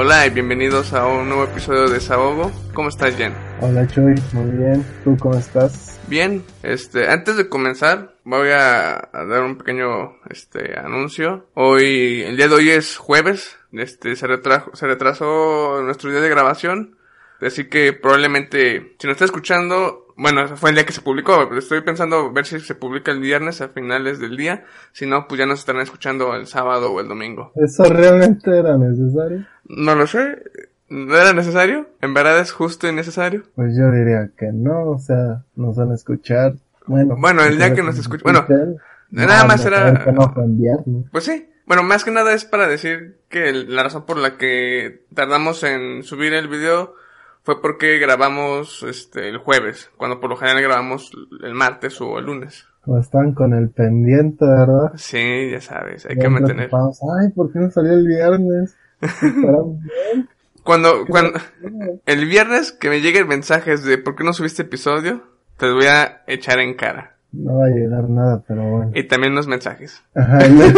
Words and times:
Hola 0.00 0.28
y 0.28 0.30
bienvenidos 0.30 0.92
a 0.92 1.08
un 1.08 1.28
nuevo 1.28 1.42
episodio 1.42 1.88
de 1.88 1.94
Desahogo. 1.94 2.52
¿Cómo 2.72 2.88
estás, 2.88 3.16
Jen? 3.16 3.34
Hola, 3.60 3.84
Chuy. 3.88 4.14
Muy 4.32 4.50
bien. 4.56 4.86
¿Tú 5.02 5.16
cómo 5.18 5.34
estás? 5.34 5.98
Bien. 6.06 6.44
Este, 6.62 7.08
antes 7.08 7.36
de 7.36 7.48
comenzar, 7.48 8.14
voy 8.22 8.50
a, 8.50 8.94
a 8.94 9.24
dar 9.24 9.42
un 9.42 9.58
pequeño 9.58 10.12
este 10.30 10.78
anuncio. 10.78 11.46
Hoy, 11.54 12.22
el 12.22 12.36
día 12.36 12.46
de 12.46 12.54
hoy 12.54 12.70
es 12.70 12.96
jueves. 12.96 13.56
Este, 13.72 14.14
se 14.14 14.28
retrajo, 14.28 14.70
se 14.76 14.86
retrasó 14.86 15.82
nuestro 15.82 16.12
día 16.12 16.20
de 16.20 16.28
grabación. 16.28 16.96
Así 17.40 17.68
que 17.68 17.92
probablemente, 17.92 18.94
si 19.00 19.06
nos 19.08 19.14
está 19.14 19.24
escuchando, 19.24 20.06
bueno, 20.16 20.48
fue 20.56 20.70
el 20.70 20.74
día 20.74 20.84
que 20.84 20.92
se 20.92 21.00
publicó. 21.00 21.48
Estoy 21.54 21.80
pensando 21.82 22.32
ver 22.32 22.44
si 22.44 22.58
se 22.58 22.74
publica 22.74 23.12
el 23.12 23.20
viernes 23.20 23.60
a 23.60 23.68
finales 23.68 24.18
del 24.18 24.36
día. 24.36 24.64
Si 24.90 25.06
no, 25.06 25.26
pues 25.28 25.38
ya 25.38 25.46
nos 25.46 25.60
estarán 25.60 25.82
escuchando 25.82 26.34
el 26.34 26.46
sábado 26.46 26.92
o 26.92 27.00
el 27.00 27.06
domingo. 27.06 27.52
¿Eso 27.54 27.84
realmente 27.84 28.50
era 28.50 28.76
necesario? 28.76 29.46
No 29.68 29.94
lo 29.94 30.06
sé. 30.06 30.42
¿No 30.88 31.14
era 31.16 31.32
necesario? 31.34 31.86
¿En 32.00 32.14
verdad 32.14 32.40
es 32.40 32.50
justo 32.52 32.88
y 32.88 32.92
necesario? 32.92 33.42
Pues 33.54 33.76
yo 33.76 33.90
diría 33.90 34.30
que 34.38 34.50
no, 34.52 34.90
o 34.90 34.98
sea, 34.98 35.42
nos 35.54 35.76
van 35.76 35.90
a 35.92 35.94
escuchar. 35.94 36.54
Bueno, 36.86 37.16
Bueno, 37.18 37.44
el 37.44 37.58
día 37.58 37.74
que 37.74 37.82
nos 37.82 37.98
escuchen. 37.98 38.22
Bueno, 38.22 38.46
nada 39.10 39.44
más 39.44 39.64
era- 39.66 39.92
no 40.12 40.32
en 40.36 40.58
viernes. 40.58 41.04
Pues 41.12 41.24
sí. 41.24 41.48
Bueno, 41.66 41.82
más 41.82 42.02
que 42.04 42.10
nada 42.10 42.32
es 42.32 42.46
para 42.46 42.66
decir 42.66 43.18
que 43.28 43.52
la 43.52 43.82
razón 43.82 44.06
por 44.06 44.16
la 44.16 44.38
que 44.38 45.02
tardamos 45.14 45.62
en 45.64 46.02
subir 46.02 46.32
el 46.32 46.48
video 46.48 46.94
fue 47.42 47.60
porque 47.60 47.98
grabamos 47.98 48.82
este 48.88 49.28
el 49.28 49.36
jueves, 49.36 49.90
cuando 49.98 50.18
por 50.20 50.30
lo 50.30 50.36
general 50.36 50.62
grabamos 50.62 51.12
el 51.42 51.52
martes 51.54 52.00
o 52.00 52.18
el 52.18 52.24
lunes. 52.24 52.66
Están 52.98 53.34
con 53.34 53.52
el 53.52 53.68
pendiente, 53.68 54.46
¿verdad? 54.46 54.92
Sí, 54.96 55.50
ya 55.50 55.60
sabes, 55.60 56.06
hay 56.06 56.16
Ya 56.16 56.22
que 56.22 56.28
mantener. 56.30 56.70
Ay, 56.72 57.28
¿por 57.34 57.52
qué 57.52 57.58
no 57.58 57.70
salió 57.70 57.92
el 57.92 58.06
viernes? 58.06 58.74
Cuando, 60.62 61.06
cuando, 61.06 61.40
el 62.04 62.26
viernes 62.26 62.72
que 62.72 62.90
me 62.90 63.00
lleguen 63.00 63.26
mensajes 63.26 63.84
de 63.84 63.96
por 63.96 64.16
qué 64.16 64.24
no 64.24 64.34
subiste 64.34 64.62
episodio, 64.62 65.22
te 65.56 65.66
los 65.66 65.76
voy 65.76 65.86
a 65.86 66.22
echar 66.26 66.58
en 66.58 66.74
cara. 66.74 67.16
No 67.32 67.58
va 67.58 67.66
a 67.66 67.70
llegar 67.70 68.08
nada, 68.08 68.42
pero 68.46 68.62
bueno. 68.62 68.90
Y 68.94 69.04
también 69.04 69.34
los 69.34 69.46
mensajes. 69.46 70.02
Ajá, 70.14 70.38
ya. 70.46 70.72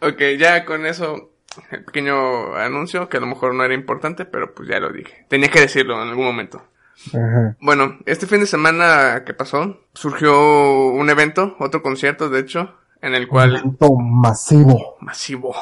Ok, 0.00 0.20
ya 0.38 0.64
con 0.64 0.86
eso, 0.86 1.30
el 1.70 1.84
pequeño 1.84 2.54
anuncio, 2.56 3.08
que 3.08 3.16
a 3.16 3.20
lo 3.20 3.26
mejor 3.26 3.54
no 3.54 3.64
era 3.64 3.74
importante, 3.74 4.24
pero 4.24 4.54
pues 4.54 4.68
ya 4.68 4.78
lo 4.78 4.92
dije. 4.92 5.26
Tenía 5.28 5.48
que 5.48 5.60
decirlo 5.60 6.00
en 6.02 6.08
algún 6.10 6.26
momento. 6.26 6.62
Ajá. 7.08 7.56
Bueno, 7.60 7.98
este 8.06 8.26
fin 8.26 8.40
de 8.40 8.46
semana 8.46 9.24
que 9.24 9.34
pasó, 9.34 9.80
surgió 9.94 10.88
un 10.88 11.10
evento, 11.10 11.56
otro 11.58 11.82
concierto 11.82 12.28
de 12.28 12.40
hecho, 12.40 12.74
en 13.00 13.14
el 13.14 13.26
cual, 13.28 13.56
Evento 13.56 13.96
masivo. 13.96 14.96
masivo, 15.00 15.54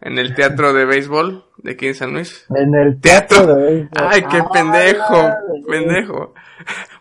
en 0.00 0.18
el 0.18 0.34
teatro 0.34 0.72
de 0.72 0.84
béisbol 0.84 1.44
de 1.58 1.72
aquí 1.72 1.88
en 1.88 1.94
San 1.94 2.12
Luis. 2.12 2.46
En 2.54 2.74
el 2.74 3.00
Teatro. 3.00 3.38
teatro 3.38 3.56
de 3.56 3.64
béisbol. 3.64 3.88
Ay, 3.94 4.22
qué 4.30 4.42
pendejo, 4.52 5.16
Ay, 5.16 5.62
pendejo. 5.68 6.34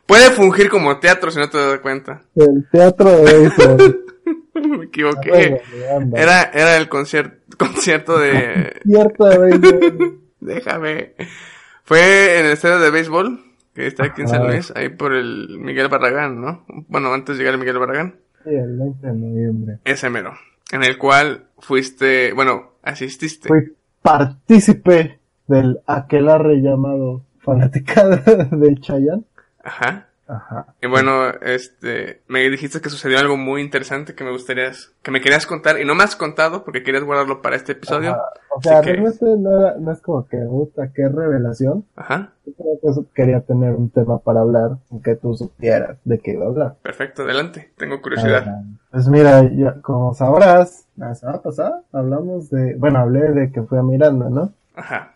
Puede 0.05 0.31
fungir 0.31 0.69
como 0.69 0.99
teatro 0.99 1.31
si 1.31 1.39
no 1.39 1.49
te 1.49 1.57
das 1.57 1.79
cuenta. 1.79 2.23
El 2.35 2.67
teatro 2.71 3.09
de 3.09 3.23
béisbol. 3.23 4.05
Me 4.77 4.85
equivoqué. 4.85 5.61
Era, 6.15 6.43
era 6.53 6.77
el 6.77 6.89
concierto, 6.89 7.37
concierto 7.57 8.19
de, 8.19 8.81
Cierto 8.83 9.25
de 9.25 9.37
béisbol. 9.37 10.19
déjame. 10.39 11.13
Fue 11.83 12.39
en 12.39 12.45
el 12.45 12.51
estadio 12.51 12.79
de 12.79 12.91
béisbol, 12.91 13.39
que 13.73 13.87
está 13.87 14.05
aquí 14.05 14.21
en 14.21 14.27
San. 14.27 14.45
Luis, 14.45 14.71
ahí 14.75 14.89
por 14.89 15.13
el 15.13 15.57
Miguel 15.59 15.87
Barragán, 15.87 16.41
¿no? 16.41 16.65
Bueno, 16.87 17.13
antes 17.13 17.35
de 17.35 17.39
llegar 17.41 17.53
al 17.53 17.59
Miguel 17.59 17.79
Barragán. 17.79 18.15
Sí, 18.43 18.49
el 18.49 18.77
20 18.77 19.07
de 19.07 19.13
noviembre. 19.13 19.77
Ese 19.85 20.09
mero. 20.09 20.33
En 20.71 20.83
el 20.83 20.97
cual 20.97 21.48
fuiste, 21.59 22.33
bueno, 22.33 22.73
asististe. 22.83 23.47
Fui 23.47 23.75
partícipe 24.01 25.19
del 25.47 25.79
aquelarre 25.85 26.61
llamado 26.61 27.23
fanaticada 27.39 28.17
de 28.51 28.75
Chayanne. 28.79 29.23
Ajá. 29.63 30.08
Ajá. 30.31 30.67
Y 30.79 30.87
bueno, 30.87 31.27
este, 31.41 32.21
me 32.27 32.47
dijiste 32.51 32.81
que 32.81 32.89
sucedió 32.91 33.17
algo 33.17 33.35
muy 33.35 33.61
interesante 33.61 34.13
que 34.13 34.23
me 34.23 34.29
gustaría, 34.31 34.69
que 35.01 35.09
me 35.09 35.21
querías 35.21 35.47
contar 35.47 35.79
y 35.81 35.85
no 35.85 35.95
me 35.95 36.03
has 36.03 36.15
contado 36.15 36.63
porque 36.63 36.83
querías 36.83 37.03
guardarlo 37.03 37.41
para 37.41 37.55
este 37.55 37.71
episodio. 37.71 38.11
Ajá. 38.11 38.21
O 38.55 38.61
sea, 38.61 38.81
que- 38.81 38.91
realmente 38.93 39.25
no, 39.25 39.75
no 39.79 39.91
es 39.91 39.99
como 40.01 40.27
que, 40.27 40.37
puta, 40.37 40.91
qué 40.93 41.09
revelación. 41.09 41.83
Ajá. 41.95 42.33
Yo 42.45 42.53
creo 42.53 42.95
que 42.95 43.01
quería 43.15 43.41
tener 43.41 43.73
un 43.73 43.89
tema 43.89 44.19
para 44.19 44.41
hablar, 44.41 44.77
que 45.03 45.15
tú 45.15 45.33
supieras 45.35 45.97
de 46.03 46.19
qué 46.19 46.33
iba 46.33 46.45
a 46.45 46.49
hablar. 46.49 46.75
Perfecto, 46.83 47.23
adelante. 47.23 47.71
Tengo 47.77 47.99
curiosidad. 47.99 48.43
Ah, 48.47 48.61
Pues 48.91 49.07
mira, 49.07 49.41
ya, 49.51 49.81
como 49.81 50.13
sabrás, 50.13 50.85
la 50.95 51.15
semana 51.15 51.41
pasada 51.41 51.81
hablamos 51.91 52.51
de, 52.51 52.75
bueno, 52.75 52.99
hablé 52.99 53.31
de 53.31 53.51
que 53.51 53.63
fui 53.63 53.79
a 53.79 53.83
Miranda, 53.83 54.29
¿no? 54.29 54.53
Ajá. 54.75 55.15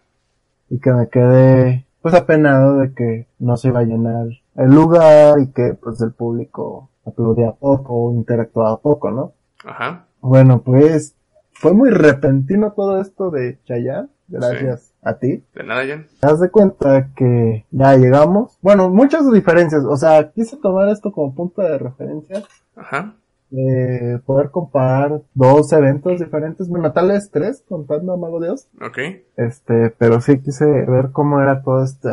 y 0.69 0.79
que 0.79 0.91
me 0.91 1.07
quedé 1.07 1.85
pues 2.01 2.15
apenado 2.15 2.79
de 2.79 2.93
que 2.93 3.27
no 3.39 3.55
se 3.57 3.67
iba 3.67 3.81
a 3.81 3.83
llenar 3.83 4.25
el 4.55 4.71
lugar 4.73 5.39
y 5.39 5.51
que 5.51 5.73
pues 5.81 6.01
el 6.01 6.13
público 6.13 6.89
aplaudía 7.05 7.51
poco, 7.51 8.11
interactuaba 8.13 8.79
poco, 8.79 9.11
¿no? 9.11 9.33
Ajá. 9.65 10.05
Bueno, 10.21 10.61
pues 10.61 11.15
fue 11.51 11.73
muy 11.73 11.89
repentino 11.89 12.73
todo 12.73 12.99
esto 12.99 13.29
de 13.29 13.59
Chayanne, 13.65 14.09
gracias 14.27 14.93
a 15.01 15.17
ti. 15.17 15.43
De 15.53 15.63
nada, 15.63 15.85
Jan. 15.85 16.07
Te 16.19 16.27
das 16.27 16.39
de 16.39 16.49
cuenta 16.49 17.09
que 17.15 17.65
ya 17.71 17.95
llegamos. 17.95 18.57
Bueno, 18.61 18.89
muchas 18.89 19.29
diferencias, 19.31 19.83
o 19.83 19.95
sea, 19.97 20.31
quise 20.31 20.57
tomar 20.57 20.89
esto 20.89 21.11
como 21.11 21.35
punto 21.35 21.61
de 21.61 21.77
referencia 21.77 22.43
Ajá. 22.75 23.15
de 23.49 24.19
poder 24.25 24.49
comparar 24.49 25.21
dos 25.33 25.71
eventos 25.73 26.19
diferentes, 26.19 26.67
bueno, 26.67 26.91
tal 26.91 27.09
vez 27.09 27.29
tres, 27.31 27.63
contando 27.67 28.13
a 28.13 28.17
Mago 28.17 28.41
Dios. 28.41 28.67
Ok. 28.81 28.97
Este, 29.37 29.89
pero 29.97 30.21
sí 30.21 30.39
quise 30.39 30.65
ver 30.65 31.11
cómo 31.11 31.41
era 31.41 31.61
todo 31.61 31.83
este, 31.83 32.09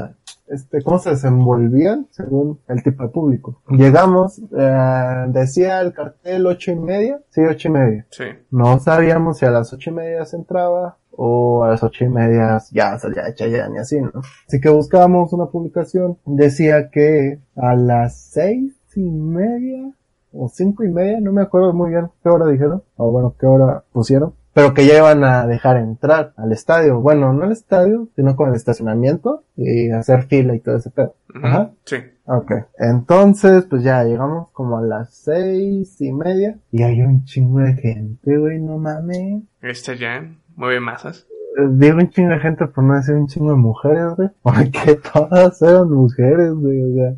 este, 0.51 0.83
cómo 0.83 0.99
se 0.99 1.11
desenvolvían 1.11 2.09
según 2.11 2.61
el 2.69 2.83
tipo 2.83 3.03
de 3.03 3.09
público. 3.09 3.63
Llegamos, 3.69 4.41
eh, 4.57 5.25
decía 5.29 5.81
el 5.81 5.93
cartel 5.93 6.47
ocho 6.47 6.73
y 6.73 6.77
media, 6.77 7.21
sí, 7.31 7.43
ocho 7.43 7.69
y 7.69 7.71
media. 7.71 8.07
Sí. 8.11 8.25
No 8.51 8.79
sabíamos 8.81 9.39
si 9.39 9.47
a 9.47 9.51
las 9.51 9.73
ocho 9.73 9.91
y 9.91 9.95
media 9.95 10.25
se 10.25 10.37
entraba 10.37 10.97
o 11.13 11.65
a 11.65 11.69
las 11.69 11.83
ocho 11.83 12.05
y 12.05 12.09
media 12.09 12.59
ya 12.73 12.99
salía 12.99 13.35
Chayanne 13.35 13.77
y 13.77 13.79
así, 13.79 14.01
¿no? 14.01 14.11
Así 14.47 14.61
que 14.61 14.69
buscábamos 14.69 15.33
una 15.33 15.47
publicación, 15.47 16.19
decía 16.25 16.91
que 16.91 17.41
a 17.57 17.75
las 17.75 18.21
seis 18.21 18.75
y 18.95 19.09
media 19.09 19.93
o 20.33 20.49
cinco 20.49 20.85
y 20.85 20.89
media, 20.89 21.21
no 21.21 21.33
me 21.33 21.43
acuerdo 21.43 21.73
muy 21.73 21.91
bien 21.91 22.09
qué 22.23 22.29
hora 22.29 22.47
dijeron, 22.47 22.83
o 22.97 23.11
bueno, 23.11 23.35
qué 23.39 23.47
hora 23.47 23.85
pusieron, 23.93 24.35
pero 24.53 24.75
que 24.75 24.87
ya 24.87 24.99
iban 24.99 25.25
a 25.25 25.47
dejar 25.47 25.77
entrar 25.77 26.33
al 26.37 26.53
estadio, 26.53 27.01
bueno, 27.01 27.33
no 27.33 27.45
al 27.45 27.53
estadio, 27.53 28.09
sino 28.17 28.37
con 28.37 28.51
el 28.51 28.57
estacionamiento 28.57 29.45
y 29.57 29.91
hacer 29.91 30.25
fila 30.25 30.55
y 30.55 30.61
todo 30.61 30.77
ese 30.77 30.91
pedo. 30.91 31.15
Ajá. 31.43 31.71
Sí. 31.85 31.97
Ok, 32.27 32.53
entonces 32.79 33.65
pues 33.65 33.83
ya 33.83 34.05
llegamos 34.05 34.51
como 34.53 34.79
a 34.79 34.83
las 34.83 35.13
seis 35.13 36.01
y 36.01 36.13
media 36.13 36.57
y 36.71 36.83
hay 36.83 37.01
un 37.03 37.25
chingo 37.25 37.59
de 37.59 37.75
gente, 37.75 38.37
güey, 38.37 38.61
no 38.61 38.79
mames. 38.79 39.43
Este 39.61 39.97
Jan 39.97 40.39
mueve 40.55 40.79
masas. 40.79 41.27
Eh, 41.59 41.67
Digo 41.71 41.99
un 41.99 42.09
chingo 42.11 42.31
de 42.31 42.39
gente 42.39 42.67
por 42.67 42.85
no 42.85 42.95
decir 42.95 43.17
un 43.17 43.27
chingo 43.27 43.51
de 43.51 43.57
mujeres, 43.57 44.15
güey, 44.17 44.29
porque 44.43 45.01
todas 45.13 45.61
eran 45.63 45.91
mujeres, 45.91 46.53
güey, 46.53 46.83
o 46.83 46.95
sea. 46.95 47.15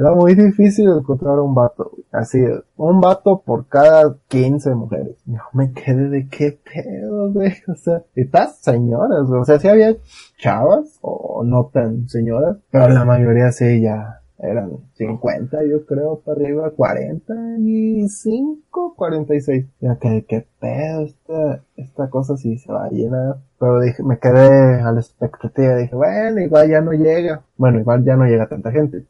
Era 0.00 0.14
muy 0.14 0.34
difícil 0.34 0.88
encontrar 0.88 1.38
un 1.40 1.54
vato, 1.54 1.90
güey. 1.92 2.06
Así, 2.10 2.42
un 2.78 3.02
vato 3.02 3.42
por 3.44 3.68
cada 3.68 4.16
15 4.28 4.74
mujeres. 4.74 5.18
No 5.26 5.42
me 5.52 5.72
quedé 5.72 6.08
de 6.08 6.26
qué 6.26 6.58
pedo, 6.64 7.30
güey. 7.30 7.52
O 7.68 7.74
sea, 7.74 8.02
todas 8.32 8.56
señoras, 8.60 9.26
güey. 9.26 9.42
O 9.42 9.44
sea, 9.44 9.58
sí 9.58 9.68
había 9.68 9.94
chavas 10.38 10.98
o 11.02 11.44
no 11.44 11.66
tan 11.66 12.08
señoras, 12.08 12.56
pero 12.70 12.88
la 12.88 13.04
mayoría 13.04 13.52
sí 13.52 13.82
ya 13.82 14.22
eran 14.38 14.70
50, 14.94 15.64
yo 15.64 15.84
creo, 15.84 16.20
para 16.20 16.40
arriba, 16.40 16.70
45, 16.70 18.94
46. 18.96 19.66
Ya 19.80 19.98
que, 19.98 20.24
qué 20.26 20.46
pedo, 20.58 21.02
esta, 21.02 21.62
esta 21.76 22.08
cosa 22.08 22.38
sí 22.38 22.56
se 22.56 22.72
va 22.72 22.86
a 22.86 22.90
llenar. 22.90 23.36
Pero 23.58 23.80
dije, 23.80 24.02
me 24.02 24.18
quedé 24.18 24.80
a 24.80 24.92
la 24.92 25.00
expectativa, 25.00 25.76
dije, 25.76 25.94
bueno, 25.94 26.40
igual 26.40 26.70
ya 26.70 26.80
no 26.80 26.92
llega. 26.92 27.42
Bueno, 27.58 27.80
igual 27.80 28.02
ya 28.02 28.16
no 28.16 28.24
llega 28.24 28.48
tanta 28.48 28.72
gente. 28.72 29.04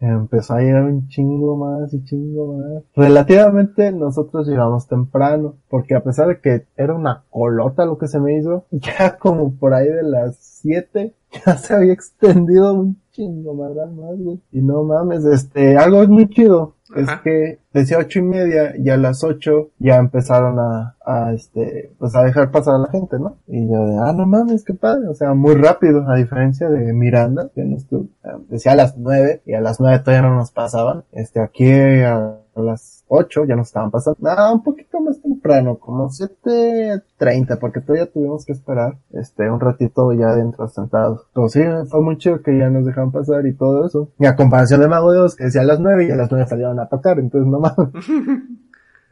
Empezó 0.00 0.54
a 0.54 0.60
llegar 0.60 0.84
un 0.84 1.08
chingo 1.08 1.56
más 1.56 1.92
y 1.94 2.04
chingo 2.04 2.58
más. 2.58 2.82
Relativamente 2.94 3.92
nosotros 3.92 4.46
llegamos 4.46 4.86
temprano, 4.86 5.56
porque 5.68 5.94
a 5.94 6.02
pesar 6.02 6.28
de 6.28 6.40
que 6.40 6.66
era 6.76 6.94
una 6.94 7.24
colota 7.30 7.86
lo 7.86 7.98
que 7.98 8.08
se 8.08 8.20
me 8.20 8.36
hizo, 8.36 8.66
ya 8.70 9.16
como 9.18 9.54
por 9.56 9.74
ahí 9.74 9.88
de 9.88 10.02
las 10.02 10.36
7 10.36 11.14
ya 11.46 11.56
se 11.56 11.74
había 11.74 11.92
extendido 11.92 12.74
un 12.74 13.00
chingo 13.12 13.54
más, 13.54 13.74
más, 13.92 14.18
güey. 14.18 14.40
Y 14.52 14.60
no 14.60 14.82
mames, 14.84 15.24
este, 15.24 15.76
algo 15.76 16.02
es 16.02 16.08
muy 16.08 16.28
chido. 16.28 16.74
Es 16.96 17.08
que 17.22 17.58
decía 17.72 17.98
ocho 17.98 18.18
y 18.18 18.22
media 18.22 18.76
y 18.76 18.88
a 18.90 18.96
las 18.96 19.24
ocho 19.24 19.70
ya 19.78 19.96
empezaron 19.96 20.58
a, 20.58 20.96
a 21.04 21.32
este, 21.32 21.92
pues 21.98 22.14
a 22.14 22.22
dejar 22.24 22.50
pasar 22.50 22.74
a 22.76 22.78
la 22.78 22.88
gente, 22.88 23.18
¿no? 23.18 23.36
Y 23.46 23.66
yo 23.70 23.86
de, 23.86 23.98
ah, 23.98 24.12
no 24.12 24.26
mames, 24.26 24.64
qué 24.64 24.74
padre, 24.74 25.08
o 25.08 25.14
sea, 25.14 25.34
muy 25.34 25.54
rápido, 25.54 26.08
a 26.08 26.16
diferencia 26.16 26.68
de 26.68 26.92
Miranda, 26.92 27.50
que 27.54 27.64
nos 27.64 27.86
tu- 27.86 28.08
eh, 28.24 28.28
decía 28.48 28.72
a 28.72 28.76
las 28.76 28.96
nueve 28.96 29.42
y 29.46 29.54
a 29.54 29.60
las 29.60 29.80
nueve 29.80 30.00
todavía 30.00 30.28
no 30.28 30.36
nos 30.36 30.50
pasaban. 30.50 31.04
Este, 31.12 31.40
aquí 31.40 31.70
a, 31.72 32.36
las 32.56 33.04
ocho 33.06 33.44
ya 33.44 33.54
nos 33.54 33.68
estaban 33.68 33.92
pasando. 33.92 34.18
Nada, 34.20 34.52
un 34.52 34.64
poquito 34.64 35.00
más 35.00 35.22
temprano, 35.22 35.76
como 35.78 36.10
siete 36.10 37.02
treinta, 37.16 37.56
porque 37.60 37.80
todavía 37.80 38.10
tuvimos 38.10 38.44
que 38.44 38.52
esperar, 38.52 38.96
este, 39.12 39.48
un 39.48 39.60
ratito 39.60 40.12
ya 40.12 40.30
adentro 40.30 40.66
sentados. 40.66 41.24
Pero 41.32 41.48
sí, 41.48 41.60
fue 41.88 42.02
muy 42.02 42.18
chido 42.18 42.42
que 42.42 42.58
ya 42.58 42.68
nos 42.68 42.84
dejaban 42.84 43.12
pasar 43.12 43.46
y 43.46 43.54
todo 43.54 43.86
eso. 43.86 44.08
Y 44.18 44.26
a 44.26 44.34
comparación 44.34 44.80
de 44.80 44.88
Mago 44.88 45.12
de 45.12 45.20
Oz, 45.20 45.36
que 45.36 45.44
decía 45.44 45.60
a 45.60 45.64
las 45.66 45.78
nueve 45.78 46.08
y 46.08 46.10
a 46.10 46.16
las 46.16 46.32
nueve 46.32 46.46
salieron 46.48 46.80
a 46.80 46.88
tocar, 46.88 47.20
entonces 47.20 47.48
no 47.48 47.57
mames. 47.58 47.94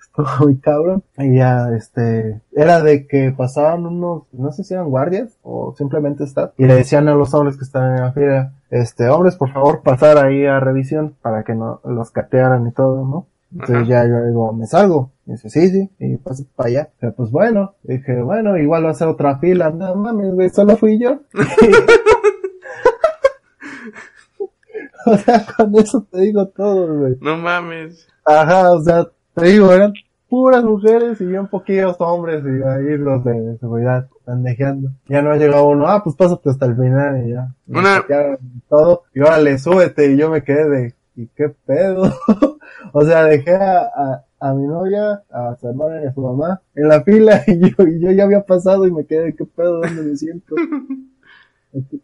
Estuvo 0.00 0.26
muy 0.40 0.58
cabrón. 0.58 1.02
Y 1.18 1.36
ya, 1.36 1.68
este, 1.76 2.40
era 2.52 2.82
de 2.82 3.06
que 3.06 3.32
pasaban 3.36 3.86
unos, 3.86 4.24
no 4.32 4.52
sé 4.52 4.64
si 4.64 4.74
eran 4.74 4.88
guardias 4.88 5.36
o 5.42 5.74
simplemente 5.76 6.24
staff, 6.24 6.52
y 6.56 6.66
le 6.66 6.74
decían 6.74 7.08
a 7.08 7.14
los 7.14 7.34
hombres 7.34 7.56
que 7.56 7.64
estaban 7.64 7.96
en 7.96 8.02
la 8.02 8.12
fila, 8.12 8.52
este, 8.70 9.08
hombres, 9.08 9.36
por 9.36 9.52
favor, 9.52 9.82
pasar 9.82 10.18
ahí 10.18 10.46
a 10.46 10.60
revisión 10.60 11.16
para 11.22 11.44
que 11.44 11.54
no 11.54 11.80
los 11.84 12.10
catearan 12.10 12.66
y 12.66 12.72
todo, 12.72 13.04
¿no? 13.04 13.26
Entonces 13.52 13.76
Ajá. 13.76 13.86
ya 13.86 14.08
yo 14.08 14.26
digo, 14.26 14.52
¿me 14.52 14.66
salgo? 14.66 15.12
Y 15.24 15.32
dice, 15.32 15.50
sí, 15.50 15.68
sí, 15.70 15.90
y 15.98 16.16
paso 16.16 16.44
para 16.54 16.68
allá. 16.68 16.88
Pero 16.98 17.14
pues 17.14 17.30
bueno, 17.30 17.74
dije, 17.82 18.20
bueno, 18.20 18.56
igual 18.58 18.84
va 18.84 18.90
a 18.90 18.94
ser 18.94 19.08
otra 19.08 19.38
fila. 19.38 19.70
No 19.70 19.94
mames, 19.94 20.34
güey, 20.34 20.50
solo 20.50 20.76
fui 20.76 20.98
yo. 20.98 21.20
o 25.12 25.16
sea, 25.16 25.46
con 25.56 25.74
eso 25.76 26.06
te 26.10 26.20
digo 26.20 26.46
todo, 26.48 26.98
güey. 26.98 27.16
No 27.20 27.36
mames. 27.36 28.06
Ajá, 28.24 28.72
o 28.72 28.82
sea, 28.82 29.06
te 29.34 29.46
digo, 29.46 29.72
eran 29.72 29.92
puras 30.28 30.64
mujeres 30.64 31.20
y 31.20 31.26
bien 31.26 31.46
poquillos 31.46 31.96
hombres 32.00 32.42
y 32.44 32.62
ahí 32.66 32.98
los 32.98 33.22
de 33.24 33.56
seguridad 33.58 34.08
pendejeando. 34.24 34.90
Ya 35.06 35.22
no 35.22 35.34
llegado 35.36 35.68
uno, 35.68 35.86
ah, 35.86 36.02
pues 36.02 36.16
pásate 36.16 36.50
hasta 36.50 36.66
el 36.66 36.74
final 36.76 37.24
y 37.26 37.30
ya. 37.32 37.48
Me 37.66 37.78
Una- 37.78 38.04
todo 38.68 39.04
y 39.14 39.20
órale, 39.20 39.58
súbete 39.58 40.12
y 40.12 40.16
yo 40.16 40.28
me 40.30 40.42
quedé 40.42 40.68
de, 40.68 40.94
¿y 41.14 41.26
qué 41.28 41.48
pedo? 41.64 42.12
o 42.92 43.02
sea, 43.04 43.24
dejé 43.24 43.54
a, 43.54 43.82
a, 43.82 44.24
a 44.40 44.54
mi 44.54 44.66
novia, 44.66 45.22
a 45.30 45.56
su 45.60 45.68
hermana 45.68 46.02
y 46.02 46.06
a 46.06 46.12
su 46.12 46.20
mamá 46.20 46.60
en 46.74 46.88
la 46.88 47.02
fila 47.02 47.42
y 47.46 47.60
yo, 47.60 47.84
y 47.86 48.00
yo 48.00 48.10
ya 48.10 48.24
había 48.24 48.44
pasado 48.44 48.86
y 48.86 48.90
me 48.90 49.06
quedé, 49.06 49.34
¿qué 49.34 49.44
pedo? 49.44 49.80
¿Dónde 49.80 50.02
me 50.02 50.16
siento? 50.16 50.56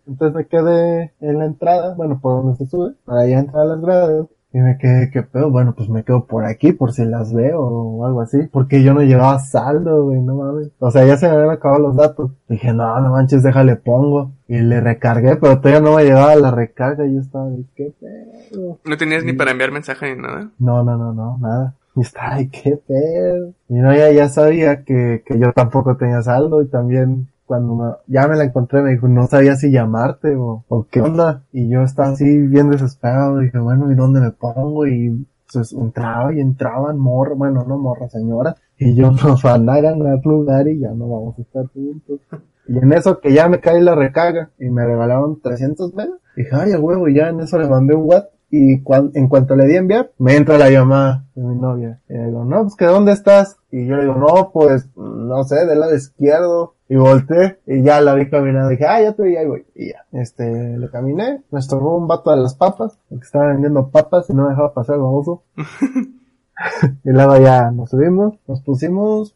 Entonces 0.07 0.35
me 0.35 0.47
quedé 0.47 1.13
en 1.21 1.39
la 1.39 1.47
entrada, 1.47 1.95
bueno, 1.95 2.19
por 2.21 2.43
donde 2.43 2.57
se 2.57 2.67
sube, 2.67 2.95
para 3.05 3.27
ya 3.27 3.39
entrar 3.39 3.63
a 3.63 3.67
las 3.67 3.81
gradas. 3.81 4.27
Y 4.55 4.59
me 4.59 4.77
quedé, 4.77 5.11
¿qué 5.11 5.23
pedo? 5.23 5.51
Bueno, 5.51 5.75
pues 5.75 5.89
me 5.89 6.05
quedo 6.05 6.27
por 6.27 6.45
aquí 6.45 6.73
por 6.73 6.93
si 6.93 7.07
las 7.07 7.33
veo 7.33 7.59
o 7.59 8.05
algo 8.05 8.21
así. 8.21 8.37
Porque 8.53 8.83
yo 8.83 8.93
no 8.93 9.01
llevaba 9.03 9.39
saldo, 9.39 10.05
güey, 10.05 10.21
no 10.21 10.35
mames. 10.37 10.71
O 10.79 10.91
sea, 10.91 11.07
ya 11.07 11.17
se 11.17 11.27
me 11.27 11.37
habían 11.37 11.51
acabado 11.51 11.81
los 11.81 11.97
datos. 11.97 12.33
Dije, 12.49 12.75
no, 12.75 13.01
no 13.01 13.13
manches, 13.13 13.43
déjale 13.43 13.77
pongo. 13.77 14.33
Y 14.49 14.59
le 14.59 14.83
recargué, 14.83 15.37
pero 15.37 15.59
todavía 15.59 15.81
no 15.81 15.97
me 15.97 16.05
llegaba 16.05 16.37
la 16.37 16.51
recarga. 16.51 17.07
Y 17.07 17.15
yo 17.15 17.21
estaba, 17.21 17.49
¿qué 17.75 17.95
pedo? 17.99 18.79
No 18.85 18.97
tenías 18.99 19.25
ni 19.25 19.33
para 19.33 19.53
enviar 19.53 19.71
mensaje 19.71 20.15
ni 20.15 20.21
nada. 20.21 20.51
No, 20.59 20.85
no, 20.85 20.99
no, 20.99 21.15
no, 21.15 21.39
nada. 21.39 21.75
Y 21.97 22.03
estaba, 22.03 22.35
ay, 22.35 22.51
qué 22.51 22.77
pedo. 22.77 23.55
Y 23.71 23.75
no, 23.75 23.95
ya, 23.95 24.13
ya 24.13 24.29
sabía 24.29 24.85
que, 24.85 25.23
que 25.25 25.39
yo 25.39 25.53
tampoco 25.53 25.97
tenía 25.97 26.21
saldo 26.21 26.61
y 26.61 26.69
también 26.69 27.29
cuando 27.47 27.75
me- 27.75 27.95
ya 28.07 28.27
me 28.29 28.37
la 28.37 28.45
encontré 28.45 28.83
me 28.83 28.91
dijo, 28.93 29.09
no 29.09 29.27
sabía 29.27 29.57
si 29.57 29.71
llamarte 29.71 30.35
o, 30.37 30.65
qué 30.91 31.01
onda. 31.01 31.43
Y 31.53 31.69
yo 31.69 31.83
estaba 31.83 32.11
así 32.11 32.39
bien 32.39 32.71
desesperado. 32.71 33.39
Dije, 33.39 33.59
bueno, 33.59 33.91
¿y 33.91 33.95
dónde 33.95 34.21
me 34.21 34.31
pongo? 34.31 34.87
Y 34.87 35.27
pues 35.53 35.73
entraba 35.73 36.33
y 36.35 36.41
entraban 36.41 36.99
morra, 36.99 37.35
bueno, 37.35 37.65
no 37.67 37.79
morra, 37.79 38.09
señora. 38.09 38.57
Y 38.79 38.95
yo 38.95 39.11
nos 39.11 39.43
van 39.43 39.69
a 39.69 39.81
ganar 39.81 40.21
lugar 40.25 40.67
y 40.69 40.79
ya 40.81 40.91
no 40.93 41.09
vamos 41.09 41.39
a 41.39 41.43
estar 41.43 41.67
juntos. 41.69 42.21
Y 42.69 42.79
en 42.79 42.93
eso 42.93 43.21
que 43.21 43.33
ya 43.33 43.49
me 43.49 43.61
cae 43.61 43.81
la 43.83 43.95
recarga 43.95 44.51
y 44.59 44.71
me 44.71 44.87
regalaron 44.87 45.41
300 45.41 45.95
megas. 45.95 46.19
Dije, 46.37 46.51
ay, 46.53 46.73
a 46.73 46.81
huevo, 46.81 47.07
y 47.09 47.15
ya 47.15 47.29
en 47.29 47.41
eso 47.41 47.59
le 47.59 47.69
mandé 47.69 47.95
un 47.95 48.05
WhatsApp. 48.09 48.31
Y 48.55 48.83
cuan- 48.83 49.11
en 49.15 49.29
cuanto 49.29 49.57
le 49.57 49.67
di 49.67 49.77
a 49.77 49.79
enviar, 49.79 50.13
me 50.19 50.37
entra 50.37 50.59
la 50.59 50.69
llamada 50.69 51.25
de 51.35 51.43
mi 51.43 51.57
novia. 51.57 52.01
Y 52.09 52.13
le 52.13 52.27
digo, 52.27 52.45
no, 52.45 52.63
pues 52.63 52.77
que 52.77 52.85
¿dónde 52.85 53.13
estás? 53.13 53.57
Y 53.71 53.87
yo 53.87 53.97
le 53.97 54.03
digo, 54.03 54.15
no, 54.15 54.51
pues, 54.53 54.89
no 54.95 55.43
sé, 55.45 55.65
del 55.67 55.81
lado 55.81 55.95
izquierdo. 55.95 56.75
Y 56.87 56.97
volteé, 56.97 57.59
y 57.67 57.83
ya 57.83 58.03
la 58.03 58.15
vi 58.15 58.29
caminando. 58.29 58.69
Dije, 58.69 58.85
ah, 58.87 59.01
ya 59.01 59.15
te 59.15 59.23
vi, 59.23 59.37
ahí 59.37 59.47
voy. 59.47 59.65
Y 59.75 59.93
ya. 59.93 60.05
Este, 60.13 60.77
le 60.77 60.91
caminé, 60.91 61.43
me 61.51 61.59
estorbó 61.59 61.97
un 61.97 62.07
vato 62.07 62.31
de 62.31 62.37
las 62.37 62.55
papas, 62.55 62.99
el 63.11 63.19
que 63.21 63.25
estaba 63.25 63.47
vendiendo 63.47 63.89
papas 63.89 64.29
y 64.29 64.35
no 64.35 64.43
me 64.43 64.51
dejaba 64.51 64.75
pasar 64.75 64.97
el 64.97 65.03
baboso. 65.03 65.43
y 67.05 67.11
luego 67.11 67.37
ya 67.39 67.71
nos 67.71 67.91
subimos, 67.91 68.35
nos 68.47 68.61
pusimos, 68.63 69.35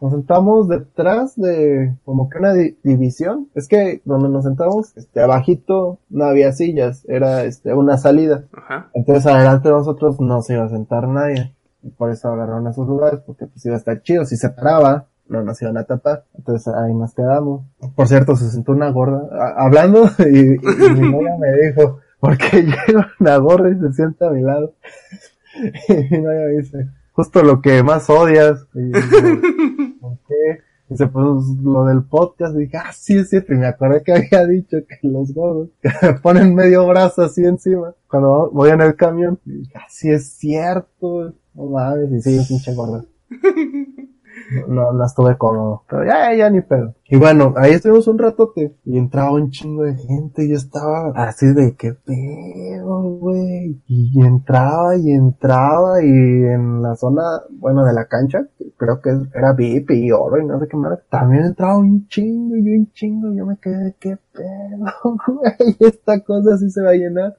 Nos 0.00 0.12
sentamos 0.12 0.68
detrás 0.68 1.36
de 1.36 1.94
como 2.04 2.28
que 2.28 2.38
una 2.38 2.52
di- 2.54 2.76
división. 2.82 3.48
Es 3.54 3.68
que 3.68 4.02
donde 4.04 4.28
nos 4.28 4.44
sentamos, 4.44 4.96
este, 4.96 5.20
abajito 5.20 5.98
no 6.10 6.24
había 6.24 6.52
sillas, 6.52 7.04
era 7.08 7.44
este, 7.44 7.74
una 7.74 7.98
salida. 7.98 8.44
Ajá. 8.52 8.90
Entonces 8.94 9.26
adelante 9.26 9.68
de 9.68 9.74
nosotros 9.74 10.20
no 10.20 10.42
se 10.42 10.54
iba 10.54 10.64
a 10.64 10.68
sentar 10.68 11.08
nadie. 11.08 11.54
Y 11.82 11.90
por 11.90 12.10
eso 12.10 12.28
agarraron 12.28 12.66
esos 12.68 12.86
lugares, 12.86 13.20
porque 13.26 13.46
pues 13.46 13.64
iba 13.66 13.74
a 13.74 13.78
estar 13.78 14.02
chido. 14.02 14.24
Si 14.24 14.36
se 14.36 14.50
paraba, 14.50 15.06
no 15.28 15.42
nos 15.42 15.60
iban 15.62 15.76
a 15.78 15.84
tapar. 15.84 16.24
Entonces 16.36 16.72
ahí 16.74 16.94
nos 16.94 17.14
quedamos. 17.14 17.62
Por 17.96 18.06
cierto, 18.06 18.36
se 18.36 18.48
sentó 18.50 18.72
una 18.72 18.90
gorda, 18.90 19.28
a- 19.32 19.64
hablando, 19.64 20.04
y, 20.18 20.38
y- 20.38 20.54
y 20.56 21.00
mi 21.00 21.10
novia 21.12 21.36
me 21.38 21.52
dijo, 21.66 21.98
¿por 22.20 22.38
qué 22.38 22.62
llega 22.86 23.08
una 23.18 23.36
gorda 23.38 23.70
y 23.70 23.78
se 23.80 23.92
sienta 23.94 24.28
a 24.28 24.30
mi 24.30 24.42
lado? 24.42 24.74
Y 25.88 25.94
mi 26.14 26.22
novia 26.22 26.46
me 26.46 26.56
dice, 26.62 26.88
justo 27.12 27.42
lo 27.42 27.60
que 27.60 27.82
más 27.82 28.08
odias. 28.10 28.66
Y 28.74 28.92
yo, 28.92 28.98
¿por 30.00 30.18
qué? 30.28 30.60
Dice, 30.88 31.06
pues 31.06 31.46
lo 31.62 31.86
del 31.86 32.02
podcast, 32.02 32.54
y 32.54 32.60
dije, 32.60 32.76
ah, 32.76 32.92
sí 32.92 33.16
es 33.16 33.30
cierto, 33.30 33.54
y 33.54 33.56
me 33.56 33.66
acordé 33.66 34.02
que 34.02 34.12
había 34.12 34.46
dicho 34.46 34.76
que 34.86 35.08
los 35.08 35.32
gordos 35.32 35.70
que 35.80 35.88
me 36.02 36.14
ponen 36.14 36.54
medio 36.54 36.86
brazo 36.86 37.22
así 37.22 37.44
encima 37.44 37.94
cuando 38.08 38.50
voy 38.50 38.70
en 38.70 38.82
el 38.82 38.94
camión. 38.94 39.38
Y 39.46 39.58
dije, 39.58 39.72
ah, 39.76 39.86
sí 39.88 40.10
es 40.10 40.32
cierto, 40.34 41.32
no 41.54 41.64
mames, 41.66 42.26
y 42.26 42.38
sí, 42.38 42.44
pinche 42.46 42.74
gorda. 42.74 43.04
No, 44.68 44.92
no 44.92 45.06
estuve 45.06 45.36
cómodo, 45.38 45.84
pero 45.88 46.04
ya, 46.04 46.34
ya 46.34 46.50
ni 46.50 46.60
pedo. 46.60 46.94
Y 47.12 47.18
bueno, 47.18 47.52
ahí 47.58 47.72
estuvimos 47.72 48.08
un 48.08 48.16
ratote 48.16 48.74
y 48.86 48.96
entraba 48.96 49.34
un 49.34 49.50
chingo 49.50 49.82
de 49.82 49.98
gente 49.98 50.46
y 50.46 50.48
yo 50.48 50.56
estaba 50.56 51.12
así 51.14 51.44
de 51.52 51.76
qué 51.76 51.92
pedo, 51.92 53.02
güey. 53.18 53.82
Y 53.86 54.24
entraba 54.24 54.96
y 54.96 55.10
entraba 55.10 56.02
y 56.02 56.06
en 56.08 56.80
la 56.80 56.96
zona, 56.96 57.22
bueno, 57.50 57.84
de 57.84 57.92
la 57.92 58.06
cancha, 58.06 58.48
creo 58.78 59.02
que 59.02 59.10
era 59.34 59.52
VIP 59.52 59.90
y 59.90 60.10
oro 60.10 60.40
y 60.40 60.46
no 60.46 60.58
sé 60.58 60.66
qué 60.68 60.76
más, 60.78 61.00
también 61.10 61.44
entraba 61.44 61.76
un 61.76 62.08
chingo 62.08 62.56
y 62.56 62.78
un 62.78 62.90
chingo 62.92 63.30
y 63.30 63.36
yo 63.36 63.44
me 63.44 63.58
quedé 63.58 63.84
de 63.84 63.94
qué 64.00 64.16
pedo, 64.32 65.16
güey. 65.26 65.76
Esta 65.80 66.18
cosa 66.20 66.56
sí 66.56 66.70
se 66.70 66.82
va 66.82 66.92
a 66.92 66.94
llenar. 66.94 67.36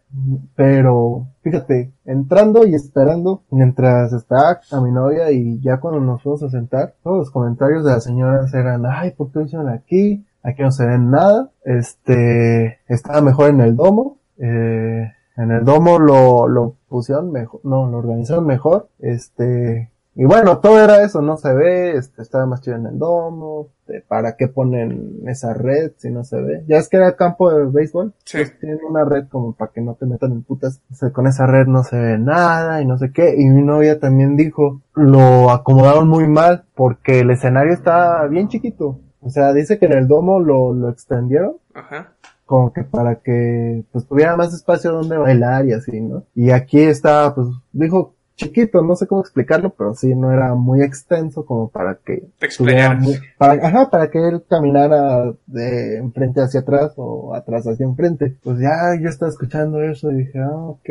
Pero, 0.55 1.29
fíjate, 1.41 1.91
entrando 2.05 2.67
y 2.67 2.75
esperando, 2.75 3.41
mientras 3.49 4.13
esperaba 4.13 4.59
a 4.71 4.81
mi 4.81 4.91
novia 4.91 5.31
y 5.31 5.59
ya 5.61 5.79
cuando 5.79 5.99
nos 5.99 6.21
fuimos 6.21 6.43
a 6.43 6.49
sentar, 6.49 6.93
todos 7.03 7.17
los 7.17 7.31
comentarios 7.31 7.83
de 7.83 7.91
las 7.91 8.03
señoras 8.03 8.53
eran, 8.53 8.85
ay, 8.85 9.11
¿por 9.17 9.31
qué 9.31 9.39
lo 9.39 9.62
aquí? 9.69 10.25
Aquí 10.43 10.61
no 10.61 10.71
se 10.71 10.85
ve 10.85 10.97
nada. 10.99 11.51
Este, 11.63 12.79
estaba 12.87 13.21
mejor 13.21 13.49
en 13.49 13.61
el 13.61 13.75
domo. 13.75 14.17
Eh, 14.37 15.11
en 15.37 15.51
el 15.51 15.63
domo 15.63 15.99
lo, 15.99 16.47
lo 16.47 16.75
pusieron 16.89 17.31
mejor, 17.31 17.61
no, 17.63 17.89
lo 17.89 17.97
organizaron 17.97 18.45
mejor. 18.45 18.89
Este, 18.99 19.89
y 20.15 20.25
bueno, 20.25 20.59
todo 20.59 20.83
era 20.83 21.03
eso, 21.03 21.21
no 21.23 21.37
se 21.37 21.51
ve, 21.53 21.97
este, 21.97 22.21
estaba 22.21 22.45
más 22.45 22.61
chido 22.61 22.75
en 22.77 22.85
el 22.85 22.99
domo, 22.99 23.69
este, 23.79 24.01
¿para 24.07 24.35
qué 24.37 24.47
ponen 24.47 25.21
esa 25.27 25.55
red 25.55 25.93
si 25.97 26.11
no 26.11 26.23
se 26.23 26.39
ve? 26.39 26.63
Ya 26.67 26.77
es 26.77 26.87
que 26.87 26.97
era 26.97 27.15
campo 27.15 27.51
de 27.51 27.65
béisbol, 27.65 28.13
Sí. 28.25 28.37
pues 28.37 28.59
tienen 28.59 28.79
una 28.87 29.05
red 29.05 29.27
como 29.27 29.53
para 29.53 29.71
que 29.71 29.81
no 29.81 29.95
te 29.95 30.05
metan 30.05 30.33
en 30.33 30.43
putas. 30.43 30.81
O 30.91 30.95
sea, 30.95 31.09
con 31.11 31.25
esa 31.25 31.47
red 31.47 31.65
no 31.65 31.83
se 31.83 31.97
ve 31.97 32.17
nada 32.19 32.81
y 32.81 32.85
no 32.85 32.97
sé 32.99 33.11
qué. 33.11 33.33
Y 33.35 33.45
mi 33.49 33.63
novia 33.63 33.99
también 33.99 34.35
dijo, 34.35 34.81
lo 34.93 35.49
acomodaron 35.49 36.07
muy 36.07 36.27
mal 36.27 36.65
porque 36.75 37.21
el 37.21 37.31
escenario 37.31 37.73
está 37.73 38.27
bien 38.27 38.49
chiquito. 38.49 38.99
O 39.23 39.29
sea, 39.29 39.53
dice 39.53 39.79
que 39.79 39.85
en 39.85 39.93
el 39.93 40.07
domo 40.07 40.39
lo, 40.39 40.73
lo 40.73 40.89
extendieron 40.89 41.55
Ajá. 41.73 42.13
como 42.45 42.73
que 42.73 42.83
para 42.83 43.15
que 43.15 43.83
pues 43.91 44.05
tuviera 44.05 44.35
más 44.35 44.53
espacio 44.53 44.91
donde 44.91 45.17
bailar 45.17 45.65
y 45.65 45.73
así, 45.73 45.99
¿no? 46.01 46.23
Y 46.35 46.51
aquí 46.51 46.81
está, 46.81 47.33
pues 47.33 47.47
dijo 47.71 48.13
chiquito, 48.43 48.81
no 48.81 48.95
sé 48.95 49.07
cómo 49.07 49.21
explicarlo, 49.21 49.71
pero 49.71 49.93
sí, 49.93 50.13
no 50.15 50.31
era 50.31 50.53
muy 50.55 50.81
extenso 50.81 51.45
como 51.45 51.69
para 51.69 51.95
que... 52.05 52.27
Te 52.39 52.45
explayaras. 52.45 52.99
tuviera 53.03 53.19
mu- 53.19 53.25
Para, 53.37 53.67
ajá, 53.67 53.89
para 53.89 54.09
que 54.09 54.19
él 54.27 54.43
caminara 54.49 55.33
de 55.47 55.97
enfrente 55.97 56.41
hacia 56.41 56.61
atrás 56.61 56.93
o 56.97 57.33
atrás 57.35 57.65
hacia 57.67 57.85
enfrente. 57.85 58.35
Pues 58.43 58.59
ya 58.59 58.69
yo 59.01 59.09
estaba 59.09 59.29
escuchando 59.31 59.81
eso 59.83 60.11
y 60.11 60.15
dije, 60.17 60.39
ah, 60.39 60.55
ok. 60.55 60.89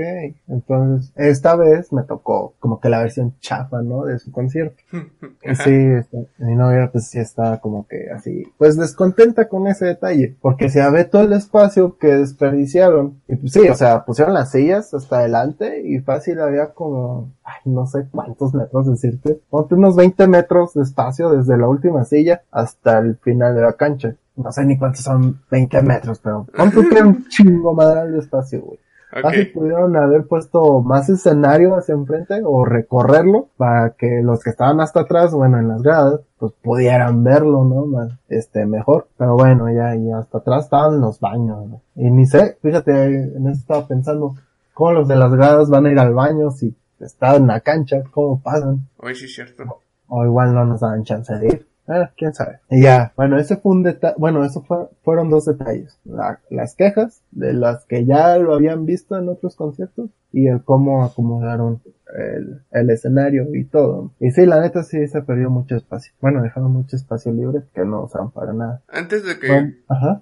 Entonces, 0.48 1.12
esta 1.16 1.56
vez 1.56 1.92
me 1.92 2.02
tocó 2.02 2.54
como 2.58 2.80
que 2.80 2.88
la 2.88 2.98
versión 3.00 3.34
chafa, 3.40 3.82
¿no? 3.82 4.04
De 4.04 4.18
su 4.18 4.30
concierto. 4.32 4.76
Y 5.44 5.54
sí, 5.56 5.70
este, 5.98 6.28
mi 6.38 6.54
novia 6.54 6.88
pues 6.92 7.08
sí 7.08 7.18
estaba 7.18 7.58
como 7.58 7.86
que 7.88 8.10
así, 8.14 8.44
pues 8.58 8.76
descontenta 8.76 9.48
con 9.48 9.66
ese 9.66 9.86
detalle, 9.86 10.36
porque 10.40 10.68
se 10.68 10.88
ve 10.90 11.04
todo 11.04 11.22
el 11.22 11.32
espacio 11.32 11.96
que 11.98 12.08
desperdiciaron. 12.14 13.20
Y 13.28 13.36
pues 13.36 13.52
sí, 13.52 13.68
o 13.68 13.74
sea, 13.74 14.04
pusieron 14.04 14.34
las 14.34 14.52
sillas 14.52 14.94
hasta 14.94 15.18
adelante 15.18 15.82
y 15.84 15.98
fácil 16.00 16.40
había 16.40 16.68
como, 16.74 17.30
ay, 17.44 17.60
no 17.72 17.86
sé 17.86 18.06
cuántos 18.10 18.54
metros 18.54 18.86
decirte, 18.86 19.40
ponte 19.50 19.74
unos 19.74 19.96
20 19.96 20.26
metros 20.28 20.74
de 20.74 20.82
espacio 20.82 21.30
desde 21.30 21.56
la 21.56 21.68
última 21.68 22.04
silla 22.04 22.42
hasta 22.50 22.98
el 22.98 23.16
final 23.16 23.54
de 23.54 23.62
la 23.62 23.72
cancha. 23.74 24.14
No 24.36 24.50
sé 24.50 24.64
ni 24.64 24.78
cuántos 24.78 25.02
son 25.02 25.40
20 25.50 25.82
metros, 25.82 26.18
pero 26.20 26.46
ponte 26.56 27.02
un 27.02 27.26
chingo 27.28 27.74
madral 27.74 28.12
de 28.12 28.18
espacio, 28.20 28.62
güey. 28.62 28.78
Fácil 29.20 29.48
Ok. 29.48 29.52
pudieron 29.52 29.94
haber 29.94 30.26
puesto 30.26 30.80
más 30.80 31.10
escenario 31.10 31.74
hacia 31.76 31.92
enfrente 31.94 32.40
o 32.46 32.64
recorrerlo 32.64 33.48
para 33.58 33.90
que 33.90 34.22
los 34.22 34.40
que 34.42 34.48
estaban 34.48 34.80
hasta 34.80 35.00
atrás, 35.00 35.34
bueno, 35.34 35.58
en 35.58 35.68
las 35.68 35.82
gradas, 35.82 36.20
pues 36.38 36.52
pudieran 36.62 37.22
verlo, 37.22 37.62
¿no? 37.62 37.84
Más, 37.84 38.08
este, 38.30 38.64
mejor. 38.64 39.08
Pero 39.18 39.34
bueno, 39.34 39.70
ya, 39.70 39.94
y 39.96 40.10
hasta 40.10 40.38
atrás 40.38 40.64
estaban 40.64 40.98
los 41.02 41.20
baños, 41.20 41.66
¿no? 41.68 41.82
Y 41.94 42.10
ni 42.10 42.24
sé, 42.24 42.56
fíjate, 42.62 43.34
en 43.36 43.48
eso 43.48 43.60
estaba 43.60 43.86
pensando, 43.86 44.34
¿cómo 44.72 44.92
los 44.92 45.08
de 45.08 45.16
las 45.16 45.34
gradas 45.34 45.68
van 45.68 45.84
a 45.84 45.92
ir 45.92 45.98
al 45.98 46.14
baño 46.14 46.50
si 46.50 46.74
están 47.02 47.36
en 47.42 47.46
la 47.48 47.60
cancha? 47.60 48.02
¿Cómo 48.10 48.40
pasan? 48.42 48.88
Hoy 48.98 49.14
sí 49.14 49.26
es 49.26 49.34
cierto. 49.34 49.80
O 50.08 50.24
igual 50.24 50.54
no 50.54 50.64
nos 50.64 50.80
dan 50.80 51.04
chance 51.04 51.34
de 51.34 51.46
ir. 51.46 51.66
Eh, 51.88 52.08
quién 52.16 52.32
sabe. 52.32 52.60
Y 52.70 52.80
ya, 52.82 53.12
bueno, 53.16 53.38
ese 53.38 53.56
fue 53.56 53.72
un 53.72 53.82
detalle, 53.82 54.14
bueno, 54.16 54.44
eso 54.44 54.62
fue, 54.62 54.86
fueron 55.02 55.30
dos 55.30 55.46
detalles. 55.46 55.98
La- 56.04 56.38
las 56.48 56.76
quejas 56.76 57.22
de 57.32 57.52
las 57.54 57.84
que 57.86 58.04
ya 58.04 58.38
lo 58.38 58.54
habían 58.54 58.86
visto 58.86 59.18
en 59.18 59.28
otros 59.28 59.56
conciertos 59.56 60.08
y 60.30 60.46
el 60.46 60.62
cómo 60.62 61.04
acomodaron 61.04 61.82
el, 62.16 62.62
el 62.70 62.90
escenario 62.90 63.52
y 63.54 63.64
todo. 63.64 64.12
Y 64.20 64.30
sí, 64.30 64.46
la 64.46 64.60
neta 64.60 64.84
sí 64.84 65.08
se 65.08 65.22
perdió 65.22 65.50
mucho 65.50 65.74
espacio. 65.74 66.12
Bueno, 66.20 66.40
dejaron 66.42 66.70
mucho 66.72 66.94
espacio 66.94 67.32
libre 67.32 67.62
que 67.74 67.84
no 67.84 68.04
usaron 68.04 68.30
para 68.30 68.52
nada. 68.52 68.82
Antes 68.88 69.24
de 69.24 69.40
que 69.40 69.48
Bueno, 69.48 69.72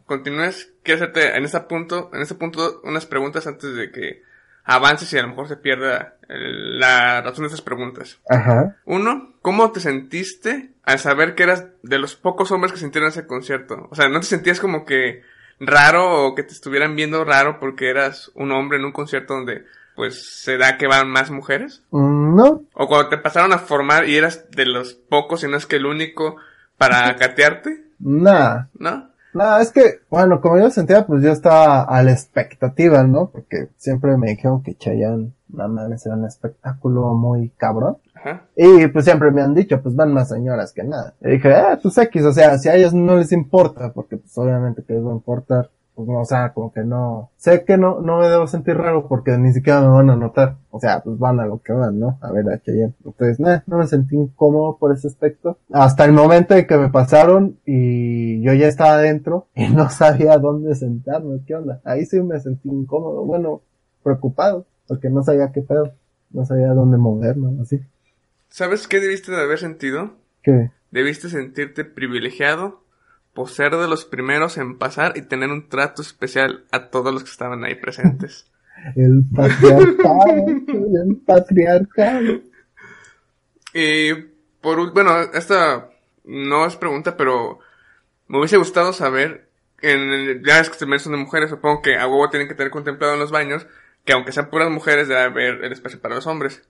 continúes, 0.07 0.73
quiero 0.83 1.03
hacerte 1.05 1.37
en 1.37 1.45
ese 1.45 1.61
punto, 1.61 2.11
en 2.15 2.23
ese 2.23 2.37
punto 2.37 2.81
unas 2.85 3.05
preguntas 3.05 3.47
antes 3.47 3.75
de 3.77 3.91
que 3.93 4.23
avances 4.65 5.13
y 5.13 5.19
a 5.19 5.23
lo 5.23 5.29
mejor 5.29 5.49
se 5.49 5.57
pierda 5.57 6.15
la 6.29 7.23
razón 7.23 7.43
de 7.43 7.49
esas 7.49 7.63
preguntas. 7.63 8.19
Ajá. 8.29 8.77
Uno, 8.85 9.35
¿cómo 9.43 9.73
te 9.73 9.81
sentiste 9.81 10.71
al 10.85 10.99
saber 10.99 11.35
que 11.35 11.43
eras 11.45 11.67
de 11.83 11.99
los 11.99 12.15
pocos 12.17 12.51
hombres 12.53 12.73
que 12.73 12.79
sintieron 12.79 13.09
ese 13.11 13.27
concierto? 13.27 13.89
O 13.91 13.95
sea, 13.95 14.09
¿no 14.09 14.21
te 14.21 14.27
sentías 14.27 14.61
como 14.61 14.85
que 14.85 15.23
raro 15.59 16.27
o 16.27 16.35
que 16.35 16.43
te 16.43 16.53
estuvieran 16.53 16.97
viendo 16.97 17.25
raro 17.25 17.59
porque 17.61 17.91
eras 17.91 18.31
un 18.35 18.53
hombre 18.53 18.79
en 18.79 18.85
un 18.85 18.93
concierto 18.93 19.35
donde 19.35 19.65
pues 19.97 20.41
se 20.43 20.57
da 20.57 20.79
que 20.79 20.87
van 20.87 21.09
más 21.11 21.31
mujeres? 21.31 21.83
Mm, 21.91 22.37
No, 22.37 22.63
¿O 22.75 22.87
cuando 22.87 23.09
te 23.09 23.19
pasaron 23.19 23.53
a 23.53 23.59
formar 23.59 24.09
y 24.09 24.17
eras 24.17 24.51
de 24.51 24.67
los 24.67 24.95
pocos 24.95 25.43
y 25.45 25.49
no 25.49 25.57
es 25.57 25.67
que 25.67 25.77
el 25.77 25.87
único 25.87 26.37
para 26.79 27.15
catearte? 27.17 27.85
nada. 27.99 28.71
¿No? 28.79 29.11
No, 29.33 29.59
es 29.59 29.71
que, 29.71 30.01
bueno, 30.11 30.41
como 30.41 30.59
yo 30.59 30.71
sentía, 30.71 31.07
pues 31.07 31.23
yo 31.23 31.31
estaba 31.31 31.83
a 31.83 32.03
la 32.03 32.13
expectativa, 32.13 33.03
¿no? 33.05 33.31
Porque 33.31 33.69
siempre 33.77 34.17
me 34.17 34.31
dijeron 34.31 34.63
que 34.63 34.77
Chayanne, 34.77 35.33
mames, 35.49 36.05
era 36.05 36.17
un 36.17 36.25
espectáculo 36.25 37.15
muy 37.15 37.51
cabrón. 37.51 37.99
Ajá. 38.15 38.45
Y 38.57 38.89
pues 38.89 39.05
siempre 39.05 39.31
me 39.31 39.41
han 39.41 39.55
dicho, 39.55 39.81
pues 39.81 39.95
van 39.95 40.13
más 40.13 40.29
señoras 40.29 40.73
que 40.73 40.83
nada. 40.83 41.15
Y 41.21 41.31
dije, 41.31 41.55
ah, 41.55 41.79
pues 41.81 41.97
X, 41.97 42.25
o 42.25 42.33
sea, 42.33 42.59
si 42.59 42.69
a 42.69 42.75
ellos 42.75 42.93
no 42.93 43.17
les 43.17 43.33
importa, 43.33 43.93
porque 43.93 44.17
pues 44.17 44.37
obviamente 44.37 44.83
que 44.83 44.95
les 44.95 45.05
va 45.05 45.11
a 45.11 45.15
importar, 45.15 45.71
o 46.09 46.25
sea, 46.25 46.53
como 46.53 46.73
que 46.73 46.83
no, 46.83 47.31
sé 47.37 47.65
que 47.65 47.77
no, 47.77 48.01
no 48.01 48.19
me 48.19 48.29
debo 48.29 48.47
sentir 48.47 48.77
raro 48.77 49.09
porque 49.09 49.37
ni 49.39 49.53
siquiera 49.53 49.81
me 49.81 49.89
van 49.89 50.11
a 50.11 50.17
notar. 50.17 50.57
O 50.71 50.79
sea, 50.79 51.01
pues 51.01 51.19
van 51.19 51.41
a 51.41 51.47
lo 51.47 51.61
que 51.63 51.73
van, 51.73 51.99
¿no? 51.99 52.19
A 52.21 52.33
ver 52.33 52.49
a 52.49 52.61
Cheyenne. 52.61 52.95
Entonces, 53.05 53.41
nah, 53.41 53.61
no 53.67 53.79
me 53.79 53.87
sentí 53.87 54.17
incómodo 54.17 54.77
por 54.79 54.93
ese 54.93 55.09
aspecto. 55.09 55.59
Hasta 55.73 56.05
el 56.05 56.13
momento 56.13 56.55
en 56.55 56.67
que 56.67 56.77
me 56.77 56.91
pasaron 56.91 57.59
y 57.67 58.43
yo 58.43 58.53
ya 58.55 58.67
estaba 58.67 58.95
adentro 58.95 59.47
y 59.55 59.69
no 59.69 59.91
sabía 59.91 60.39
dónde 60.39 60.75
sentarme, 60.75 61.41
¿qué 61.47 61.55
onda? 61.55 61.81
Ahí 61.85 62.07
sí 62.07 62.21
me 62.23 62.41
sentí 62.41 62.69
incómodo, 62.69 63.25
bueno, 63.25 63.63
preocupado, 64.03 64.67
porque 64.87 65.11
no 65.11 65.23
sabía 65.23 65.53
qué 65.53 65.63
pedo. 65.63 65.93
No 66.31 66.45
sabía 66.45 66.69
dónde 66.69 66.97
moverme, 66.97 67.61
así. 67.61 67.81
¿Sabes 68.49 68.87
qué 68.87 69.01
debiste 69.01 69.33
de 69.33 69.43
haber 69.43 69.59
sentido? 69.59 70.13
Que, 70.43 70.71
Debiste 70.91 71.29
sentirte 71.29 71.85
privilegiado 71.85 72.83
por 73.35 73.49
ser 73.49 73.75
de 73.77 73.89
los 73.89 74.05
primeros 74.05 74.59
en 74.59 74.77
pasar 74.79 75.13
y 75.17 75.23
tener 75.23 75.51
un 75.51 75.69
trato 75.69 76.03
especial 76.03 76.65
a 76.73 76.89
todos 76.91 77.13
los 77.13 77.23
que 77.25 77.31
estaban 77.31 77.65
ahí 77.65 77.75
presentes. 77.77 78.47
El 78.97 79.25
patriarcado, 79.35 80.47
el 80.47 81.17
patriarcado. 81.27 82.41
Y 83.75 84.15
por 84.61 84.93
bueno, 84.93 85.21
esta 85.35 85.91
no 86.25 86.67
es 86.67 86.77
pregunta, 86.77 87.17
pero 87.17 87.59
me 88.29 88.39
hubiese 88.39 88.57
gustado 88.57 88.93
saber, 88.93 89.49
en 89.83 90.01
el- 90.01 90.43
ya 90.45 90.61
es 90.61 90.71
que 90.71 90.79
se 90.79 90.99
son 90.99 91.13
de 91.13 91.19
mujeres, 91.19 91.51
supongo 91.51 91.83
que 91.83 91.97
a 91.99 92.07
huevo 92.07 92.31
tienen 92.31 92.49
que 92.49 92.55
tener 92.55 92.71
contemplado 92.71 93.15
en 93.15 93.21
los 93.21 93.31
baños, 93.31 93.67
que 94.05 94.13
aunque 94.13 94.33
sean 94.33 94.49
puras 94.51 94.71
mujeres 94.71 95.09
debe 95.09 95.21
haber 95.23 95.65
el 95.65 95.73
espacio 95.73 96.01
para 96.01 96.15
los 96.15 96.27
hombres. 96.27 96.63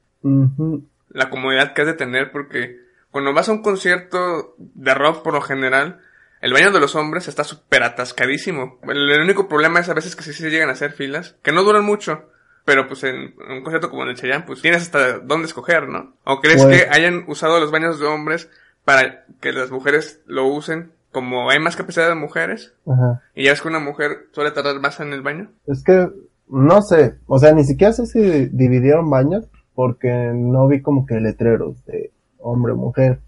La 1.11 1.31
comodidad 1.31 1.75
que 1.75 1.83
has 1.83 1.87
de 1.89 1.95
tener, 1.95 2.33
porque 2.33 2.81
cuando 3.11 3.33
vas 3.33 3.49
a 3.49 3.53
un 3.53 3.63
concierto 3.63 4.55
de 4.59 4.95
rock 4.95 5.23
por 5.23 5.35
lo 5.35 5.41
general, 5.43 6.01
el 6.41 6.53
baño 6.53 6.71
de 6.73 6.81
los 6.81 6.95
hombres 6.97 7.29
está 7.29 7.45
súper 7.45 7.83
atascadísimo. 7.83 8.79
El, 8.83 9.11
el 9.11 9.23
único 9.23 9.49
problema 9.49 9.81
es 9.81 9.89
a 9.89 9.95
veces 9.95 10.17
que 10.17 10.23
sí 10.23 10.33
se 10.33 10.51
llegan 10.51 10.69
a 10.69 10.73
hacer 10.73 10.93
filas, 10.93 11.37
que 11.43 11.53
no 11.53 11.63
duran 11.63 11.85
mucho. 11.85 12.25
Pero 12.65 12.87
pues 12.87 13.03
en, 13.05 13.17
en 13.17 13.53
un 13.53 13.63
concierto 13.63 13.89
como 13.91 14.03
en 14.03 14.11
el 14.11 14.17
Cheyenne, 14.17 14.45
pues 14.47 14.61
tienes 14.61 14.83
hasta 14.83 15.19
dónde 15.19 15.47
escoger, 15.47 15.89
¿no? 15.89 16.15
¿O 16.25 16.41
crees 16.41 16.63
Pues- 16.63 16.85
que 16.85 16.91
hayan 16.91 17.25
usado 17.27 17.59
los 17.59 17.71
baños 17.71 17.99
de 17.99 18.07
hombres 18.07 18.51
para 18.85 19.25
que 19.41 19.53
las 19.53 19.71
mujeres 19.71 20.21
lo 20.27 20.47
usen 20.47 20.93
como 21.11 21.51
hay 21.51 21.59
más 21.59 21.75
capacidad 21.77 22.09
de 22.09 22.15
mujeres? 22.15 22.75
Ajá. 22.87 23.23
Y 23.35 23.45
ya 23.45 23.51
ves 23.53 23.63
que 23.63 23.69
una 23.69 23.81
mujer 23.81 24.29
suele 24.33 24.51
tardar 24.53 24.79
más 24.79 25.01
en 25.01 25.13
el 25.13 25.23
baño. 25.23 25.51
Es 25.67 25.83
que, 25.83 26.09
no 26.49 26.83
sé, 26.83 27.17
o 27.27 27.39
sea, 27.39 27.53
ni 27.53 27.65
siquiera 27.65 27.93
sé 27.93 28.07
si 28.07 28.21
dividieron 28.53 29.11
baños, 29.11 29.47
porque 29.75 30.31
no 30.35 30.69
vi 30.69 30.83
como 30.83 31.07
que 31.07 31.15
letreros 31.15 31.85
de 31.87 32.13
hombre 32.39 32.73
o 32.73 32.77
mujer. 32.77 33.21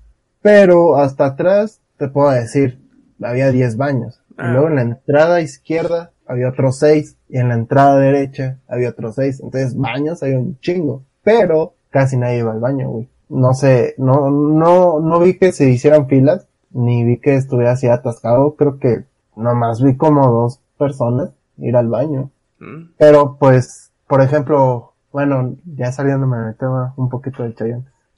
Pero 0.43 0.97
hasta 0.97 1.25
atrás, 1.27 1.81
te 1.97 2.09
puedo 2.09 2.31
decir, 2.31 2.79
había 3.25 3.51
10 3.51 3.77
baños. 3.77 4.23
Ah. 4.37 4.49
Y 4.49 4.53
luego 4.53 4.69
en 4.69 4.77
la 4.77 4.83
entrada 4.83 5.41
izquierda 5.41 6.13
había 6.27 6.49
otros 6.49 6.79
6, 6.79 7.19
y 7.29 7.39
en 7.39 7.49
la 7.49 7.55
entrada 7.55 7.99
derecha 7.99 8.59
había 8.69 8.91
otros 8.91 9.17
6. 9.17 9.41
Entonces, 9.41 9.77
baños 9.77 10.23
hay 10.23 10.33
un 10.35 10.59
chingo. 10.61 11.05
Pero 11.23 11.75
casi 11.91 12.17
nadie 12.17 12.39
iba 12.39 12.53
al 12.53 12.61
baño, 12.61 12.89
güey. 12.89 13.09
No 13.29 13.55
sé, 13.55 13.95
no, 13.99 14.31
no, 14.31 15.01
no 15.01 15.21
vi 15.21 15.39
que 15.39 15.53
se 15.53 15.71
hicieran 15.71 16.07
filas, 16.07 16.47
ni 16.71 17.05
vi 17.05 17.19
que 17.19 17.37
estuviera 17.37 17.73
así 17.73 17.89
atascado. 17.89 18.57
Creo 18.57 18.79
que 18.79 19.05
nomás 19.37 19.83
vi 19.83 19.97
como 19.97 20.27
dos 20.31 20.61
personas 20.79 21.31
ir 21.59 21.77
al 21.77 21.89
baño. 21.89 22.31
¿Mm? 22.59 22.93
Pero 22.99 23.37
pues, 23.39 23.93
por 24.07 24.21
ejemplo, 24.21 24.93
bueno, 25.13 25.57
ya 25.65 25.93
saliéndome 25.93 26.39
del 26.39 26.57
tema 26.57 26.93
un 26.97 27.09
poquito 27.09 27.43
del. 27.43 27.55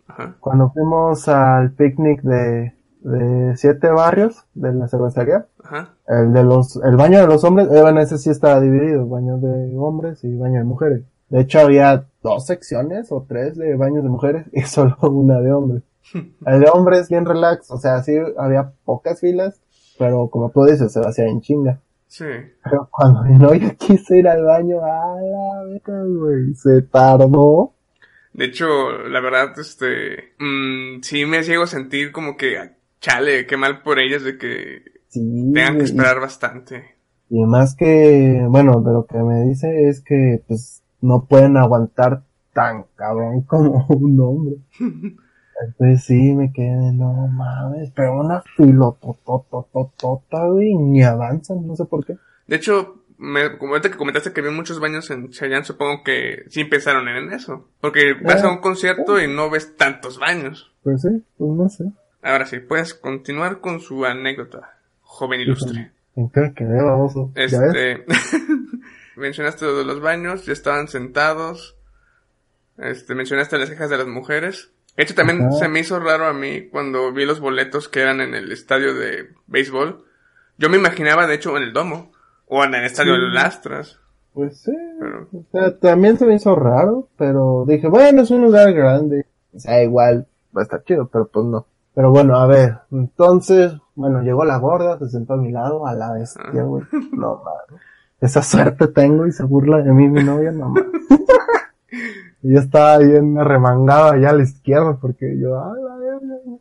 Ajá. 0.06 0.34
Cuando 0.40 0.70
fuimos 0.70 1.28
al 1.28 1.72
picnic 1.72 2.22
de, 2.22 2.74
de 3.04 3.56
siete 3.56 3.88
barrios 3.90 4.44
de 4.54 4.72
la 4.72 4.88
cervecería, 4.88 5.46
Ajá. 5.62 5.94
el 6.08 6.32
de 6.32 6.42
los, 6.42 6.76
el 6.76 6.96
baño 6.96 7.20
de 7.20 7.26
los 7.26 7.44
hombres, 7.44 7.68
eh, 7.70 7.80
bueno, 7.82 8.00
ese 8.00 8.16
sí 8.16 8.30
estaba 8.30 8.60
dividido, 8.60 9.06
baño 9.06 9.36
de 9.38 9.76
hombres 9.76 10.24
y 10.24 10.36
baño 10.36 10.58
de 10.58 10.64
mujeres. 10.64 11.02
De 11.28 11.40
hecho 11.40 11.60
había 11.60 12.06
dos 12.22 12.46
secciones 12.46 13.12
o 13.12 13.26
tres 13.28 13.56
de 13.56 13.76
baños 13.76 14.02
de 14.02 14.08
mujeres 14.08 14.46
y 14.52 14.62
solo 14.66 14.96
una 15.02 15.40
de 15.40 15.52
hombres. 15.52 15.82
El 16.46 16.60
de 16.60 16.70
hombres 16.72 17.08
bien 17.08 17.26
relax, 17.26 17.70
o 17.70 17.78
sea, 17.78 18.02
sí 18.02 18.14
había 18.38 18.72
pocas 18.84 19.20
filas, 19.20 19.60
pero 19.98 20.28
como 20.28 20.50
tú 20.50 20.64
dices, 20.64 20.92
se 20.92 21.00
hacía 21.00 21.26
en 21.26 21.42
chinga. 21.42 21.80
Sí. 22.06 22.24
Pero 22.62 22.88
cuando 22.90 23.22
mi 23.24 23.36
novia 23.38 23.74
quiso 23.74 24.14
ir 24.14 24.28
al 24.28 24.44
baño, 24.44 24.78
a 24.82 25.20
la 25.20 25.64
verga, 25.64 26.04
güey, 26.04 26.54
se 26.54 26.82
tardó. 26.82 27.74
De 28.32 28.46
hecho, 28.46 28.66
la 29.08 29.20
verdad, 29.20 29.58
este, 29.58 30.34
mm, 30.38 31.02
sí 31.02 31.26
me 31.26 31.42
llego 31.42 31.64
a 31.64 31.68
sentir 31.68 32.12
como 32.12 32.36
que, 32.36 32.58
chale, 33.04 33.46
qué 33.46 33.56
mal 33.58 33.82
por 33.82 33.98
ellas 33.98 34.24
de 34.24 34.38
que 34.38 34.82
Sí. 35.08 35.52
tengan 35.54 35.76
que 35.78 35.84
esperar 35.84 36.20
bastante. 36.20 36.96
Y, 37.28 37.44
más 37.44 37.76
que, 37.76 38.44
bueno, 38.48 38.80
de 38.80 38.92
lo 38.92 39.06
que 39.06 39.18
me 39.18 39.42
dice 39.42 39.88
es 39.88 40.02
que, 40.02 40.42
pues, 40.48 40.82
no 41.00 41.26
pueden 41.26 41.56
aguantar 41.56 42.22
tan 42.54 42.86
cabrón 42.96 43.42
como 43.46 43.86
un 43.88 44.20
hombre. 44.20 44.56
Entonces 45.68 46.04
sí, 46.04 46.34
me 46.34 46.52
quedé, 46.52 46.92
no 46.92 47.28
mames, 47.28 47.92
pero 47.94 48.18
una 48.18 48.42
filototototota, 48.56 50.46
güey, 50.48 50.74
ni 50.74 51.02
avanzan, 51.02 51.66
no 51.66 51.76
sé 51.76 51.84
por 51.84 52.04
qué. 52.04 52.16
De 52.48 52.56
hecho, 52.56 53.04
me, 53.18 53.56
como 53.58 53.72
ahorita 53.72 53.90
que 53.90 53.96
comentaste 53.96 54.32
que 54.32 54.40
había 54.40 54.52
muchos 54.52 54.80
baños 54.80 55.10
en 55.10 55.28
Cheyenne, 55.30 55.64
supongo 55.64 56.02
que 56.04 56.44
sí 56.48 56.64
pensaron 56.64 57.06
en 57.08 57.32
eso. 57.32 57.68
Porque 57.80 58.14
vas 58.24 58.42
a 58.42 58.50
un 58.50 58.58
concierto 58.58 59.22
y 59.22 59.28
no 59.28 59.48
ves 59.48 59.76
tantos 59.76 60.18
baños. 60.18 60.74
Pues 60.82 61.02
sí, 61.02 61.22
pues 61.38 61.50
no 61.52 61.68
sé. 61.68 61.84
Ahora 62.24 62.46
sí, 62.46 62.58
puedes 62.58 62.94
continuar 62.94 63.60
con 63.60 63.80
su 63.80 64.04
anécdota, 64.04 64.78
joven 65.02 65.40
ilustre. 65.42 65.92
¿En 66.16 66.30
qué 66.30 66.52
quedé, 66.56 66.82
baboso? 66.82 67.30
¿Ya 67.34 67.42
ves? 67.42 67.52
Este, 67.52 68.04
mencionaste 69.16 69.64
lo 69.66 69.76
de 69.76 69.84
los 69.84 70.00
baños, 70.00 70.46
ya 70.46 70.52
estaban 70.52 70.88
sentados. 70.88 71.76
Este, 72.78 73.14
mencionaste 73.14 73.58
las 73.58 73.70
quejas 73.70 73.90
de 73.90 73.98
las 73.98 74.06
mujeres. 74.06 74.70
De 74.96 75.02
hecho, 75.02 75.14
también 75.14 75.42
Ajá. 75.42 75.52
se 75.58 75.68
me 75.68 75.80
hizo 75.80 75.98
raro 76.00 76.26
a 76.26 76.32
mí 76.32 76.68
cuando 76.68 77.12
vi 77.12 77.24
los 77.24 77.40
boletos 77.40 77.88
que 77.88 78.00
eran 78.00 78.20
en 78.20 78.34
el 78.34 78.50
estadio 78.52 78.94
de 78.94 79.30
béisbol. 79.46 80.04
Yo 80.56 80.68
me 80.70 80.76
imaginaba, 80.78 81.26
de 81.26 81.34
hecho, 81.34 81.56
en 81.56 81.64
el 81.64 81.72
domo. 81.72 82.12
O 82.46 82.62
en 82.64 82.74
el 82.74 82.84
estadio 82.84 83.14
Sí. 83.16 83.20
de 83.22 83.28
Lastras. 83.28 83.98
Pues 84.32 84.60
sí. 84.60 84.72
Pero, 85.00 85.28
O 85.32 85.44
sea, 85.50 85.76
también 85.78 86.18
se 86.18 86.26
me 86.26 86.34
hizo 86.34 86.54
raro, 86.54 87.08
pero 87.16 87.64
dije, 87.66 87.88
bueno, 87.88 88.22
es 88.22 88.30
un 88.30 88.42
lugar 88.42 88.72
grande. 88.72 89.26
O 89.52 89.58
sea, 89.58 89.82
igual 89.82 90.26
va 90.56 90.60
a 90.60 90.64
estar 90.64 90.84
chido, 90.84 91.08
pero 91.08 91.26
pues 91.26 91.44
no. 91.46 91.66
Pero 91.94 92.10
bueno, 92.10 92.36
a 92.36 92.46
ver, 92.46 92.78
entonces, 92.90 93.72
bueno, 93.94 94.20
llegó 94.22 94.44
la 94.44 94.58
gorda, 94.58 94.98
se 94.98 95.08
sentó 95.08 95.34
a 95.34 95.36
mi 95.36 95.52
lado, 95.52 95.86
a 95.86 95.94
la 95.94 96.12
bestia, 96.12 96.42
Ah. 96.46 96.62
güey. 96.62 96.82
No 97.12 97.36
mames. 97.44 97.82
Esa 98.20 98.42
suerte 98.42 98.88
tengo 98.88 99.26
y 99.26 99.32
se 99.32 99.44
burla 99.44 99.78
de 99.78 99.92
mí 99.92 100.08
mi 100.08 100.24
novia, 100.24 100.50
no 100.50 100.70
mames. 100.70 100.86
Y 102.42 102.52
yo 102.54 102.58
estaba 102.60 102.98
bien 102.98 103.38
arremangado 103.38 104.12
allá 104.12 104.30
a 104.30 104.34
la 104.34 104.42
izquierda 104.42 104.96
porque 105.00 105.38
yo, 105.38 105.56
ah, 105.58 105.72
la 105.76 105.96
verga. 105.96 106.34
güey". 106.44 106.60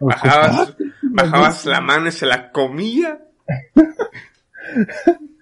bajabas, 0.00 0.76
bajabas 1.02 1.66
la 1.66 1.80
mano 1.80 2.06
y 2.08 2.12
se 2.12 2.26
la 2.26 2.50
comía. 2.52 3.18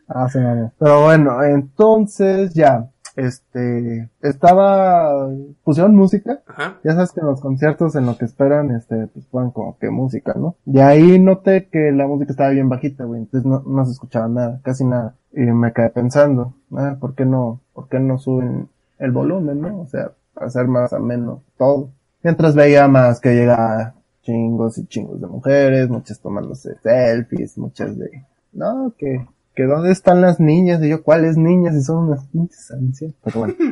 Ah, 0.09 0.29
sí, 0.29 0.39
mamá. 0.39 0.71
Pero 0.79 1.03
bueno, 1.03 1.43
entonces 1.43 2.55
ya, 2.55 2.89
este, 3.17 4.11
estaba, 4.23 5.29
pusieron 5.65 5.97
música. 5.97 6.41
Ajá. 6.47 6.79
Ya 6.85 6.93
sabes 6.93 7.13
que 7.13 7.21
en 7.21 7.27
los 7.27 7.41
conciertos 7.41 7.97
en 7.97 8.07
lo 8.07 8.17
que 8.17 8.27
esperan, 8.27 8.71
este, 8.71 9.09
pues 9.09 9.27
ponen 9.27 9.51
como 9.51 9.79
que 9.79 9.91
música, 9.91 10.35
¿no? 10.37 10.57
Y 10.67 10.79
ahí 10.79 11.19
noté 11.19 11.69
que 11.69 11.91
la 11.93 12.07
música 12.07 12.33
estaba 12.33 12.51
bien 12.51 12.69
bajita, 12.69 13.05
güey, 13.05 13.23
entonces 13.23 13.47
no, 13.47 13.63
no 13.67 13.85
se 13.85 13.93
escuchaba 13.93 14.29
nada, 14.29 14.61
casi 14.63 14.85
nada. 14.85 15.17
Y 15.33 15.41
me 15.41 15.73
quedé 15.73 15.91
pensando, 15.91 16.55
ah, 16.73 16.97
¿por 17.01 17.15
qué 17.15 17.25
no, 17.25 17.61
por 17.73 17.89
qué 17.89 17.99
no 17.99 18.19
suben 18.19 18.69
el 18.99 19.13
volumen, 19.13 19.61
no? 19.61 19.81
O 19.81 19.87
sea, 19.87 20.13
hacer 20.37 20.69
más 20.69 20.93
ameno 20.93 21.43
todo. 21.59 21.91
Mientras 22.23 22.55
veía 22.55 22.89
más 22.89 23.21
que 23.21 23.35
llegaba 23.35 23.95
chingos 24.23 24.79
y 24.79 24.87
chingos 24.87 25.21
de 25.21 25.27
mujeres, 25.27 25.89
muchas 25.89 26.21
tomándose 26.21 26.77
selfies, 26.83 27.57
muchas 27.57 27.97
de, 27.97 28.25
no, 28.53 28.93
que, 28.99 29.25
que 29.57 29.65
dónde 29.65 29.91
están 29.91 30.21
las 30.21 30.39
niñas, 30.39 30.83
y 30.83 30.91
yo, 30.91 31.03
¿cuáles 31.03 31.37
niñas? 31.37 31.75
Y 31.75 31.83
son 31.83 32.09
unas 32.09 32.27
pinches 32.29 32.71
ancianas, 32.71 33.17
pero 33.25 33.41
bueno. 33.41 33.55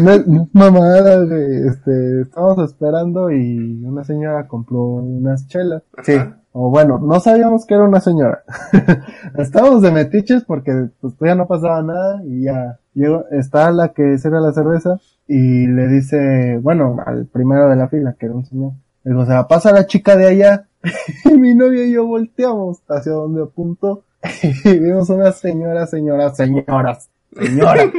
No, 0.00 0.18
no 0.26 0.48
mamada, 0.52 1.24
güey. 1.24 1.68
Este, 1.68 2.22
estábamos 2.22 2.70
esperando 2.70 3.30
y 3.30 3.82
una 3.84 4.04
señora 4.04 4.46
compró 4.46 4.80
unas 4.84 5.46
chelas. 5.46 5.82
Sí. 6.02 6.14
O 6.52 6.70
bueno, 6.70 6.98
no 6.98 7.18
sabíamos 7.20 7.64
que 7.64 7.74
era 7.74 7.84
una 7.84 8.00
señora. 8.00 8.42
estábamos 9.38 9.80
de 9.80 9.90
metiches 9.90 10.44
porque 10.44 10.90
pues 11.00 11.16
todavía 11.16 11.36
no 11.36 11.46
pasaba 11.48 11.82
nada 11.82 12.22
y 12.24 12.44
ya 12.44 12.78
llegó, 12.92 13.24
está 13.30 13.70
la 13.70 13.92
que 13.92 14.18
sirve 14.18 14.40
la 14.40 14.52
cerveza 14.52 14.98
y 15.26 15.66
le 15.66 15.88
dice, 15.88 16.58
bueno, 16.58 16.96
al 17.06 17.26
primero 17.26 17.68
de 17.70 17.76
la 17.76 17.88
fila, 17.88 18.16
que 18.18 18.26
era 18.26 18.34
un 18.34 18.44
señor. 18.44 18.72
Le 19.04 19.12
digo, 19.12 19.24
se 19.24 19.32
la 19.32 19.48
pasa 19.48 19.72
la 19.72 19.86
chica 19.86 20.16
de 20.16 20.26
allá. 20.26 20.66
y 21.24 21.38
mi 21.38 21.54
novia 21.54 21.84
y 21.84 21.92
yo 21.92 22.06
volteamos 22.06 22.82
hacia 22.88 23.12
donde 23.12 23.42
apuntó 23.42 24.04
y 24.64 24.78
vimos 24.78 25.10
una 25.10 25.32
señora, 25.32 25.86
señora, 25.86 26.34
señoras, 26.34 27.10
señora. 27.34 27.82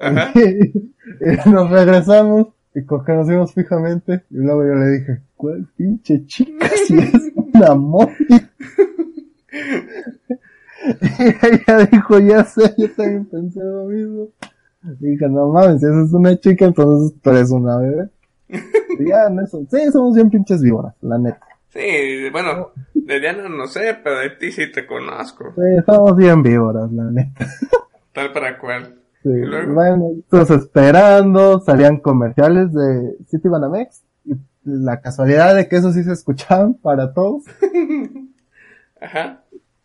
Ajá. 0.00 0.32
y 0.34 1.50
nos 1.50 1.70
regresamos 1.70 2.48
y 2.74 2.82
con 2.84 3.04
que 3.04 3.12
nos 3.12 3.28
vimos 3.28 3.52
fijamente 3.52 4.24
y 4.30 4.36
luego 4.36 4.64
yo 4.64 4.74
le 4.74 4.86
dije, 4.98 5.20
¿cuál 5.36 5.68
pinche 5.76 6.24
chica 6.26 6.68
si 6.86 6.98
es 6.98 7.32
una 7.34 7.74
mona? 7.74 8.16
y 10.82 11.46
ella 11.46 11.86
dijo, 11.90 12.18
ya 12.20 12.44
sé, 12.44 12.74
yo 12.78 12.90
también 12.92 13.26
pensé 13.26 13.60
lo 13.62 13.84
mismo. 13.86 14.28
Y 15.00 15.06
dije, 15.10 15.28
no 15.28 15.48
mames, 15.48 15.80
si 15.80 15.86
esa 15.86 16.02
es 16.04 16.12
una 16.12 16.38
chica, 16.38 16.64
entonces 16.64 17.20
tú 17.20 17.30
eres 17.30 17.50
una 17.50 17.76
bebé. 17.78 18.08
Ya 18.98 19.26
en 19.28 19.38
eso, 19.40 19.60
sí, 19.70 19.90
somos 19.92 20.14
bien 20.14 20.28
pinches 20.30 20.62
víboras, 20.62 20.94
la 21.00 21.18
neta. 21.18 21.40
Sí, 21.68 22.28
bueno, 22.32 22.70
de 22.94 23.20
Diana 23.20 23.48
no 23.48 23.66
sé, 23.66 23.96
pero 24.02 24.18
de 24.18 24.30
ti 24.30 24.50
sí 24.52 24.70
te 24.72 24.86
conozco. 24.86 25.52
Sí, 25.54 25.82
somos 25.86 26.16
bien 26.16 26.42
víboras, 26.42 26.90
la 26.92 27.04
neta. 27.04 27.46
Tal 28.12 28.32
para 28.32 28.58
cual. 28.58 28.96
Sí, 29.22 29.28
¿Y 29.28 29.44
luego? 29.46 29.74
bueno, 29.74 30.10
todos 30.28 30.50
esperando, 30.50 31.60
salían 31.60 31.98
comerciales 31.98 32.72
de 32.72 33.16
City 33.28 33.48
Banamex 33.48 34.02
y 34.24 34.32
la 34.64 35.00
casualidad 35.00 35.54
de 35.54 35.68
que 35.68 35.76
eso 35.76 35.92
sí 35.92 36.02
se 36.02 36.12
escuchaban 36.12 36.74
para 36.74 37.12
todos 37.12 37.44
Ajá. 39.00 39.42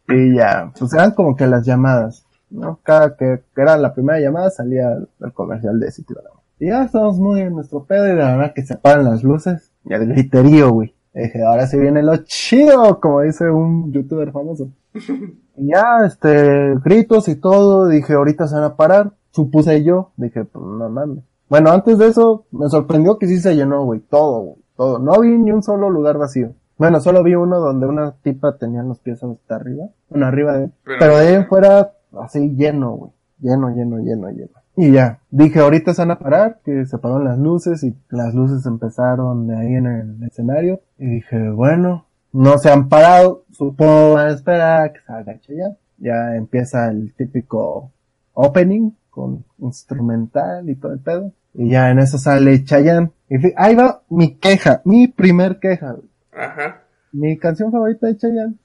y 0.09 0.35
ya, 0.35 0.71
pues 0.77 0.93
eran 0.93 1.11
como 1.11 1.35
que 1.35 1.47
las 1.47 1.65
llamadas, 1.65 2.25
¿no? 2.49 2.79
Cada 2.83 3.15
que, 3.15 3.43
que 3.53 3.61
era 3.61 3.77
la 3.77 3.93
primera 3.93 4.19
llamada 4.19 4.49
salía 4.49 4.91
el, 4.93 5.07
el 5.21 5.33
comercial 5.33 5.79
de 5.79 5.91
City 5.91 6.13
Banamex. 6.13 6.34
Y 6.59 6.67
ya 6.67 6.83
estamos 6.83 7.19
muy 7.19 7.41
en 7.41 7.53
nuestro 7.53 7.83
pedo 7.85 8.05
y 8.05 8.09
de 8.11 8.15
la 8.15 8.35
verdad 8.37 8.53
que 8.55 8.63
se 8.65 8.75
apagan 8.75 9.05
las 9.05 9.23
luces 9.23 9.71
y 9.83 9.93
el 9.93 10.07
griterío, 10.07 10.71
güey. 10.71 10.95
Dije, 11.13 11.43
ahora 11.43 11.65
sí 11.67 11.77
viene 11.79 12.03
lo 12.03 12.17
chido, 12.25 12.99
como 12.99 13.21
dice 13.21 13.49
un 13.49 13.91
youtuber 13.91 14.31
famoso. 14.31 14.69
Y 15.57 15.67
ya, 15.71 16.05
este, 16.05 16.75
gritos 16.83 17.29
y 17.29 17.35
todo, 17.35 17.87
dije, 17.87 18.11
ahorita 18.11 18.45
se 18.45 18.55
van 18.55 18.65
a 18.65 18.75
parar. 18.75 19.13
Supuse 19.31 19.85
yo, 19.85 20.11
dije, 20.17 20.43
pues 20.43 20.65
no 20.65 20.89
mames. 20.89 21.23
Bueno, 21.49 21.69
antes 21.71 21.97
de 21.97 22.07
eso, 22.07 22.45
me 22.51 22.67
sorprendió 22.67 23.17
que 23.17 23.27
sí 23.27 23.39
se 23.39 23.55
llenó, 23.55 23.85
güey, 23.85 24.01
todo, 24.01 24.39
güey, 24.41 24.57
todo. 24.75 24.99
No 24.99 25.17
vi 25.21 25.29
ni 25.37 25.51
un 25.53 25.63
solo 25.63 25.89
lugar 25.89 26.17
vacío. 26.17 26.51
Bueno, 26.77 26.99
solo 26.99 27.23
vi 27.23 27.35
uno 27.35 27.61
donde 27.61 27.85
una 27.87 28.11
tipa 28.21 28.57
tenía 28.57 28.83
los 28.83 28.99
pies 28.99 29.23
hasta 29.23 29.55
arriba, 29.55 29.85
bueno, 30.09 30.25
arriba 30.25 30.57
de 30.57 30.63
él. 30.65 30.71
Pero- 30.83 30.97
Pero, 30.99 31.17
de 31.19 31.27
ahí 31.37 31.43
fuera, 31.45 31.93
así 32.19 32.49
lleno, 32.57 32.91
güey. 32.91 33.11
Lleno, 33.39 33.69
lleno, 33.69 33.97
lleno, 33.99 34.29
lleno. 34.31 34.49
Y 34.77 34.91
ya, 34.91 35.19
dije, 35.31 35.59
ahorita 35.59 35.93
se 35.93 36.01
van 36.01 36.11
a 36.11 36.19
parar, 36.19 36.59
que 36.65 36.85
se 36.85 36.95
apagaron 36.95 37.23
las 37.25 37.39
luces 37.39 37.83
y 37.83 37.95
las 38.09 38.33
luces 38.33 38.65
empezaron 38.65 39.47
de 39.47 39.55
ahí 39.55 39.73
en 39.75 39.85
el 39.87 40.23
escenario. 40.23 40.81
Y 40.97 41.05
dije, 41.05 41.49
bueno, 41.49 42.07
no 42.33 42.57
se 42.57 42.69
han 42.69 42.89
parado, 42.89 43.45
supongo 43.51 44.15
van 44.15 44.27
a 44.27 44.31
esperar 44.31 44.81
a 44.81 44.93
que 44.93 44.99
salga 45.01 45.39
ya. 45.47 45.77
Ya 45.97 46.35
empieza 46.35 46.89
el 46.89 47.13
típico 47.13 47.91
opening 48.33 48.91
con 49.09 49.45
instrumental 49.59 50.69
y 50.69 50.75
todo 50.75 50.91
el 50.91 50.99
pedo. 50.99 51.31
Y 51.53 51.69
ya 51.69 51.89
en 51.89 51.99
eso 51.99 52.17
sale 52.17 52.63
Chayanne. 52.65 53.11
Y 53.29 53.37
ahí 53.55 53.75
va 53.75 54.01
mi 54.09 54.35
queja, 54.35 54.81
mi 54.83 55.07
primer 55.07 55.59
queja. 55.59 55.95
Ajá. 56.33 56.81
Mi 57.13 57.37
canción 57.37 57.71
favorita 57.71 58.07
de 58.07 58.17
Chayanne 58.17 58.55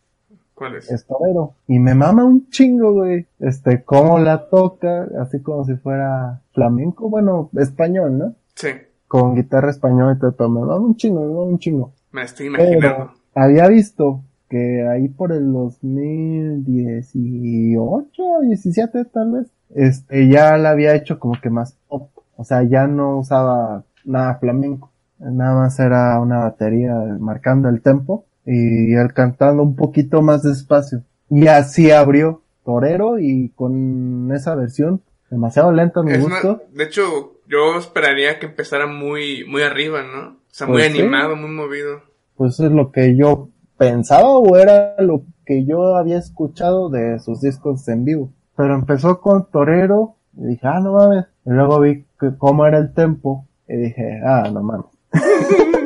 ¿Cuál 0.61 0.77
es? 0.77 0.91
es 0.91 1.07
Torero. 1.07 1.55
Y 1.69 1.79
me 1.79 1.95
mama 1.95 2.23
un 2.23 2.51
chingo, 2.51 2.93
güey. 2.93 3.27
Este, 3.39 3.83
cómo 3.83 4.19
la 4.19 4.51
toca, 4.51 5.09
así 5.19 5.41
como 5.41 5.65
si 5.65 5.75
fuera 5.77 6.43
flamenco, 6.53 7.09
bueno, 7.09 7.49
español, 7.57 8.19
¿no? 8.19 8.35
Sí, 8.55 8.69
Con 9.09 9.37
guitarra 9.37 9.71
española 9.71 10.13
y 10.15 10.19
todo, 10.19 10.51
me 10.51 10.61
mama 10.61 10.77
un 10.77 10.97
chingo, 10.97 11.23
me 11.23 11.29
mama 11.29 11.45
un 11.45 11.59
chingo. 11.59 11.95
me 12.13 12.25
estoy 12.25 12.49
imaginando. 12.49 12.79
Pero 12.79 13.15
había 13.35 13.69
visto 13.69 14.21
que 14.51 14.87
ahí 14.87 15.09
por 15.09 15.33
el 15.33 15.51
2018, 15.51 18.23
17 18.43 19.07
tal 19.07 19.33
vez, 19.33 19.47
este, 19.75 20.29
ya 20.29 20.59
la 20.59 20.73
había 20.73 20.95
hecho 20.95 21.19
como 21.19 21.41
que 21.41 21.49
más 21.49 21.75
pop. 21.89 22.11
O 22.37 22.45
sea, 22.45 22.65
ya 22.65 22.87
no 22.87 23.21
usaba 23.21 23.85
nada 24.05 24.35
flamenco. 24.35 24.91
Nada 25.21 25.55
más 25.55 25.81
era 25.81 26.21
una 26.21 26.41
batería 26.41 26.93
marcando 27.19 27.71
el 27.71 27.81
tempo 27.81 28.27
y 28.47 28.95
él 28.95 29.13
cantando 29.15 29.63
un 29.63 29.77
poquito 29.77 30.23
más 30.23 30.43
despacio. 30.43 31.03
Y 31.29 31.47
así 31.47 31.91
abrió 31.91 32.43
Torero 32.65 33.19
y 33.19 33.51
con 33.55 34.31
esa 34.35 34.55
versión 34.55 35.01
demasiado 35.31 35.73
lenta 35.73 36.01
a 36.01 36.03
mi 36.03 36.13
Es 36.13 36.25
una- 36.25 36.37
gusto. 36.43 36.63
de 36.73 36.85
hecho, 36.85 37.33
yo 37.49 37.79
esperaría 37.79 38.39
que 38.39 38.47
empezara 38.47 38.87
muy, 38.87 39.45
muy 39.47 39.63
arriba, 39.63 40.03
¿no? 40.03 40.29
O 40.31 40.37
sea, 40.51 40.67
muy 40.67 40.79
Pues 40.83 40.93
sí. 40.93 41.01
animado, 41.01 41.37
muy 41.37 41.51
movido. 41.51 42.01
Pues 42.37 42.59
es 42.61 42.71
lo 42.73 42.91
que 42.91 43.17
yo 43.17 43.49
pensaba 43.79 44.29
o 44.29 44.57
era 44.57 44.97
lo 45.01 45.23
que 45.47 45.65
yo 45.65 45.97
había 45.97 46.19
escuchado 46.19 46.91
de 46.91 47.19
sus 47.21 47.41
discos 47.41 47.87
en 47.89 48.05
vivo. 48.05 48.31
Pero 48.57 48.75
empezó 48.75 49.21
con 49.21 49.47
Torero 49.51 50.17
y 50.37 50.47
dije, 50.47 50.67
ah, 50.67 50.81
no 50.81 50.93
mames. 50.95 51.27
Y 51.47 51.51
luego 51.51 51.81
vi 51.81 52.05
que 52.19 52.37
cómo 52.37 52.67
era 52.67 52.79
el 52.79 52.93
tempo 52.93 53.47
y 53.69 53.77
dije, 53.77 54.21
ah, 54.25 54.51
no 54.53 54.63
mames. 54.63 54.87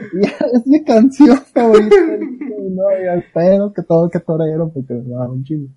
es 0.54 0.66
mi 0.66 0.84
canción 0.84 1.36
favorita. 1.38 1.94
Y 1.96 2.70
no, 2.70 2.84
y 2.92 3.18
espero 3.18 3.72
que 3.72 3.82
todo 3.82 4.08
que 4.08 4.20
Torero 4.20 4.70
porque 4.72 4.94
me 4.94 5.14
va 5.14 5.28
un 5.28 5.44
chingo. 5.44 5.68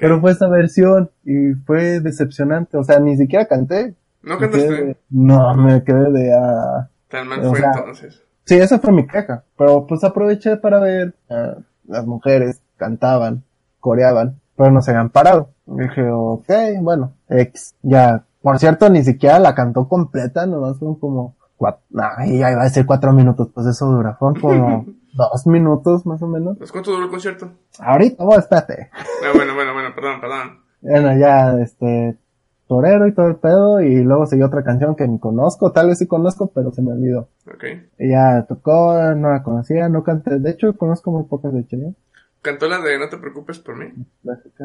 Pero 0.00 0.20
fue 0.20 0.30
esa 0.30 0.48
versión 0.48 1.10
y 1.24 1.52
fue 1.66 2.00
decepcionante. 2.00 2.76
O 2.76 2.84
sea, 2.84 3.00
ni 3.00 3.16
siquiera 3.16 3.46
canté. 3.46 3.94
¿No 4.22 4.38
cantaste? 4.38 4.68
de- 4.84 4.96
No, 5.10 5.54
me 5.56 5.82
quedé 5.82 6.10
de, 6.12 6.32
ah, 6.32 6.88
Tan 7.08 7.26
mal 7.28 7.42
fue 7.42 7.58
sea, 7.58 7.72
entonces. 7.76 8.22
Sí, 8.44 8.56
esa 8.56 8.78
fue 8.78 8.92
mi 8.92 9.06
queja. 9.06 9.44
Pero 9.56 9.86
pues 9.86 10.04
aproveché 10.04 10.56
para 10.56 10.78
ver 10.78 11.14
ah, 11.30 11.56
las 11.86 12.06
mujeres 12.06 12.60
cantaban, 12.76 13.42
coreaban, 13.80 14.40
pero 14.56 14.70
no 14.70 14.80
se 14.82 14.92
habían 14.92 15.10
parado. 15.10 15.50
Y 15.66 15.80
dije, 15.82 16.02
ok, 16.10 16.48
bueno, 16.80 17.14
ex, 17.28 17.74
ya. 17.82 18.24
Por 18.40 18.58
cierto, 18.58 18.88
ni 18.90 19.04
siquiera 19.04 19.38
la 19.38 19.54
cantó 19.54 19.88
completa, 19.88 20.46
nomás 20.46 20.78
fueron 20.78 20.96
como 20.98 21.36
cuatro, 21.62 21.80
ya 22.26 22.50
iba 22.50 22.60
a 22.60 22.64
decir 22.64 22.84
cuatro 22.84 23.12
minutos, 23.12 23.50
pues 23.54 23.68
eso 23.68 23.86
dura, 23.86 24.14
fueron 24.14 24.40
como 24.40 24.86
dos 25.14 25.46
minutos 25.46 26.04
más 26.06 26.20
o 26.22 26.26
menos. 26.26 26.58
Pues, 26.58 26.72
¿Cuánto 26.72 26.90
duró 26.90 27.04
el 27.04 27.10
concierto? 27.10 27.52
Ahorita, 27.78 28.24
oh, 28.24 28.36
espérate. 28.36 28.90
Ah, 28.92 29.30
bueno, 29.32 29.54
bueno, 29.54 29.72
bueno, 29.72 29.94
perdón, 29.94 30.20
perdón. 30.20 30.60
Bueno, 30.80 31.16
ya, 31.16 31.56
este, 31.60 32.18
torero 32.66 33.06
y 33.06 33.14
todo 33.14 33.28
el 33.28 33.36
pedo, 33.36 33.80
y 33.80 34.02
luego 34.02 34.26
siguió 34.26 34.46
otra 34.46 34.64
canción 34.64 34.96
que 34.96 35.06
ni 35.06 35.20
conozco, 35.20 35.70
tal 35.70 35.86
vez 35.86 35.98
sí 35.98 36.08
conozco, 36.08 36.50
pero 36.52 36.72
se 36.72 36.82
me 36.82 36.90
olvidó. 36.90 37.28
Ok. 37.46 37.64
Y 38.00 38.10
ya 38.10 38.44
tocó, 38.48 38.96
no 39.14 39.30
la 39.30 39.44
conocía, 39.44 39.88
no 39.88 40.02
canté, 40.02 40.40
de 40.40 40.50
hecho 40.50 40.76
conozco 40.76 41.12
muy 41.12 41.24
pocas 41.24 41.54
de 41.54 41.64
Chile. 41.64 41.94
¿Cantó 42.42 42.66
la 42.66 42.80
de 42.80 42.98
No 42.98 43.08
te 43.08 43.18
preocupes 43.18 43.60
por 43.60 43.76
mí? 43.76 43.86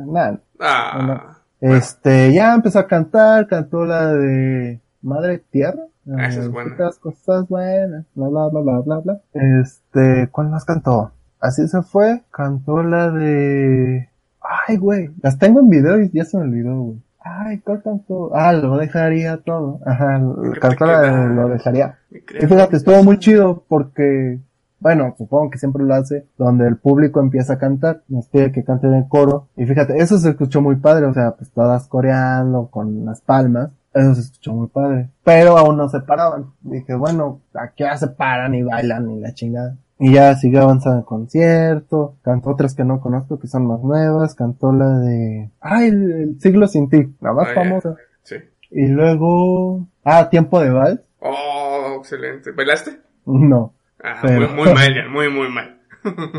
Nada. 0.07 0.39
Ah. 0.59 1.37
Este, 1.61 2.33
ya 2.33 2.55
empezó 2.55 2.79
a 2.79 2.87
cantar, 2.87 3.45
cantó 3.45 3.85
la 3.85 4.13
de 4.13 4.81
Madre 5.03 5.43
Tierra. 5.51 5.83
Ah, 6.15 6.27
es. 6.27 6.49
Las 6.77 6.99
cosas 6.99 7.47
buenas, 7.49 8.05
bla, 8.15 8.27
bla, 8.29 8.47
bla, 8.49 8.61
bla, 8.61 8.79
bla, 8.79 8.99
bla. 8.99 9.21
Este, 9.33 10.29
¿cuál 10.31 10.49
más 10.49 10.63
cantó? 10.63 11.11
Así 11.39 11.67
se 11.67 11.81
fue, 11.81 12.23
cantó 12.31 12.81
la 12.81 13.11
de... 13.11 14.09
Ay, 14.41 14.77
güey, 14.77 15.11
las 15.21 15.37
tengo 15.37 15.59
en 15.59 15.69
video 15.69 15.99
y 16.01 16.09
ya 16.09 16.23
se 16.23 16.37
me 16.37 16.43
olvidó, 16.43 16.75
güey. 16.81 17.01
Ay, 17.19 17.59
¿cuál 17.59 17.83
cantó? 17.83 18.31
Ah, 18.33 18.53
lo 18.53 18.77
dejaría 18.77 19.37
todo. 19.37 19.79
Ajá, 19.85 20.21
cantó 20.61 20.85
la 20.85 21.01
de 21.01 21.35
lo 21.35 21.49
dejaría. 21.49 21.97
Y 22.11 22.45
fíjate, 22.45 22.77
estuvo 22.77 23.03
muy 23.03 23.19
chido 23.19 23.63
porque, 23.67 24.39
bueno, 24.79 25.13
supongo 25.17 25.49
que 25.49 25.57
siempre 25.57 25.83
lo 25.83 25.93
hace, 25.93 26.25
donde 26.37 26.67
el 26.67 26.77
público 26.77 27.19
empieza 27.19 27.53
a 27.53 27.59
cantar, 27.59 28.03
nos 28.07 28.27
pide 28.29 28.51
que 28.53 28.63
canten 28.63 28.93
en 28.93 28.99
el 28.99 29.07
coro. 29.09 29.49
Y 29.57 29.65
fíjate, 29.65 29.97
eso 29.97 30.17
se 30.17 30.29
escuchó 30.29 30.61
muy 30.61 30.77
padre, 30.77 31.05
o 31.05 31.13
sea, 31.13 31.31
pues 31.31 31.51
todas 31.51 31.87
coreando 31.87 32.67
con 32.67 33.05
las 33.05 33.19
palmas. 33.21 33.71
Eso 33.97 34.15
se 34.15 34.21
escuchó 34.21 34.53
muy 34.53 34.67
padre. 34.67 35.09
Pero 35.23 35.57
aún 35.57 35.77
no 35.77 35.89
se 35.89 35.99
paraban. 36.01 36.51
Dije, 36.61 36.93
bueno, 36.95 37.41
¿a 37.53 37.69
qué 37.75 37.83
hora 37.85 37.97
se 37.97 38.07
paran 38.07 38.53
y 38.55 38.63
bailan 38.63 39.09
y 39.11 39.19
la 39.19 39.33
chingada? 39.33 39.77
Y 39.99 40.13
ya 40.13 40.35
siguió 40.35 40.61
avanzando 40.61 40.99
el 40.99 41.05
concierto, 41.05 42.15
cantó 42.21 42.51
otras 42.51 42.75
que 42.75 42.83
no 42.83 42.99
conozco 43.01 43.39
que 43.39 43.47
son 43.47 43.65
más 43.65 43.81
nuevas, 43.81 44.35
cantó 44.35 44.71
la 44.71 44.99
de, 44.99 45.49
ay, 45.59 45.87
el, 45.87 46.11
el 46.11 46.39
siglo 46.41 46.67
sin 46.67 46.87
ti, 46.89 47.15
la 47.19 47.33
más 47.33 47.47
Ah, 47.49 47.53
famosa. 47.55 47.95
Sí. 48.21 48.35
Y 48.69 48.87
luego, 48.89 49.87
ah, 50.03 50.29
tiempo 50.29 50.59
de 50.61 50.69
vals, 50.69 51.01
Oh, 51.19 51.95
excelente. 51.97 52.51
¿Bailaste? 52.51 52.91
no. 53.25 53.73
Ah, 54.03 54.19
Pero- 54.21 54.49
muy, 54.49 54.65
muy 54.65 54.73
mal, 54.75 54.93
ya, 54.95 55.09
muy, 55.11 55.29
muy 55.33 55.49
mal. 55.49 55.79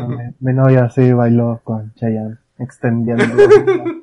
Mi, 0.07 0.33
mi 0.39 0.53
novia 0.53 0.89
sí 0.89 1.11
bailó 1.11 1.59
con 1.65 1.93
Chayanne, 1.95 2.37
extendiendo. 2.59 3.25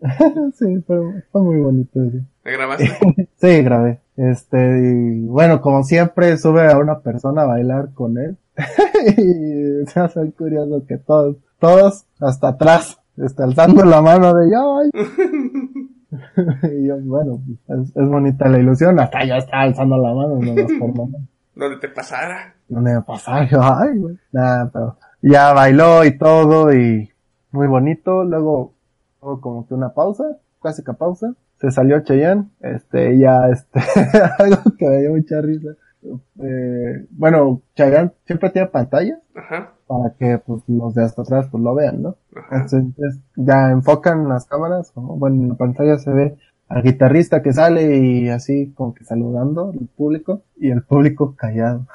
sí, 0.58 0.82
pero 0.86 1.12
fue 1.30 1.42
muy 1.42 1.60
bonito. 1.60 2.00
Sí. 2.10 2.20
¿Me 2.44 2.52
grabaste? 2.52 2.90
Sí, 3.36 3.62
grabé. 3.62 4.00
Este, 4.16 4.58
y 4.58 5.26
bueno, 5.26 5.60
como 5.60 5.82
siempre, 5.82 6.36
sube 6.36 6.70
a 6.70 6.78
una 6.78 7.00
persona 7.00 7.42
a 7.42 7.46
bailar 7.46 7.92
con 7.92 8.18
él. 8.18 8.36
y 9.16 9.86
se 9.90 10.00
hace 10.00 10.30
curioso 10.32 10.84
que 10.86 10.98
todos, 10.98 11.36
todos 11.58 12.06
hasta 12.20 12.48
atrás, 12.48 13.00
está 13.16 13.44
alzando 13.44 13.84
la 13.84 14.00
mano 14.00 14.32
de 14.34 14.50
yo. 14.50 14.78
ay". 14.78 14.90
y 16.76 16.86
yo, 16.86 16.98
bueno, 17.00 17.40
es, 17.68 17.96
es 17.96 18.08
bonita 18.08 18.48
la 18.48 18.58
ilusión. 18.58 19.00
Hasta 19.00 19.24
yo 19.24 19.34
estaba 19.34 19.62
alzando 19.62 19.96
la 19.96 20.14
mano, 20.14 20.38
no 20.40 20.54
más 20.54 20.72
por 20.78 20.96
mamá. 20.96 21.18
¿Dónde 21.54 21.78
te 21.78 21.88
pasara? 21.88 22.54
no 22.72 22.80
me 22.80 22.94
va 22.94 23.00
a 23.00 23.04
pasar, 23.04 23.48
yo, 23.48 23.60
ay, 23.62 23.98
güey. 23.98 24.16
Nada, 24.32 24.70
pero 24.72 24.96
ya 25.20 25.52
bailó 25.52 26.04
y 26.04 26.16
todo 26.16 26.72
y 26.72 27.10
muy 27.50 27.66
bonito. 27.66 28.24
Luego 28.24 28.72
hubo 29.20 29.40
como 29.40 29.66
que 29.66 29.74
una 29.74 29.92
pausa, 29.92 30.24
clásica 30.60 30.94
pausa. 30.94 31.34
Se 31.62 31.70
salió 31.70 32.00
Cheyenne, 32.00 32.50
este, 32.60 33.16
ya, 33.18 33.48
este, 33.48 33.78
algo 34.40 34.62
que 34.76 34.84
me 34.84 34.98
dio 34.98 35.12
mucha 35.12 35.40
risa. 35.40 35.70
Eh, 36.42 37.06
bueno, 37.10 37.62
Chayanne 37.76 38.10
siempre 38.24 38.50
tiene 38.50 38.66
pantalla 38.66 39.20
Ajá. 39.36 39.72
para 39.86 40.12
que 40.18 40.38
pues 40.44 40.64
los 40.66 40.92
de 40.96 41.04
hasta 41.04 41.22
atrás 41.22 41.46
pues 41.52 41.62
lo 41.62 41.72
vean, 41.76 42.02
¿no? 42.02 42.16
Ajá. 42.34 42.56
Entonces 42.62 43.20
ya 43.36 43.70
enfocan 43.70 44.28
las 44.28 44.46
cámaras, 44.46 44.90
o, 44.96 45.02
bueno, 45.02 45.40
en 45.40 45.48
la 45.50 45.54
pantalla 45.54 45.98
se 45.98 46.10
ve 46.10 46.36
al 46.66 46.82
guitarrista 46.82 47.42
que 47.42 47.52
sale 47.52 47.96
y 47.96 48.28
así 48.28 48.72
como 48.74 48.92
que 48.92 49.04
saludando 49.04 49.70
al 49.70 49.86
público 49.86 50.42
y 50.56 50.70
el 50.70 50.82
público 50.82 51.36
callado. 51.36 51.86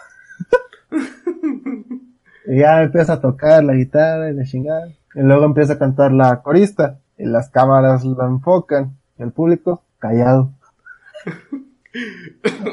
y 2.48 2.60
ya 2.60 2.84
empieza 2.84 3.14
a 3.14 3.20
tocar 3.20 3.66
la 3.66 3.74
guitarra 3.74 4.30
y 4.30 4.34
la 4.34 4.46
chingada. 4.46 4.88
Y 5.14 5.20
luego 5.20 5.44
empieza 5.44 5.74
a 5.74 5.78
cantar 5.78 6.14
la 6.14 6.42
corista 6.42 7.00
y 7.18 7.26
las 7.26 7.50
cámaras 7.50 8.06
la 8.06 8.28
enfocan 8.28 8.97
el 9.20 9.32
público 9.32 9.84
callado. 10.00 10.52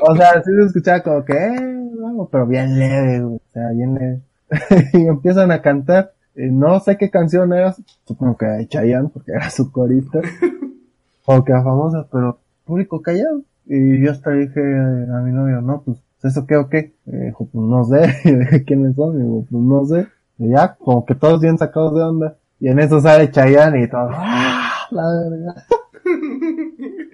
o 0.02 0.16
sea, 0.16 0.42
sí 0.42 0.50
se 0.54 0.66
escuchaba 0.66 1.02
como 1.02 1.24
que, 1.24 1.32
eh, 1.32 1.90
vamos, 2.00 2.28
pero 2.30 2.46
bien 2.46 2.78
leve, 2.78 3.22
o 3.22 3.40
sea, 3.52 3.70
bien 3.70 3.94
leve. 3.94 4.20
y 4.92 5.06
empiezan 5.06 5.50
a 5.50 5.62
cantar. 5.62 6.12
Y 6.36 6.50
no 6.50 6.80
sé 6.80 6.96
qué 6.96 7.10
canción 7.10 7.52
era, 7.52 7.74
supongo 8.04 8.36
que 8.36 8.46
de 8.46 8.66
Chayanne, 8.66 9.08
porque 9.08 9.32
era 9.32 9.50
su 9.50 9.70
corista. 9.70 10.20
o 11.26 11.44
que 11.44 11.52
era 11.52 11.62
famosa, 11.62 12.06
pero 12.10 12.38
público 12.64 13.00
callado. 13.00 13.42
Y 13.66 14.04
yo 14.04 14.10
hasta 14.10 14.30
dije 14.32 14.60
a 14.60 15.20
mi 15.20 15.32
novio, 15.32 15.60
no, 15.62 15.82
pues, 15.82 15.98
¿eso 16.22 16.46
qué 16.46 16.56
o 16.56 16.68
qué? 16.68 16.92
Dijo, 17.04 17.46
pues 17.46 17.64
no 17.64 17.84
sé. 17.84 18.14
Y 18.28 18.34
dije, 18.34 18.64
¿quiénes 18.64 18.96
son? 18.96 19.16
Y 19.16 19.22
digo, 19.22 19.46
pues 19.50 19.62
no 19.62 19.84
sé. 19.86 20.08
Y 20.38 20.50
ya, 20.50 20.74
como 20.74 21.06
que 21.06 21.14
todos 21.14 21.40
bien 21.40 21.56
sacados 21.56 21.94
de 21.94 22.02
onda. 22.02 22.36
Y 22.60 22.68
en 22.68 22.78
eso 22.78 23.00
sale 23.00 23.30
Chayanne 23.30 23.82
y 23.82 23.88
todo, 23.88 24.08
¡ah! 24.12 24.86
La 24.90 25.02
verga. 25.06 25.54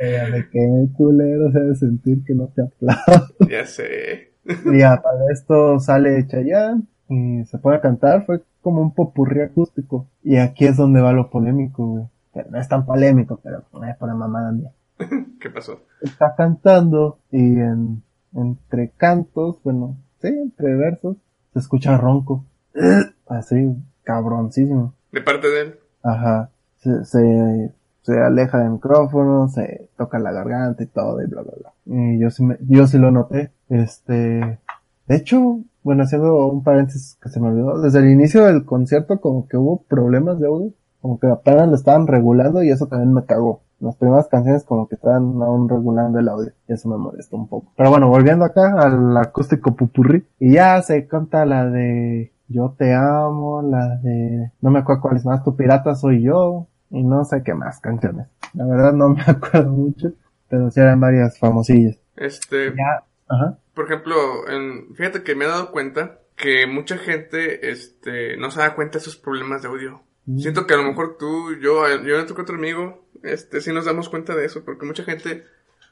Ella 0.01 0.31
de 0.31 0.49
que 0.49 0.89
culero 0.97 1.53
se 1.53 1.61
debe 1.61 1.75
sentir 1.75 2.25
que 2.25 2.35
no 2.35 2.49
te 2.49 2.63
aplaudo. 2.63 3.27
Ya 3.51 3.67
sé. 3.67 4.33
Y 4.47 4.79
ya, 4.79 5.03
para 5.03 5.31
esto 5.31 5.79
sale 5.79 6.27
Chayanne 6.27 6.85
y 7.11 7.45
se 7.45 7.59
pone 7.59 7.77
a 7.77 7.81
cantar, 7.83 8.25
fue 8.25 8.43
como 8.63 8.81
un 8.81 8.95
popurrí 8.95 9.43
acústico. 9.43 10.09
Y 10.23 10.39
aquí 10.39 10.65
es 10.65 10.79
donde 10.79 11.03
va 11.03 11.13
lo 11.13 11.29
polémico, 11.29 11.87
güey. 11.87 12.05
Que 12.33 12.45
no 12.51 12.59
es 12.59 12.67
tan 12.67 12.87
polémico, 12.87 13.41
pero 13.43 13.59
es 13.59 13.97
por 13.99 14.09
la 14.09 14.15
mamada 14.15 14.53
mía. 14.53 14.73
¿Qué 15.41 15.51
pasó? 15.51 15.83
Está 16.01 16.35
cantando 16.35 17.19
y 17.31 17.59
en, 17.59 18.03
entre 18.35 18.93
cantos, 18.97 19.61
bueno, 19.63 19.99
sí, 20.23 20.29
entre 20.29 20.77
versos, 20.77 21.19
se 21.53 21.59
escucha 21.59 21.99
ronco. 21.99 22.47
Así, 23.27 23.77
cabroncísimo. 24.03 24.95
¿De 25.13 25.21
parte 25.21 25.49
de 25.49 25.61
él? 25.61 25.79
Ajá. 26.03 26.51
Se, 26.79 27.05
se, 27.05 27.75
se 28.03 28.19
aleja 28.19 28.59
del 28.59 28.71
micrófono, 28.71 29.49
se 29.49 29.89
toca 29.97 30.19
la 30.19 30.33
garganta 30.33 30.83
y 30.83 30.87
todo 30.87 31.23
y 31.23 31.27
bla 31.27 31.43
bla 31.43 31.53
bla. 31.59 31.73
Y 31.85 32.19
yo 32.19 32.31
sí 32.31 32.45
me, 32.45 32.57
yo 32.61 32.87
sí 32.87 32.99
lo 32.99 33.11
noté. 33.11 33.53
Este, 33.69 34.59
de 35.07 35.17
hecho, 35.17 35.61
bueno, 35.83 36.05
haciendo 36.05 36.47
un 36.47 36.63
paréntesis 36.63 37.19
que 37.23 37.29
se 37.29 37.41
me 37.41 37.49
olvidó, 37.49 37.81
desde 37.81 38.01
el 38.01 38.11
inicio 38.11 38.45
del 38.45 38.65
concierto 38.65 39.21
como 39.21 39.49
que 39.49 39.57
hubo 39.57 39.83
problemas 39.83 40.39
de 40.39 40.47
audio, 40.47 40.73
como 41.01 41.19
que 41.19 41.27
apenas 41.27 41.69
lo 41.69 41.75
estaban 41.75 42.07
regulando 42.07 42.63
y 42.63 42.71
eso 42.71 42.87
también 42.87 43.13
me 43.13 43.25
cagó. 43.25 43.63
Las 43.81 43.97
primeras 43.97 44.29
canciones 44.29 44.65
como 44.65 44.89
que 44.89 44.97
estaban 44.97 45.41
aún 45.43 45.69
regulando 45.69 46.19
el 46.19 46.29
audio 46.29 46.53
y 46.69 46.73
eso 46.75 46.89
me 46.91 46.99
molestó 46.99 47.37
un 47.37 47.49
poco. 47.49 47.73
Pero 47.77 47.89
bueno, 47.89 48.09
volviendo 48.09 48.45
acá 48.45 48.75
al 48.79 49.17
acústico 49.17 49.75
pupurrí 49.75 50.27
y 50.39 50.53
ya 50.53 50.83
se 50.83 51.07
canta 51.07 51.47
la 51.47 51.65
de 51.65 52.31
Yo 52.49 52.75
te 52.77 52.95
amo, 52.95 53.63
la 53.63 53.97
de 53.97 54.53
no 54.61 54.71
me 54.71 54.81
acuerdo 54.81 55.01
cuál 55.01 55.17
es 55.17 55.25
más, 55.25 55.43
Tu 55.43 55.57
pirata 55.57 55.95
soy 55.95 56.23
yo 56.23 56.67
y 56.91 57.03
no 57.03 57.25
sé 57.25 57.43
qué 57.45 57.55
más 57.55 57.81
canciones. 57.81 58.27
La 58.55 58.67
verdad 58.67 58.93
no 58.93 59.09
me 59.15 59.23
acuerdo 59.23 59.71
mucho, 59.71 60.13
pero 60.49 60.71
sí 60.71 60.81
eran 60.81 61.01
varias 61.01 61.39
famosillas. 61.39 61.97
Este, 62.17 62.67
Ya, 62.77 63.05
ajá. 63.29 63.59
por 63.75 63.87
ejemplo, 63.87 64.49
en, 64.49 64.95
fíjate 64.95 65.23
que 65.23 65.35
me 65.35 65.45
he 65.45 65.49
dado 65.49 65.71
cuenta 65.73 66.19
que 66.37 66.67
mucha 66.67 66.97
gente, 66.99 67.71
este, 67.71 68.37
no 68.39 68.51
se 68.51 68.61
da 68.61 68.75
cuenta 68.75 68.99
de 68.99 69.03
esos 69.03 69.17
problemas 69.17 69.63
de 69.63 69.69
audio. 69.69 70.03
Siento 70.39 70.67
que 70.67 70.75
a 70.75 70.77
lo 70.77 70.85
mejor 70.85 71.17
tú, 71.19 71.55
yo, 71.61 71.85
yo 72.03 72.17
y 72.17 72.21
otro 72.21 72.55
amigo, 72.55 73.05
este, 73.23 73.61
sí 73.61 73.73
nos 73.73 73.85
damos 73.85 74.09
cuenta 74.09 74.35
de 74.37 74.45
eso, 74.47 74.65
porque 74.65 74.87
mucha 74.87 75.03
gente, 75.03 75.45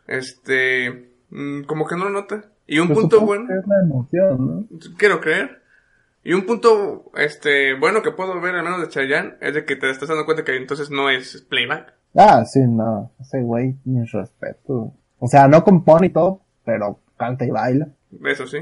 este, 0.07 1.11
mm, 1.31 1.63
como 1.65 1.87
que 1.87 1.97
no 1.97 2.05
lo 2.05 2.11
nota. 2.11 2.51
Y 2.67 2.79
un 2.79 2.89
Pues 2.89 3.01
punto 3.01 3.21
bueno, 3.23 3.47
que 3.49 3.55
es 3.59 3.67
la 3.67 3.81
emoción, 3.83 4.47
¿no? 4.71 4.79
quiero 4.97 5.21
creer. 5.21 5.63
Y 6.25 6.33
un 6.33 6.45
punto, 6.45 7.11
este, 7.17 7.75
bueno 7.75 8.03
que 8.03 8.13
puedo 8.13 8.41
ver 8.41 8.55
al 8.55 8.65
menos 8.65 8.81
de 8.81 8.89
Chayanne 8.89 9.37
es 9.41 9.55
de 9.55 9.65
que 9.65 9.77
te 9.77 9.91
estás 9.91 10.09
dando 10.09 10.25
cuenta 10.25 10.45
que 10.45 10.57
entonces 10.57 10.91
no 10.91 11.11
es 11.11 11.43
playback. 11.49 11.95
Ah, 12.15 12.45
sí, 12.45 12.61
no. 12.67 13.13
Ese 13.21 13.41
güey, 13.43 13.77
mi 13.85 14.05
respeto. 14.05 14.93
O 15.19 15.29
sea, 15.29 15.49
no 15.49 15.65
compone 15.65 16.09
y 16.09 16.11
todo, 16.11 16.41
pero 16.65 17.01
canta 17.17 17.45
y 17.45 17.51
baila. 17.51 17.89
Eso 18.25 18.47
sí. 18.47 18.59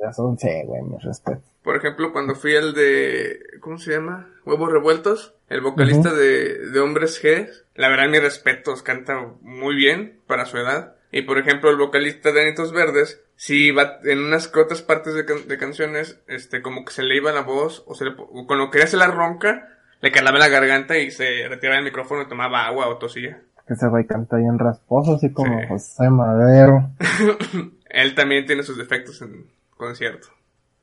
Ya 0.00 0.12
son, 0.12 0.38
sí, 0.38 0.48
güey, 0.64 0.82
mi 0.82 0.96
respeto. 0.98 1.42
Por 1.62 1.76
ejemplo, 1.76 2.12
cuando 2.12 2.34
fui 2.34 2.54
al 2.54 2.74
de, 2.74 3.40
¿cómo 3.60 3.78
se 3.78 3.92
llama? 3.92 4.32
Huevos 4.44 4.70
Revueltos, 4.70 5.34
el 5.48 5.62
vocalista 5.62 6.12
de, 6.12 6.70
de 6.70 6.80
Hombres 6.80 7.22
G, 7.22 7.48
la 7.74 7.88
verdad, 7.88 8.08
mis 8.08 8.22
respetos, 8.22 8.82
canta 8.82 9.32
muy 9.40 9.74
bien 9.74 10.20
para 10.26 10.46
su 10.46 10.58
edad. 10.58 10.94
Y 11.10 11.22
por 11.22 11.38
ejemplo, 11.38 11.70
el 11.70 11.76
vocalista 11.76 12.30
de 12.30 12.42
Anitos 12.42 12.72
Verdes 12.72 13.22
sí 13.36 13.70
va 13.70 13.98
en 14.04 14.18
unas 14.20 14.50
otras 14.56 14.82
partes 14.82 15.14
de, 15.14 15.24
can- 15.24 15.46
de 15.46 15.58
canciones, 15.58 16.20
este, 16.26 16.62
como 16.62 16.84
que 16.84 16.92
se 16.92 17.02
le 17.02 17.16
iba 17.16 17.32
la 17.32 17.42
voz, 17.42 17.84
o 17.86 17.94
se 17.94 18.06
le, 18.06 18.12
o 18.18 18.46
cuando 18.46 18.70
quería 18.70 18.86
hacer 18.86 18.98
la 18.98 19.06
ronca, 19.08 19.68
le 20.00 20.10
calaba 20.12 20.38
la 20.38 20.48
garganta 20.48 20.98
y 20.98 21.10
se 21.10 21.46
retiraba 21.48 21.78
el 21.78 21.84
micrófono 21.84 22.22
y 22.22 22.28
tomaba 22.28 22.66
agua 22.66 22.88
o 22.88 22.98
tosía. 22.98 23.40
Que 23.66 23.74
ese 23.74 23.88
güey 23.88 24.06
canta 24.06 24.36
bien 24.36 24.58
rasposo, 24.58 25.14
así 25.16 25.32
como 25.32 25.58
Sí. 25.60 25.66
José 25.68 26.10
Madero. 26.10 26.90
Él 27.90 28.14
también 28.14 28.46
tiene 28.46 28.62
sus 28.62 28.76
defectos 28.78 29.20
en 29.22 29.46
concierto. 29.76 30.28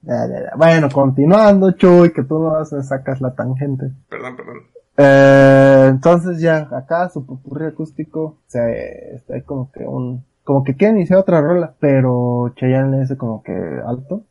Ya, 0.02 0.28
ya, 0.28 0.40
ya. 0.42 0.52
Bueno, 0.58 0.90
continuando, 0.90 1.72
Chuy, 1.72 2.12
que 2.12 2.24
tú 2.24 2.40
no 2.40 2.66
sacas 2.66 3.22
la 3.22 3.34
tangente. 3.34 3.86
Perdón, 4.10 4.36
perdón. 4.36 4.64
Eh, 4.98 5.88
entonces 5.90 6.40
ya, 6.42 6.68
acá 6.72 7.10
su 7.10 7.26
popurrí 7.26 7.66
acústico, 7.68 8.40
se, 8.48 9.16
está 9.16 9.36
ahí 9.36 9.42
como 9.44 9.72
que 9.72 9.80
un, 9.86 10.26
como 10.44 10.64
que 10.64 10.76
quiere 10.76 10.96
iniciar 10.96 11.20
otra 11.20 11.42
rola, 11.42 11.74
pero 11.80 12.54
Chayanne 12.56 12.92
le 12.92 13.00
dice 13.02 13.18
como 13.18 13.44
que 13.44 13.54
alto, 13.86 14.24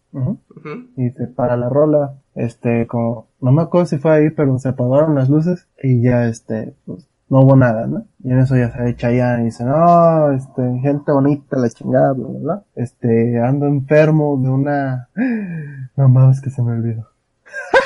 y 0.97 1.11
se 1.11 1.27
para 1.27 1.57
la 1.57 1.69
rola, 1.69 2.15
este, 2.35 2.87
como, 2.87 3.29
no 3.41 3.53
me 3.53 3.63
acuerdo 3.63 3.87
si 3.87 3.99
fue 3.99 4.13
ahí, 4.13 4.31
pero 4.31 4.59
se 4.59 4.69
apagaron 4.69 5.15
las 5.15 5.31
luces, 5.31 5.69
y 5.83 6.03
ya, 6.03 6.27
este, 6.27 6.75
pues, 6.85 7.09
no 7.31 7.41
hubo 7.41 7.57
nada, 7.57 7.87
¿no? 7.87 8.05
Y 8.23 8.31
en 8.31 8.41
eso 8.41 8.57
ya 8.57 8.71
sale 8.71 8.95
Chayanne 8.95 9.43
y 9.43 9.45
dice, 9.47 9.65
no, 9.65 10.33
este, 10.33 10.63
gente 10.83 11.13
bonita, 11.13 11.57
la 11.57 11.71
chingada, 11.71 12.13
bla, 12.13 12.29
bla, 12.29 12.39
bla, 12.41 12.63
este, 12.75 13.41
ando 13.41 13.67
enfermo 13.67 14.39
de 14.43 14.51
una, 14.51 15.09
no 15.97 16.09
mames 16.09 16.43
que 16.43 16.51
se 16.51 16.63
me 16.63 16.73
olvidó. 16.73 17.09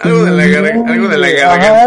Algo 0.00 0.24
de 0.24 0.30
la 0.32 0.42
algo 0.92 1.08
de 1.08 1.18
la 1.18 1.30
garganta. 1.30 1.79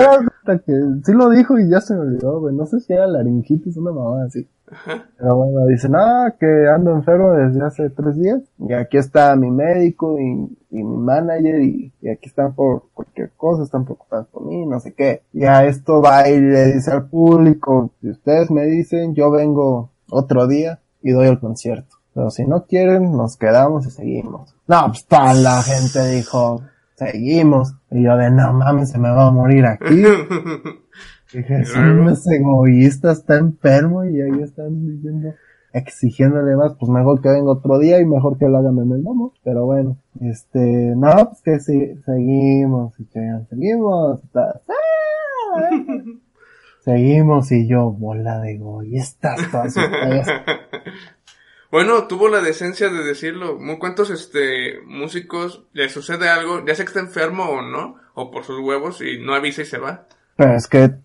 Que 0.43 0.73
sí 1.03 1.13
lo 1.13 1.29
dijo 1.29 1.57
y 1.59 1.69
ya 1.69 1.81
se 1.81 1.93
me 1.93 2.01
olvidó, 2.01 2.39
güey. 2.39 2.55
No 2.55 2.65
sé 2.65 2.79
si 2.79 2.93
era 2.93 3.07
laringitis, 3.07 3.77
una 3.77 3.91
mamada 3.91 4.25
así. 4.25 4.47
Ajá. 4.71 5.05
Pero 5.17 5.35
bueno, 5.35 5.65
dice, 5.67 5.89
no, 5.89 5.99
que 6.39 6.67
ando 6.67 6.91
enfermo 6.91 7.31
desde 7.33 7.63
hace 7.63 7.89
tres 7.89 8.17
días. 8.17 8.41
Y 8.59 8.73
aquí 8.73 8.97
está 8.97 9.35
mi 9.35 9.51
médico 9.51 10.19
y, 10.19 10.57
y 10.71 10.83
mi 10.83 10.97
manager 10.97 11.61
y, 11.61 11.93
y 12.01 12.09
aquí 12.09 12.29
están 12.29 12.53
por 12.53 12.83
cualquier 12.93 13.31
cosa, 13.37 13.63
están 13.63 13.85
preocupados 13.85 14.27
por 14.27 14.45
mí, 14.45 14.65
no 14.65 14.79
sé 14.79 14.93
qué. 14.93 15.23
Y 15.33 15.45
a 15.45 15.65
esto 15.65 16.01
va 16.01 16.27
y 16.29 16.39
le 16.39 16.73
dice 16.73 16.91
al 16.91 17.07
público, 17.07 17.91
si 18.01 18.09
ustedes 18.09 18.51
me 18.51 18.65
dicen, 18.65 19.15
yo 19.15 19.31
vengo 19.31 19.89
otro 20.09 20.47
día 20.47 20.79
y 21.01 21.11
doy 21.11 21.27
el 21.27 21.39
concierto. 21.39 21.95
Pero 22.13 22.29
si 22.29 22.45
no 22.45 22.65
quieren, 22.65 23.11
nos 23.17 23.37
quedamos 23.37 23.87
y 23.87 23.89
seguimos. 23.89 24.53
No, 24.67 24.87
pues 24.87 25.05
toda 25.05 25.33
la 25.33 25.61
gente 25.63 26.07
dijo, 26.09 26.61
seguimos. 26.95 27.73
Y 27.91 28.03
yo 28.03 28.15
de, 28.17 28.29
no 28.31 28.53
mames, 28.53 28.91
se 28.91 28.99
me 28.99 29.09
va 29.09 29.27
a 29.27 29.31
morir 29.31 29.65
aquí. 29.65 29.95
Dije, 31.33 31.61
Y 31.61 31.65
son 31.65 31.99
unos 32.01 32.27
egoístas, 32.27 33.19
está 33.19 33.37
enfermo 33.37 34.05
y 34.05 34.21
ahí 34.21 34.41
están 34.43 34.85
diciendo, 34.87 35.33
exigiéndole 35.73 36.55
más, 36.55 36.75
pues 36.79 36.91
mejor 36.91 37.21
que 37.21 37.29
venga 37.29 37.51
otro 37.53 37.79
día 37.79 37.99
y 37.99 38.05
mejor 38.05 38.37
que 38.37 38.47
lo 38.47 38.59
hagan 38.59 38.77
en 38.77 38.91
el 38.91 39.03
domo. 39.03 39.33
Pero 39.43 39.65
bueno, 39.65 39.97
este, 40.21 40.93
no, 40.95 41.11
pues 41.29 41.41
que 41.43 41.59
sí, 41.59 41.95
seguimos, 42.05 42.93
y 42.99 43.05
que 43.05 43.19
seguimos, 43.49 44.21
ta- 44.31 44.61
seguimos 46.85 47.51
y 47.51 47.67
yo, 47.67 47.91
bola 47.91 48.39
de 48.41 48.51
egoístas, 48.53 49.39
todas 49.51 49.75
ustedes. 49.75 50.27
Bueno, 51.73 52.05
tuvo 52.05 52.29
la 52.29 52.39
decencia 52.39 52.87
de 52.89 53.03
decirlo. 53.03 53.57
¿Cuántos 53.79 54.11
este 54.11 54.79
músicos 54.85 55.65
le 55.73 55.89
sucede 55.89 56.29
algo, 56.29 56.63
ya 56.63 56.75
sea 56.75 56.85
que 56.85 56.89
está 56.89 56.99
enfermo 56.99 57.45
o 57.45 57.63
no, 57.63 57.95
o 58.13 58.29
por 58.29 58.43
sus 58.43 58.59
huevos 58.59 59.01
y 59.01 59.17
no 59.17 59.33
avisa 59.33 59.63
y 59.63 59.65
se 59.65 59.79
va? 59.79 60.05
Pero 60.37 60.55
es 60.55 60.67
que, 60.67 60.83
eh, 60.83 60.99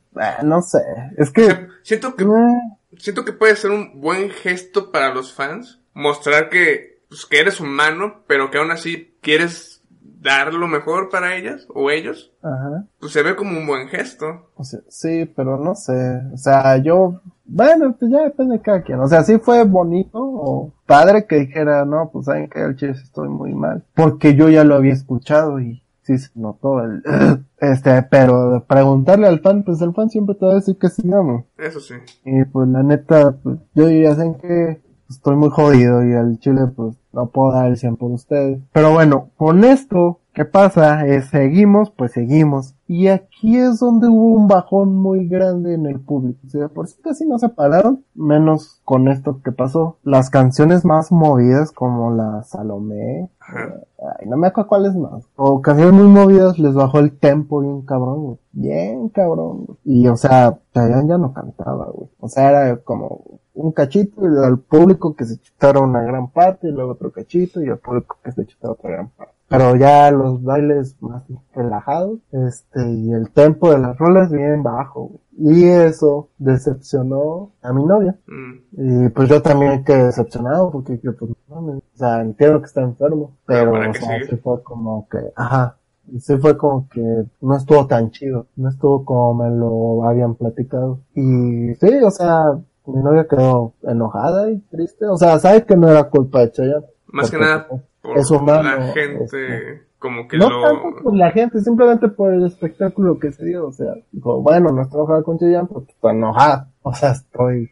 no 0.45 0.61
sé, 0.61 0.81
es 1.17 1.31
que, 1.31 1.45
O 1.45 1.47
sea, 1.47 1.69
siento 1.83 2.15
que 2.15 2.25
eh, 2.25 2.99
siento 2.99 3.25
que 3.25 3.33
puede 3.33 3.57
ser 3.57 3.71
un 3.71 3.99
buen 4.03 4.29
gesto 4.29 4.93
para 4.93 5.15
los 5.15 5.33
fans 5.33 5.81
mostrar 5.95 6.51
que 6.51 7.01
pues, 7.09 7.25
que 7.25 7.41
eres 7.41 7.61
humano, 7.61 8.25
pero 8.27 8.51
que 8.51 8.59
aún 8.59 8.71
así 8.71 9.17
quieres 9.23 9.83
dar 10.21 10.53
lo 10.53 10.69
mejor 10.69 11.09
para 11.09 11.35
ellas 11.35 11.67
o 11.71 11.91
ellos. 11.91 12.35
ajá. 12.43 12.85
Pues 13.01 13.13
se 13.13 13.23
ve 13.23 13.37
como 13.37 13.59
un 13.59 13.67
buen 13.67 13.89
gesto. 13.89 14.51
O 14.55 14.65
sea, 14.65 14.81
sí, 14.91 15.25
pero 15.35 15.57
no 15.57 15.75
sé. 15.75 16.21
O 16.35 16.37
sea, 16.37 16.77
yo, 16.77 17.23
bueno, 17.49 17.97
pues 17.99 18.11
ya 18.11 18.23
depende 18.23 18.59
de 18.59 18.63
cada 18.63 18.83
quien. 18.83 19.01
O 19.01 19.09
sea, 19.09 19.25
sí 19.25 19.39
fue 19.39 19.65
bonito 19.65 20.19
o 20.21 20.73
padre 20.87 21.27
que 21.27 21.37
dijera, 21.37 21.85
no, 21.85 22.11
pues 22.13 22.27
saben 22.27 22.49
que 22.49 22.61
el 22.61 22.77
chile 22.77 22.93
estoy 22.93 23.29
muy 23.29 23.55
mal. 23.55 23.85
Porque 23.95 24.35
yo 24.35 24.49
ya 24.49 24.65
lo 24.65 24.77
había 24.77 24.93
escuchado 24.93 25.59
y 25.61 25.83
sí 26.03 26.19
se 26.19 26.31
notó 26.35 26.81
el, 26.81 27.03
este, 27.59 28.03
pero 28.05 28.65
preguntarle 28.69 29.27
al 29.27 29.41
fan, 29.41 29.65
pues 29.65 29.81
el 29.81 29.93
fan 29.95 30.11
siempre 30.11 30.35
te 30.35 30.47
va 30.47 30.53
a 30.53 30.57
decir 30.57 30.79
que 30.79 30.89
sí, 30.89 31.03
no. 31.05 31.47
Eso 31.57 31.81
sí. 31.81 31.95
Y 32.25 32.45
pues 32.45 32.69
la 32.69 32.83
neta, 32.83 33.33
pues 33.43 33.59
yo 33.75 33.87
diría, 33.87 34.15
¿saben 34.15 34.35
que 34.35 34.81
Estoy 35.09 35.37
muy 35.37 35.49
jodido 35.49 36.07
y 36.07 36.13
al 36.13 36.39
chile 36.39 36.67
pues 36.77 36.95
no 37.13 37.31
puedo 37.31 37.53
dar 37.53 37.69
el 37.69 37.79
100 37.79 37.97
por 37.97 38.11
ustedes. 38.11 38.61
Pero 38.73 38.93
bueno, 38.93 39.31
con 39.37 39.65
esto, 39.65 40.21
¿qué 40.39 40.45
pasa? 40.45 41.05
Eh, 41.05 41.23
seguimos, 41.23 41.91
pues 41.91 42.13
seguimos. 42.13 42.77
Y 42.87 43.09
aquí 43.09 43.59
es 43.59 43.81
donde 43.81 44.07
hubo 44.07 44.37
un 44.37 44.47
bajón 44.47 44.95
muy 44.95 45.27
grande 45.27 45.75
en 45.75 45.85
el 45.85 45.99
público. 45.99 46.39
O 46.47 46.49
sea, 46.49 46.69
por 46.69 46.87
si 46.87 47.03
casi 47.03 47.27
no 47.27 47.41
se 47.41 47.49
pararon, 47.49 48.05
menos 48.15 48.81
con 48.85 49.09
esto 49.09 49.41
que 49.43 49.51
pasó. 49.51 49.99
Las 50.05 50.31
canciones 50.31 50.85
más 50.85 51.11
movidas 51.11 51.73
como 51.73 52.13
la 52.15 52.45
Salomé. 52.45 53.29
Ay, 53.41 54.29
no 54.29 54.37
me 54.37 54.47
acuerdo 54.47 54.69
cuáles 54.69 54.95
más. 54.95 55.25
O 55.35 55.61
canciones 55.61 55.95
muy 55.95 56.07
movidas 56.07 56.57
les 56.61 56.73
bajó 56.73 57.01
el 57.01 57.19
tempo 57.19 57.61
bien 57.61 57.83
cabrón, 57.83 58.23
güey. 58.23 58.39
Bien 58.53 59.09
cabrón, 59.09 59.65
güey. 59.65 59.79
Y 59.83 60.07
o 60.07 60.17
sea, 60.17 60.57
Chayanne 60.73 61.09
ya 61.09 61.19
no 61.19 61.33
cantaba, 61.33 61.87
güey. 61.87 62.09
O 62.21 62.29
sea, 62.29 62.51
era 62.51 62.77
como 62.77 63.41
un 63.55 63.73
cachito 63.73 64.23
y 64.23 64.47
al 64.47 64.61
público 64.61 65.17
que 65.17 65.25
se 65.25 65.37
chutara 65.39 65.81
una 65.81 66.03
gran 66.03 66.31
parte 66.31 66.69
y 66.69 66.71
luego 66.71 66.93
otro 66.93 67.11
cachito 67.11 67.61
y 67.61 67.69
al 67.69 67.79
público 67.79 68.19
que 68.23 68.31
se 68.31 68.47
chutara 68.47 68.75
otra 68.75 68.91
gran 68.91 69.09
parte. 69.09 69.38
Pero 69.49 69.77
ya 69.77 70.11
los 70.11 70.43
bailes 70.43 70.97
más 71.01 71.23
relajados, 71.55 72.19
este, 72.33 72.87
y 72.91 73.13
el 73.13 73.31
tempo 73.31 73.71
de 73.71 73.79
las 73.79 73.97
rolas 73.97 74.31
bien 74.31 74.63
bajo, 74.63 75.07
güey. 75.07 75.21
Y 75.41 75.65
eso 75.69 76.29
decepcionó 76.37 77.53
a 77.63 77.73
mi 77.73 77.85
novia. 77.85 78.19
Mm. 78.27 79.07
Y 79.07 79.09
pues 79.11 79.29
yo 79.29 79.41
también 79.41 79.85
quedé 79.85 80.07
decepcionado 80.07 80.71
porque 80.71 81.01
que, 81.01 81.13
pues, 81.13 81.31
no 81.49 81.57
o 81.57 81.81
sea, 81.95 82.21
entiendo 82.21 82.61
que 82.61 82.67
está 82.67 82.83
enfermo, 82.83 83.37
pero 83.47 83.73
sí 83.93 84.37
fue 84.37 84.63
como 84.63 85.09
que, 85.09 85.19
ajá, 85.35 85.77
y 86.13 86.21
sí 86.21 86.37
fue 86.39 86.57
como 86.57 86.89
que 86.89 87.25
no 87.41 87.57
estuvo 87.57 87.87
tan 87.87 88.11
chido, 88.11 88.47
no 88.57 88.69
estuvo 88.69 89.05
como 89.05 89.35
me 89.35 89.51
lo 89.51 90.05
habían 90.05 90.35
platicado. 90.35 91.01
Y 91.15 91.75
sí, 91.75 91.89
o 92.05 92.11
sea, 92.11 92.59
mi 92.87 93.03
novia 93.03 93.27
quedó 93.29 93.75
enojada 93.83 94.51
y 94.51 94.59
triste, 94.59 95.07
o 95.07 95.17
sea, 95.17 95.39
sabe 95.39 95.65
que 95.65 95.77
no 95.77 95.89
era 95.89 96.05
culpa 96.05 96.41
de 96.41 96.53
Chayanne. 96.53 96.87
Más 97.07 97.31
que 97.31 97.39
nada 97.39 97.67
por 98.09 98.19
es 98.19 98.31
humano, 98.31 98.63
la 98.63 98.93
gente 98.93 99.25
este. 99.25 99.83
como 99.99 100.27
que 100.27 100.39
no 100.39 100.49
lo 100.49 100.63
tanto 100.63 101.03
por 101.03 101.17
la 101.17 101.31
gente, 101.31 101.61
simplemente 101.61 102.09
por 102.09 102.33
el 102.33 102.47
espectáculo 102.47 103.19
que 103.19 103.33
se 103.33 103.45
dio. 103.45 103.67
O 103.67 103.73
sea, 103.73 103.95
dijo, 104.11 104.41
bueno, 104.41 104.71
no 104.71 104.83
estoy 104.83 104.99
enojada 104.99 105.23
con 105.23 105.39
Chayanne 105.39 105.69
porque 105.71 105.93
estoy 105.93 106.15
enojada. 106.15 106.71
O 106.83 106.95
sea, 106.95 107.11
estoy 107.11 107.71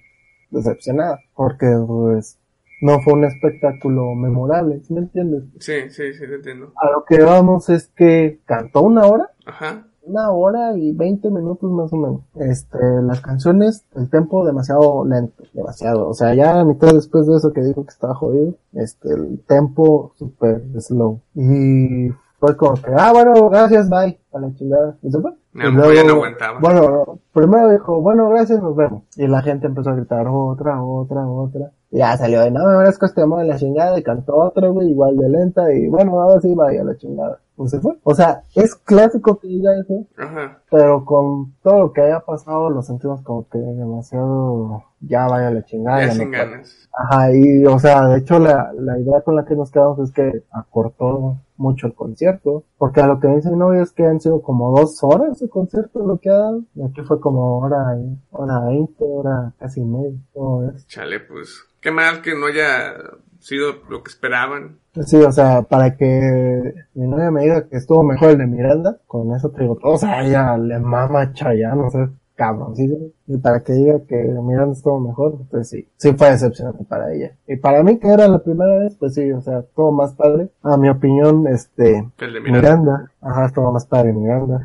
decepcionada. 0.51 1.21
Porque, 1.35 1.67
pues, 1.87 2.39
no 2.83 3.01
fue 3.01 3.15
un 3.15 3.25
espectáculo 3.25 4.15
memorable, 4.15 4.81
¿sí 4.81 4.93
me 4.93 5.01
entiendes? 5.01 5.45
Sí, 5.59 5.89
sí, 5.89 6.13
sí, 6.13 6.27
te 6.27 6.35
entiendo. 6.35 6.73
A 6.77 6.91
lo 6.91 7.05
que 7.05 7.23
vamos 7.23 7.69
es 7.71 7.89
que 7.89 8.41
cantó 8.45 8.83
una 8.83 9.07
hora, 9.07 9.31
Ajá. 9.47 9.87
Una 10.07 10.31
hora 10.31 10.77
y 10.77 10.93
20 10.93 11.31
minutos 11.31 11.71
más 11.71 11.93
o 11.93 11.97
menos. 11.97 12.21
Este, 12.37 12.79
las 13.03 13.21
canciones, 13.21 13.85
el 13.95 14.09
tempo 14.09 14.47
demasiado 14.47 15.05
lento, 15.05 15.43
demasiado. 15.53 16.09
O 16.09 16.15
sea, 16.15 16.35
ya 16.35 16.61
a 16.61 16.65
mitad 16.65 16.93
después 16.93 17.27
de 17.27 17.37
eso 17.37 17.53
que 17.53 17.63
dijo 17.63 17.85
que 17.85 17.91
estaba 17.91 18.15
jodido, 18.15 18.55
este, 18.73 19.13
el 19.13 19.41
tempo 19.47 20.13
super 20.17 20.63
slow. 20.81 21.21
Y 21.35 22.09
fue 22.39 22.57
como 22.57 22.75
que, 22.75 22.93
ah, 22.97 23.13
bueno, 23.13 23.49
gracias, 23.51 23.89
bye, 23.91 24.19
a 24.33 24.39
la 24.39 24.55
chingada. 24.55 24.97
Y 25.03 25.11
se 25.11 25.21
fue. 25.21 25.33
Y 25.55 25.63
amor 25.63 25.95
ya 25.95 26.05
no 26.05 26.13
aguantaba. 26.15 26.61
Bueno, 26.61 27.19
primero 27.33 27.71
dijo, 27.71 28.01
bueno, 28.01 28.29
gracias, 28.29 28.63
nos 28.63 28.77
vemos. 28.77 29.03
Y 29.17 29.27
la 29.27 29.43
gente 29.43 29.67
empezó 29.67 29.91
a 29.91 29.97
gritar 29.97 30.27
otra, 30.29 30.83
otra, 30.83 31.27
otra. 31.27 31.73
Ya 31.91 32.17
salió 32.17 32.41
de, 32.41 32.51
no 32.51 32.83
este 32.83 33.23
amor 33.23 33.41
de 33.41 33.49
la 33.49 33.57
chingada. 33.57 33.99
Y 33.99 34.03
cantó 34.03 34.37
otra, 34.37 34.69
güey, 34.69 34.91
igual 34.91 35.17
de 35.17 35.29
lenta. 35.29 35.73
Y 35.73 35.89
bueno, 35.89 36.21
ahora 36.21 36.41
sí, 36.41 36.55
vaya 36.55 36.85
la 36.85 36.97
chingada. 36.97 37.41
Y 37.59 37.69
se 37.69 37.81
fue. 37.81 37.97
O 38.03 38.15
sea, 38.15 38.43
es 38.55 38.75
clásico 38.75 39.39
que 39.39 39.49
diga 39.49 39.71
eso. 39.79 40.07
Ajá. 40.19 40.61
Pero 40.71 41.05
con 41.05 41.55
todo 41.63 41.81
lo 41.81 41.93
que 41.93 42.03
haya 42.03 42.21
pasado, 42.21 42.69
lo 42.69 42.83
sentimos 42.83 43.23
como 43.23 43.49
que 43.49 43.59
demasiado, 43.59 44.85
ya 45.01 45.27
vaya 45.27 45.51
la 45.51 45.65
chingada. 45.65 46.01
ya 46.01 46.07
ya 46.09 46.13
no 46.13 46.19
sin 46.21 46.31
ganas. 46.31 46.89
Ajá, 46.93 47.33
y 47.33 47.65
o 47.65 47.79
sea, 47.79 48.09
de 48.09 48.19
hecho 48.19 48.39
la, 48.39 48.73
la 48.79 48.99
idea 48.99 49.23
con 49.23 49.37
la 49.37 49.45
que 49.45 49.55
nos 49.55 49.71
quedamos 49.71 49.99
es 50.01 50.13
que 50.13 50.45
acortó 50.51 51.39
mucho 51.57 51.87
el 51.87 51.95
concierto, 51.95 52.65
porque 52.77 53.01
a 53.01 53.07
lo 53.07 53.21
que 53.21 53.29
dice 53.29 53.51
mi 53.51 53.57
novio 53.57 53.83
es 53.83 53.93
que 53.93 54.05
han 54.05 54.21
sido 54.21 54.43
como 54.43 54.79
dos 54.79 55.03
horas 55.03 55.39
de 55.39 55.49
concierto 55.49 56.07
lo 56.07 56.19
que 56.19 56.29
ha 56.29 56.35
dado, 56.35 56.63
y 56.75 56.83
aquí 56.83 57.01
fue 57.03 57.21
como 57.21 57.59
hora, 57.59 57.97
hora 58.31 58.61
veinte, 58.61 59.05
hora 59.05 59.53
casi 59.59 59.81
media, 59.83 60.19
todo 60.35 60.69
eso. 60.69 60.87
Chale, 60.89 61.21
pues. 61.21 61.65
Qué 61.87 61.93
mal 61.93 62.21
que 62.21 62.35
no 62.35 62.47
haya 62.47 62.97
sido 63.39 63.75
lo 63.89 64.03
que 64.03 64.11
esperaban. 64.11 64.81
Sí, 65.05 65.19
o 65.19 65.31
sea, 65.31 65.63
para 65.63 65.97
que 65.97 66.75
mi 66.95 67.07
novia 67.07 67.31
me 67.31 67.43
diga 67.43 67.69
que 67.69 67.77
estuvo 67.77 68.03
mejor 68.03 68.31
el 68.31 68.39
de 68.39 68.47
Miranda, 68.49 68.99
con 69.07 69.33
eso 69.33 69.51
te 69.51 69.63
digo 69.63 69.77
todo, 69.77 69.93
o 69.93 69.97
sea, 69.97 70.27
ella 70.27 70.59
le 70.59 70.81
mama 70.81 71.33
Chayanne, 71.33 71.81
o 71.81 71.91
sea, 71.91 72.11
cabroncísimo. 72.35 73.11
Y 73.29 73.37
para 73.37 73.63
que 73.63 73.75
diga 73.75 74.01
que 74.01 74.17
Miranda 74.17 74.73
estuvo 74.73 74.99
mejor, 74.99 75.39
pues 75.49 75.69
sí, 75.69 75.89
sí 75.97 76.13
fue 76.15 76.33
decepcionante 76.33 76.83
para 76.83 77.15
ella. 77.15 77.37
Y 77.47 77.55
para 77.55 77.85
mí 77.85 78.01
que 78.01 78.09
era 78.09 78.27
la 78.27 78.43
primera 78.43 78.81
vez, 78.81 78.97
pues 78.97 79.15
sí, 79.15 79.31
o 79.31 79.41
sea, 79.41 79.63
todo 79.63 79.93
más 79.93 80.13
padre. 80.15 80.49
A 80.65 80.77
mi 80.77 80.89
opinión, 80.89 81.47
este, 81.47 81.99
El 82.19 82.33
de 82.33 82.41
Miranda. 82.41 82.51
Miranda, 82.59 83.13
ajá, 83.21 83.47
estuvo 83.47 83.71
más 83.71 83.87
padre 83.87 84.13
Miranda. 84.13 84.61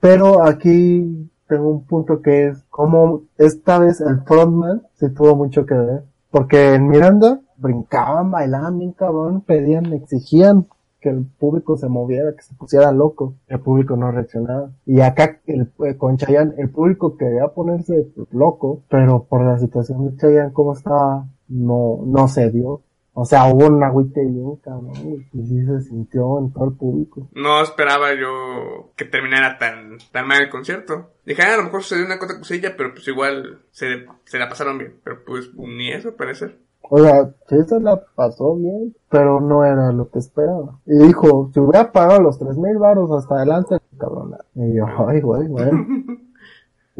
Pero 0.00 0.42
aquí 0.42 1.30
tengo 1.46 1.70
un 1.70 1.86
punto 1.86 2.20
que 2.20 2.48
es 2.48 2.62
como 2.68 3.22
esta 3.38 3.78
vez 3.78 4.02
el 4.02 4.20
frontman 4.20 4.82
sí 4.96 5.08
tuvo 5.14 5.34
mucho 5.34 5.64
que 5.64 5.72
ver. 5.72 6.02
Porque 6.30 6.74
en 6.74 6.88
Miranda 6.88 7.40
brincaban, 7.56 8.30
bailaban 8.30 8.78
bien 8.78 8.92
cabrón, 8.92 9.40
pedían, 9.42 9.92
exigían 9.92 10.66
que 11.00 11.10
el 11.10 11.24
público 11.24 11.76
se 11.76 11.88
moviera, 11.88 12.34
que 12.34 12.42
se 12.42 12.54
pusiera 12.54 12.92
loco. 12.92 13.34
El 13.46 13.60
público 13.60 13.96
no 13.96 14.10
reaccionaba. 14.10 14.70
Y 14.84 15.00
acá 15.00 15.40
el, 15.46 15.70
eh, 15.84 15.96
con 15.96 16.16
Chayanne, 16.16 16.54
el 16.58 16.70
público 16.70 17.16
quería 17.16 17.48
ponerse 17.48 18.08
loco, 18.32 18.82
pero 18.88 19.24
por 19.24 19.44
la 19.44 19.58
situación 19.58 20.04
de 20.04 20.16
Chayanne 20.16 20.52
como 20.52 20.72
estaba, 20.72 21.26
no, 21.48 22.00
no 22.04 22.28
se 22.28 22.50
dio. 22.50 22.82
O 23.20 23.24
sea, 23.24 23.52
hubo 23.52 23.66
un 23.66 23.82
agüite 23.82 24.24
bien 24.24 24.54
cabrón, 24.62 24.92
y 25.32 25.42
sí 25.44 25.66
se 25.66 25.80
sintió 25.80 26.38
en 26.38 26.52
todo 26.52 26.66
el 26.66 26.76
público. 26.76 27.26
No 27.34 27.60
esperaba 27.60 28.14
yo 28.14 28.92
que 28.94 29.06
terminara 29.06 29.58
tan, 29.58 29.98
tan 30.12 30.28
mal 30.28 30.42
el 30.42 30.48
concierto. 30.48 31.10
Dije, 31.26 31.42
ah, 31.42 31.54
a 31.54 31.56
lo 31.56 31.64
mejor 31.64 31.82
sucedió 31.82 32.06
una 32.06 32.20
cosa 32.20 32.38
cosilla, 32.38 32.76
pero 32.76 32.94
pues 32.94 33.08
igual 33.08 33.62
se, 33.72 34.06
se 34.22 34.38
la 34.38 34.48
pasaron 34.48 34.78
bien. 34.78 35.00
Pero 35.02 35.24
pues 35.26 35.52
ni 35.56 35.90
eso 35.90 36.14
parece. 36.14 36.58
O 36.82 36.98
sea, 36.98 37.28
sí 37.48 37.56
se 37.66 37.80
la 37.80 38.00
pasó 38.14 38.54
bien, 38.54 38.94
pero 39.10 39.40
no 39.40 39.64
era 39.64 39.90
lo 39.90 40.08
que 40.10 40.20
esperaba. 40.20 40.78
Y 40.86 40.96
dijo, 40.98 41.50
si 41.52 41.58
hubiera 41.58 41.90
pagado 41.90 42.22
los 42.22 42.38
tres 42.38 42.56
mil 42.56 42.78
baros 42.78 43.10
hasta 43.10 43.34
adelante, 43.34 43.78
cabrón. 43.98 44.36
Y 44.54 44.76
yo, 44.76 44.86
ay, 45.08 45.20
güey, 45.20 45.48
güey. 45.48 45.70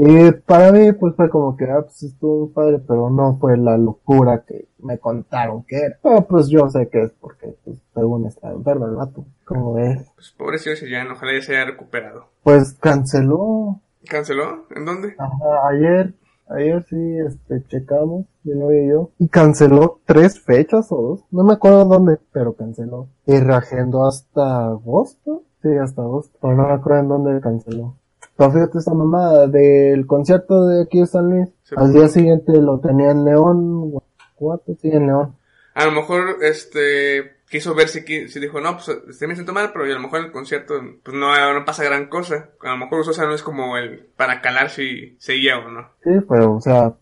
Y 0.00 0.30
para 0.30 0.70
mí, 0.70 0.92
pues 0.92 1.16
fue 1.16 1.28
como 1.28 1.56
que, 1.56 1.64
ah, 1.64 1.82
pues 1.82 2.04
estuvo 2.04 2.52
padre, 2.52 2.78
pero 2.86 3.10
no 3.10 3.36
fue 3.40 3.56
la 3.56 3.76
locura 3.76 4.44
que 4.46 4.68
me 4.78 4.96
contaron 4.98 5.64
que 5.64 5.76
era. 5.76 5.98
Pero 6.00 6.24
pues 6.24 6.48
yo 6.48 6.70
sé 6.70 6.88
que 6.88 7.02
es 7.02 7.10
porque, 7.20 7.56
pues, 7.64 7.78
según 7.92 8.24
está 8.26 8.52
enfermo 8.52 8.86
el 8.86 8.94
vato. 8.94 9.24
Como 9.44 9.74
ves. 9.74 10.08
Pues 10.14 10.30
pobrecito 10.38 10.86
ya, 10.86 11.04
ojalá 11.10 11.32
ya 11.34 11.42
se 11.42 11.56
haya 11.56 11.64
recuperado. 11.72 12.26
Pues 12.44 12.74
canceló. 12.74 13.80
¿Canceló? 14.08 14.66
¿En 14.70 14.84
dónde? 14.84 15.16
Ajá, 15.18 15.68
ayer, 15.68 16.14
ayer 16.48 16.84
sí, 16.88 17.18
este, 17.26 17.64
checamos, 17.66 18.26
mi 18.44 18.54
novia 18.54 18.84
y 18.84 18.88
yo. 18.90 19.10
Y 19.18 19.26
canceló 19.26 19.98
tres 20.04 20.38
fechas 20.38 20.92
o 20.92 21.02
dos. 21.02 21.24
No 21.32 21.42
me 21.42 21.54
acuerdo 21.54 21.84
dónde, 21.86 22.20
pero 22.30 22.52
canceló. 22.52 23.08
Y 23.26 23.40
reagendó 23.40 24.06
hasta 24.06 24.66
agosto. 24.66 25.42
Sí, 25.60 25.70
hasta 25.76 26.02
agosto. 26.02 26.38
Pero 26.40 26.54
no 26.54 26.68
me 26.68 26.74
acuerdo 26.74 27.00
en 27.00 27.08
dónde 27.08 27.40
canceló. 27.40 27.96
Pero 28.38 28.52
fíjate 28.52 28.78
esta 28.78 28.94
mamada 28.94 29.48
del 29.48 30.06
concierto 30.06 30.68
de 30.68 30.82
aquí 30.84 31.00
de 31.00 31.06
San 31.06 31.28
Luis. 31.28 31.48
Sí. 31.64 31.74
Al 31.76 31.92
día 31.92 32.06
siguiente 32.06 32.52
lo 32.62 32.78
tenía 32.78 33.10
en 33.10 33.24
León, 33.24 33.90
Guanajuato, 33.90 34.76
sí, 34.80 34.90
en 34.92 35.08
León. 35.08 35.34
A 35.74 35.84
lo 35.84 35.90
mejor, 35.90 36.36
este, 36.42 37.38
quiso 37.50 37.74
ver 37.74 37.88
si, 37.88 38.28
si 38.28 38.38
dijo, 38.38 38.60
no, 38.60 38.74
pues, 38.74 38.96
este 39.08 39.26
me 39.26 39.34
siento 39.34 39.52
mal, 39.52 39.70
pero 39.72 39.86
a 39.86 39.88
lo 39.88 39.98
mejor 39.98 40.20
el 40.20 40.30
concierto, 40.30 40.74
pues 41.02 41.16
no, 41.16 41.52
no 41.52 41.64
pasa 41.64 41.82
gran 41.82 42.08
cosa. 42.08 42.50
A 42.62 42.70
lo 42.70 42.76
mejor 42.76 43.00
usó 43.00 43.26
no 43.26 43.34
es 43.34 43.42
como 43.42 43.76
el, 43.76 44.06
para 44.16 44.40
calar 44.40 44.70
si 44.70 45.16
seguía 45.18 45.58
o 45.58 45.68
no. 45.68 45.88
Sí, 46.04 46.12
pero, 46.28 46.54
o 46.54 46.60
sea, 46.60 46.94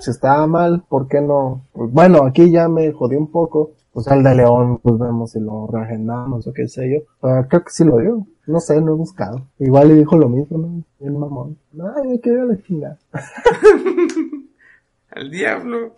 si 0.00 0.10
estaba 0.10 0.48
mal, 0.48 0.82
¿por 0.88 1.06
qué 1.06 1.20
no? 1.20 1.68
Pues, 1.72 1.92
bueno, 1.92 2.24
aquí 2.24 2.50
ya 2.50 2.68
me 2.68 2.92
jodí 2.92 3.14
un 3.14 3.30
poco. 3.30 3.74
Pues 3.92 4.08
el 4.08 4.24
de 4.24 4.34
León, 4.34 4.80
pues 4.82 4.98
vemos 4.98 5.30
si 5.30 5.38
lo 5.38 5.68
reagendamos 5.68 6.44
o 6.48 6.52
qué 6.52 6.66
sé 6.66 6.92
yo. 6.92 7.06
Pero 7.22 7.46
creo 7.46 7.62
que 7.62 7.70
sí 7.70 7.84
lo 7.84 7.98
dio. 7.98 8.26
No 8.46 8.60
sé, 8.60 8.80
no 8.80 8.92
he 8.92 8.96
buscado. 8.96 9.46
Igual 9.58 9.88
le 9.88 9.94
dijo 9.94 10.16
lo 10.18 10.28
mismo, 10.28 10.58
¿no? 10.58 10.84
El 11.06 11.12
mamón. 11.14 11.56
Ay, 11.96 12.08
me 12.08 12.20
quedé 12.20 12.40
a 12.40 12.44
la 12.44 12.56
chingada. 12.62 12.98
Al 15.10 15.30
diablo. 15.30 15.94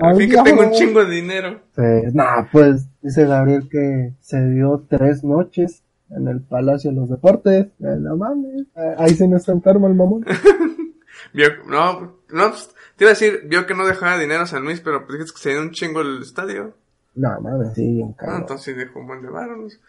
Al 0.00 0.16
fin 0.16 0.30
que 0.30 0.42
tengo 0.42 0.62
un 0.62 0.72
chingo 0.72 1.04
de 1.04 1.14
dinero. 1.14 1.60
Eh, 1.76 2.10
nah, 2.12 2.44
pues 2.50 2.88
dice 3.00 3.26
Gabriel 3.26 3.68
que 3.70 4.14
se 4.20 4.44
dio 4.50 4.84
tres 4.88 5.22
noches 5.22 5.84
en 6.10 6.26
el 6.28 6.40
Palacio 6.40 6.90
de 6.90 6.96
los 6.96 7.08
Deportes. 7.10 7.66
Eh, 7.66 7.96
no 8.00 8.16
mames. 8.16 8.62
Eh, 8.74 8.94
ahí 8.98 9.10
se 9.14 9.28
nos 9.28 9.40
está 9.40 9.52
enfermo 9.52 9.86
el 9.86 9.94
mamón. 9.94 10.24
Vio, 11.32 11.48
no, 11.68 12.00
no, 12.32 12.50
pues, 12.50 12.70
te 12.96 13.04
iba 13.04 13.10
a 13.10 13.14
decir, 13.14 13.42
vio 13.48 13.66
que 13.66 13.74
no 13.74 13.86
dejaba 13.86 14.18
dinero 14.18 14.42
a 14.42 14.46
San 14.46 14.62
Luis, 14.64 14.80
pero 14.80 15.04
pues 15.06 15.18
dijiste 15.18 15.34
que 15.36 15.42
se 15.42 15.50
dio 15.50 15.60
un 15.62 15.70
chingo 15.70 16.00
el 16.00 16.22
estadio. 16.22 16.74
No 17.14 17.40
mames, 17.40 17.74
sí, 17.74 17.94
bien 17.94 18.10
Ah, 18.10 18.16
caro. 18.18 18.36
entonces 18.38 18.76
dejó 18.76 19.00
un 19.00 19.06
buen 19.06 19.22
de 19.22 19.28
sé. 19.30 19.80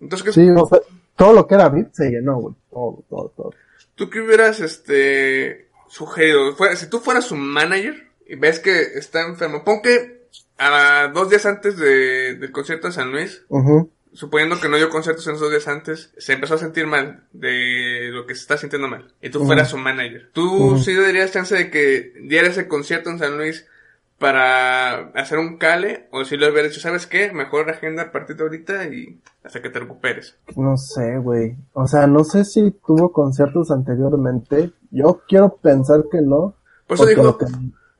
Entonces, 0.00 0.24
¿qué, 0.24 0.32
Sí, 0.32 0.48
o 0.50 0.66
sea, 0.66 0.78
todo 1.18 1.32
lo 1.34 1.46
que 1.46 1.56
era 1.56 1.68
VIP 1.68 1.92
se 1.92 2.10
llenó, 2.10 2.36
güey. 2.38 2.54
Todo, 2.70 3.04
todo, 3.10 3.32
todo. 3.36 3.50
¿tú 3.96 4.08
qué 4.08 4.20
hubieras, 4.20 4.60
este, 4.60 5.68
sugerido? 5.88 6.56
Si 6.76 6.88
tú 6.88 7.00
fueras 7.00 7.24
su 7.26 7.36
manager 7.36 8.06
y 8.26 8.36
ves 8.36 8.60
que 8.60 8.80
está 8.80 9.26
enfermo, 9.26 9.64
pon 9.64 9.82
que 9.82 10.18
a 10.56 11.10
dos 11.12 11.28
días 11.28 11.44
antes 11.46 11.76
de, 11.76 12.36
del 12.36 12.52
concierto 12.52 12.86
de 12.86 12.92
San 12.92 13.10
Luis, 13.10 13.44
suponiendo 14.12 14.60
que 14.60 14.68
no 14.68 14.76
dio 14.76 14.88
conciertos 14.88 15.26
en 15.26 15.32
esos 15.32 15.42
dos 15.42 15.50
días 15.50 15.68
antes, 15.68 16.12
se 16.16 16.32
empezó 16.32 16.54
a 16.54 16.58
sentir 16.58 16.86
mal 16.86 17.24
de 17.32 18.10
lo 18.12 18.26
que 18.26 18.34
se 18.34 18.42
está 18.42 18.56
sintiendo 18.56 18.88
mal. 18.88 19.12
Y 19.20 19.30
tú 19.30 19.44
fueras 19.44 19.70
su 19.70 19.76
manager. 19.76 20.30
¿Tú 20.32 20.46
Ujú. 20.46 20.78
sí 20.78 20.94
darías 20.94 21.32
chance 21.32 21.54
de 21.54 21.70
que 21.70 22.12
diera 22.22 22.48
ese 22.48 22.68
concierto 22.68 23.10
en 23.10 23.18
San 23.18 23.36
Luis 23.36 23.66
para 24.18 25.08
hacer 25.14 25.38
un 25.38 25.58
cale? 25.58 26.08
O 26.12 26.24
si 26.24 26.36
lo 26.36 26.48
hubieras 26.48 26.70
dicho, 26.72 26.80
¿sabes 26.80 27.06
qué? 27.06 27.32
Mejor 27.32 27.70
agenda 27.70 28.04
a 28.04 28.12
partir 28.12 28.36
de 28.36 28.42
ahorita 28.42 28.84
y 28.86 29.20
hasta 29.44 29.62
que 29.62 29.70
te 29.70 29.78
recuperes. 29.80 30.36
No 30.56 30.76
sé, 30.76 31.18
güey. 31.18 31.56
O 31.72 31.86
sea, 31.86 32.06
no 32.06 32.24
sé 32.24 32.44
si 32.44 32.70
tuvo 32.86 33.12
conciertos 33.12 33.70
anteriormente. 33.70 34.72
Yo 34.90 35.20
quiero 35.28 35.56
pensar 35.56 36.04
que 36.10 36.20
no. 36.20 36.54
Por 36.86 36.96
eso 36.96 37.06
dijo, 37.06 37.22
lo 37.22 37.38
que- 37.38 37.46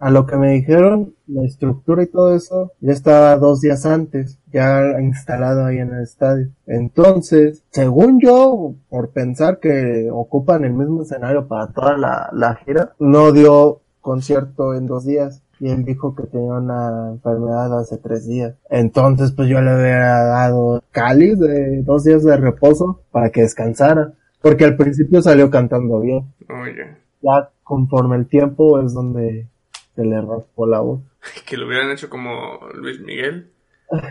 a 0.00 0.10
lo 0.10 0.26
que 0.26 0.36
me 0.36 0.52
dijeron, 0.52 1.14
la 1.26 1.42
estructura 1.44 2.04
y 2.04 2.06
todo 2.06 2.32
eso, 2.34 2.72
ya 2.80 2.92
estaba 2.92 3.36
dos 3.36 3.60
días 3.60 3.84
antes, 3.84 4.38
ya 4.52 4.80
instalado 5.00 5.64
ahí 5.64 5.78
en 5.78 5.92
el 5.92 6.02
estadio. 6.04 6.50
Entonces, 6.66 7.64
según 7.70 8.20
yo, 8.20 8.74
por 8.88 9.10
pensar 9.10 9.58
que 9.58 10.08
ocupan 10.12 10.64
el 10.64 10.72
mismo 10.72 11.02
escenario 11.02 11.48
para 11.48 11.66
toda 11.72 11.96
la, 11.96 12.30
la 12.32 12.54
gira, 12.56 12.94
no 13.00 13.32
dio 13.32 13.80
concierto 14.00 14.74
en 14.74 14.86
dos 14.86 15.04
días. 15.04 15.42
Y 15.60 15.70
él 15.70 15.84
dijo 15.84 16.14
que 16.14 16.24
tenía 16.24 16.52
una 16.54 17.10
enfermedad 17.10 17.78
hace 17.78 17.98
tres 17.98 18.26
días. 18.26 18.54
Entonces, 18.70 19.32
pues 19.32 19.48
yo 19.48 19.60
le 19.60 19.74
hubiera 19.74 20.24
dado 20.24 20.82
cáliz 20.92 21.38
de 21.38 21.82
dos 21.82 22.04
días 22.04 22.24
de 22.24 22.36
reposo 22.36 23.02
para 23.10 23.30
que 23.30 23.42
descansara. 23.42 24.12
Porque 24.40 24.64
al 24.64 24.76
principio 24.76 25.20
salió 25.20 25.50
cantando 25.50 26.00
bien 26.00 26.32
oye, 26.48 26.96
ya 27.20 27.50
conforme 27.62 28.16
el 28.16 28.26
tiempo 28.26 28.80
es 28.80 28.94
donde 28.94 29.48
se 29.94 30.04
le 30.04 30.20
raspó 30.20 30.66
la 30.66 30.80
voz. 30.80 31.00
que 31.46 31.56
lo 31.56 31.66
hubieran 31.66 31.90
hecho 31.90 32.08
como 32.08 32.60
Luis 32.74 33.00
Miguel. 33.00 33.50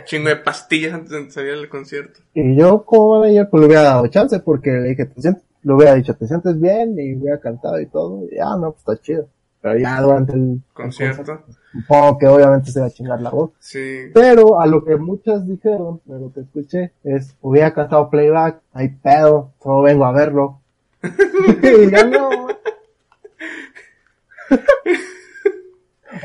Chingo 0.05 0.29
de 0.29 0.37
pastillas 0.37 0.93
antes 0.93 1.11
de 1.11 1.29
salir 1.29 1.53
al 1.53 1.69
concierto. 1.69 2.19
Y 2.33 2.55
yo 2.55 2.83
como 2.83 3.19
manager 3.19 3.47
pues 3.49 3.61
le 3.61 3.67
hubiera 3.67 3.83
dado 3.83 4.07
chance 4.07 4.39
porque 4.39 4.71
le 4.71 4.89
dije, 4.89 5.05
te 5.05 5.21
sientes, 5.21 5.43
le 5.61 5.73
hubiera 5.73 5.93
dicho, 5.93 6.15
te 6.15 6.27
sientes 6.27 6.59
bien 6.59 6.95
y 6.97 7.15
hubiera 7.15 7.39
cantado 7.39 7.79
y 7.79 7.85
todo. 7.85 8.25
Y 8.25 8.37
ya, 8.37 8.55
no, 8.59 8.71
pues 8.71 8.79
está 8.79 8.97
chido. 9.01 9.29
Pero 9.67 9.79
ya 9.79 10.01
durante 10.01 10.33
el 10.33 10.61
Concierto. 10.73 11.41
supongo 11.73 12.17
que 12.17 12.27
obviamente 12.27 12.71
se 12.71 12.79
va 12.79 12.85
a 12.85 12.89
chingar 12.89 13.21
la 13.21 13.29
voz. 13.29 13.51
Sí. 13.59 14.09
Pero 14.13 14.59
a 14.61 14.65
lo 14.65 14.83
que 14.85 14.95
muchas 14.95 15.45
dijeron, 15.47 15.99
de 16.05 16.19
lo 16.19 16.31
que 16.31 16.41
escuché, 16.41 16.91
es, 17.03 17.35
hubiera 17.41 17.73
cantado 17.73 18.09
playback, 18.09 18.61
hay 18.73 18.89
pedo, 18.89 19.51
solo 19.61 19.81
vengo 19.81 20.05
a 20.05 20.11
verlo. 20.11 20.59
y 21.03 21.89
ya 21.91 22.03
no. 22.05 22.29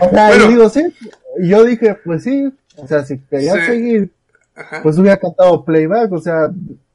o 0.01 0.09
sea, 0.11 0.29
Bueno. 0.29 0.49
digo, 0.49 0.69
sí, 0.69 0.83
yo 1.41 1.65
dije, 1.65 1.97
pues 2.05 2.23
sí, 2.25 2.53
o 2.77 2.87
sea, 2.87 3.05
si 3.05 3.19
querían 3.19 3.59
Sí. 3.61 3.67
seguir, 3.67 4.11
Ajá. 4.55 4.81
pues 4.83 4.99
hubiera 4.99 5.17
cantado 5.17 5.65
playback, 5.65 6.13
o 6.13 6.19
sea, 6.19 6.51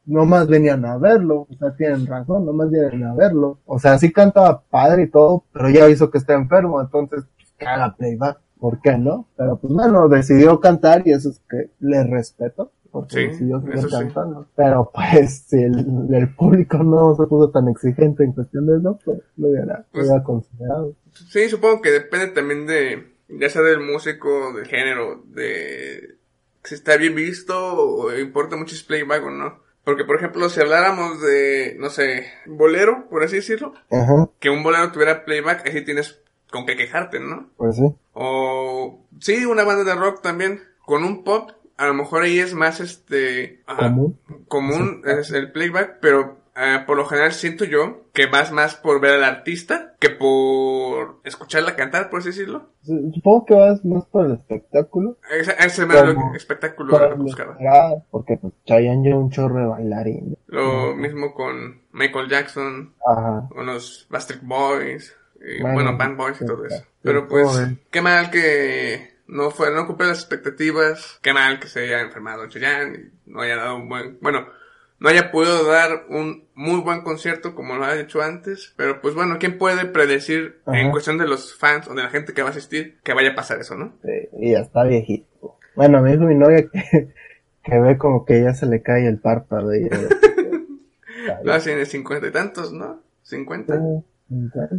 nomás 0.07 0.47
venían 0.47 0.83
a 0.85 0.97
verlo, 0.97 1.45
o 1.49 1.55
sea, 1.59 1.75
tienen 1.75 2.07
razón, 2.07 2.45
nomás 2.45 2.71
vienen 2.71 3.03
a 3.03 3.13
verlo. 3.13 3.59
O 3.65 3.77
sea, 3.77 3.99
sí 3.99 4.11
cantaba 4.11 4.61
padre 4.69 5.03
y 5.03 5.07
todo, 5.09 5.43
pero 5.53 5.69
ya 5.69 5.87
hizo 5.89 6.09
que 6.09 6.17
esté 6.17 6.33
enfermo, 6.33 6.81
entonces, 6.81 7.25
pues, 7.35 7.53
que 7.59 7.65
haga 7.67 7.95
playback, 7.95 8.39
¿por 8.59 8.81
qué 8.81 8.97
no? 8.97 9.27
Pero 9.37 9.57
pues 9.57 9.71
bueno, 9.73 10.07
decidió 10.09 10.59
cantar 10.59 11.03
y 11.05 11.11
eso 11.11 11.29
es 11.29 11.39
que 11.49 11.69
le 11.79 12.03
respeto, 12.05 12.71
porque 12.91 13.13
Sí, 13.15 13.27
decidió 13.27 13.61
seguir 13.61 13.81
sí. 13.81 13.87
cantando. 13.91 14.47
Pero 14.55 14.89
pues, 14.93 15.43
si 15.47 15.57
el, 15.61 16.07
el 16.11 16.33
público 16.35 16.77
no 16.79 17.13
se 17.15 17.27
puso 17.27 17.49
tan 17.51 17.67
exigente 17.67 18.23
en 18.23 18.31
cuestión 18.31 18.65
de 18.65 18.77
eso, 18.77 18.97
pues 19.03 19.19
lo 19.37 19.49
hubiera, 19.49 19.79
lo 19.79 19.85
Pues- 19.91 20.09
considerado. 20.23 20.93
Sí, 21.29 21.49
supongo 21.49 21.81
que 21.81 21.91
depende 21.91 22.27
también 22.27 22.65
de, 22.65 23.11
ya 23.27 23.49
sea 23.49 23.61
del 23.61 23.81
músico, 23.81 24.53
del 24.53 24.65
género, 24.67 25.21
de 25.33 26.15
si 26.63 26.75
está 26.75 26.95
bien 26.97 27.15
visto 27.15 27.53
o 27.57 28.15
importa 28.17 28.55
mucho 28.55 28.75
si 28.75 28.81
es 28.81 28.83
playback 28.87 29.23
o 29.25 29.31
no. 29.31 29.66
Porque, 29.87 30.03
por 30.03 30.17
ejemplo, 30.17 30.49
si 30.49 30.59
habláramos 30.59 31.21
de, 31.21 31.77
no 31.79 31.89
sé, 31.89 32.25
bolero, 32.45 33.07
por 33.09 33.23
así 33.23 33.37
decirlo, 33.37 33.73
Ajá, 33.89 34.27
que 34.37 34.49
un 34.49 34.61
bolero 34.61 34.91
tuviera 34.91 35.23
playback, 35.23 35.65
ahí 35.65 35.71
sí 35.71 35.81
tienes 35.85 36.19
con 36.51 36.65
qué 36.65 36.75
quejarte, 36.75 37.21
¿no? 37.21 37.47
pues 37.55 37.77
sí. 37.77 37.83
O, 38.11 39.05
sí, 39.21 39.45
una 39.45 39.63
banda 39.63 39.85
de 39.85 39.95
rock 39.97 40.21
también, 40.21 40.61
con 40.85 41.05
un 41.05 41.23
pop, 41.23 41.51
a 41.77 41.85
lo 41.87 41.93
mejor 41.93 42.23
ahí 42.23 42.37
es 42.37 42.53
más, 42.53 42.81
este, 42.81 43.61
ajá, 43.65 43.83
Común. 43.87 44.19
común 44.49 45.03
es 45.05 45.31
el 45.31 45.53
playback, 45.53 45.99
pero 46.01 46.36
eh, 46.57 46.83
por 46.85 46.97
lo 46.97 47.05
general 47.05 47.31
siento 47.33 47.65
yo 47.65 48.05
que 48.13 48.25
vas 48.25 48.51
más 48.51 48.75
por 48.75 48.99
ver 48.99 49.13
al 49.15 49.23
artista 49.23 49.93
que 49.99 50.09
por 50.09 51.19
escucharla 51.23 51.75
cantar, 51.75 52.09
por 52.09 52.19
así 52.19 52.29
decirlo. 52.29 52.69
Supongo 52.83 53.45
que 53.45 53.53
vas 53.53 53.85
más 53.85 54.05
por 54.05 54.25
el 54.25 54.33
espectáculo. 54.33 55.17
Ese, 55.31 55.55
ese 55.59 55.85
Como- 55.87 56.31
que- 56.31 56.37
espectáculo 56.37 56.97
de 56.97 57.03
que 57.03 57.09
Por- 57.15 57.17
buscaba. 57.23 57.57
ah, 57.71 57.93
porque 58.11 58.37
pues 58.37 58.53
Chayanne 58.65 59.03
lleva 59.03 59.19
un 59.19 59.29
chorro 59.29 59.59
de 59.59 59.65
bailarín. 59.67 60.37
Lo 60.47 60.95
mismo 60.95 61.33
con 61.33 61.81
Michael 61.91 62.29
Jackson, 62.29 62.93
Ajá. 63.05 63.47
con 63.49 63.65
los 63.65 64.07
Bastric 64.09 64.41
Boys, 64.43 65.15
y, 65.39 65.61
Bueno, 65.61 65.75
bueno, 65.75 65.97
Band 65.97 66.17
Boys 66.17 66.41
y 66.41 66.45
todo 66.45 66.65
eso. 66.65 66.83
Pero 67.03 67.27
pues, 67.27 67.47
joven. 67.47 67.79
qué 67.91 68.01
mal 68.01 68.31
que 68.31 69.17
no 69.27 69.51
fue, 69.51 69.71
no 69.71 69.85
cumplió 69.85 70.09
las 70.09 70.19
expectativas, 70.19 71.19
qué 71.21 71.33
mal 71.33 71.59
que 71.59 71.67
se 71.67 71.81
haya 71.81 72.01
enfermado 72.01 72.47
Chayanne 72.47 72.97
y 72.97 73.29
no 73.31 73.41
haya 73.41 73.57
dado 73.57 73.75
un 73.75 73.87
buen, 73.89 74.17
bueno, 74.21 74.47
no 74.99 75.09
haya 75.09 75.31
podido 75.31 75.65
dar 75.65 76.05
un 76.09 76.47
muy 76.55 76.81
buen 76.81 77.01
concierto 77.01 77.53
como 77.53 77.75
lo 77.75 77.85
ha 77.85 77.99
hecho 77.99 78.21
antes, 78.21 78.73
pero 78.77 79.01
pues 79.01 79.13
bueno, 79.13 79.37
¿quién 79.39 79.57
puede 79.57 79.85
predecir 79.85 80.59
en 80.67 80.91
cuestión 80.91 81.17
de 81.17 81.27
los 81.27 81.55
fans 81.55 81.87
o 81.87 81.93
de 81.93 82.03
la 82.03 82.09
gente 82.09 82.33
que 82.33 82.41
va 82.41 82.49
a 82.49 82.51
asistir 82.51 82.97
que 83.03 83.13
vaya 83.13 83.31
a 83.31 83.35
pasar 83.35 83.59
eso, 83.59 83.75
no? 83.75 83.93
Sí, 84.03 84.29
y 84.39 84.51
ya 84.53 84.59
está 84.59 84.83
viejito. 84.83 85.57
Bueno, 85.75 86.01
me 86.01 86.11
dijo 86.11 86.23
mi 86.23 86.35
novia 86.35 86.67
que, 86.67 87.09
que 87.63 87.79
ve 87.79 87.97
como 87.97 88.25
que 88.25 88.41
ya 88.41 88.53
se 88.53 88.65
le 88.65 88.81
cae 88.81 89.07
el 89.07 89.19
párpado. 89.19 89.75
Y, 89.75 89.87
Lo 91.43 91.53
hacen 91.53 91.77
de 91.77 91.85
cincuenta 91.85 92.27
y 92.27 92.31
tantos, 92.31 92.73
¿no? 92.73 93.01
Cincuenta. 93.21 93.75
Eh, 93.75 94.03
50, 94.29 94.69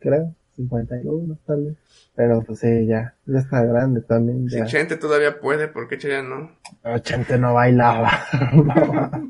creo, 0.00 0.34
51 0.56 1.38
tal 1.46 1.64
vez. 1.64 1.76
Pero 2.14 2.42
pues 2.42 2.60
sí, 2.60 2.86
ya, 2.86 3.14
ya 3.26 3.38
está 3.38 3.64
grande 3.64 4.00
también. 4.00 4.48
Si 4.48 4.56
Ya. 4.56 4.66
Chente 4.66 4.96
todavía 4.96 5.40
puede, 5.40 5.68
¿por 5.68 5.88
qué 5.88 5.98
Chayanne 5.98 6.28
no? 6.28 6.50
80 6.84 7.38
no 7.38 7.54
bailaba. 7.54 8.10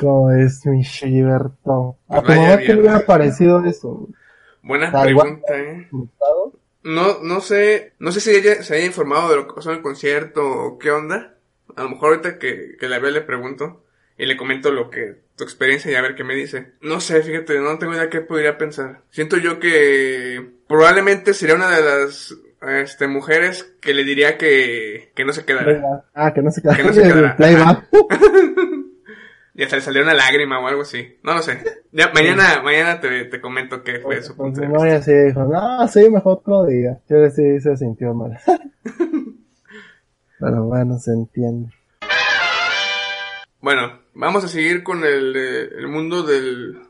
Como 0.00 0.30
es 0.30 0.64
mi 0.66 0.84
Gilberto. 0.84 1.96
A 2.08 2.22
tu 2.22 2.32
mamá 2.32 2.58
que 2.58 2.74
le 2.74 2.80
hubiera 2.80 3.00
parecido 3.00 3.64
eso. 3.64 4.08
Buena 4.62 4.90
Tal 4.90 5.04
pregunta, 5.04 5.58
eh. 5.58 5.88
No, 6.82 7.22
no 7.22 7.40
sé, 7.40 7.94
no 7.98 8.12
sé 8.12 8.20
si 8.20 8.30
ella 8.30 8.62
se 8.62 8.76
haya 8.76 8.86
informado 8.86 9.30
de 9.30 9.36
lo 9.36 9.48
que 9.48 9.54
pasó 9.54 9.70
en 9.70 9.76
el 9.76 9.82
concierto 9.82 10.42
o 10.44 10.78
qué 10.78 10.90
onda. 10.90 11.34
A 11.76 11.82
lo 11.82 11.90
mejor 11.90 12.10
ahorita 12.10 12.38
que, 12.38 12.76
que 12.78 12.88
la 12.88 12.98
vea 12.98 13.10
le 13.10 13.22
pregunto 13.22 13.83
y 14.16 14.26
le 14.26 14.36
comento 14.36 14.70
lo 14.70 14.90
que, 14.90 15.16
tu 15.36 15.44
experiencia 15.44 15.90
y 15.90 15.94
a 15.94 16.02
ver 16.02 16.14
qué 16.14 16.24
me 16.24 16.34
dice. 16.34 16.72
No 16.80 17.00
sé, 17.00 17.22
fíjate, 17.22 17.58
no 17.58 17.78
tengo 17.78 17.94
idea 17.94 18.08
qué 18.08 18.20
podría 18.20 18.58
pensar. 18.58 19.02
Siento 19.10 19.36
yo 19.36 19.58
que 19.58 20.52
probablemente 20.68 21.34
sería 21.34 21.56
una 21.56 21.70
de 21.70 21.82
las, 21.82 22.34
este, 22.62 23.08
mujeres 23.08 23.74
que 23.80 23.94
le 23.94 24.04
diría 24.04 24.38
que, 24.38 25.12
que 25.14 25.24
no 25.24 25.32
se 25.32 25.44
quedara. 25.44 26.04
Ah, 26.14 26.32
que 26.32 26.42
no 26.42 26.50
se 26.50 26.62
queda 26.62 26.76
Que 26.76 26.84
no 26.84 26.92
se 26.92 27.02
playback. 27.36 27.88
Y 29.56 29.62
hasta 29.62 29.76
le 29.76 29.82
salió 29.82 30.02
una 30.02 30.14
lágrima 30.14 30.58
o 30.58 30.66
algo 30.66 30.82
así. 30.82 31.16
No 31.22 31.34
lo 31.34 31.40
sé. 31.42 31.58
Ya, 31.92 32.10
mañana, 32.12 32.60
mañana 32.64 33.00
te, 33.00 33.26
te 33.26 33.40
comento 33.40 33.84
qué 33.84 34.00
fue 34.00 34.20
su 34.20 34.34
Pues 34.34 34.58
punto 34.58 34.60
mi 34.62 34.66
de 34.66 34.96
vista. 34.96 35.02
sí 35.02 35.12
dijo, 35.12 35.44
no, 35.44 35.86
sí, 35.86 36.10
mejor 36.10 36.38
otro 36.38 36.66
día. 36.66 36.98
Yo 37.08 37.18
le 37.18 37.30
sí 37.30 37.60
se 37.60 37.76
sintió 37.76 38.12
mal. 38.14 38.36
Pero 40.40 40.64
bueno, 40.64 40.98
se 40.98 41.12
entiende. 41.12 41.70
Bueno, 43.64 43.98
vamos 44.12 44.44
a 44.44 44.48
seguir 44.48 44.82
con 44.82 45.06
el, 45.06 45.34
eh, 45.34 45.70
el 45.78 45.88
mundo 45.88 46.22
del... 46.22 46.80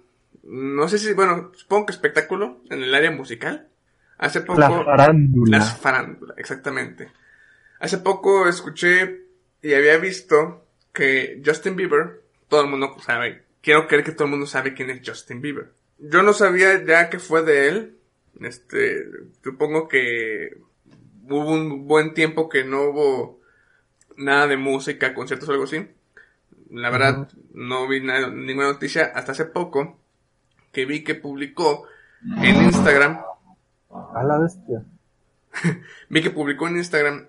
No 0.43 0.89
sé 0.89 0.99
si, 0.99 1.13
bueno, 1.13 1.53
supongo 1.55 1.87
que 1.87 1.93
espectáculo 1.93 2.63
en 2.69 2.83
el 2.83 2.93
área 2.93 3.13
musical. 3.13 3.69
Hace 4.19 4.41
poco... 4.41 4.59
La 4.59 4.83
farándula. 4.83 5.59
Las 5.59 5.79
farándula, 5.79 6.35
exactamente. 6.37 7.13
Hace 7.79 7.99
poco 7.99 8.49
escuché 8.49 9.21
y 9.63 9.73
había 9.73 9.99
visto 9.99 10.67
que 10.93 11.41
Justin 11.47 11.77
Bieber, 11.77 12.25
todo 12.49 12.63
el 12.63 12.71
mundo 12.71 12.97
sabe, 12.99 13.45
quiero 13.63 13.87
creer 13.87 14.03
que 14.03 14.11
todo 14.11 14.25
el 14.25 14.33
mundo 14.33 14.47
sabe 14.47 14.75
quién 14.75 14.91
es 14.91 15.09
Justin 15.09 15.41
Bieber. 15.41 15.71
Yo 15.99 16.25
no 16.25 16.33
sabía 16.33 16.85
ya 16.85 17.09
que 17.09 17.21
fue 17.21 17.45
de 17.45 17.69
él. 17.69 17.99
Este, 18.41 19.07
supongo 19.45 19.87
que 19.87 20.59
hubo 21.29 21.53
un 21.53 21.87
buen 21.87 22.15
tiempo 22.15 22.49
que 22.49 22.65
no 22.65 22.83
hubo 22.83 23.41
nada 24.17 24.49
de 24.49 24.57
música, 24.57 25.15
conciertos 25.15 25.49
o 25.49 25.53
algo 25.53 25.65
así. 25.67 25.87
La 26.75 26.91
verdad, 26.91 27.29
no 27.53 27.87
vi 27.89 28.01
nada- 28.01 28.29
ninguna 28.29 28.69
noticia 28.69 29.13
hasta 29.15 29.33
hace 29.33 29.45
poco 29.47 29.99
que 30.73 30.85
vi 30.87 31.05
que 31.05 31.15
publicó 31.15 31.87
en 32.43 32.65
Instagram 32.65 33.21
A 34.15 34.23
la 34.25 34.39
bestia. 34.39 34.83
Vi 36.09 36.23
que 36.23 36.31
publicó 36.31 36.67
en 36.67 36.77
Instagram 36.79 37.27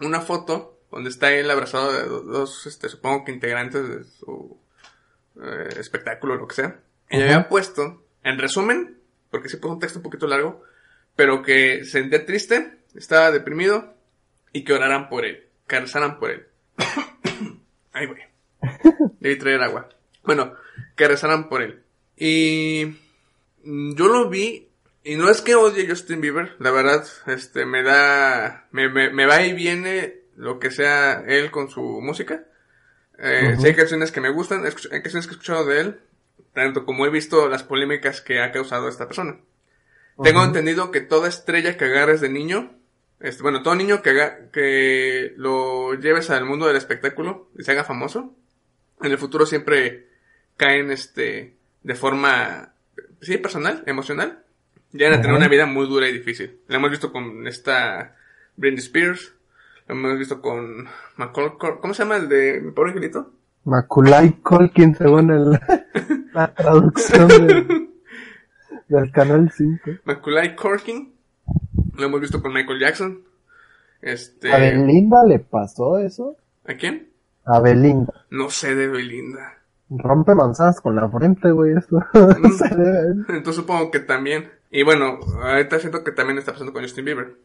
una 0.00 0.20
foto 0.22 0.78
donde 0.90 1.10
está 1.10 1.30
él 1.32 1.50
abrazado 1.50 1.92
de 1.92 2.04
do- 2.04 2.22
dos, 2.22 2.66
este, 2.66 2.88
supongo 2.88 3.24
que 3.24 3.32
integrantes 3.32 3.86
de 3.88 4.04
su 4.04 4.56
eh, 5.42 5.68
espectáculo 5.78 6.34
o 6.34 6.36
lo 6.38 6.48
que 6.48 6.54
sea. 6.54 6.80
Y 7.10 7.20
había 7.22 7.48
puesto, 7.48 8.02
en 8.22 8.38
resumen, 8.38 8.96
porque 9.30 9.48
sí 9.50 9.58
puso 9.58 9.74
un 9.74 9.80
texto 9.80 9.98
un 9.98 10.02
poquito 10.04 10.26
largo, 10.26 10.62
pero 11.16 11.42
que 11.42 11.84
se 11.84 12.00
sentía 12.00 12.24
triste, 12.24 12.78
estaba 12.94 13.30
deprimido 13.30 13.94
y 14.52 14.64
que 14.64 14.72
oraran 14.72 15.08
por 15.10 15.24
él, 15.26 15.46
que 15.66 15.80
rezaran 15.80 16.18
por 16.18 16.30
él. 16.30 16.46
Ay, 17.92 18.06
güey. 18.06 18.22
Debí 19.20 19.38
traer 19.38 19.62
agua. 19.62 19.88
Bueno, 20.24 20.54
que 20.96 21.08
rezaran 21.08 21.48
por 21.48 21.62
él. 21.62 21.82
Y 22.16 22.96
yo 23.64 24.08
lo 24.08 24.28
vi 24.28 24.68
y 25.02 25.16
no 25.16 25.30
es 25.30 25.40
que 25.40 25.54
odie 25.54 25.86
a 25.86 25.88
Justin 25.88 26.20
Bieber, 26.20 26.56
la 26.58 26.70
verdad, 26.70 27.06
este, 27.26 27.64
me 27.64 27.82
da, 27.82 28.66
me, 28.70 28.88
me, 28.90 29.10
me 29.10 29.26
va 29.26 29.42
y 29.42 29.54
viene 29.54 30.20
lo 30.36 30.58
que 30.58 30.70
sea 30.70 31.24
él 31.26 31.50
con 31.50 31.70
su 31.70 31.80
música. 31.80 32.44
Eh, 33.18 33.56
sí 33.58 33.66
hay 33.66 33.74
canciones 33.74 34.12
que 34.12 34.20
me 34.20 34.30
gustan, 34.30 34.64
hay 34.64 34.72
canciones 34.72 35.26
que 35.26 35.32
he 35.32 35.36
escuchado 35.36 35.64
de 35.64 35.80
él, 35.80 36.00
tanto 36.54 36.84
como 36.84 37.06
he 37.06 37.10
visto 37.10 37.48
las 37.48 37.62
polémicas 37.62 38.20
que 38.20 38.40
ha 38.40 38.52
causado 38.52 38.88
esta 38.88 39.06
persona. 39.06 39.38
Tengo 40.22 40.44
entendido 40.44 40.90
que 40.90 41.00
toda 41.00 41.28
estrella 41.28 41.78
que 41.78 41.86
agarres 41.86 42.20
de 42.20 42.28
niño, 42.28 42.72
este, 43.20 43.42
bueno, 43.42 43.62
todo 43.62 43.74
niño 43.74 44.02
que, 44.02 44.10
haga, 44.10 44.50
que 44.52 45.32
lo 45.36 45.94
lleves 45.94 46.28
al 46.28 46.44
mundo 46.44 46.66
del 46.66 46.76
espectáculo 46.76 47.48
y 47.58 47.64
se 47.64 47.72
haga 47.72 47.84
famoso, 47.84 48.34
en 49.02 49.12
el 49.12 49.18
futuro 49.18 49.46
siempre 49.46 50.06
caen, 50.56 50.90
este, 50.90 51.54
de 51.82 51.94
forma, 51.94 52.72
sí, 53.20 53.38
personal, 53.38 53.82
emocional. 53.86 54.40
Llegan 54.92 55.14
a 55.18 55.20
tener 55.22 55.36
una 55.36 55.48
vida 55.48 55.66
muy 55.66 55.86
dura 55.86 56.08
y 56.08 56.12
difícil. 56.12 56.58
Lo 56.66 56.76
hemos 56.76 56.90
visto 56.90 57.12
con 57.12 57.46
esta 57.46 58.16
Britney 58.56 58.80
Spears, 58.80 59.32
lo 59.86 59.94
hemos 59.94 60.18
visto 60.18 60.40
con 60.40 60.86
Macaulay 61.16 61.52
Cul- 61.58 61.80
¿cómo 61.80 61.94
se 61.94 62.02
llama 62.02 62.16
el 62.16 62.28
de 62.28 62.60
mi 62.60 62.72
pobre 62.72 62.90
angelito? 62.90 63.32
Maculay 63.64 64.32
Colkin, 64.42 64.94
según 64.96 65.30
el, 65.30 65.60
la 66.34 66.52
traducción 66.54 67.28
del, 67.28 67.90
del 68.88 69.12
canal 69.12 69.50
5. 69.54 69.90
Macaulay 70.04 70.56
Culkin. 70.56 71.12
Lo 71.96 72.06
hemos 72.06 72.20
visto 72.20 72.40
con 72.42 72.52
Michael 72.52 72.80
Jackson. 72.80 73.20
Este, 74.02 74.52
¿A 74.52 74.58
Belinda 74.58 75.22
le 75.24 75.38
pasó 75.40 75.98
eso? 75.98 76.36
¿a 76.66 76.74
quién? 76.74 77.09
A 77.52 77.60
Belinda. 77.60 78.26
No 78.30 78.48
sé 78.48 78.74
de 78.74 78.86
Belinda. 78.86 79.58
Rompe 79.90 80.36
manzanas 80.36 80.80
con 80.80 80.94
la 80.94 81.08
frente, 81.08 81.50
güey, 81.50 81.76
esto. 81.76 81.98
Ve. 82.12 83.24
Entonces 83.28 83.56
supongo 83.56 83.90
que 83.90 83.98
también. 83.98 84.50
Y 84.70 84.84
bueno, 84.84 85.18
ahorita 85.42 85.80
siento 85.80 86.04
que 86.04 86.12
también 86.12 86.38
está 86.38 86.52
pasando 86.52 86.72
con 86.72 86.82
Justin 86.82 87.04
Bieber. 87.04 87.36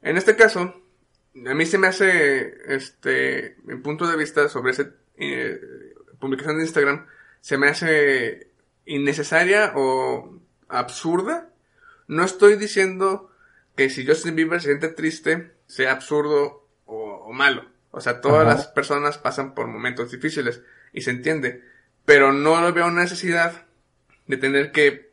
En 0.00 0.16
este 0.16 0.36
caso, 0.36 0.74
a 1.46 1.54
mí 1.54 1.66
se 1.66 1.76
me 1.76 1.88
hace, 1.88 2.74
este, 2.74 3.56
mi 3.64 3.76
punto 3.76 4.06
de 4.06 4.16
vista 4.16 4.48
sobre 4.48 4.72
esa 4.72 4.88
publicación 6.18 6.56
de 6.56 6.62
Instagram, 6.62 7.06
se 7.40 7.58
me 7.58 7.68
hace 7.68 8.50
innecesaria 8.86 9.72
o 9.76 10.40
absurda. 10.68 11.50
No 12.08 12.24
estoy 12.24 12.56
diciendo 12.56 13.30
que 13.76 13.90
si 13.90 14.06
Justin 14.06 14.34
Bieber 14.34 14.62
se 14.62 14.68
siente 14.68 14.88
triste, 14.88 15.52
sea 15.66 15.92
absurdo 15.92 16.66
o, 16.86 16.96
o 16.96 17.32
malo. 17.34 17.75
O 17.96 18.00
sea, 18.02 18.20
todas 18.20 18.46
Ajá. 18.46 18.56
las 18.56 18.66
personas 18.66 19.16
pasan 19.16 19.54
por 19.54 19.68
momentos 19.68 20.10
difíciles 20.10 20.60
y 20.92 21.00
se 21.00 21.12
entiende. 21.12 21.64
Pero 22.04 22.30
no 22.30 22.70
veo 22.74 22.90
necesidad 22.90 23.64
de 24.26 24.36
tener 24.36 24.70
que 24.70 25.12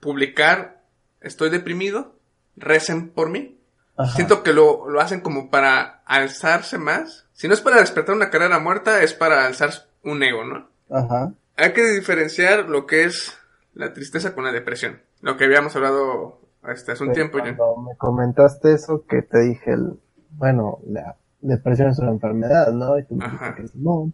publicar, 0.00 0.82
estoy 1.20 1.50
deprimido, 1.50 2.16
recen 2.56 3.10
por 3.10 3.30
mí. 3.30 3.60
Ajá. 3.96 4.12
Siento 4.16 4.42
que 4.42 4.52
lo, 4.52 4.90
lo 4.90 5.00
hacen 5.00 5.20
como 5.20 5.50
para 5.50 6.02
alzarse 6.04 6.78
más. 6.78 7.26
Si 7.32 7.46
no 7.46 7.54
es 7.54 7.60
para 7.60 7.78
despertar 7.78 8.16
una 8.16 8.28
carrera 8.28 8.58
muerta, 8.58 9.04
es 9.04 9.14
para 9.14 9.46
alzar 9.46 9.70
un 10.02 10.20
ego, 10.24 10.42
¿no? 10.42 10.68
Ajá. 10.90 11.32
Hay 11.56 11.72
que 11.74 11.84
diferenciar 11.84 12.68
lo 12.68 12.86
que 12.86 13.04
es 13.04 13.38
la 13.72 13.92
tristeza 13.92 14.34
con 14.34 14.42
la 14.42 14.50
depresión. 14.50 15.00
Lo 15.20 15.36
que 15.36 15.44
habíamos 15.44 15.76
hablado 15.76 16.40
este, 16.66 16.90
hace 16.90 17.04
un 17.04 17.12
tiempo 17.12 17.38
ya. 17.38 17.56
Cuando 17.56 17.82
me 17.82 17.96
comentaste 17.96 18.72
eso, 18.72 19.04
que 19.08 19.22
te 19.22 19.38
dije, 19.42 19.74
el, 19.74 20.00
bueno, 20.30 20.80
la 20.88 21.14
depresión 21.46 21.88
es 21.90 21.98
una 21.98 22.10
enfermedad, 22.10 22.72
¿no? 22.72 22.98
Y 22.98 23.04
tú 23.04 23.16
me 23.16 23.24
Ajá. 23.24 23.54
dijiste 23.56 23.72
que 23.72 23.78
no. 23.82 24.12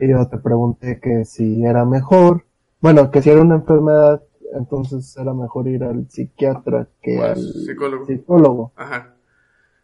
Y 0.00 0.08
yo 0.08 0.26
te 0.28 0.38
pregunté 0.38 1.00
que 1.00 1.24
si 1.24 1.64
era 1.64 1.84
mejor, 1.84 2.44
bueno, 2.80 3.10
que 3.10 3.20
si 3.22 3.30
era 3.30 3.40
una 3.40 3.56
enfermedad, 3.56 4.22
entonces 4.54 5.16
era 5.16 5.34
mejor 5.34 5.68
ir 5.68 5.82
al 5.84 6.08
psiquiatra 6.08 6.88
que 7.02 7.18
O 7.18 7.22
al 7.24 7.36
psicólogo. 7.36 8.06
psicólogo. 8.06 8.72
Ajá. 8.76 9.14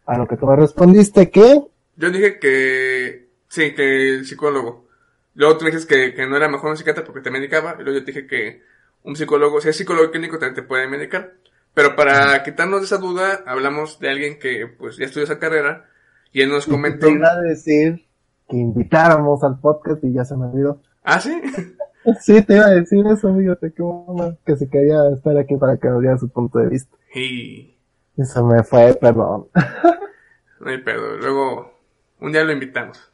A 0.05 0.17
lo 0.17 0.27
que 0.27 0.37
tú 0.37 0.45
me 0.47 0.55
respondiste 0.55 1.29
que, 1.29 1.61
Yo 1.97 2.09
dije 2.11 2.39
que 2.39 3.29
sí, 3.47 3.73
que 3.73 4.15
el 4.15 4.25
psicólogo. 4.25 4.85
Luego 5.33 5.57
tú 5.57 5.65
dijiste 5.65 5.87
que, 5.93 6.13
que 6.13 6.27
no 6.27 6.37
era 6.37 6.47
mejor 6.47 6.71
un 6.71 6.77
psiquiatra 6.77 7.03
porque 7.03 7.21
te 7.21 7.31
medicaba. 7.31 7.75
Y 7.79 7.83
luego 7.83 7.99
yo 7.99 8.05
te 8.05 8.11
dije 8.11 8.27
que 8.27 8.61
un 9.03 9.15
psicólogo, 9.15 9.59
si 9.61 9.69
es 9.69 9.75
psicólogo 9.75 10.11
clínico, 10.11 10.37
también 10.39 10.55
te 10.55 10.63
puede 10.63 10.87
medicar. 10.87 11.33
Pero 11.73 11.95
para 11.95 12.41
quitarnos 12.43 12.79
de 12.79 12.85
esa 12.85 12.97
duda, 12.97 13.43
hablamos 13.45 13.99
de 13.99 14.09
alguien 14.09 14.39
que 14.39 14.65
pues 14.77 14.95
ya 14.97 15.05
estudió 15.05 15.25
esa 15.25 15.39
carrera 15.39 15.89
y 16.35 16.41
él 16.41 16.49
nos 16.49 16.67
comentó. 16.67 17.05
Te 17.07 17.13
iba 17.13 17.29
a 17.31 17.39
decir 17.39 18.05
que 18.49 18.57
invitáramos 18.57 19.41
al 19.45 19.57
podcast 19.57 20.03
y 20.03 20.11
ya 20.11 20.25
se 20.25 20.35
me 20.35 20.47
olvidó. 20.47 20.81
¿Ah, 21.03 21.19
sí? 21.19 21.31
Sí, 22.21 22.39
te 22.43 22.57
iba 22.57 22.65
a 22.67 22.69
decir 22.69 23.03
eso, 23.07 23.29
amigo, 23.29 23.55
te 23.55 23.73
que 23.73 24.55
se 24.57 24.69
quería 24.69 25.09
estar 25.11 25.35
aquí 25.39 25.55
para 25.55 25.77
que 25.77 25.87
nos 25.87 26.01
diera 26.01 26.19
su 26.19 26.29
punto 26.29 26.59
de 26.59 26.67
vista. 26.69 26.95
Y 27.15 27.75
Eso 28.15 28.45
me 28.45 28.61
fue, 28.63 28.93
perdón. 28.93 29.47
no 30.59 30.69
hay 30.69 30.77
pedo. 30.83 31.17
Luego, 31.17 31.73
un 32.19 32.31
día 32.31 32.43
lo 32.43 32.51
invitamos. 32.51 33.11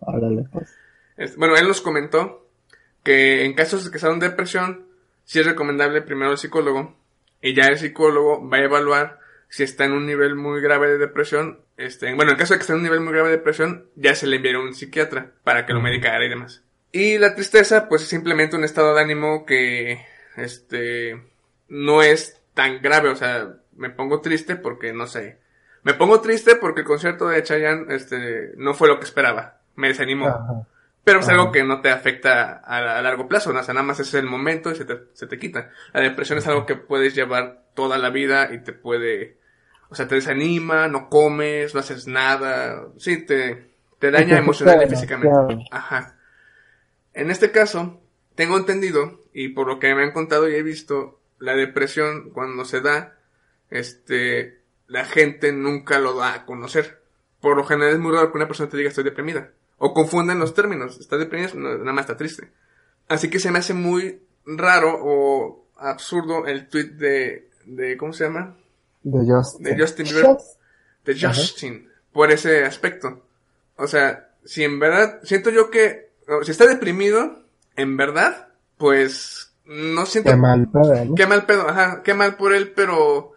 Órale, 0.00 0.44
pues. 0.52 0.74
Es- 1.16 1.36
Bueno, 1.38 1.56
él 1.56 1.66
nos 1.66 1.80
comentó 1.80 2.46
que 3.02 3.46
en 3.46 3.54
casos 3.54 3.86
de 3.86 3.90
que 3.90 3.98
sea 3.98 4.10
una 4.10 4.28
depresión, 4.28 4.84
sí 5.24 5.40
es 5.40 5.46
recomendable 5.46 6.02
primero 6.02 6.32
el 6.32 6.36
psicólogo 6.38 6.94
y 7.40 7.54
ya 7.54 7.68
el 7.68 7.78
psicólogo 7.78 8.46
va 8.46 8.58
a 8.58 8.64
evaluar 8.64 9.19
si 9.50 9.64
está 9.64 9.84
en 9.84 9.92
un 9.92 10.06
nivel 10.06 10.36
muy 10.36 10.62
grave 10.62 10.88
de 10.88 10.98
depresión. 10.98 11.60
Este, 11.76 12.14
bueno, 12.14 12.32
en 12.32 12.38
caso 12.38 12.54
de 12.54 12.58
que 12.58 12.62
esté 12.62 12.72
en 12.72 12.78
un 12.78 12.84
nivel 12.84 13.00
muy 13.00 13.12
grave 13.12 13.28
de 13.28 13.36
depresión, 13.36 13.86
ya 13.96 14.14
se 14.14 14.26
le 14.26 14.36
enviará 14.36 14.58
a 14.58 14.62
un 14.62 14.74
psiquiatra 14.74 15.32
para 15.44 15.66
que 15.66 15.74
lo 15.74 15.80
medicara 15.80 16.24
y 16.24 16.28
demás. 16.28 16.62
Y 16.92 17.18
la 17.18 17.34
tristeza, 17.34 17.88
pues 17.88 18.02
es 18.02 18.08
simplemente 18.08 18.56
un 18.56 18.64
estado 18.64 18.94
de 18.94 19.02
ánimo 19.02 19.44
que, 19.44 20.04
este, 20.36 21.20
no 21.68 22.02
es 22.02 22.40
tan 22.54 22.80
grave. 22.80 23.10
O 23.10 23.16
sea, 23.16 23.56
me 23.76 23.90
pongo 23.90 24.20
triste 24.20 24.56
porque, 24.56 24.92
no 24.92 25.06
sé, 25.06 25.38
me 25.82 25.94
pongo 25.94 26.20
triste 26.20 26.56
porque 26.56 26.80
el 26.80 26.86
concierto 26.86 27.28
de 27.28 27.42
Chayanne, 27.42 27.94
este, 27.94 28.52
no 28.56 28.74
fue 28.74 28.88
lo 28.88 28.98
que 28.98 29.04
esperaba. 29.04 29.58
Me 29.74 29.88
desanimó. 29.88 30.28
Ajá. 30.28 30.66
Pero 31.02 31.20
es 31.20 31.28
Ajá. 31.28 31.34
algo 31.34 31.50
que 31.50 31.64
no 31.64 31.80
te 31.80 31.90
afecta 31.90 32.60
a, 32.64 32.98
a 32.98 33.02
largo 33.02 33.26
plazo, 33.26 33.52
¿no? 33.52 33.60
O 33.60 33.62
sea, 33.62 33.74
nada 33.74 33.86
más 33.86 34.00
es 34.00 34.12
el 34.14 34.26
momento 34.26 34.70
y 34.70 34.76
se 34.76 34.84
te, 34.84 34.98
se 35.14 35.26
te 35.26 35.38
quita. 35.38 35.70
La 35.92 36.00
depresión 36.02 36.38
es 36.38 36.46
algo 36.46 36.66
que 36.66 36.76
puedes 36.76 37.14
llevar 37.14 37.62
toda 37.74 37.96
la 37.98 38.10
vida 38.10 38.52
y 38.52 38.58
te 38.58 38.72
puede, 38.72 39.38
o 39.90 39.94
sea, 39.94 40.06
te 40.06 40.14
desanima, 40.14 40.88
no 40.88 41.08
comes, 41.08 41.74
no 41.74 41.80
haces 41.80 42.06
nada, 42.06 42.86
sí, 42.96 43.24
te, 43.26 43.70
te 43.98 44.10
daña 44.10 44.38
emocional 44.38 44.82
y 44.84 44.88
físicamente. 44.88 45.64
Ajá. 45.70 46.16
En 47.12 47.30
este 47.30 47.50
caso, 47.50 48.00
tengo 48.36 48.56
entendido, 48.56 49.24
y 49.34 49.48
por 49.48 49.66
lo 49.66 49.78
que 49.80 49.94
me 49.94 50.04
han 50.04 50.12
contado 50.12 50.48
y 50.48 50.54
he 50.54 50.62
visto, 50.62 51.20
la 51.40 51.54
depresión 51.54 52.30
cuando 52.30 52.64
se 52.64 52.80
da, 52.80 53.16
este, 53.70 54.60
la 54.86 55.04
gente 55.04 55.52
nunca 55.52 55.98
lo 55.98 56.14
da 56.14 56.34
a 56.34 56.46
conocer. 56.46 57.00
Por 57.40 57.56
lo 57.56 57.64
general 57.64 57.94
es 57.94 57.98
muy 57.98 58.12
raro 58.12 58.30
que 58.30 58.38
una 58.38 58.46
persona 58.46 58.68
te 58.68 58.76
diga 58.76 58.90
estoy 58.90 59.04
deprimida. 59.04 59.50
O 59.78 59.94
confunden 59.94 60.38
los 60.38 60.54
términos. 60.54 61.00
Está 61.00 61.16
deprimida, 61.16 61.50
no, 61.54 61.78
nada 61.78 61.92
más 61.92 62.02
está 62.04 62.16
triste. 62.16 62.50
Así 63.08 63.30
que 63.30 63.40
se 63.40 63.50
me 63.50 63.58
hace 63.58 63.74
muy 63.74 64.20
raro 64.44 64.98
o 65.00 65.66
absurdo 65.76 66.46
el 66.46 66.68
tweet 66.68 66.90
de, 66.90 67.48
de 67.64 67.96
¿cómo 67.96 68.12
se 68.12 68.24
llama? 68.24 68.56
De 69.02 69.26
Justin. 69.26 69.64
De 69.64 69.80
Justin 69.80 70.06
Bieber. 70.06 70.36
De 71.04 71.12
Ajá. 71.12 71.34
Justin. 71.34 71.88
Por 72.12 72.30
ese 72.30 72.64
aspecto. 72.64 73.22
O 73.76 73.86
sea, 73.86 74.30
si 74.44 74.64
en 74.64 74.78
verdad, 74.78 75.20
siento 75.22 75.50
yo 75.50 75.70
que, 75.70 76.10
si 76.42 76.50
está 76.50 76.66
deprimido, 76.66 77.44
en 77.76 77.96
verdad, 77.96 78.48
pues, 78.76 79.52
no 79.64 80.06
siento 80.06 80.30
Qué 80.30 80.36
mal 80.36 80.68
pedo, 80.68 81.04
¿no? 81.04 81.14
Qué 81.14 81.26
mal 81.26 81.46
pedo, 81.46 81.68
ajá, 81.68 82.02
qué 82.02 82.14
mal 82.14 82.36
por 82.36 82.52
él, 82.52 82.72
pero 82.74 83.32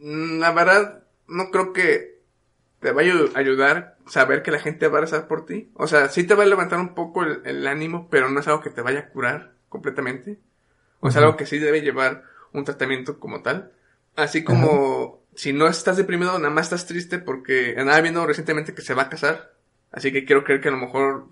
mm, 0.00 0.38
la 0.38 0.52
verdad 0.52 1.02
no 1.26 1.50
creo 1.50 1.72
que 1.72 2.20
te 2.80 2.92
vaya 2.92 3.14
a 3.34 3.38
ayudar 3.38 3.96
saber 4.06 4.42
que 4.42 4.50
la 4.50 4.58
gente 4.58 4.88
va 4.88 4.98
a 4.98 5.02
rezar 5.02 5.26
por 5.26 5.46
ti. 5.46 5.70
O 5.74 5.86
sea, 5.86 6.08
sí 6.08 6.24
te 6.24 6.34
va 6.34 6.42
a 6.42 6.46
levantar 6.46 6.78
un 6.78 6.94
poco 6.94 7.22
el, 7.22 7.40
el 7.44 7.66
ánimo, 7.66 8.08
pero 8.10 8.28
no 8.28 8.40
es 8.40 8.48
algo 8.48 8.60
que 8.60 8.70
te 8.70 8.82
vaya 8.82 9.00
a 9.00 9.08
curar 9.08 9.52
completamente. 9.68 10.38
O 11.00 11.10
sea, 11.10 11.22
algo 11.22 11.36
que 11.36 11.46
sí 11.46 11.58
debe 11.58 11.82
llevar 11.82 12.24
un 12.52 12.64
tratamiento 12.64 13.18
como 13.18 13.42
tal. 13.42 13.72
Así 14.16 14.44
como 14.44 15.20
si 15.34 15.52
no 15.52 15.66
estás 15.66 15.96
deprimido, 15.96 16.38
nada 16.38 16.50
más 16.50 16.66
estás 16.66 16.86
triste 16.86 17.18
porque 17.18 17.74
andaba 17.78 18.00
viendo 18.00 18.26
recientemente 18.26 18.74
que 18.74 18.82
se 18.82 18.94
va 18.94 19.02
a 19.02 19.08
casar. 19.08 19.52
Así 19.90 20.12
que 20.12 20.24
quiero 20.24 20.44
creer 20.44 20.60
que 20.60 20.68
a 20.68 20.72
lo 20.72 20.78
mejor 20.78 21.28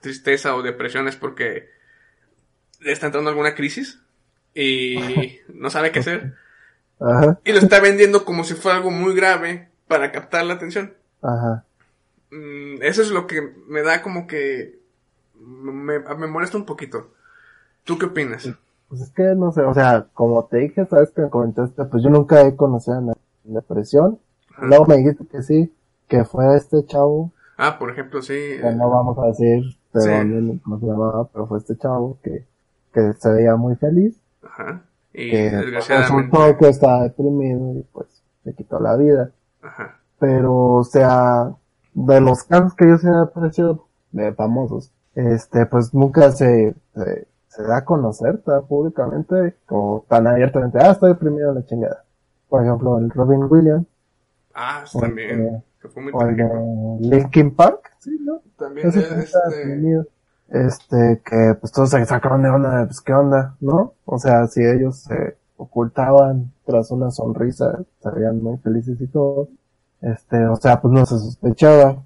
tristeza 0.00 0.54
o 0.54 0.62
depresión 0.62 1.08
es 1.08 1.16
porque 1.16 1.68
le 2.80 2.92
está 2.92 3.06
entrando 3.06 3.30
alguna 3.30 3.54
crisis 3.54 4.00
y 4.54 5.38
no 5.52 5.70
sabe 5.70 5.92
qué 5.92 6.00
hacer. 6.00 6.34
Ajá, 7.00 7.40
Y 7.44 7.52
lo 7.52 7.58
está 7.58 7.80
vendiendo 7.80 8.24
como 8.24 8.44
si 8.44 8.54
fuera 8.54 8.78
algo 8.78 8.90
muy 8.90 9.14
grave 9.14 9.68
para 9.88 10.12
captar 10.12 10.44
la 10.44 10.54
atención. 10.54 10.94
ajá. 11.22 11.64
Mm, 12.30 12.82
eso 12.82 13.02
es 13.02 13.10
lo 13.10 13.26
que 13.26 13.42
me 13.68 13.82
da 13.82 14.00
como 14.00 14.26
que 14.26 14.78
me, 15.38 15.98
me 15.98 16.26
molesta 16.26 16.56
un 16.56 16.64
poquito. 16.64 17.12
¿Tú 17.84 17.98
qué 17.98 18.06
opinas? 18.06 18.48
Pues 18.92 19.00
es 19.04 19.10
que 19.12 19.22
no 19.34 19.52
sé, 19.52 19.62
o 19.62 19.72
sea, 19.72 20.06
como 20.12 20.44
te 20.44 20.58
dije, 20.58 20.84
sabes 20.84 21.10
que 21.12 21.22
me 21.22 21.30
comentaste, 21.30 21.82
pues 21.86 22.02
yo 22.02 22.10
nunca 22.10 22.42
he 22.42 22.54
conocido 22.54 22.98
una 22.98 23.14
depresión. 23.42 24.18
Ajá. 24.50 24.66
Luego 24.66 24.84
me 24.84 24.98
dijiste 24.98 25.24
que 25.26 25.42
sí, 25.42 25.74
que 26.08 26.24
fue 26.26 26.54
este 26.56 26.84
chavo, 26.84 27.32
Ah, 27.56 27.78
por 27.78 27.90
ejemplo, 27.90 28.20
sí. 28.20 28.34
que 28.34 28.60
eh, 28.68 28.74
no 28.74 28.90
vamos 28.90 29.16
a 29.18 29.28
decir 29.28 29.62
de 29.94 30.00
Sí. 30.02 30.08
dónde, 30.10 30.58
cómo 30.62 30.78
se 30.78 30.86
llamaba, 30.86 31.24
pero 31.32 31.46
fue 31.46 31.56
este 31.58 31.74
chavo 31.78 32.18
que, 32.22 32.44
que 32.92 33.14
se 33.14 33.30
veía 33.32 33.56
muy 33.56 33.76
feliz, 33.76 34.14
Ajá. 34.42 34.82
Y 35.14 35.30
que 35.30 35.50
desgraciadamente. 35.50 36.36
resultó 36.36 36.58
que 36.58 36.68
estaba 36.68 37.02
deprimido 37.04 37.72
y 37.78 37.82
pues 37.94 38.08
se 38.44 38.52
quitó 38.54 38.78
la 38.78 38.96
vida. 38.96 39.30
Ajá. 39.62 39.96
pero 40.18 40.54
o 40.74 40.84
sea, 40.84 41.50
de 41.94 42.20
los 42.20 42.42
casos 42.44 42.74
que 42.74 42.86
yo 42.88 42.98
se 42.98 43.08
me 43.08 43.16
han 43.16 43.30
parecido 43.30 43.86
de 44.10 44.34
famosos, 44.34 44.90
este, 45.14 45.64
pues 45.66 45.94
nunca 45.94 46.30
se, 46.32 46.74
se, 46.94 47.26
se 47.54 47.62
da 47.64 47.78
a 47.78 47.84
conocer 47.84 48.38
tan 48.38 48.64
públicamente 48.66 49.56
o 49.68 50.04
tan 50.08 50.26
abiertamente, 50.26 50.78
ah, 50.80 50.92
estoy 50.92 51.12
deprimido 51.12 51.50
en 51.50 51.56
la 51.56 51.64
chingada. 51.66 52.04
Por 52.48 52.62
ejemplo, 52.64 52.98
el 52.98 53.10
Robin 53.10 53.44
Williams, 53.50 53.86
Ah, 54.54 54.84
O 54.92 55.00
también. 55.00 55.30
el- 55.40 55.62
Que 55.80 55.88
fue 55.88 56.02
muy 56.02 56.12
o 56.14 56.22
el 56.22 56.36
de 56.36 56.46
Linkin 57.00 57.54
Park, 57.56 57.90
sí, 57.98 58.16
¿no? 58.22 58.40
También 58.58 58.86
es, 58.88 58.96
este. 58.96 60.04
Este, 60.48 61.22
que 61.24 61.54
pues 61.60 61.72
todos 61.72 61.90
se 61.90 62.04
sacaron 62.04 62.42
de 62.42 62.50
onda, 62.50 62.80
de, 62.80 62.86
pues 62.86 63.00
qué 63.00 63.12
onda, 63.14 63.56
¿no? 63.60 63.94
O 64.04 64.18
sea, 64.18 64.46
si 64.46 64.62
ellos 64.62 64.98
se 64.98 65.36
ocultaban 65.56 66.52
tras 66.66 66.90
una 66.90 67.10
sonrisa, 67.10 67.82
se 68.00 68.10
veían 68.10 68.42
muy 68.42 68.58
felices 68.58 69.00
y 69.00 69.06
todo, 69.06 69.48
este, 70.02 70.46
o 70.46 70.56
sea, 70.56 70.80
pues 70.80 70.92
no 70.92 71.06
se 71.06 71.18
sospechaba. 71.18 72.02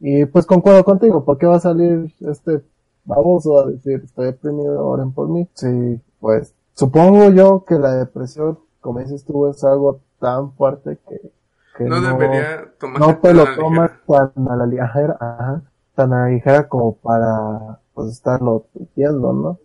Y 0.00 0.26
pues 0.26 0.44
concuerdo 0.46 0.84
contigo, 0.84 1.24
¿por 1.24 1.38
qué 1.38 1.46
va 1.46 1.56
a 1.56 1.60
salir 1.60 2.12
este 2.20 2.62
baboso 3.04 3.60
a 3.60 3.66
decir, 3.66 4.02
estoy 4.04 4.26
deprimido, 4.26 4.86
oren 4.86 5.12
por 5.12 5.28
mí? 5.28 5.48
Sí, 5.54 6.00
pues, 6.20 6.54
supongo 6.74 7.30
yo 7.30 7.64
que 7.64 7.74
la 7.78 7.94
depresión, 7.94 8.58
como 8.80 9.00
dices 9.00 9.24
tú, 9.24 9.46
es 9.48 9.62
algo 9.64 10.00
tan 10.20 10.52
fuerte 10.52 10.98
que, 11.08 11.32
que 11.76 11.84
No 11.84 12.00
debería 12.00 12.72
no 12.98 13.18
te 13.18 13.34
lo 13.34 13.44
tomas 13.56 13.90
tan 14.06 14.48
a 14.48 14.56
la 14.56 14.66
ligera, 14.66 15.16
ajá, 15.18 15.62
tan 15.94 16.12
a 16.12 16.22
la 16.22 16.28
ligera 16.28 16.68
como 16.68 16.96
para 16.96 17.80
pues 17.94 18.12
estarlo 18.12 18.66
entiendo, 18.74 19.32
¿no? 19.32 19.48
O 19.48 19.58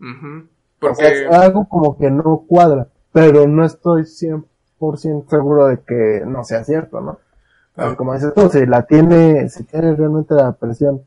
sea, 0.00 1.08
Porque. 1.08 1.26
es 1.26 1.32
algo 1.32 1.68
como 1.68 1.96
que 1.96 2.10
no 2.10 2.44
cuadra, 2.48 2.88
pero 3.12 3.46
no 3.46 3.64
estoy 3.64 4.02
100% 4.02 5.28
seguro 5.28 5.66
de 5.66 5.80
que 5.80 6.22
no 6.26 6.44
sea 6.44 6.64
cierto, 6.64 7.00
¿no? 7.00 7.18
Ah. 7.76 7.94
Como 7.96 8.14
dices 8.14 8.32
tú, 8.34 8.48
si 8.48 8.66
la 8.66 8.82
tiene, 8.82 9.48
si 9.48 9.64
tiene 9.64 9.94
realmente 9.94 10.34
la 10.34 10.46
depresión 10.46 11.02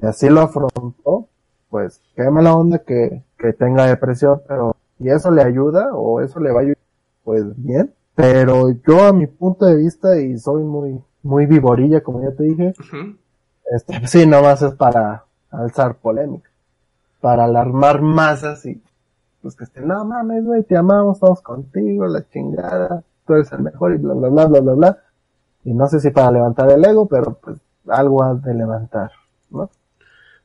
y 0.00 0.06
así 0.06 0.28
lo 0.28 0.40
afrontó, 0.40 1.28
pues 1.70 2.00
qué 2.16 2.28
mala 2.30 2.54
onda 2.54 2.78
que, 2.78 3.22
que 3.38 3.52
tenga 3.52 3.86
depresión, 3.86 4.42
pero 4.48 4.76
y 4.98 5.08
eso 5.08 5.30
le 5.30 5.42
ayuda 5.42 5.94
o 5.94 6.20
eso 6.20 6.40
le 6.40 6.50
va 6.50 6.60
a 6.60 6.62
ayudar, 6.62 6.78
pues 7.22 7.44
bien. 7.56 7.92
Pero 8.14 8.70
yo 8.70 9.04
a 9.04 9.12
mi 9.12 9.26
punto 9.26 9.66
de 9.66 9.76
vista 9.76 10.16
y 10.18 10.38
soy 10.38 10.62
muy, 10.62 11.00
muy 11.22 11.46
vivorilla, 11.46 12.02
como 12.02 12.22
ya 12.22 12.32
te 12.32 12.44
dije, 12.44 12.74
este, 13.70 14.06
sí, 14.06 14.26
nomás 14.26 14.62
es 14.62 14.74
para 14.74 15.24
alzar 15.50 15.96
polémica, 15.96 16.50
para 17.20 17.44
alarmar 17.44 18.02
masas 18.02 18.64
y 18.66 18.82
pues 19.42 19.56
que 19.56 19.64
estén, 19.64 19.86
no 19.86 20.04
mames, 20.04 20.44
güey, 20.44 20.62
te 20.62 20.76
amamos, 20.76 21.16
estamos 21.16 21.42
contigo, 21.42 22.06
la 22.06 22.26
chingada, 22.30 23.02
tú 23.26 23.34
eres 23.34 23.52
el 23.52 23.60
mejor 23.60 23.94
y 23.94 23.98
bla, 23.98 24.14
bla, 24.14 24.28
bla, 24.28 24.46
bla, 24.46 24.60
bla, 24.60 24.72
bla. 24.74 24.98
Y 25.64 25.74
no 25.74 25.86
sé 25.86 26.00
si 26.00 26.10
para 26.10 26.30
levantar 26.30 26.70
el 26.70 26.84
ego, 26.84 27.06
pero 27.06 27.34
pues 27.34 27.58
algo 27.88 28.22
ha 28.22 28.34
de 28.34 28.54
levantar, 28.54 29.10
¿no? 29.50 29.70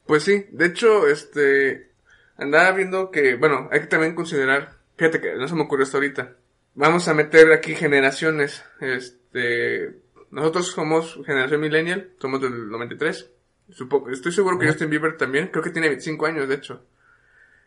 Pues 0.09 0.23
sí, 0.23 0.47
de 0.49 0.65
hecho, 0.65 1.07
este, 1.07 1.91
andaba 2.35 2.71
viendo 2.71 3.11
que, 3.11 3.35
bueno, 3.35 3.69
hay 3.71 3.81
que 3.81 3.85
también 3.85 4.15
considerar, 4.15 4.71
fíjate 4.97 5.21
que 5.21 5.35
no 5.35 5.47
se 5.47 5.53
me 5.53 5.61
ocurrió 5.61 5.83
esto 5.83 5.97
ahorita. 5.97 6.31
Vamos 6.73 7.07
a 7.07 7.13
meter 7.13 7.51
aquí 7.51 7.75
generaciones, 7.75 8.65
este, 8.81 9.97
nosotros 10.31 10.65
somos 10.71 11.19
generación 11.27 11.61
millennial, 11.61 12.09
somos 12.19 12.41
del 12.41 12.71
93. 12.71 13.29
Supongo, 13.69 14.09
estoy 14.09 14.31
seguro 14.31 14.57
que 14.57 14.65
Justin 14.65 14.89
Bieber 14.89 15.15
también, 15.15 15.49
creo 15.49 15.63
que 15.63 15.69
tiene 15.69 15.89
25 15.89 16.25
años, 16.25 16.49
de 16.49 16.55
hecho. 16.55 16.81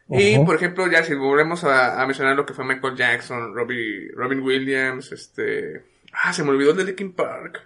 Y, 0.08 0.36
por 0.40 0.56
ejemplo, 0.56 0.90
ya 0.90 1.04
si 1.04 1.14
volvemos 1.14 1.62
a, 1.62 2.02
a 2.02 2.06
mencionar 2.06 2.34
lo 2.34 2.44
que 2.44 2.54
fue 2.54 2.64
Michael 2.64 2.96
Jackson, 2.96 3.54
Robbie, 3.54 4.10
Robin 4.16 4.40
Williams, 4.40 5.12
este, 5.12 5.84
ah, 6.24 6.32
se 6.32 6.42
me 6.42 6.50
olvidó 6.50 6.72
el 6.72 6.78
de 6.78 6.84
Linkin 6.86 7.12
Park. 7.12 7.60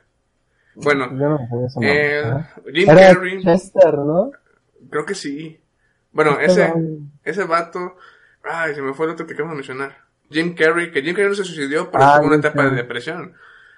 Bueno, 0.74 1.06
Yo 1.18 1.30
no 1.30 1.38
sé 1.38 1.64
eso, 1.66 1.80
no. 1.80 1.86
eh. 1.88 2.44
Jim 2.74 2.90
Era 2.90 3.14
Carrey, 3.14 3.42
Chester, 3.42 3.94
¿no? 3.94 4.32
Creo 4.96 5.06
que 5.06 5.14
sí. 5.14 5.60
Bueno, 6.12 6.38
ese, 6.40 6.72
ese 7.22 7.44
vato, 7.44 7.96
ay, 8.42 8.74
se 8.74 8.80
me 8.80 8.94
fue 8.94 9.06
el 9.06 9.12
otro 9.12 9.26
que 9.26 9.34
acabo 9.34 9.50
de 9.50 9.56
mencionar. 9.56 9.98
Jim 10.30 10.54
Carrey, 10.54 10.90
que 10.90 11.02
Jim 11.02 11.14
Carrey 11.14 11.28
no 11.28 11.34
se 11.34 11.44
suicidió, 11.44 11.90
pero 11.90 12.04
Ah, 12.04 12.16
tuvo 12.16 12.28
una 12.28 12.36
etapa 12.36 12.64
de 12.64 12.76
depresión. 12.76 13.34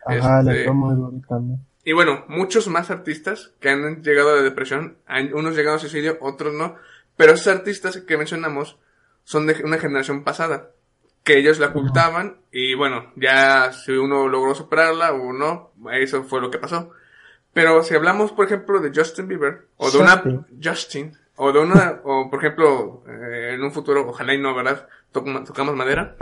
Ajá, 0.07 0.41
Este, 0.41 0.53
le 0.53 0.71
muy. 0.73 1.59
Y 1.85 1.93
bueno, 1.93 2.25
muchos 2.29 2.69
más 2.69 2.91
artistas 2.91 3.53
que 3.61 3.71
han 3.71 4.03
llegado 4.03 4.33
a 4.33 4.37
la 4.37 4.43
depresión, 4.43 4.99
unos 5.33 5.57
llegaron 5.57 5.75
al 5.75 5.81
suicidio, 5.81 6.19
otros 6.21 6.55
no, 6.55 6.77
pero 7.17 7.33
esos 7.33 7.49
artistas 7.49 7.97
que 7.99 8.17
mencionamos 8.17 8.79
son 9.25 9.47
de 9.47 9.61
una 9.65 9.79
generación 9.79 10.23
pasada, 10.23 10.71
que 11.25 11.39
ellos 11.39 11.59
la 11.59 11.69
ocultaban 11.69 12.39
y 12.53 12.75
bueno, 12.75 13.13
ya 13.17 13.73
si 13.73 13.93
uno 13.93 14.29
logró 14.29 14.55
superarla 14.55 15.13
o 15.13 15.33
no, 15.33 15.73
eso 15.93 16.23
fue 16.25 16.41
lo 16.41 16.51
que 16.51 16.59
pasó. 16.59 16.93
Pero 17.59 17.83
si 17.83 17.93
hablamos, 17.97 18.31
por 18.31 18.47
ejemplo, 18.47 18.79
de 18.79 18.93
Justin 18.95 19.27
Bieber, 19.27 19.67
o 19.79 19.91
de 19.91 19.99
una, 19.99 20.23
Justin. 20.63 21.17
O 21.35 21.51
de 21.53 21.59
una, 21.59 22.01
o 22.05 22.31
por 22.31 22.39
ejemplo, 22.39 23.03
eh, 23.09 23.55
en 23.55 23.63
un 23.65 23.73
futuro, 23.73 24.07
ojalá 24.09 24.33
y 24.33 24.41
no, 24.41 24.55
¿verdad? 24.55 24.87
Toc- 25.13 25.45
tocamos 25.45 25.75
madera, 25.75 26.15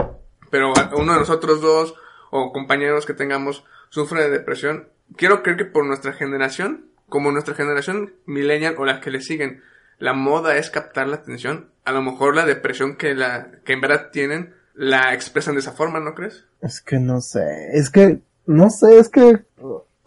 pero 0.49 0.73
uno 0.95 1.13
de 1.13 1.19
nosotros 1.19 1.61
dos, 1.61 1.93
o 2.31 2.51
compañeros 2.51 3.05
que 3.05 3.13
tengamos, 3.13 3.63
sufre 3.89 4.23
de 4.23 4.31
depresión, 4.31 4.87
quiero 5.15 5.43
creer 5.43 5.57
que 5.59 5.65
por 5.65 5.85
nuestra 5.85 6.11
generación, 6.13 6.85
como 7.07 7.31
nuestra 7.31 7.53
generación 7.53 8.13
millennial 8.25 8.73
o 8.79 8.85
las 8.85 8.99
que 8.99 9.11
le 9.11 9.21
siguen, 9.21 9.61
la 9.99 10.13
moda 10.13 10.57
es 10.57 10.71
captar 10.71 11.07
la 11.07 11.17
atención, 11.17 11.69
a 11.85 11.91
lo 11.91 12.01
mejor 12.01 12.35
la 12.35 12.45
depresión 12.45 12.95
que 12.95 13.13
la, 13.13 13.51
que 13.63 13.73
en 13.73 13.81
verdad 13.81 14.09
tienen, 14.11 14.55
la 14.73 15.13
expresan 15.13 15.53
de 15.53 15.59
esa 15.59 15.71
forma, 15.73 15.99
¿no 15.99 16.15
crees? 16.15 16.45
Es 16.61 16.81
que 16.81 16.97
no 16.99 17.21
sé, 17.21 17.69
es 17.73 17.91
que, 17.91 18.21
no 18.47 18.71
sé, 18.71 18.97
es 18.99 19.09
que 19.09 19.43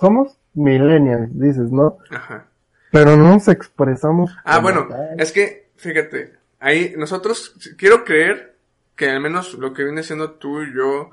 somos 0.00 0.36
millennials, 0.54 1.28
dices, 1.38 1.70
¿no? 1.70 1.98
Ajá. 2.10 2.46
Pero 2.92 3.16
no 3.16 3.30
nos 3.34 3.48
expresamos. 3.48 4.30
Ah, 4.44 4.58
bueno, 4.58 4.86
tal. 4.88 5.20
es 5.20 5.32
que, 5.32 5.70
fíjate, 5.76 6.34
ahí 6.58 6.94
nosotros, 6.96 7.54
quiero 7.78 8.04
creer 8.04 8.56
que 8.96 9.08
al 9.10 9.20
menos 9.20 9.54
lo 9.54 9.72
que 9.72 9.84
viene 9.84 10.02
siendo 10.02 10.32
tú 10.32 10.62
y 10.62 10.74
yo 10.74 11.10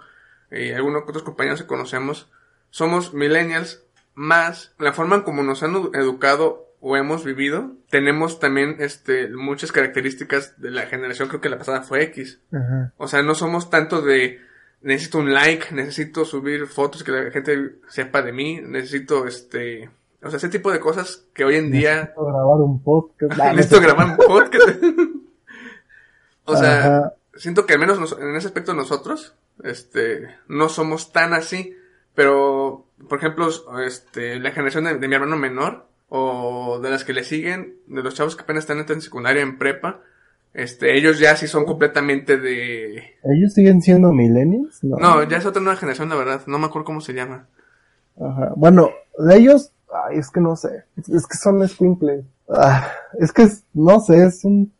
y 0.51 0.71
algunos 0.71 1.03
otros 1.03 1.23
compañeros 1.23 1.61
que 1.61 1.67
conocemos, 1.67 2.31
somos 2.69 3.13
millennials, 3.13 3.83
más 4.15 4.73
la 4.79 4.93
forma 4.93 5.15
en 5.17 5.21
como 5.21 5.43
nos 5.43 5.61
han 5.61 5.73
edu- 5.73 5.95
educado 5.95 6.65
o 6.79 6.97
hemos 6.97 7.23
vivido, 7.23 7.73
tenemos 7.89 8.39
también 8.39 8.77
este 8.79 9.29
muchas 9.29 9.71
características 9.71 10.59
de 10.59 10.71
la 10.71 10.83
generación, 10.87 11.27
creo 11.27 11.41
que 11.41 11.49
la 11.49 11.57
pasada 11.57 11.81
fue 11.83 12.03
X. 12.03 12.39
Ajá. 12.51 12.93
O 12.97 13.07
sea, 13.07 13.21
no 13.21 13.35
somos 13.35 13.69
tanto 13.69 14.01
de 14.01 14.39
necesito 14.81 15.19
un 15.19 15.33
like, 15.33 15.73
necesito 15.73 16.25
subir 16.25 16.67
fotos 16.67 17.03
que 17.03 17.11
la 17.11 17.31
gente 17.31 17.75
sepa 17.87 18.21
de 18.21 18.31
mí, 18.31 18.59
necesito 18.61 19.27
este, 19.27 19.89
o 20.21 20.29
sea, 20.29 20.37
ese 20.37 20.49
tipo 20.49 20.71
de 20.71 20.79
cosas 20.79 21.25
que 21.33 21.43
hoy 21.43 21.55
en 21.55 21.71
día 21.71 21.95
Necesito 22.17 22.25
grabar 22.25 22.59
un 22.61 22.83
podcast. 22.83 23.39
Ah, 23.39 23.53
Necesito 23.53 23.81
grabar 23.81 24.05
un 24.07 24.17
podcast. 24.17 24.83
o 26.45 26.55
sea, 26.55 26.79
Ajá. 26.79 27.13
siento 27.35 27.65
que 27.65 27.73
al 27.73 27.79
menos 27.79 27.99
nos- 27.99 28.17
en 28.19 28.35
ese 28.35 28.47
aspecto 28.47 28.73
nosotros, 28.73 29.33
este, 29.63 30.35
no 30.47 30.69
somos 30.69 31.11
tan 31.11 31.33
así. 31.33 31.75
Pero, 32.15 32.87
por 33.09 33.19
ejemplo, 33.19 33.47
este, 33.85 34.39
la 34.39 34.49
generación 34.49 34.85
de, 34.85 34.97
de 34.97 35.07
mi 35.07 35.13
hermano 35.13 35.37
menor, 35.37 35.85
o 36.09 36.79
de 36.81 36.89
las 36.89 37.03
que 37.03 37.13
le 37.13 37.23
siguen, 37.23 37.75
de 37.85 38.01
los 38.01 38.15
chavos 38.15 38.35
que 38.35 38.41
apenas 38.41 38.63
están 38.63 38.79
en 38.79 39.01
secundaria, 39.01 39.43
en 39.43 39.59
prepa, 39.59 40.01
este, 40.57 40.97
ellos 40.97 41.19
ya 41.19 41.35
sí 41.37 41.47
son 41.47 41.65
completamente 41.65 42.37
de... 42.37 42.97
¿Ellos 43.23 43.53
siguen 43.53 43.81
siendo 43.81 44.11
millennials? 44.11 44.83
No. 44.83 44.97
No, 44.97 45.23
ya 45.23 45.37
es 45.37 45.45
otra 45.45 45.61
nueva 45.61 45.77
generación, 45.79 46.09
la 46.09 46.15
verdad. 46.15 46.41
No 46.47 46.57
me 46.59 46.65
acuerdo 46.65 46.85
cómo 46.85 46.99
se 47.01 47.13
llama. 47.13 47.47
Ajá. 48.19 48.53
Bueno, 48.55 48.89
de 49.19 49.37
ellos, 49.37 49.71
ay, 49.93 50.17
es 50.17 50.29
que 50.31 50.41
no 50.41 50.55
sé. 50.55 50.83
Es 50.97 51.27
que 51.27 51.37
son 51.37 51.65
squinkles. 51.67 52.25
Ah, 52.49 52.91
es 53.19 53.31
que, 53.31 53.43
es- 53.43 53.63
no 53.73 53.99
sé, 53.99 54.25
es 54.25 54.43
un, 54.43 54.73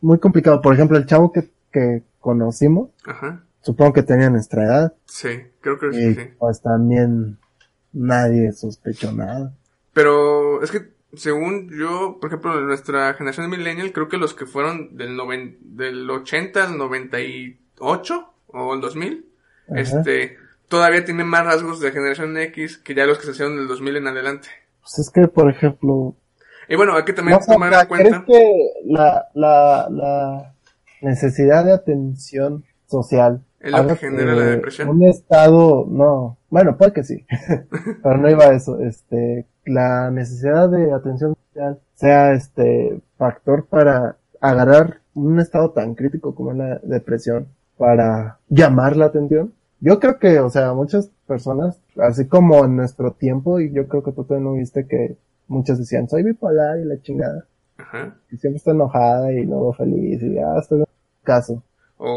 muy 0.00 0.18
complicado. 0.18 0.60
Por 0.62 0.74
ejemplo, 0.74 0.96
el 0.96 1.06
chavo 1.06 1.32
que, 1.32 1.50
que 1.72 2.02
conocimos, 2.20 2.90
Ajá. 3.04 3.42
supongo 3.62 3.92
que 3.92 4.02
tenía 4.04 4.30
nuestra 4.30 4.64
edad. 4.64 4.94
Sí, 5.06 5.28
creo 5.60 5.78
que 5.78 5.88
Y 5.88 6.14
sí. 6.14 6.20
pues 6.38 6.60
también 6.62 7.38
nadie 7.92 8.52
sospechó 8.52 9.10
nada. 9.12 9.52
Pero 9.92 10.62
es 10.62 10.70
que, 10.70 10.94
según 11.16 11.70
yo, 11.78 12.18
por 12.20 12.28
ejemplo, 12.30 12.60
nuestra 12.60 13.14
generación 13.14 13.50
de 13.50 13.56
millennial, 13.56 13.92
creo 13.92 14.08
que 14.08 14.16
los 14.18 14.34
que 14.34 14.46
fueron 14.46 14.96
del, 14.96 15.16
noven- 15.16 15.58
del 15.60 16.08
80 16.08 16.64
al 16.64 16.78
98 16.78 18.32
o 18.48 18.74
el 18.74 18.80
2000, 18.80 19.26
Ajá. 19.70 19.80
este, 19.80 20.36
todavía 20.68 21.04
tienen 21.04 21.26
más 21.26 21.44
rasgos 21.44 21.80
de 21.80 21.90
generación 21.92 22.36
X 22.36 22.78
que 22.78 22.94
ya 22.94 23.06
los 23.06 23.18
que 23.18 23.26
se 23.26 23.32
hicieron 23.32 23.56
del 23.56 23.68
2000 23.68 23.96
en 23.96 24.06
adelante. 24.08 24.48
Pues 24.80 24.98
es 25.00 25.10
que, 25.10 25.26
por 25.28 25.50
ejemplo, 25.50 26.14
Y 26.68 26.76
bueno, 26.76 26.94
hay 26.96 27.04
que 27.04 27.12
también 27.12 27.38
No 27.38 27.52
tomar 27.52 27.72
en 27.72 27.86
cuenta. 27.88 28.24
¿Crees 28.24 28.40
que 28.40 28.70
la, 28.86 29.26
la, 29.34 29.88
la 29.90 30.54
necesidad 31.00 31.64
de 31.64 31.72
atención 31.72 32.64
social 32.86 33.42
¿Es 33.60 33.72
lo 33.72 33.86
que 33.88 33.96
genera 33.96 34.34
la 34.34 34.44
depresión? 34.44 34.88
Un 34.90 35.02
estado, 35.08 35.86
no, 35.88 36.38
bueno, 36.50 36.76
puede 36.76 36.92
que 36.92 37.02
sí, 37.02 37.26
pero 38.02 38.16
no 38.18 38.30
iba 38.30 38.44
a 38.44 38.52
eso, 38.54 38.78
este, 38.80 39.46
la 39.66 40.10
necesidad 40.10 40.70
de 40.70 40.92
atención 40.92 41.36
social 41.48 41.78
sea 41.94 42.32
este 42.32 43.00
factor 43.18 43.66
para 43.66 44.16
agarrar 44.40 45.00
un 45.14 45.40
estado 45.40 45.70
tan 45.70 45.94
crítico 45.94 46.34
como 46.34 46.52
la 46.52 46.78
depresión 46.82 47.48
para 47.76 48.38
llamar 48.48 48.96
la 48.96 49.06
atención. 49.06 49.52
Yo 49.80 49.98
creo 50.00 50.18
que, 50.18 50.40
o 50.40 50.48
sea, 50.48 50.72
muchas 50.72 51.10
personas, 51.26 51.78
así 52.00 52.26
como 52.26 52.64
en 52.64 52.76
nuestro 52.76 53.12
tiempo, 53.12 53.60
y 53.60 53.72
yo 53.72 53.88
creo 53.88 54.02
que 54.02 54.12
tú 54.12 54.24
también 54.24 54.44
lo 54.44 54.52
viste 54.54 54.86
que 54.86 55.16
muchos 55.48 55.78
decían, 55.78 56.08
soy 56.08 56.22
bipolar 56.22 56.78
y 56.78 56.84
la 56.84 57.00
chingada 57.02 57.44
Ajá. 57.76 58.16
y 58.30 58.36
siempre 58.36 58.56
está 58.56 58.70
enojada 58.70 59.32
y 59.32 59.44
luego 59.44 59.72
feliz 59.74 60.22
y 60.22 60.34
ya 60.34 60.56
estoy 60.58 60.80
en 60.80 60.86
caso. 61.22 61.62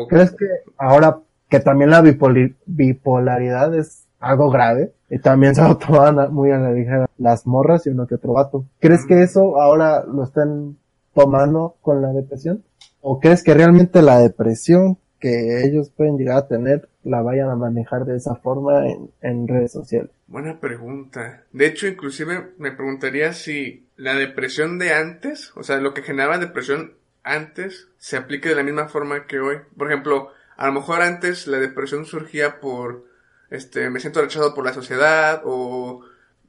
¿Crees 0.07 0.31
que 0.31 0.45
ahora 0.77 1.19
que 1.49 1.59
también 1.59 1.89
la 1.89 2.01
bipolaridad 2.01 3.75
es 3.75 4.05
algo 4.19 4.49
grave 4.49 4.93
y 5.09 5.19
también 5.19 5.55
se 5.55 5.61
lo 5.63 5.77
toman 5.77 6.19
a- 6.19 6.27
muy 6.29 6.51
a 6.51 6.57
la 6.57 6.71
ligera 6.71 7.09
las 7.17 7.45
morras 7.47 7.85
y 7.85 7.89
uno 7.89 8.07
que 8.07 8.15
otro 8.15 8.33
vato? 8.33 8.65
¿Crees 8.79 9.05
que 9.05 9.21
eso 9.23 9.59
ahora 9.61 10.03
lo 10.05 10.23
están 10.23 10.77
tomando 11.13 11.75
con 11.81 12.01
la 12.01 12.09
depresión? 12.09 12.63
¿O 13.01 13.19
crees 13.19 13.43
que 13.43 13.53
realmente 13.53 14.01
la 14.01 14.19
depresión 14.19 14.97
que 15.19 15.65
ellos 15.65 15.89
pueden 15.89 16.17
llegar 16.17 16.37
a 16.37 16.47
tener 16.47 16.87
la 17.03 17.21
vayan 17.21 17.49
a 17.49 17.55
manejar 17.55 18.05
de 18.05 18.15
esa 18.17 18.35
forma 18.35 18.87
en, 18.89 19.09
en 19.21 19.47
redes 19.47 19.71
sociales? 19.73 20.11
Buena 20.27 20.59
pregunta. 20.59 21.43
De 21.51 21.65
hecho, 21.65 21.87
inclusive 21.87 22.51
me 22.57 22.71
preguntaría 22.71 23.33
si 23.33 23.87
la 23.97 24.13
depresión 24.15 24.79
de 24.79 24.93
antes, 24.93 25.51
o 25.55 25.63
sea, 25.63 25.77
lo 25.77 25.93
que 25.93 26.03
generaba 26.03 26.37
depresión 26.37 26.93
antes, 27.23 27.87
se 27.97 28.15
aplique 28.17 28.47
de 28.49 28.55
la 28.55 28.63
misma 28.63 28.87
forma 28.87 29.25
que 29.27 29.39
hoy. 29.39 29.57
Por 29.77 29.87
ejemplo, 29.91 30.29
a 30.55 30.67
lo 30.67 30.73
mejor 30.73 31.01
antes 31.01 31.47
la 31.47 31.57
depresión 31.57 32.05
surgía 32.05 32.59
por, 32.61 33.03
este, 33.49 33.89
me 33.89 33.99
siento 33.99 34.21
rechazado 34.21 34.53
por 34.53 34.65
la 34.65 34.73
sociedad 34.73 35.41
o 35.45 36.01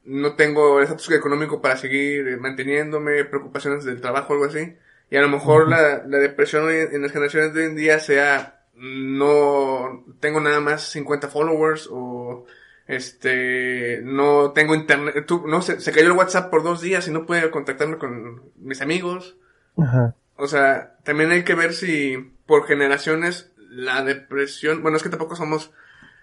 no 0.04 0.34
tengo 0.34 0.78
el 0.78 0.84
estatus 0.84 1.10
económico 1.12 1.60
para 1.60 1.76
seguir 1.76 2.26
eh, 2.28 2.36
manteniéndome, 2.36 3.24
preocupaciones 3.24 3.84
del 3.84 4.00
trabajo 4.00 4.32
algo 4.32 4.46
así. 4.46 4.76
Y 5.10 5.16
a 5.16 5.22
lo 5.22 5.28
mejor 5.28 5.68
la, 5.68 6.04
la 6.06 6.18
depresión 6.18 6.64
hoy 6.64 6.76
en 6.92 7.02
las 7.02 7.12
generaciones 7.12 7.52
de 7.52 7.60
hoy 7.60 7.66
en 7.66 7.76
día 7.76 7.98
sea, 7.98 8.60
no 8.80 10.04
tengo 10.20 10.40
nada 10.40 10.60
más 10.60 10.82
50 10.90 11.28
followers 11.28 11.88
o 11.90 12.46
este 12.86 14.00
no 14.02 14.52
tengo 14.52 14.74
internet 14.74 15.24
tú, 15.26 15.46
no 15.46 15.60
se, 15.60 15.80
se 15.80 15.92
cayó 15.92 16.06
el 16.06 16.16
WhatsApp 16.16 16.50
por 16.50 16.62
dos 16.62 16.80
días 16.80 17.06
y 17.06 17.10
no 17.12 17.26
puedo 17.26 17.50
contactarme 17.50 17.98
con 17.98 18.42
mis 18.56 18.80
amigos 18.80 19.36
Ajá. 19.76 20.16
o 20.36 20.48
sea 20.48 20.96
también 21.04 21.30
hay 21.30 21.44
que 21.44 21.54
ver 21.54 21.74
si 21.74 22.32
por 22.46 22.66
generaciones 22.66 23.52
la 23.68 24.02
depresión 24.02 24.82
bueno 24.82 24.96
es 24.96 25.02
que 25.02 25.10
tampoco 25.10 25.36
somos 25.36 25.72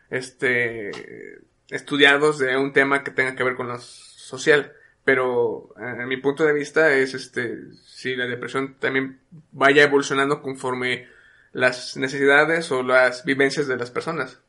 este 0.09 0.91
estudiados 1.69 2.39
de 2.39 2.57
un 2.57 2.73
tema 2.73 3.03
que 3.03 3.11
tenga 3.11 3.35
que 3.35 3.43
ver 3.43 3.55
con 3.55 3.67
lo 3.67 3.77
social 3.79 4.71
pero 5.03 5.69
a 5.77 6.05
mi 6.05 6.17
punto 6.17 6.43
de 6.43 6.53
vista 6.53 6.93
es 6.93 7.13
este 7.13 7.57
si 7.85 8.15
la 8.15 8.25
depresión 8.25 8.75
también 8.79 9.19
vaya 9.51 9.83
evolucionando 9.83 10.41
conforme 10.41 11.05
las 11.53 11.97
necesidades 11.97 12.71
o 12.71 12.83
las 12.83 13.23
vivencias 13.25 13.67
de 13.67 13.77
las 13.77 13.91
personas 13.91 14.39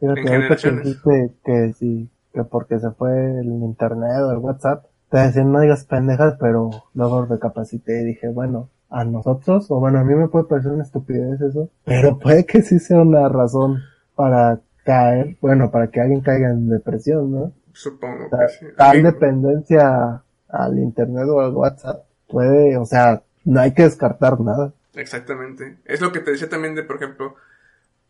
Fíjate, 0.00 0.20
En 0.20 0.26
que 0.26 0.32
generaciones. 0.32 0.84
dijiste 0.84 1.32
que 1.44 1.72
sí, 1.74 2.10
que 2.34 2.42
porque 2.44 2.78
se 2.80 2.90
fue 2.90 3.38
el 3.40 3.46
internet 3.46 4.18
o 4.26 4.32
el 4.32 4.38
WhatsApp, 4.38 4.84
te 5.10 5.18
decían 5.18 5.52
no 5.52 5.60
digas 5.60 5.84
pendejas, 5.84 6.34
pero 6.40 6.70
luego 6.94 7.24
recapacité 7.26 8.02
y 8.02 8.06
dije, 8.06 8.28
bueno, 8.28 8.68
a 8.90 9.04
nosotros, 9.04 9.70
o 9.70 9.78
bueno, 9.78 10.00
a 10.00 10.04
mí 10.04 10.14
me 10.14 10.26
puede 10.28 10.46
parecer 10.46 10.72
una 10.72 10.82
estupidez 10.82 11.40
eso, 11.40 11.70
pero 11.84 12.18
puede 12.18 12.44
que 12.46 12.62
sí 12.62 12.80
sea 12.80 13.00
una 13.00 13.28
razón 13.28 13.78
para 14.16 14.58
caer, 14.84 15.36
bueno, 15.40 15.70
para 15.70 15.88
que 15.88 16.00
alguien 16.00 16.20
caiga 16.20 16.50
en 16.50 16.68
depresión, 16.68 17.32
¿no? 17.32 17.52
Supongo 17.72 18.28
que 18.30 18.48
sí. 18.48 18.66
tal 18.76 19.02
dependencia 19.02 20.22
al 20.48 20.78
internet 20.78 21.26
o 21.28 21.40
al 21.40 21.54
WhatsApp 21.54 22.04
puede, 22.28 22.76
o 22.76 22.84
sea, 22.84 23.22
no 23.44 23.60
hay 23.60 23.72
que 23.72 23.82
descartar 23.82 24.40
nada. 24.40 24.72
Exactamente. 24.94 25.78
Es 25.84 26.00
lo 26.00 26.12
que 26.12 26.20
te 26.20 26.32
decía 26.32 26.48
también 26.48 26.74
de, 26.74 26.82
por 26.82 26.96
ejemplo, 26.96 27.34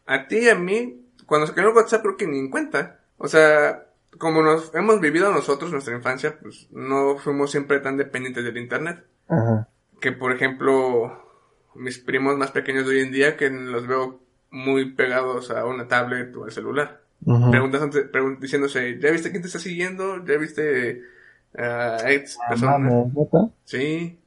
a 0.06 0.26
ti 0.26 0.38
y 0.38 0.48
a 0.48 0.54
mí, 0.54 1.06
cuando 1.26 1.46
se 1.46 1.54
cayó 1.54 1.68
el 1.68 1.76
WhatsApp 1.76 2.02
creo 2.02 2.16
que 2.16 2.26
ni 2.26 2.38
en 2.38 2.50
cuenta. 2.50 2.98
O 3.18 3.28
sea, 3.28 3.86
como 4.18 4.42
nos 4.42 4.74
hemos 4.74 5.00
vivido 5.00 5.30
nosotros 5.30 5.70
nuestra 5.70 5.94
infancia, 5.94 6.38
pues 6.40 6.68
no 6.72 7.18
fuimos 7.18 7.50
siempre 7.50 7.80
tan 7.80 7.96
dependientes 7.96 8.44
del 8.44 8.56
internet. 8.56 9.04
Ajá. 9.28 9.68
que, 10.00 10.12
por 10.12 10.32
ejemplo, 10.32 11.22
mis 11.74 11.98
primos 11.98 12.36
más 12.36 12.50
pequeños 12.50 12.86
de 12.86 12.96
hoy 12.96 13.00
en 13.02 13.12
día, 13.12 13.36
que 13.36 13.48
los 13.48 13.86
veo 13.86 14.20
muy 14.52 14.92
pegados 14.92 15.50
a 15.50 15.64
una 15.66 15.88
tablet 15.88 16.34
o 16.36 16.44
al 16.44 16.52
celular. 16.52 17.00
Preguntas 17.50 17.82
antes- 17.82 18.10
pregun- 18.12 18.38
diciéndose, 18.38 18.98
¿ya 19.00 19.10
viste 19.10 19.30
quién 19.30 19.42
te 19.42 19.48
está 19.48 19.58
siguiendo? 19.58 20.24
¿Ya 20.24 20.36
viste 20.38 21.02
a 21.58 21.96
Ah, 21.96 21.98
persona? 22.48 22.78
mames, 22.78 23.14
¿neta? 23.14 23.38
Sí, 23.64 24.18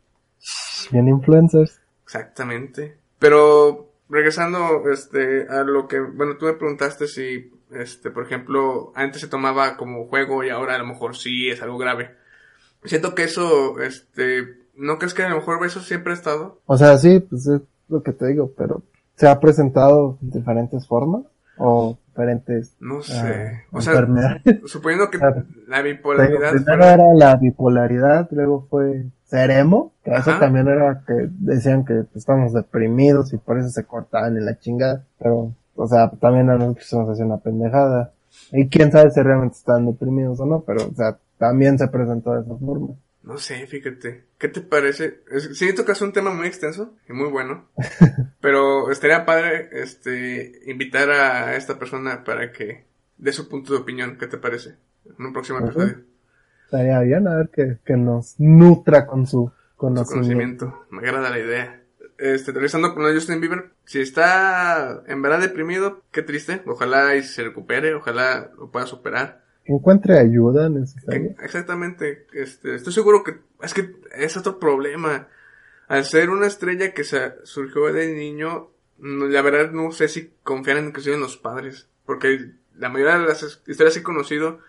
Bien 0.92 1.08
influencers. 1.08 1.80
exactamente. 2.04 2.98
Pero 3.20 3.90
regresando 4.10 4.84
este 4.92 5.48
a 5.50 5.64
lo 5.64 5.88
que, 5.88 6.00
bueno, 6.00 6.38
tú 6.38 6.46
me 6.46 6.54
preguntaste 6.54 7.08
si 7.08 7.52
este, 7.72 8.12
por 8.12 8.24
ejemplo, 8.26 8.92
antes 8.96 9.22
se 9.22 9.28
tomaba 9.28 9.76
como 9.78 10.08
juego 10.08 10.44
y 10.44 10.50
ahora 10.50 10.76
a 10.76 10.78
lo 10.78 10.86
mejor 10.86 11.16
sí 11.18 11.50
es 11.50 11.62
algo 11.62 11.78
grave. 11.78 12.12
Siento 12.84 13.16
que 13.16 13.24
eso 13.24 13.80
este 13.82 14.60
¿no 14.76 14.98
crees 15.00 15.14
que 15.14 15.24
a 15.24 15.30
lo 15.30 15.36
mejor 15.38 15.66
eso 15.66 15.80
siempre 15.82 16.14
ha 16.14 16.16
estado? 16.16 16.62
O 16.68 16.78
sea, 16.78 16.98
sí, 16.98 17.20
pues 17.20 17.48
es 17.48 17.62
lo 17.90 18.04
que 18.04 18.12
te 18.14 18.28
digo, 18.28 18.52
pero 18.56 18.84
se 19.16 19.28
ha 19.28 19.40
presentado 19.40 20.18
de 20.22 20.40
diferentes 20.40 20.88
formas 20.88 21.24
o 21.58 21.98
diferentes 22.08 22.76
No 22.80 23.00
ah, 23.00 23.04
sé. 23.04 23.64
o 23.72 23.82
sea, 23.82 23.94
suponiendo 24.66 25.10
que 25.10 25.20
la 25.68 25.82
bipolaridad 25.82 26.52
Primero 26.52 26.84
era 26.84 27.14
la 27.14 27.36
bipolaridad, 27.36 28.28
luego 28.32 28.68
fue 28.70 29.06
ser 29.26 29.52
emo, 29.52 29.94
que 30.04 30.12
eso 30.12 30.32
también 30.40 30.68
era 30.68 31.02
que 31.06 31.30
decían 31.40 31.84
que 31.84 32.06
estamos 32.16 32.54
deprimidos 32.54 33.34
y 33.34 33.38
por 33.38 33.58
eso 33.58 33.70
se 33.70 33.84
cortaban 33.84 34.38
en 34.38 34.46
la 34.46 34.58
chingada, 34.60 35.04
pero, 35.18 35.54
o 35.76 35.88
sea, 35.88 36.10
también 36.10 36.50
a 36.50 36.58
nosotros 36.58 36.88
se 36.88 36.98
nos 36.98 37.10
hacía 37.10 37.26
una 37.26 37.38
pendejada. 37.38 38.12
Y 38.52 38.68
quién 38.68 38.92
sabe 38.92 39.10
si 39.12 39.22
realmente 39.22 39.58
están 39.58 39.86
deprimidos 39.86 40.40
o 40.40 40.46
no, 40.46 40.62
pero, 40.62 40.86
o 40.86 40.94
sea, 40.94 41.18
también 41.38 41.78
se 41.78 41.88
presentó 41.88 42.34
de 42.34 42.42
esa 42.42 42.56
forma. 42.56 42.90
No 43.26 43.38
sé, 43.40 43.66
fíjate. 43.66 44.24
¿Qué 44.38 44.48
te 44.50 44.62
parece? 44.62 45.22
Sí, 45.54 45.74
tocas 45.74 46.00
un 46.02 46.14
tema 46.14 46.32
muy 46.32 46.46
extenso 46.46 46.94
y 47.10 47.14
muy 47.14 47.30
bueno. 47.30 47.68
pero 48.40 48.92
estaría 48.92 49.26
padre 49.26 49.70
este 49.72 50.62
invitar 50.68 51.10
a 51.10 51.56
esta 51.56 51.80
persona 51.80 52.24
para 52.24 52.52
que 52.52 52.86
dé 53.18 53.32
su 53.34 53.50
punto 53.50 53.74
de 53.74 53.80
opinión. 53.80 54.18
¿Qué 54.20 54.28
te 54.28 54.38
parece? 54.38 54.76
En 55.18 55.26
un 55.26 55.34
próximo 55.34 55.60
episodio. 55.60 56.02
Estaría 56.66 57.00
bien 57.00 57.28
a 57.28 57.36
ver 57.36 57.50
que, 57.50 57.78
que 57.84 57.98
nos 57.98 58.40
nutra 58.40 59.08
con 59.08 59.26
su 59.26 59.52
Su 59.72 59.76
conocimiento. 59.76 60.66
conocimiento. 60.68 60.86
Me 60.92 61.00
agrada 61.00 61.32
la 61.32 61.40
idea. 61.40 61.82
Este, 62.20 62.52
regresando 62.52 62.94
con 62.94 63.12
Justin 63.12 63.42
Bieber. 63.42 63.72
Si 63.86 64.00
está 64.02 65.02
en 65.08 65.22
verdad 65.24 65.40
deprimido, 65.40 66.04
qué 66.12 66.22
triste. 66.22 66.62
Ojalá 66.68 67.16
y 67.16 67.24
se 67.24 67.44
recupere. 67.44 67.96
Ojalá 67.96 68.52
lo 68.58 68.70
pueda 68.70 68.86
superar. 68.86 69.45
Encuentre 69.66 70.20
ayuda 70.20 70.70
necesaria. 70.70 71.36
exactamente. 71.44 72.28
Este, 72.34 72.76
estoy 72.76 72.94
seguro 72.94 73.24
que 73.24 73.38
es 73.62 73.74
que 73.74 73.96
es 74.16 74.38
otro 74.38 74.60
problema. 74.60 75.28
Al 75.88 76.06
ser 76.06 76.30
una 76.30 76.48
estrella 76.48 76.94
que 76.94 77.04
se 77.04 77.34
surgió 77.44 77.92
de 77.92 78.14
niño, 78.14 78.70
la 79.00 79.42
verdad 79.42 79.72
no 79.72 79.92
sé 79.92 80.08
si 80.08 80.32
confiar 80.44 80.78
en 80.78 80.88
inclusive 80.88 81.16
en 81.16 81.22
los 81.22 81.38
padres, 81.38 81.88
porque 82.06 82.52
la 82.78 82.90
mayoría 82.90 83.18
de 83.18 83.26
las 83.26 83.62
historias 83.68 83.98
he 83.98 84.04
conocido 84.04 84.60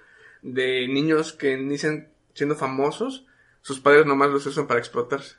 de 0.42 0.88
niños 0.88 1.32
que 1.32 1.52
inician 1.52 2.08
siendo 2.34 2.54
famosos, 2.54 3.26
sus 3.62 3.80
padres 3.80 4.06
nomás 4.06 4.30
los 4.30 4.46
usan 4.46 4.66
para 4.66 4.80
explotarse. 4.80 5.36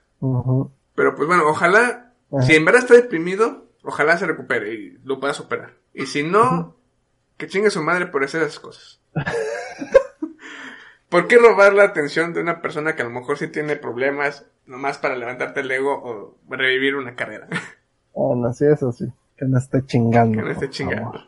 Pero 0.95 1.15
pues 1.15 1.27
bueno, 1.27 1.43
ojalá, 1.47 2.13
si 2.41 2.55
en 2.55 2.65
verdad 2.65 2.81
está 2.81 2.95
deprimido, 2.95 3.67
ojalá 3.83 4.17
se 4.17 4.25
recupere 4.25 4.73
y 4.73 4.97
lo 5.03 5.19
pueda 5.19 5.33
superar. 5.33 5.75
Y 5.93 6.07
si 6.07 6.23
no, 6.23 6.75
que 7.37 7.47
chingue 7.47 7.69
su 7.69 7.81
madre 7.81 8.07
por 8.07 8.23
hacer 8.23 8.41
esas 8.41 8.59
cosas. 8.59 8.99
¿Por 11.09 11.27
qué 11.27 11.37
robar 11.37 11.73
la 11.73 11.83
atención 11.83 12.33
de 12.33 12.41
una 12.41 12.61
persona 12.61 12.95
que 12.95 13.03
a 13.03 13.05
lo 13.05 13.11
mejor 13.11 13.37
sí 13.37 13.47
tiene 13.47 13.77
problemas 13.77 14.45
nomás 14.65 14.97
para 14.97 15.15
levantarte 15.15 15.61
el 15.61 15.71
ego 15.71 15.93
o 15.93 16.37
revivir 16.49 16.95
una 16.95 17.15
carrera? 17.15 17.47
Bueno, 18.19 18.51
sí, 18.51 18.65
eso 18.65 18.91
sí. 18.91 19.05
Que 19.37 19.45
no 19.45 19.59
esté 19.59 19.85
chingando. 19.85 20.39
que 20.39 20.43
no 20.43 20.49
esté 20.49 20.71
chingando. 20.71 21.11
favor. 21.11 21.27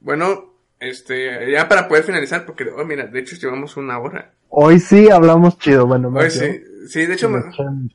Bueno, 0.00 0.54
este, 0.80 1.50
ya 1.52 1.68
para 1.68 1.86
poder 1.86 2.04
finalizar, 2.04 2.46
porque, 2.46 2.64
oh, 2.70 2.82
mira, 2.86 3.06
de 3.06 3.20
hecho 3.20 3.36
llevamos 3.36 3.76
una 3.76 3.98
hora. 3.98 4.32
Hoy 4.56 4.78
sí 4.78 5.10
hablamos 5.10 5.58
chido, 5.58 5.84
bueno, 5.86 6.08
Hoy 6.08 6.24
yo, 6.24 6.30
sí, 6.30 6.62
sí, 6.88 7.06
de 7.06 7.14
hecho, 7.14 7.28
me- 7.28 7.42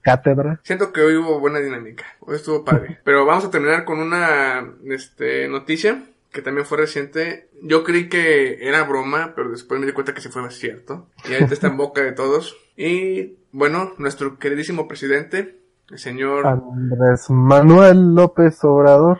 cátedra. 0.01 0.59
Siento 0.63 0.91
que 0.91 1.01
hoy 1.01 1.15
hubo 1.15 1.39
buena 1.39 1.59
dinámica. 1.59 2.03
Hoy 2.19 2.35
estuvo 2.35 2.65
padre. 2.65 2.99
Pero 3.05 3.25
vamos 3.25 3.45
a 3.45 3.49
terminar 3.49 3.85
con 3.85 3.99
una 3.99 4.73
este, 4.85 5.47
noticia 5.47 6.03
que 6.31 6.41
también 6.41 6.65
fue 6.65 6.77
reciente. 6.77 7.49
Yo 7.61 7.83
creí 7.85 8.09
que 8.09 8.67
era 8.67 8.83
broma, 8.83 9.33
pero 9.35 9.49
después 9.49 9.79
me 9.79 9.87
di 9.87 9.93
cuenta 9.93 10.13
que 10.13 10.21
sí 10.21 10.29
fue 10.29 10.47
cierto. 10.51 11.07
Y 11.27 11.33
ahorita 11.33 11.53
está 11.53 11.67
en 11.67 11.77
boca 11.77 12.01
de 12.01 12.11
todos. 12.11 12.55
Y 12.77 13.37
bueno, 13.51 13.93
nuestro 13.97 14.37
queridísimo 14.37 14.87
presidente, 14.87 15.59
el 15.89 15.97
señor, 15.97 16.45
Andrés 16.45 17.29
Manuel 17.29 18.13
López 18.13 18.63
Obrador. 18.63 19.19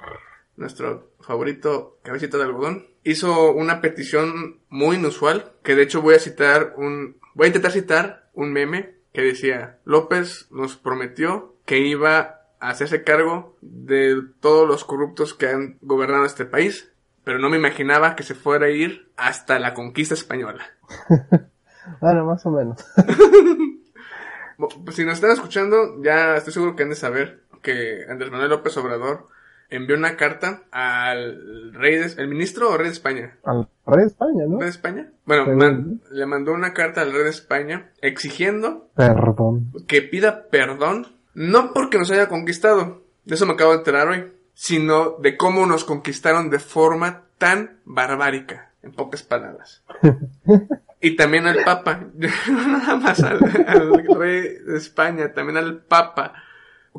nuestro 0.56 1.10
favorito 1.22 1.98
cabecita 2.04 2.38
de 2.38 2.44
algodón, 2.44 2.86
hizo 3.04 3.54
una 3.54 3.82
petición 3.82 4.60
muy 4.70 4.98
inusual, 4.98 5.52
que 5.64 5.76
de 5.76 5.84
hecho 5.84 6.02
voy 6.02 6.16
a 6.16 6.20
citar 6.20 6.74
un, 6.78 7.18
voy 7.34 7.46
a 7.46 7.48
intentar 7.48 7.72
citar 7.72 8.30
un 8.34 8.52
meme 8.52 8.96
que 9.14 9.22
decía, 9.22 9.80
López 9.86 10.48
nos 10.52 10.78
prometió 10.78 11.56
que 11.66 11.80
iba 11.80 12.42
a 12.60 12.70
hacerse 12.70 13.04
cargo 13.04 13.56
de 13.62 14.22
todos 14.40 14.68
los 14.68 14.84
corruptos 14.86 15.34
que 15.34 15.48
han 15.48 15.78
gobernado 15.82 16.26
este 16.26 16.46
país, 16.46 16.92
pero 17.24 17.40
no 17.40 17.50
me 17.50 17.58
imaginaba 17.58 18.16
que 18.16 18.24
se 18.24 18.36
fuera 18.36 18.68
a 18.68 18.70
ir 18.70 19.12
hasta 19.18 19.60
la 19.60 19.74
conquista 19.74 20.14
española. 20.14 20.66
Bueno, 22.02 22.24
más 22.24 22.46
o 22.46 22.52
menos. 22.52 22.86
Si 24.92 25.06
nos 25.06 25.14
están 25.14 25.32
escuchando, 25.32 26.04
ya 26.04 26.36
estoy 26.36 26.52
seguro 26.52 26.76
que 26.76 26.84
han 26.84 26.90
de 26.90 26.96
saber 26.96 27.44
que 27.62 28.06
Andrés 28.10 28.30
Manuel 28.30 28.50
López 28.50 28.76
Obrador 28.76 29.28
envió 29.70 29.96
una 29.96 30.16
carta 30.18 30.64
al 30.72 31.72
rey 31.74 31.96
de, 31.98 32.06
el 32.22 32.28
ministro 32.28 32.70
o 32.72 32.78
rey 32.78 32.88
de 32.88 32.94
España, 32.94 33.38
Al 33.44 33.68
rey 33.86 34.02
de 34.02 34.08
España, 34.08 34.44
¿no? 34.48 34.58
¿Rey 34.58 34.66
de 34.66 34.70
España? 34.72 35.10
Bueno, 35.26 35.46
man- 35.56 36.02
le 36.12 36.26
mandó 36.26 36.54
una 36.54 36.74
carta 36.74 37.02
al 37.02 37.12
rey 37.14 37.24
de 37.24 37.30
España 37.30 37.92
exigiendo 38.02 38.90
Perdón. 38.96 39.72
que 39.88 40.02
pida 40.02 40.48
perdón, 40.50 41.08
no 41.36 41.74
porque 41.74 41.98
nos 41.98 42.10
haya 42.12 42.28
conquistado, 42.30 43.04
de 43.26 43.36
eso 43.36 43.46
me 43.46 43.54
acabo 43.54 43.72
de 43.72 43.78
enterar 43.78 44.08
hoy, 44.08 44.32
sino 44.54 45.18
de 45.20 45.38
cómo 45.38 45.66
nos 45.66 45.86
conquistaron 45.86 46.50
de 46.50 46.60
forma 46.60 47.24
tan 47.38 47.78
barbárica, 47.86 48.72
en 48.84 48.92
pocas 48.92 49.24
palabras. 49.24 49.84
Y 51.02 51.16
también 51.16 51.48
al 51.48 51.64
Papa, 51.64 52.08
no 52.14 52.28
nada 52.68 52.98
más 52.98 53.24
al, 53.24 53.40
al 53.68 54.06
rey 54.18 54.42
de 54.66 54.76
España, 54.78 55.32
también 55.32 55.56
al 55.56 55.78
Papa. 55.78 56.34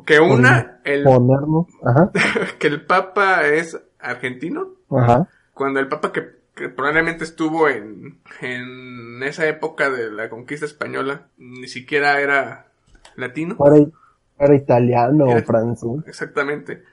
Que 0.05 0.19
una, 0.19 0.79
el, 0.83 1.03
Ponernos. 1.03 1.67
Ajá. 1.85 2.11
que 2.59 2.67
el 2.67 2.85
Papa 2.85 3.47
es 3.47 3.79
argentino, 3.99 4.69
Ajá. 4.89 5.27
cuando 5.53 5.79
el 5.79 5.87
Papa 5.87 6.11
que, 6.11 6.27
que 6.55 6.69
probablemente 6.69 7.23
estuvo 7.23 7.67
en, 7.69 8.19
en 8.41 9.21
esa 9.23 9.47
época 9.47 9.89
de 9.89 10.11
la 10.11 10.29
conquista 10.29 10.65
española, 10.65 11.27
ni 11.37 11.67
siquiera 11.67 12.19
era 12.19 12.67
latino. 13.15 13.57
Era, 13.65 13.85
era 14.39 14.55
italiano 14.55 15.29
Era- 15.29 15.39
o 15.41 15.43
francés. 15.43 15.89
Exactamente. 16.07 16.83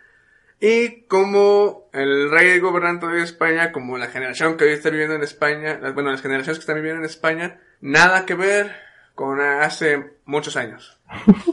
Y 0.60 1.02
como 1.02 1.88
el 1.92 2.30
rey 2.32 2.58
gobernante 2.58 3.06
de 3.06 3.22
España, 3.22 3.70
como 3.70 3.96
la 3.96 4.08
generación 4.08 4.56
que 4.56 4.64
hoy 4.64 4.72
está 4.72 4.90
viviendo 4.90 5.14
en 5.14 5.22
España, 5.22 5.78
las, 5.80 5.94
bueno, 5.94 6.10
las 6.10 6.20
generaciones 6.20 6.58
que 6.58 6.62
están 6.62 6.74
viviendo 6.76 6.98
en 6.98 7.04
España, 7.06 7.60
nada 7.80 8.26
que 8.26 8.34
ver 8.34 8.72
con 9.18 9.40
hace 9.40 10.12
muchos 10.26 10.56
años. 10.56 10.96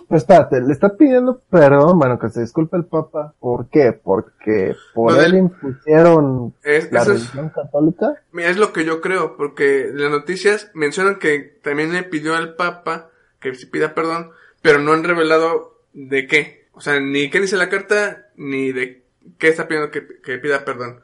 Pues 0.07 0.21
espérate, 0.21 0.61
le 0.61 0.71
está 0.71 0.95
pidiendo 0.95 1.41
perdón, 1.49 1.97
bueno, 1.97 2.19
que 2.19 2.29
se 2.29 2.41
disculpe 2.41 2.77
el 2.77 2.85
Papa. 2.85 3.33
¿Por 3.39 3.69
qué? 3.71 3.91
Porque 3.91 4.75
por 4.93 5.13
Lo 5.13 5.19
él 5.21 5.31
del- 5.31 5.39
impusieron 5.39 6.53
Es, 6.63 6.91
la 6.91 7.01
es, 7.01 7.07
religión 7.07 7.49
católica. 7.49 8.21
mira, 8.31 8.49
es 8.51 8.57
lo 8.57 8.71
que 8.71 8.85
yo 8.85 9.01
creo, 9.01 9.35
porque 9.35 9.89
las 9.91 10.11
noticias 10.11 10.69
mencionan 10.75 11.15
que 11.17 11.39
también 11.63 11.91
le 11.91 12.03
pidió 12.03 12.35
al 12.35 12.53
Papa 12.53 13.09
que 13.39 13.55
se 13.55 13.65
pida 13.65 13.95
perdón, 13.95 14.29
pero 14.61 14.77
no 14.77 14.93
han 14.93 15.03
revelado 15.03 15.79
de 15.93 16.27
qué. 16.27 16.67
O 16.73 16.81
sea, 16.81 16.99
ni 16.99 17.31
qué 17.31 17.39
dice 17.39 17.57
la 17.57 17.69
carta, 17.69 18.27
ni 18.35 18.71
de 18.73 19.01
qué 19.39 19.47
está 19.47 19.67
pidiendo 19.67 19.89
que, 19.89 20.05
que 20.21 20.37
pida 20.37 20.65
perdón. 20.65 20.99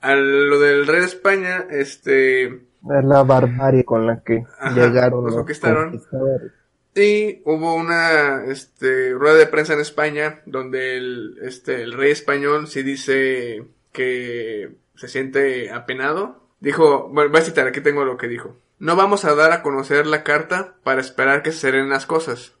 A 0.00 0.14
lo 0.14 0.60
del 0.60 0.86
rey 0.86 1.00
de 1.00 1.06
España, 1.06 1.66
este, 1.70 2.60
Es 2.84 3.04
la 3.04 3.22
barbarie 3.22 3.84
con 3.84 4.06
la 4.06 4.22
que 4.22 4.44
Ajá, 4.58 4.74
llegaron 4.74 5.24
los 5.24 5.34
conquistaron. 5.34 5.90
conquistadores. 5.90 6.52
Y 6.94 7.40
hubo 7.44 7.74
una 7.74 8.44
este, 8.44 9.12
rueda 9.12 9.36
de 9.36 9.46
prensa 9.46 9.72
en 9.72 9.80
España 9.80 10.40
donde 10.46 10.96
el, 10.96 11.38
este, 11.42 11.82
el 11.82 11.92
rey 11.94 12.10
español 12.10 12.66
sí 12.66 12.82
dice 12.82 13.64
que 13.92 14.74
se 14.96 15.08
siente 15.08 15.70
apenado. 15.70 16.42
Dijo, 16.60 17.08
bueno, 17.08 17.30
voy 17.30 17.40
a 17.40 17.44
citar, 17.44 17.66
aquí 17.66 17.80
tengo 17.80 18.04
lo 18.04 18.18
que 18.18 18.28
dijo. 18.28 18.56
No 18.78 18.96
vamos 18.96 19.24
a 19.24 19.34
dar 19.34 19.52
a 19.52 19.62
conocer 19.62 20.06
la 20.06 20.22
carta 20.22 20.74
para 20.82 21.00
esperar 21.00 21.42
que 21.42 21.52
se 21.52 21.58
serenen 21.60 21.88
las 21.88 22.04
cosas. 22.06 22.54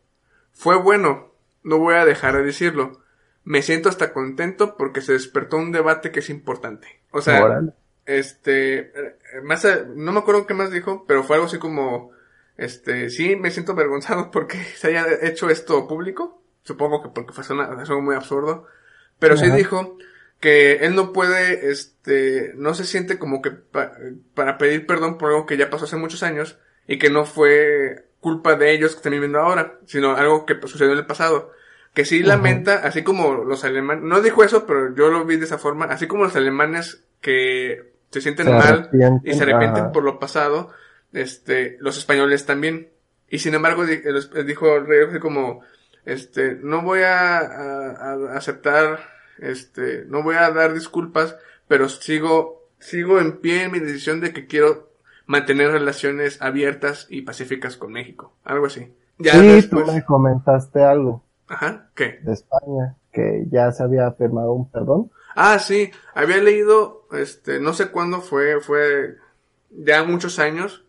Fue 0.52 0.76
bueno, 0.76 1.32
no 1.62 1.78
voy 1.78 1.96
a 1.96 2.04
dejar 2.04 2.36
de 2.36 2.44
decirlo. 2.44 3.00
Me 3.44 3.60
siento 3.60 3.88
hasta 3.88 4.12
contento 4.12 4.76
porque 4.76 5.00
se 5.00 5.12
despertó 5.12 5.56
un 5.56 5.72
debate 5.72 6.10
que 6.10 6.20
es 6.20 6.30
importante. 6.30 7.00
O 7.10 7.20
sea. 7.20 7.60
Este, 8.06 8.92
más, 9.42 9.64
a- 9.64 9.84
no 9.94 10.12
me 10.12 10.18
acuerdo 10.20 10.46
qué 10.46 10.54
más 10.54 10.70
dijo, 10.70 11.04
pero 11.06 11.24
fue 11.24 11.36
algo 11.36 11.46
así 11.46 11.58
como, 11.58 12.10
este, 12.56 13.10
sí 13.10 13.36
me 13.36 13.50
siento 13.50 13.72
avergonzado 13.72 14.30
porque 14.30 14.58
se 14.76 14.88
haya 14.88 15.06
hecho 15.22 15.50
esto 15.50 15.86
público. 15.88 16.42
Supongo 16.64 17.02
que 17.02 17.08
porque 17.08 17.32
fue 17.32 17.44
algo 17.56 18.02
muy 18.02 18.14
absurdo. 18.14 18.66
Pero 19.18 19.36
sí 19.36 19.46
dijo 19.56 19.98
que 20.40 20.74
él 20.84 20.94
no 20.94 21.12
puede, 21.12 21.70
este, 21.70 22.52
no 22.56 22.74
se 22.74 22.84
siente 22.84 23.18
como 23.18 23.42
que 23.42 23.50
para 23.50 24.58
pedir 24.58 24.86
perdón 24.86 25.18
por 25.18 25.30
algo 25.30 25.46
que 25.46 25.56
ya 25.56 25.70
pasó 25.70 25.84
hace 25.84 25.96
muchos 25.96 26.22
años 26.22 26.58
y 26.86 26.98
que 26.98 27.10
no 27.10 27.24
fue 27.24 28.06
culpa 28.20 28.54
de 28.56 28.72
ellos 28.72 28.92
que 28.92 28.96
están 28.98 29.12
viviendo 29.12 29.38
ahora, 29.40 29.78
sino 29.86 30.16
algo 30.16 30.46
que 30.46 30.56
sucedió 30.66 30.92
en 30.92 30.98
el 30.98 31.06
pasado. 31.06 31.52
Que 31.94 32.04
sí 32.04 32.22
lamenta, 32.22 32.76
así 32.84 33.02
como 33.02 33.44
los 33.44 33.64
alemanes, 33.64 34.04
no 34.04 34.20
dijo 34.22 34.42
eso, 34.44 34.66
pero 34.66 34.94
yo 34.94 35.10
lo 35.10 35.24
vi 35.24 35.36
de 35.36 35.44
esa 35.44 35.58
forma, 35.58 35.84
así 35.86 36.06
como 36.06 36.24
los 36.24 36.34
alemanes 36.36 37.04
que 37.20 37.91
se 38.12 38.20
sienten 38.20 38.52
mal 38.52 38.90
y 39.24 39.32
se 39.32 39.42
arrepienten 39.42 39.90
por 39.90 40.04
lo 40.04 40.18
pasado, 40.18 40.70
este, 41.12 41.78
los 41.80 41.96
españoles 41.96 42.44
también. 42.44 42.90
Y 43.28 43.38
sin 43.38 43.54
embargo, 43.54 43.84
dijo 43.86 44.76
el 44.76 44.86
rey 44.86 45.18
como, 45.18 45.62
este, 46.04 46.56
no 46.62 46.82
voy 46.82 47.00
a, 47.02 47.38
aceptar, 48.34 49.00
este, 49.38 50.04
no 50.06 50.22
voy 50.22 50.36
a 50.36 50.50
dar 50.50 50.74
disculpas, 50.74 51.36
pero 51.66 51.88
sigo, 51.88 52.68
sigo 52.78 53.18
en 53.18 53.38
pie 53.38 53.64
en 53.64 53.72
mi 53.72 53.78
decisión 53.78 54.20
de 54.20 54.34
que 54.34 54.46
quiero 54.46 54.90
mantener 55.26 55.70
relaciones 55.70 56.42
abiertas 56.42 57.06
y 57.08 57.22
pacíficas 57.22 57.78
con 57.78 57.92
México. 57.92 58.34
Algo 58.44 58.66
así. 58.66 58.92
Ya 59.18 59.32
sí, 59.32 59.68
tú 59.68 59.82
me 59.86 60.04
comentaste 60.04 60.82
algo. 60.82 61.22
Ajá, 61.48 61.88
¿qué? 61.94 62.20
De 62.22 62.32
España, 62.32 62.96
que 63.10 63.46
ya 63.50 63.72
se 63.72 63.82
había 63.82 64.10
firmado 64.12 64.52
un 64.52 64.68
perdón. 64.70 65.10
Ah, 65.34 65.58
sí, 65.58 65.90
había 66.14 66.38
leído, 66.38 67.06
este, 67.12 67.60
no 67.60 67.72
sé 67.72 67.88
cuándo 67.88 68.20
fue, 68.20 68.60
fue 68.60 69.16
ya 69.70 70.04
muchos 70.04 70.38
años, 70.38 70.84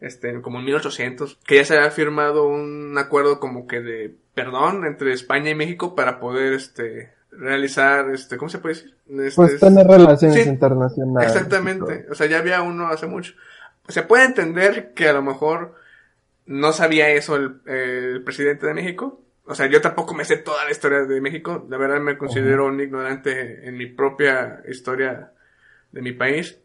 este, 0.00 0.40
como 0.42 0.58
en 0.58 0.66
1800, 0.66 1.38
que 1.46 1.56
ya 1.56 1.64
se 1.64 1.76
había 1.76 1.90
firmado 1.90 2.46
un 2.46 2.96
acuerdo 2.98 3.40
como 3.40 3.66
que 3.66 3.80
de 3.80 4.14
perdón 4.34 4.84
entre 4.84 5.12
España 5.12 5.50
y 5.50 5.54
México 5.54 5.94
para 5.94 6.20
poder, 6.20 6.52
este, 6.52 7.12
realizar, 7.30 8.10
este, 8.10 8.36
¿cómo 8.36 8.48
se 8.48 8.58
puede 8.58 8.74
decir? 8.74 8.94
Este, 9.08 9.36
pues 9.36 9.60
tener 9.60 9.86
relaciones 9.86 10.46
internacionales. 10.46 11.30
Exactamente, 11.30 12.06
o 12.10 12.14
sea, 12.14 12.26
ya 12.26 12.38
había 12.38 12.62
uno 12.62 12.88
hace 12.88 13.06
mucho. 13.06 13.34
Se 13.88 14.02
puede 14.02 14.24
entender 14.24 14.92
que 14.92 15.08
a 15.08 15.12
lo 15.12 15.22
mejor 15.22 15.74
no 16.46 16.72
sabía 16.72 17.10
eso 17.10 17.36
el, 17.36 17.60
el 17.66 18.22
presidente 18.22 18.66
de 18.66 18.74
México, 18.74 19.20
o 19.48 19.54
sea, 19.54 19.66
yo 19.66 19.80
tampoco 19.80 20.14
me 20.14 20.26
sé 20.26 20.36
toda 20.36 20.64
la 20.64 20.70
historia 20.70 21.04
de 21.04 21.20
México. 21.22 21.66
La 21.70 21.78
verdad 21.78 22.00
me 22.00 22.18
considero 22.18 22.66
un 22.66 22.78
ignorante 22.80 23.66
en 23.66 23.78
mi 23.78 23.86
propia 23.86 24.62
historia 24.68 25.32
de 25.90 26.02
mi 26.02 26.12
país. 26.12 26.58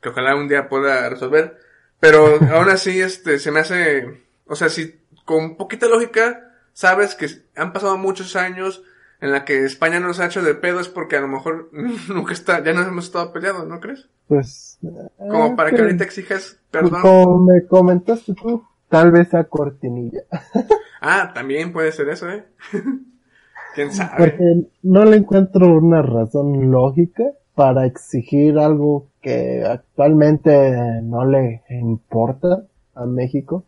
Que 0.00 0.10
ojalá 0.10 0.36
un 0.36 0.46
día 0.46 0.68
pueda 0.68 1.08
resolver. 1.08 1.58
Pero 1.98 2.38
aún 2.52 2.68
así, 2.68 3.00
este, 3.00 3.40
se 3.40 3.50
me 3.50 3.60
hace, 3.60 4.22
o 4.46 4.54
sea, 4.54 4.68
si 4.68 5.00
con 5.24 5.56
poquita 5.56 5.88
lógica 5.88 6.52
sabes 6.72 7.16
que 7.16 7.26
han 7.56 7.72
pasado 7.72 7.96
muchos 7.96 8.36
años 8.36 8.84
en 9.20 9.32
la 9.32 9.44
que 9.44 9.64
España 9.64 9.98
no 9.98 10.06
nos 10.08 10.20
ha 10.20 10.26
hecho 10.26 10.42
de 10.42 10.54
pedo 10.54 10.78
es 10.78 10.88
porque 10.88 11.16
a 11.16 11.20
lo 11.20 11.28
mejor 11.28 11.70
nunca 12.08 12.34
está, 12.34 12.62
ya 12.62 12.72
nos 12.72 12.86
hemos 12.86 13.06
estado 13.06 13.32
peleados, 13.32 13.66
¿no 13.66 13.80
crees? 13.80 14.08
Pues. 14.28 14.78
Como 15.16 15.56
para 15.56 15.72
que 15.72 15.80
ahorita 15.82 16.04
exijas 16.04 16.58
perdón. 16.70 17.02
Como 17.02 17.46
me 17.46 17.66
comentaste 17.66 18.32
tú, 18.34 18.64
tal 18.88 19.10
vez 19.10 19.34
a 19.34 19.44
cortinilla. 19.44 20.22
Ah, 21.08 21.30
también 21.34 21.72
puede 21.72 21.92
ser 21.92 22.08
eso, 22.08 22.28
¿eh? 22.28 22.46
¿Quién 23.74 23.92
sabe? 23.92 24.16
Porque 24.16 24.66
no 24.82 25.04
le 25.04 25.18
encuentro 25.18 25.76
una 25.76 26.02
razón 26.02 26.70
lógica 26.70 27.22
para 27.54 27.86
exigir 27.86 28.58
algo 28.58 29.06
que 29.20 29.64
actualmente 29.64 31.02
no 31.02 31.24
le 31.24 31.62
importa 31.68 32.64
a 32.94 33.06
México. 33.06 33.64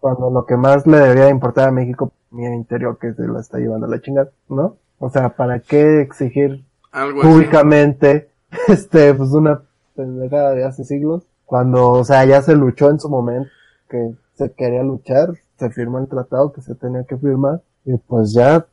Cuando 0.00 0.30
lo 0.30 0.44
que 0.44 0.56
más 0.56 0.86
le 0.86 0.98
debería 0.98 1.28
importar 1.28 1.68
a 1.68 1.72
México, 1.72 2.12
mi 2.30 2.44
interior 2.46 2.98
que 2.98 3.12
se 3.12 3.26
lo 3.26 3.38
está 3.38 3.58
llevando 3.58 3.86
a 3.86 3.90
la 3.90 4.00
chingada, 4.00 4.30
¿no? 4.48 4.76
O 4.98 5.10
sea, 5.10 5.30
¿para 5.36 5.60
qué 5.60 6.00
exigir 6.00 6.64
algo 6.90 7.22
públicamente, 7.22 8.30
este, 8.68 9.14
pues 9.14 9.30
una 9.30 9.62
pendejada 9.94 10.52
de 10.52 10.64
hace 10.64 10.84
siglos? 10.84 11.24
Cuando, 11.44 11.90
o 11.90 12.04
sea, 12.04 12.24
ya 12.24 12.42
se 12.42 12.54
luchó 12.56 12.90
en 12.90 12.98
su 12.98 13.08
momento 13.08 13.50
que 13.88 14.14
se 14.36 14.52
quería 14.52 14.82
luchar, 14.82 15.34
se 15.58 15.70
firma 15.70 16.00
el 16.00 16.08
tratado 16.08 16.52
que 16.52 16.60
se 16.60 16.74
tenía 16.74 17.04
que 17.04 17.16
firmar 17.16 17.62
y 17.84 17.96
pues 17.96 18.32
ya 18.34 18.66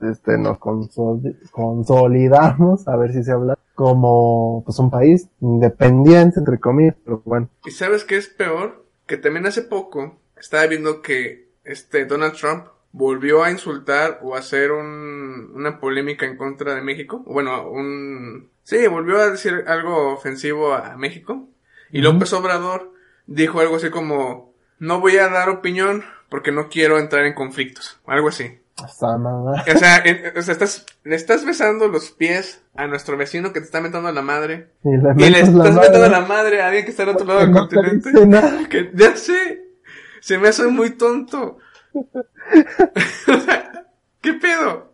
este 0.00 0.38
nos 0.38 0.58
consolidamos 1.50 2.86
a 2.86 2.96
ver 2.96 3.12
si 3.12 3.24
se 3.24 3.32
habla 3.32 3.58
como 3.74 4.62
pues 4.64 4.78
un 4.78 4.90
país 4.90 5.28
independiente 5.40 6.38
entre 6.38 6.60
comillas 6.60 6.94
pero 7.04 7.20
bueno. 7.24 7.48
Y 7.64 7.72
sabes 7.72 8.04
qué 8.04 8.16
es 8.16 8.28
peor 8.28 8.84
que 9.06 9.16
también 9.16 9.46
hace 9.46 9.62
poco 9.62 10.18
estaba 10.36 10.66
viendo 10.66 11.02
que 11.02 11.48
este 11.64 12.04
Donald 12.04 12.34
Trump 12.34 12.66
volvió 12.92 13.42
a 13.42 13.50
insultar 13.50 14.20
o 14.22 14.36
a 14.36 14.38
hacer 14.38 14.70
un, 14.70 15.50
una 15.54 15.80
polémica 15.80 16.26
en 16.26 16.36
contra 16.36 16.74
de 16.74 16.82
México. 16.82 17.24
Bueno 17.26 17.68
un 17.68 18.50
sí 18.62 18.86
volvió 18.86 19.18
a 19.18 19.30
decir 19.30 19.64
algo 19.66 20.12
ofensivo 20.12 20.74
a 20.74 20.96
México. 20.96 21.48
Y 21.90 22.02
López 22.02 22.32
Obrador 22.34 22.92
dijo 23.26 23.60
algo 23.60 23.76
así 23.76 23.90
como 23.90 24.47
no 24.78 25.00
voy 25.00 25.16
a 25.16 25.28
dar 25.28 25.48
opinión 25.48 26.04
porque 26.28 26.52
no 26.52 26.68
quiero 26.68 26.98
entrar 26.98 27.24
en 27.24 27.34
conflictos, 27.34 28.00
algo 28.06 28.28
así. 28.28 28.60
O 28.84 28.88
sea, 28.88 30.02
o 30.36 30.42
sea 30.42 30.52
estás, 30.52 30.86
le 31.02 31.16
estás 31.16 31.44
besando 31.44 31.88
los 31.88 32.12
pies 32.12 32.62
a 32.76 32.86
nuestro 32.86 33.16
vecino 33.16 33.52
que 33.52 33.60
te 33.60 33.66
está 33.66 33.80
mentando 33.80 34.08
a 34.08 34.12
la 34.12 34.22
madre. 34.22 34.68
Y 34.84 34.96
le, 34.96 35.40
estás 35.40 35.74
mentando 35.74 36.04
a 36.04 36.08
la 36.08 36.20
madre 36.20 36.62
a 36.62 36.68
alguien 36.68 36.84
que 36.84 36.92
está 36.92 37.02
al 37.02 37.10
otro 37.10 37.26
lado 37.26 37.40
del 37.40 37.50
continente. 37.50 38.12
Que 38.70 38.90
ya 38.94 39.16
sé, 39.16 39.64
se 40.20 40.38
me 40.38 40.48
hace 40.48 40.66
muy 40.68 40.90
tonto. 40.90 41.58
o 41.92 43.40
sea, 43.40 43.86
¿qué 44.20 44.34
pedo? 44.34 44.92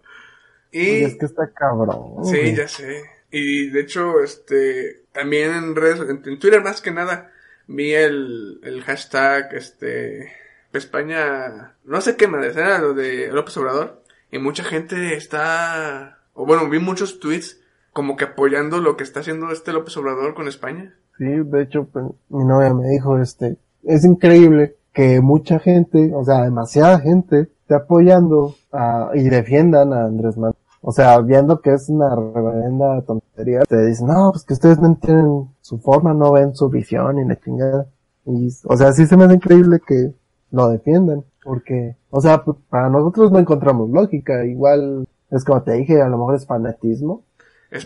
Y, 0.72 1.04
es 1.04 1.16
que 1.16 1.26
está 1.26 1.50
cabrón. 1.52 2.24
Sí, 2.24 2.54
ya 2.54 2.66
sé. 2.66 3.02
Y 3.30 3.68
de 3.68 3.80
hecho, 3.80 4.20
este, 4.20 5.04
también 5.12 5.52
en 5.52 5.76
redes, 5.76 6.00
en, 6.00 6.22
en 6.24 6.38
Twitter 6.38 6.62
más 6.62 6.80
que 6.80 6.90
nada, 6.90 7.32
vi 7.66 7.92
el, 7.92 8.60
el 8.62 8.82
hashtag, 8.82 9.54
este, 9.54 10.32
España, 10.72 11.74
no 11.84 12.00
sé 12.00 12.16
qué 12.16 12.28
me 12.28 12.44
era 12.46 12.78
lo 12.78 12.94
de 12.94 13.28
López 13.32 13.56
Obrador, 13.56 14.02
y 14.30 14.38
mucha 14.38 14.64
gente 14.64 15.14
está, 15.14 16.18
o 16.34 16.46
bueno, 16.46 16.68
vi 16.68 16.78
muchos 16.78 17.20
tweets 17.20 17.60
como 17.92 18.16
que 18.16 18.24
apoyando 18.24 18.80
lo 18.80 18.96
que 18.96 19.04
está 19.04 19.20
haciendo 19.20 19.50
este 19.50 19.72
López 19.72 19.96
Obrador 19.96 20.34
con 20.34 20.48
España. 20.48 20.94
Sí, 21.16 21.26
de 21.26 21.62
hecho, 21.62 21.84
pues, 21.92 22.06
mi 22.28 22.44
novia 22.44 22.74
me 22.74 22.88
dijo, 22.88 23.18
este, 23.18 23.56
es 23.84 24.04
increíble 24.04 24.76
que 24.92 25.20
mucha 25.20 25.58
gente, 25.58 26.12
o 26.14 26.24
sea, 26.24 26.42
demasiada 26.42 26.98
gente, 27.00 27.48
esté 27.60 27.74
apoyando 27.74 28.56
a, 28.72 29.10
y 29.14 29.28
defiendan 29.28 29.92
a 29.92 30.04
Andrés 30.06 30.36
Manuel. 30.36 30.56
O 30.80 30.92
sea, 30.92 31.18
viendo 31.20 31.60
que 31.60 31.72
es 31.72 31.88
una 31.88 32.14
reverenda 32.14 33.02
te 33.34 33.86
dicen, 33.86 34.06
no, 34.06 34.30
pues 34.32 34.44
que 34.44 34.54
ustedes 34.54 34.78
no 34.78 34.86
entienden 34.86 35.48
su 35.60 35.78
forma, 35.78 36.14
no 36.14 36.32
ven 36.32 36.54
su 36.54 36.68
visión 36.68 37.18
y 37.18 37.24
la 37.24 37.38
chingada. 37.38 37.86
Y, 38.26 38.48
o 38.64 38.76
sea, 38.76 38.92
sí 38.92 39.06
se 39.06 39.16
me 39.16 39.24
hace 39.24 39.34
increíble 39.34 39.80
que 39.86 40.14
lo 40.50 40.68
defienden, 40.68 41.24
porque, 41.42 41.96
o 42.10 42.20
sea, 42.20 42.44
para 42.70 42.88
nosotros 42.88 43.32
no 43.32 43.38
encontramos 43.38 43.90
lógica, 43.90 44.44
igual 44.44 45.06
es 45.30 45.44
como 45.44 45.62
te 45.62 45.72
dije, 45.72 46.00
a 46.00 46.08
lo 46.08 46.18
mejor 46.18 46.36
es 46.36 46.46
fanatismo 46.46 47.22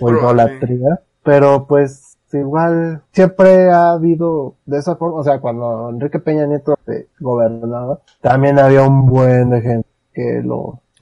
o 0.01 0.11
idolatría, 0.11 1.01
pero 1.24 1.66
pues 1.66 2.18
igual 2.32 3.03
siempre 3.12 3.70
ha 3.70 3.92
habido 3.92 4.57
de 4.66 4.78
esa 4.78 4.96
forma, 4.96 5.18
o 5.18 5.24
sea, 5.24 5.40
cuando 5.40 5.88
Enrique 5.88 6.18
Peña 6.18 6.46
Nieto 6.46 6.78
gobernaba, 7.18 8.01
también 8.20 8.59
había 8.59 8.82
un 8.82 9.07
buen 9.07 9.51
de 9.51 9.61
gente 9.62 10.42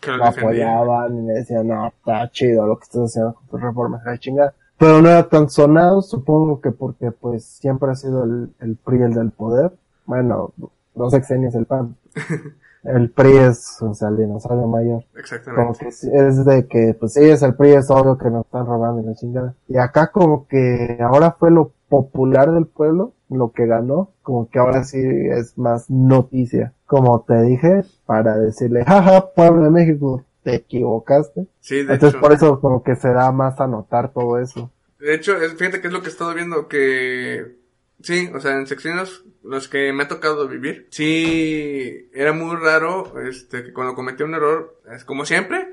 que 0.06 0.16
lo, 0.16 0.24
apoyaban 0.24 1.18
y 1.18 1.26
le 1.26 1.32
decían, 1.34 1.68
no, 1.68 1.88
está 1.88 2.30
chido 2.30 2.66
lo 2.66 2.78
que 2.78 2.84
estás 2.84 3.02
haciendo 3.02 3.34
con 3.34 3.46
tus 3.48 3.60
reformas, 3.60 4.02
la 4.04 4.18
chingada. 4.18 4.54
Pero 4.78 5.00
no 5.00 5.08
era 5.08 5.28
tan 5.28 5.48
sonado, 5.48 6.02
supongo 6.02 6.60
que 6.60 6.70
porque 6.70 7.10
pues 7.10 7.44
siempre 7.44 7.90
ha 7.90 7.94
sido 7.94 8.24
el, 8.24 8.54
el 8.60 8.76
PRI 8.76 9.02
el 9.02 9.14
del 9.14 9.30
poder. 9.30 9.72
Bueno, 10.04 10.52
dos 10.94 11.12
sexenios 11.12 11.54
el 11.54 11.66
PAN. 11.66 11.96
el 12.84 13.10
PRI 13.10 13.36
es, 13.38 13.82
o 13.82 13.94
sea, 13.94 14.08
el 14.08 14.18
dinosaurio 14.18 14.66
mayor. 14.66 15.04
Exactamente. 15.16 15.62
Como 15.62 15.78
que 15.78 15.88
es 15.88 16.44
de 16.44 16.66
que, 16.66 16.94
pues 16.98 17.14
sí, 17.14 17.24
es 17.24 17.42
el 17.42 17.54
PRI, 17.54 17.72
es 17.72 17.90
obvio 17.90 18.18
que 18.18 18.30
nos 18.30 18.44
están 18.44 18.66
robando 18.66 19.02
la 19.02 19.14
chingada. 19.14 19.54
Y 19.66 19.78
acá 19.78 20.12
como 20.12 20.46
que 20.46 20.98
ahora 21.00 21.32
fue 21.32 21.50
lo 21.50 21.72
popular 21.88 22.52
del 22.52 22.66
pueblo, 22.66 23.12
lo 23.30 23.52
que 23.52 23.66
ganó, 23.66 24.10
como 24.22 24.48
que 24.48 24.58
ahora 24.58 24.84
sí 24.84 24.98
es 25.00 25.56
más 25.56 25.90
noticia. 25.90 26.72
Como 26.86 27.24
te 27.26 27.42
dije, 27.42 27.82
para 28.06 28.38
decirle, 28.38 28.84
jaja, 28.84 29.32
pueblo 29.34 29.64
de 29.64 29.70
México, 29.70 30.24
te 30.42 30.54
equivocaste. 30.54 31.46
Sí, 31.60 31.82
de 31.82 31.94
Entonces 31.94 32.20
por 32.20 32.32
eso 32.32 32.60
como 32.60 32.82
que 32.82 32.94
se 32.96 33.12
da 33.12 33.32
más 33.32 33.60
a 33.60 33.66
notar 33.66 34.12
todo 34.12 34.38
eso. 34.38 34.70
De 34.98 35.14
hecho, 35.14 35.36
fíjate 35.36 35.80
que 35.80 35.88
es 35.88 35.92
lo 35.92 36.00
que 36.00 36.08
he 36.08 36.10
estado 36.10 36.32
viendo, 36.32 36.68
que 36.68 37.56
Sí, 38.02 38.30
o 38.34 38.40
sea, 38.40 38.52
en 38.52 38.66
secciones 38.66 39.22
los 39.42 39.68
que 39.68 39.92
me 39.92 40.04
ha 40.04 40.08
tocado 40.08 40.48
vivir, 40.48 40.86
sí, 40.90 42.10
era 42.12 42.32
muy 42.32 42.54
raro, 42.56 43.14
este, 43.26 43.64
que 43.64 43.72
cuando 43.72 43.94
cometía 43.94 44.26
un 44.26 44.34
error, 44.34 44.80
es 44.94 45.04
como 45.04 45.24
siempre, 45.24 45.66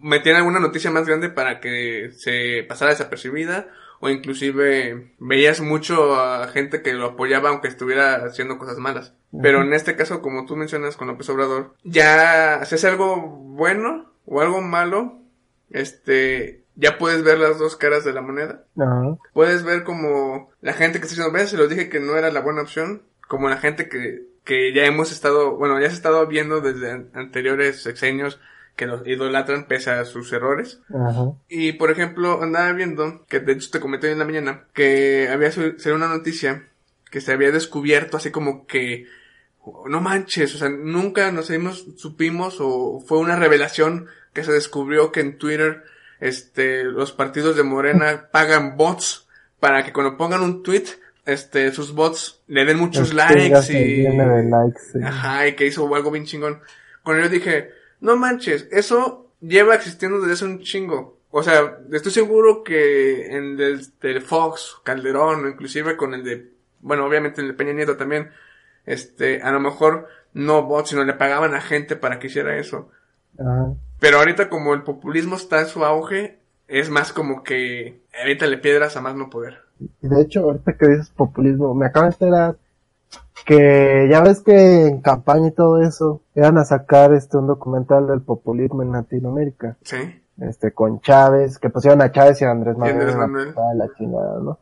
metían 0.00 0.36
alguna 0.36 0.60
noticia 0.60 0.90
más 0.90 1.06
grande 1.06 1.30
para 1.30 1.60
que 1.60 2.10
se 2.12 2.64
pasara 2.68 2.92
desapercibida, 2.92 3.68
o 4.00 4.08
inclusive 4.08 5.14
veías 5.18 5.60
mucho 5.60 6.14
a 6.20 6.46
gente 6.48 6.82
que 6.82 6.92
lo 6.92 7.06
apoyaba 7.06 7.48
aunque 7.48 7.68
estuviera 7.68 8.16
haciendo 8.24 8.58
cosas 8.58 8.78
malas. 8.78 9.14
Pero 9.42 9.62
en 9.62 9.72
este 9.72 9.96
caso, 9.96 10.22
como 10.22 10.46
tú 10.46 10.56
mencionas 10.56 10.96
con 10.96 11.08
López 11.08 11.28
Obrador, 11.28 11.74
ya 11.82 12.64
si 12.64 12.74
es 12.76 12.84
algo 12.84 13.16
bueno 13.16 14.10
o 14.26 14.40
algo 14.40 14.60
malo, 14.60 15.18
este, 15.70 16.62
ya 16.76 16.98
puedes 16.98 17.22
ver 17.24 17.38
las 17.38 17.58
dos 17.58 17.76
caras 17.76 18.04
de 18.04 18.12
la 18.12 18.20
moneda. 18.22 18.64
Ajá. 18.78 19.16
Puedes 19.32 19.64
ver 19.64 19.84
como 19.84 20.50
la 20.60 20.72
gente 20.72 20.98
que 20.98 21.06
está 21.06 21.16
diciendo, 21.16 21.32
ves, 21.32 21.50
se 21.50 21.56
los 21.56 21.68
dije 21.68 21.88
que 21.88 22.00
no 22.00 22.16
era 22.16 22.30
la 22.30 22.40
buena 22.40 22.62
opción, 22.62 23.02
como 23.28 23.48
la 23.48 23.56
gente 23.56 23.88
que, 23.88 24.22
que 24.44 24.72
ya 24.74 24.84
hemos 24.84 25.10
estado, 25.12 25.56
bueno, 25.56 25.80
ya 25.80 25.86
se 25.88 25.92
ha 25.94 25.96
estado 25.96 26.26
viendo 26.26 26.60
desde 26.60 26.90
an- 26.92 27.10
anteriores 27.14 27.82
sexenios 27.82 28.40
que 28.76 28.86
los 28.86 29.06
idolatran 29.06 29.66
pese 29.66 29.90
a 29.90 30.04
sus 30.04 30.32
errores. 30.32 30.80
Ajá. 30.92 31.32
Y 31.48 31.72
por 31.72 31.90
ejemplo, 31.90 32.42
andaba 32.42 32.72
viendo, 32.72 33.24
que 33.26 33.40
de 33.40 33.52
hecho 33.52 33.70
te 33.70 33.80
comenté 33.80 34.08
hoy 34.08 34.12
en 34.14 34.18
la 34.18 34.24
mañana, 34.24 34.64
que 34.74 35.28
había 35.32 35.50
salido 35.52 35.94
una 35.94 36.08
noticia 36.08 36.68
que 37.10 37.20
se 37.20 37.32
había 37.32 37.52
descubierto 37.52 38.16
así 38.16 38.32
como 38.32 38.66
que 38.66 39.06
no 39.88 40.00
manches, 40.00 40.54
o 40.54 40.58
sea, 40.58 40.68
nunca 40.68 41.30
nos 41.32 41.50
hemos, 41.50 41.86
supimos 41.96 42.58
o 42.60 43.02
fue 43.06 43.18
una 43.18 43.36
revelación 43.36 44.06
que 44.32 44.44
se 44.44 44.52
descubrió 44.52 45.12
que 45.12 45.20
en 45.20 45.38
Twitter 45.38 45.84
este 46.20 46.84
los 46.84 47.12
partidos 47.12 47.56
de 47.56 47.62
Morena 47.62 48.28
pagan 48.30 48.76
bots 48.76 49.26
para 49.60 49.84
que 49.84 49.92
cuando 49.92 50.16
pongan 50.16 50.42
un 50.42 50.62
tweet 50.62 50.84
este 51.26 51.72
sus 51.72 51.94
bots 51.94 52.42
le 52.46 52.64
den 52.64 52.78
muchos 52.78 53.14
likes 53.14 53.40
y 53.42 53.48
likes, 53.48 54.80
sí. 54.92 54.98
Ajá, 55.02 55.48
y 55.48 55.54
que 55.54 55.66
hizo 55.66 55.92
algo 55.94 56.10
bien 56.10 56.24
chingón. 56.26 56.60
Cuando 57.02 57.22
yo 57.22 57.28
dije, 57.28 57.70
no 58.00 58.16
manches, 58.16 58.68
eso 58.70 59.30
lleva 59.40 59.74
existiendo 59.74 60.20
desde 60.20 60.32
hace 60.34 60.44
un 60.44 60.60
chingo. 60.60 61.18
O 61.30 61.42
sea, 61.42 61.78
estoy 61.92 62.12
seguro 62.12 62.62
que 62.62 63.26
en 63.26 63.60
el 63.60 63.90
del 64.00 64.22
Fox, 64.22 64.76
Calderón, 64.84 65.44
o 65.44 65.48
inclusive 65.48 65.96
con 65.96 66.14
el 66.14 66.22
de, 66.22 66.50
bueno, 66.80 67.04
obviamente 67.04 67.40
el 67.40 67.48
de 67.48 67.54
Peña 67.54 67.72
Nieto 67.72 67.96
también, 67.96 68.30
este, 68.86 69.42
a 69.42 69.50
lo 69.52 69.60
mejor 69.60 70.08
no 70.32 70.64
bots, 70.64 70.90
sino 70.90 71.04
le 71.04 71.14
pagaban 71.14 71.54
a 71.54 71.60
gente 71.60 71.96
para 71.96 72.18
que 72.18 72.26
hiciera 72.26 72.56
eso. 72.56 72.88
Ajá. 73.38 73.74
Pero 74.00 74.18
ahorita 74.18 74.48
como 74.48 74.74
el 74.74 74.82
populismo 74.82 75.36
está 75.36 75.60
en 75.60 75.66
su 75.66 75.84
auge, 75.84 76.38
es 76.68 76.90
más 76.90 77.12
como 77.12 77.42
que 77.42 78.02
evítale 78.22 78.58
piedras 78.58 78.96
a 78.96 79.00
más 79.00 79.14
no 79.14 79.30
poder. 79.30 79.58
Y 80.02 80.08
de 80.08 80.20
hecho, 80.20 80.40
ahorita 80.40 80.76
que 80.76 80.88
dices 80.88 81.10
populismo, 81.10 81.74
me 81.74 81.86
acabo 81.86 82.06
de 82.06 82.12
enterar 82.12 82.56
que 83.44 84.08
ya 84.10 84.22
ves 84.22 84.40
que 84.40 84.86
en 84.86 85.00
campaña 85.00 85.48
y 85.48 85.52
todo 85.52 85.80
eso, 85.80 86.22
iban 86.34 86.58
a 86.58 86.64
sacar 86.64 87.12
este 87.12 87.36
un 87.36 87.46
documental 87.46 88.06
del 88.06 88.22
populismo 88.22 88.82
en 88.82 88.92
Latinoamérica. 88.92 89.76
¿Sí? 89.82 90.20
Este, 90.40 90.72
con 90.72 91.00
Chávez, 91.00 91.58
que 91.58 91.70
pusieron 91.70 92.02
a 92.02 92.10
Chávez 92.10 92.40
y 92.42 92.44
a 92.44 92.50
Andrés 92.50 92.76
Manuel. 92.76 92.96
Andrés 92.96 93.14
la 93.14 93.26
Manuel. 93.26 93.54
de 93.54 93.74
la 93.76 93.94
chingada, 93.96 94.40
¿no? 94.40 94.58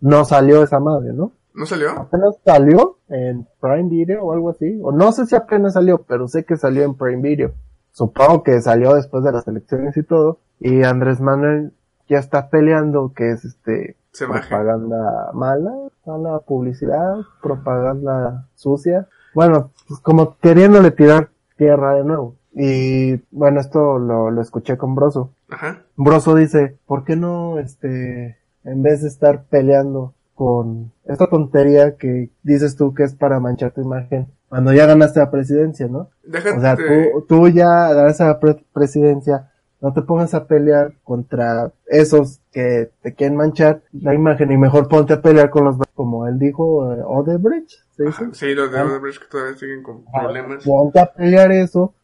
No 0.00 0.24
salió 0.24 0.62
esa 0.62 0.78
madre, 0.78 1.12
¿no? 1.12 1.32
¿No 1.54 1.66
salió? 1.66 1.90
Apenas 1.90 2.36
salió 2.44 2.97
en 3.08 3.46
Prime 3.60 3.88
Video 3.88 4.24
o 4.24 4.32
algo 4.32 4.50
así. 4.50 4.78
O 4.82 4.92
no 4.92 5.12
sé 5.12 5.26
si 5.26 5.34
apenas 5.34 5.74
salió, 5.74 6.02
pero 6.02 6.28
sé 6.28 6.44
que 6.44 6.56
salió 6.56 6.82
en 6.84 6.94
Prime 6.94 7.22
Video. 7.22 7.52
Supongo 7.92 8.42
que 8.42 8.60
salió 8.60 8.94
después 8.94 9.24
de 9.24 9.32
las 9.32 9.46
elecciones 9.48 9.96
y 9.96 10.02
todo. 10.02 10.38
Y 10.60 10.82
Andrés 10.84 11.20
Manuel 11.20 11.72
ya 12.08 12.18
está 12.18 12.48
peleando 12.48 13.12
que 13.14 13.30
es 13.30 13.44
este 13.44 13.96
Se 14.12 14.26
propaganda 14.26 15.30
mala, 15.34 15.74
mala 16.06 16.38
publicidad, 16.40 17.16
propaganda 17.42 18.48
sucia. 18.54 19.08
Bueno, 19.34 19.70
pues 19.86 20.00
como 20.00 20.36
queriéndole 20.38 20.90
tirar 20.90 21.30
tierra 21.56 21.94
de 21.94 22.04
nuevo. 22.04 22.36
Y 22.52 23.16
bueno, 23.30 23.60
esto 23.60 23.98
lo, 23.98 24.30
lo 24.30 24.42
escuché 24.42 24.76
con 24.76 24.94
Broso. 24.94 25.30
Ajá. 25.50 25.82
Broso 25.96 26.34
dice, 26.34 26.78
¿por 26.86 27.04
qué 27.04 27.14
no, 27.14 27.58
este, 27.58 28.38
en 28.64 28.82
vez 28.82 29.02
de 29.02 29.08
estar 29.08 29.44
peleando 29.44 30.14
con 30.38 30.92
esta 31.04 31.26
tontería 31.26 31.96
que 31.96 32.30
dices 32.44 32.76
tú 32.76 32.94
que 32.94 33.02
es 33.02 33.12
para 33.12 33.40
manchar 33.40 33.72
tu 33.72 33.80
imagen, 33.82 34.28
cuando 34.48 34.72
ya 34.72 34.86
ganaste 34.86 35.18
la 35.18 35.32
presidencia, 35.32 35.88
¿no? 35.88 36.10
Déjate. 36.22 36.56
O 36.56 36.60
sea, 36.60 36.76
tú, 36.76 37.24
tú 37.28 37.48
ya 37.48 37.92
ganaste 37.92 38.22
la 38.22 38.38
pre- 38.38 38.64
presidencia, 38.72 39.50
no 39.80 39.92
te 39.92 40.02
pongas 40.02 40.34
a 40.34 40.46
pelear 40.46 40.92
contra 41.02 41.72
esos 41.86 42.40
que 42.52 42.88
te 43.02 43.14
quieren 43.14 43.36
manchar 43.36 43.82
la 43.92 44.14
imagen 44.14 44.52
y 44.52 44.56
mejor 44.56 44.86
ponte 44.88 45.14
a 45.14 45.20
pelear 45.22 45.50
con 45.50 45.64
los, 45.64 45.76
como 45.92 46.28
él 46.28 46.38
dijo, 46.38 46.94
eh, 46.94 47.02
Odebrecht, 47.04 47.70
¿se 47.96 48.04
dice? 48.04 48.28
Sí, 48.32 48.54
los 48.54 48.70
de 48.70 48.78
Ah. 48.78 48.84
Odebrecht 48.84 49.20
que 49.20 49.28
todavía 49.28 49.56
siguen 49.56 49.82
con 49.82 50.04
problemas. 50.04 50.64
Ponte 50.64 51.00
a 51.00 51.12
pelear 51.12 51.50
eso 51.50 51.94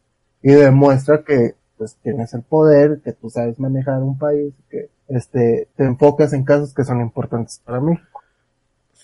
y 0.41 0.51
demuestra 0.51 1.23
que 1.23 1.55
pues 1.77 1.95
tienes 2.03 2.33
el 2.33 2.41
poder, 2.43 2.99
que 3.01 3.13
tú 3.13 3.29
sabes 3.29 3.59
manejar 3.59 4.01
un 4.03 4.17
país, 4.17 4.53
que 4.69 4.89
este 5.07 5.67
te 5.77 5.85
enfocas 5.85 6.33
en 6.33 6.43
casos 6.43 6.73
que 6.73 6.83
son 6.83 6.99
importantes 6.99 7.61
para 7.65 7.79
mí. 7.79 7.97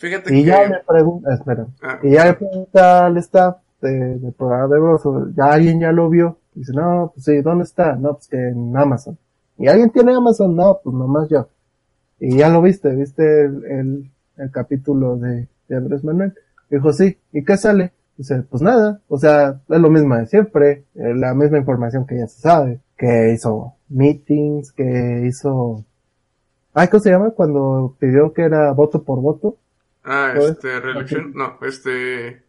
Fíjate 0.02 0.36
Y 0.36 0.44
que... 0.44 0.50
ya 0.50 0.68
le 0.68 0.80
pregunta, 0.88 1.34
espera, 1.34 1.68
Ah, 1.82 2.00
y 2.02 2.12
ya 2.12 2.26
le 2.26 2.34
pregunta 2.34 3.06
al 3.06 3.18
staff 3.18 3.58
de- 3.82 4.18
del 4.18 4.34
programa 4.34 4.68
de 4.74 4.80
Broso, 4.80 5.30
ya 5.36 5.54
alguien 5.54 5.80
ya 5.80 5.92
lo 5.92 6.10
vio, 6.10 6.38
dice, 6.56 6.74
no, 6.74 7.12
pues 7.14 7.26
sí, 7.26 7.42
¿dónde 7.42 7.64
está? 7.66 7.96
No, 7.96 8.16
pues 8.16 8.28
que 8.28 8.50
en 8.50 8.76
Amazon. 8.76 9.18
¿Y 9.58 9.68
alguien 9.68 9.92
tiene 9.92 10.14
Amazon? 10.16 10.56
No, 10.56 10.80
pues 10.84 10.96
nomás 10.96 11.30
yo. 11.30 11.48
Y 12.20 12.38
ya 12.38 12.50
lo 12.50 12.62
viste, 12.62 12.90
viste 12.96 13.46
el, 13.46 13.66
el, 13.66 14.12
el 14.38 14.52
capítulo 14.52 15.18
de, 15.18 15.48
de 15.68 15.76
Andrés 15.76 16.04
Manuel. 16.04 16.34
Dijo, 16.70 16.92
sí, 16.94 17.18
¿y 17.32 17.44
qué 17.44 17.58
sale? 17.58 17.92
Dice, 18.18 18.44
pues 18.44 18.62
nada, 18.62 19.00
o 19.08 19.18
sea, 19.18 19.60
es 19.70 19.80
lo 19.80 19.90
mismo 19.90 20.16
de 20.16 20.26
siempre, 20.28 20.84
eh, 20.96 21.14
la 21.16 21.34
misma 21.34 21.58
información 21.58 22.06
que 22.06 22.18
ya 22.18 22.28
se 22.28 22.42
sabe, 22.42 22.80
que 22.98 23.32
hizo 23.34 23.74
meetings, 23.90 24.72
que 24.72 25.24
hizo, 25.28 25.84
ay, 26.74 26.88
¿cómo 26.88 27.02
se 27.02 27.10
llama? 27.10 27.32
Cuando 27.32 27.96
pidió 28.00 28.32
que 28.34 28.44
era 28.44 28.72
voto 28.74 29.02
por 29.04 29.20
voto, 29.22 29.58
Ah, 30.04 30.32
¿Todo 30.36 30.50
este, 30.50 30.80
reelección, 30.80 31.34
no, 31.36 31.58
este, 31.62 32.44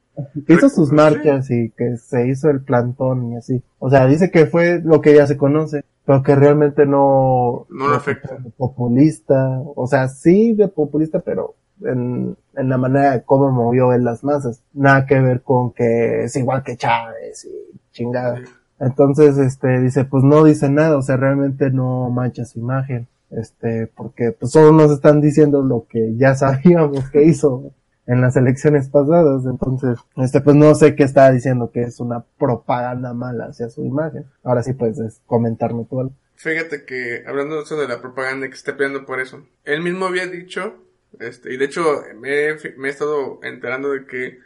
que 0.46 0.55
hizo 0.55 0.68
sus 0.68 0.92
marchas 0.92 1.50
y 1.50 1.70
que 1.70 1.96
se 1.96 2.28
hizo 2.28 2.50
el 2.50 2.62
plantón 2.62 3.32
y 3.32 3.36
así. 3.36 3.62
O 3.78 3.90
sea, 3.90 4.07
dice 4.07 4.30
que 4.30 4.46
fue 4.46 4.80
lo 4.82 5.00
que 5.00 5.14
ya 5.14 5.26
se 5.26 5.36
conoce, 5.36 5.84
pero 6.05 6.22
que 6.22 6.34
realmente 6.34 6.86
no, 6.86 7.66
No 7.70 7.88
lo 7.88 7.94
afecta. 7.94 8.38
populista, 8.57 9.61
o 9.74 9.86
sea, 9.86 10.09
sí 10.09 10.55
de 10.55 10.68
populista, 10.68 11.20
pero 11.20 11.55
en, 11.84 12.36
en 12.55 12.68
la 12.68 12.78
manera 12.78 13.12
de 13.12 13.22
cómo 13.22 13.50
movió 13.50 13.92
en 13.92 14.05
las 14.05 14.22
masas. 14.24 14.62
Nada 14.72 15.07
que 15.07 15.20
ver 15.20 15.42
con 15.42 15.72
que 15.72 16.24
es 16.24 16.36
igual 16.36 16.62
que 16.62 16.76
Chávez 16.76 17.44
y 17.44 17.78
chingada. 17.92 18.36
Sí. 18.36 18.44
Entonces, 18.80 19.38
este, 19.38 19.80
dice, 19.80 20.05
pues 20.05 20.24
no 20.24 20.42
dice 20.42 20.68
nada, 20.68 20.96
o 20.96 21.03
sea, 21.03 21.16
realmente 21.16 21.70
no 21.70 22.11
mancha 22.11 22.44
su 22.44 22.59
imagen, 22.59 23.07
este, 23.37 23.87
porque 23.95 24.33
pues 24.33 24.53
solo 24.53 24.72
nos 24.72 24.91
están 24.91 25.20
diciendo 25.20 25.62
lo 25.62 25.87
que 25.89 26.16
ya 26.16 26.35
sabíamos 26.37 27.09
que 27.11 27.24
hizo 27.24 27.72
en 28.07 28.20
las 28.20 28.37
elecciones 28.37 28.89
pasadas, 28.89 29.45
entonces, 29.47 29.99
este, 30.16 30.41
pues 30.41 30.57
no 30.57 30.74
sé 30.74 30.97
qué 30.97 31.05
está 31.05 31.30
diciendo 31.30 31.70
que 31.72 31.83
es 31.83 32.01
una 32.01 32.24
propaganda 32.39 33.14
mala 33.14 33.47
hacia 33.47 33.70
su 33.70 33.85
imagen. 33.85 34.24
Ahora 34.43 34.62
sí 34.62 34.72
puedes 34.72 35.20
comentarme 35.26 35.87
tú 35.89 36.01
algo. 36.01 36.14
fíjate 36.35 36.85
que, 36.85 37.22
hablando 37.26 37.57
de 37.57 37.62
eso 37.62 37.76
de 37.76 37.87
la 37.87 38.01
propaganda 38.01 38.49
que 38.49 38.55
está 38.55 38.76
peleando 38.76 39.07
por 39.07 39.20
eso, 39.20 39.47
él 39.64 39.83
mismo 39.83 40.07
había 40.07 40.26
dicho, 40.26 40.74
este, 41.20 41.55
y 41.55 41.59
de 41.59 41.64
hecho, 41.66 42.03
me 42.18 42.57
me 42.76 42.89
he 42.89 42.91
estado 42.91 43.39
enterando 43.43 43.91
de 43.91 44.05
que 44.07 44.39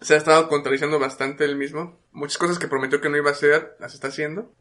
se 0.00 0.14
ha 0.14 0.16
estado 0.16 0.48
contradiciendo 0.48 0.98
bastante 0.98 1.44
él 1.44 1.56
mismo. 1.56 1.98
Muchas 2.12 2.38
cosas 2.38 2.58
que 2.58 2.68
prometió 2.68 3.00
que 3.00 3.08
no 3.08 3.16
iba 3.16 3.30
a 3.30 3.32
hacer, 3.32 3.76
las 3.80 3.94
está 3.94 4.08
haciendo. 4.08 4.52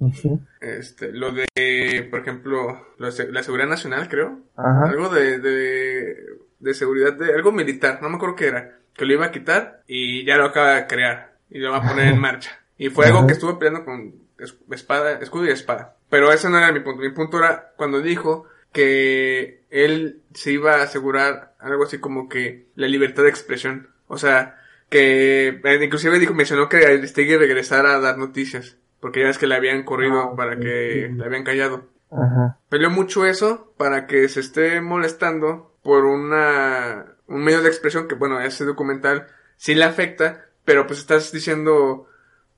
Este, 0.61 1.11
lo 1.11 1.31
de, 1.31 2.07
por 2.09 2.21
ejemplo, 2.21 2.87
lo 2.97 3.11
de 3.11 3.31
la 3.31 3.43
seguridad 3.43 3.67
nacional, 3.67 4.07
creo. 4.09 4.39
Ajá. 4.55 4.89
Algo 4.89 5.09
de, 5.09 5.39
de, 5.39 6.15
de 6.59 6.73
seguridad, 6.73 7.13
de 7.13 7.33
algo 7.33 7.51
militar, 7.51 7.99
no 8.01 8.09
me 8.09 8.15
acuerdo 8.15 8.35
qué 8.35 8.47
era. 8.47 8.79
Que 8.93 9.05
lo 9.05 9.13
iba 9.13 9.27
a 9.27 9.31
quitar 9.31 9.83
y 9.87 10.25
ya 10.25 10.37
lo 10.37 10.45
acaba 10.45 10.73
de 10.75 10.87
crear. 10.87 11.33
Y 11.49 11.59
lo 11.59 11.71
va 11.71 11.77
a 11.77 11.87
poner 11.87 12.07
en 12.07 12.19
marcha. 12.19 12.59
Y 12.77 12.89
fue 12.89 13.05
algo 13.07 13.25
que 13.27 13.33
estuvo 13.33 13.57
peleando 13.59 13.85
con 13.85 14.13
es- 14.39 14.55
espada, 14.71 15.19
escudo 15.19 15.45
y 15.45 15.49
espada. 15.51 15.95
Pero 16.09 16.31
ese 16.31 16.49
no 16.49 16.57
era 16.57 16.71
mi 16.71 16.79
punto. 16.79 17.01
Mi 17.01 17.11
punto 17.11 17.37
era 17.37 17.73
cuando 17.77 18.01
dijo 18.01 18.45
que 18.71 19.61
él 19.69 20.21
se 20.33 20.51
iba 20.51 20.75
a 20.75 20.83
asegurar 20.83 21.53
algo 21.59 21.83
así 21.83 21.99
como 21.99 22.27
que 22.29 22.67
la 22.75 22.87
libertad 22.87 23.23
de 23.23 23.29
expresión. 23.29 23.89
O 24.07 24.17
sea, 24.17 24.59
que 24.89 25.47
eh, 25.63 25.83
inclusive 25.83 26.19
dijo, 26.19 26.33
mencionó 26.33 26.69
que 26.69 26.85
Aristegui 26.85 27.35
regresara 27.37 27.95
a 27.95 27.99
dar 27.99 28.17
noticias. 28.17 28.77
Porque 28.99 29.19
ya 29.21 29.27
ves 29.27 29.37
que 29.37 29.47
le 29.47 29.55
habían 29.55 29.83
corrido 29.83 30.19
Ah, 30.31 30.35
para 30.35 30.57
que 30.57 31.07
sí. 31.09 31.13
le 31.15 31.25
habían 31.25 31.43
callado. 31.43 31.87
Ajá. 32.11 32.57
Peleó 32.69 32.89
mucho 32.89 33.25
eso 33.25 33.73
para 33.77 34.07
que 34.07 34.27
se 34.29 34.39
esté 34.39 34.81
molestando 34.81 35.75
por 35.83 36.05
una 36.05 37.05
un 37.27 37.43
medio 37.43 37.61
de 37.61 37.67
expresión 37.67 38.07
que 38.07 38.15
bueno 38.15 38.39
ese 38.39 38.63
documental 38.63 39.27
sí 39.57 39.75
le 39.75 39.83
afecta 39.83 40.45
pero 40.63 40.87
pues 40.87 40.99
estás 40.99 41.31
diciendo 41.33 42.07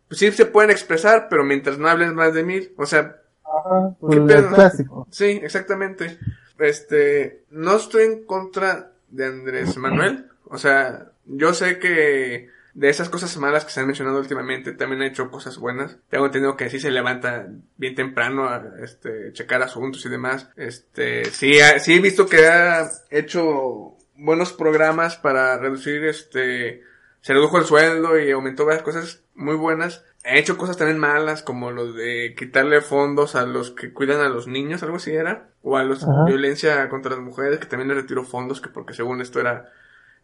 pues 0.08 0.20
sí 0.20 0.32
se 0.32 0.46
pueden 0.46 0.70
expresar 0.70 1.28
pero 1.30 1.44
mientras 1.44 1.80
no 1.80 1.88
hables 1.90 2.14
más 2.14 2.34
de 2.36 2.44
mí 2.44 2.60
o 2.78 2.86
sea 2.86 3.18
Ajá. 3.44 3.96
¿Qué 4.10 4.18
Pues, 4.22 4.46
clásico. 4.54 5.08
sí 5.10 5.40
exactamente 5.44 6.20
este 6.60 7.44
no 7.50 7.76
estoy 7.78 8.04
en 8.04 8.26
contra 8.26 8.92
de 9.10 9.26
Andrés 9.26 9.76
Manuel 9.78 10.28
o 10.46 10.58
sea 10.60 11.12
yo 11.30 11.54
sé 11.54 11.80
que 11.80 12.50
de 12.74 12.90
esas 12.90 13.10
cosas 13.10 13.36
malas 13.38 13.66
que 13.66 13.72
se 13.72 13.80
han 13.80 13.88
mencionado 13.88 14.20
últimamente, 14.20 14.72
también 14.74 15.02
ha 15.02 15.08
hecho 15.08 15.32
cosas 15.32 15.58
buenas. 15.58 15.98
Tengo 16.10 16.26
entendido 16.28 16.56
que 16.56 16.70
sí 16.70 16.80
se 16.80 16.92
levanta 16.92 17.48
bien 17.78 17.96
temprano 17.96 18.48
a 18.48 18.64
este, 18.84 19.34
checar 19.34 19.62
asuntos 19.62 20.06
y 20.06 20.10
demás. 20.10 20.50
Este, 20.56 21.26
sí, 21.26 21.60
ha- 21.60 21.80
sí 21.80 21.96
he 21.96 22.00
visto 22.00 22.28
que 22.28 22.48
ha 22.48 22.88
hecho 23.10 23.96
buenos 24.16 24.54
programas 24.54 25.18
para 25.18 25.58
reducir 25.58 26.04
este 26.06 26.84
se 27.22 27.34
redujo 27.34 27.58
el 27.58 27.66
sueldo 27.66 28.18
y 28.18 28.32
aumentó 28.32 28.66
varias 28.66 28.84
cosas 28.84 29.24
muy 29.36 29.56
buenas. 29.56 30.06
Ha 30.24 30.36
hecho 30.38 30.58
cosas 30.58 30.78
también 30.78 31.00
malas, 31.00 31.44
como 31.44 31.72
lo 31.72 31.92
de 31.92 32.34
quitarle 32.38 32.80
fondos 32.82 33.36
a 33.36 33.46
los 33.46 33.72
que 33.72 33.92
cuidan 33.94 34.22
a 34.22 34.30
los 34.30 34.48
niños, 34.48 34.84
algo 34.84 34.98
así 34.98 35.12
era. 35.12 35.50
O 35.62 35.76
a 35.76 35.84
los 35.84 36.04
Ajá. 36.04 36.26
violencia 36.28 36.88
contra 36.88 37.12
las 37.12 37.20
mujeres, 37.22 37.60
que 37.60 37.66
también 37.66 37.90
le 37.90 37.96
retiró 37.96 38.24
fondos, 38.24 38.62
que 38.62 38.70
porque 38.70 38.94
según 38.94 39.20
esto 39.22 39.42
era 39.42 39.70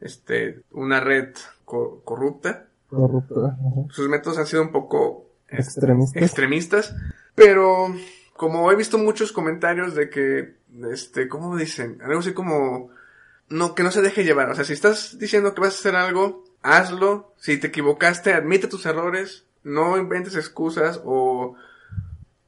este 0.01 0.61
una 0.71 0.99
red 0.99 1.29
co- 1.65 2.01
corrupta. 2.03 2.65
Corrupto. 2.89 3.45
ajá. 3.45 3.57
Sus 3.89 4.07
métodos 4.09 4.37
han 4.37 4.47
sido 4.47 4.61
un 4.61 4.71
poco 4.71 5.25
Extremistas. 5.47 6.21
extremistas, 6.21 6.95
pero 7.35 7.93
como 8.35 8.71
he 8.71 8.75
visto 8.75 8.97
muchos 8.97 9.31
comentarios 9.31 9.95
de 9.95 10.09
que, 10.09 10.55
este, 10.91 11.27
¿cómo 11.29 11.55
dicen? 11.55 11.99
Algo 12.03 12.19
así 12.19 12.33
como, 12.33 12.89
no, 13.49 13.75
que 13.75 13.83
no 13.83 13.91
se 13.91 14.01
deje 14.01 14.23
llevar. 14.23 14.49
O 14.49 14.55
sea, 14.55 14.65
si 14.65 14.73
estás 14.73 15.17
diciendo 15.19 15.53
que 15.53 15.61
vas 15.61 15.75
a 15.75 15.79
hacer 15.79 15.95
algo, 15.95 16.43
hazlo. 16.61 17.33
Si 17.37 17.57
te 17.57 17.67
equivocaste, 17.67 18.33
admite 18.33 18.67
tus 18.67 18.85
errores. 18.85 19.45
No 19.63 19.97
inventes 19.97 20.35
excusas 20.35 20.99
o, 21.05 21.55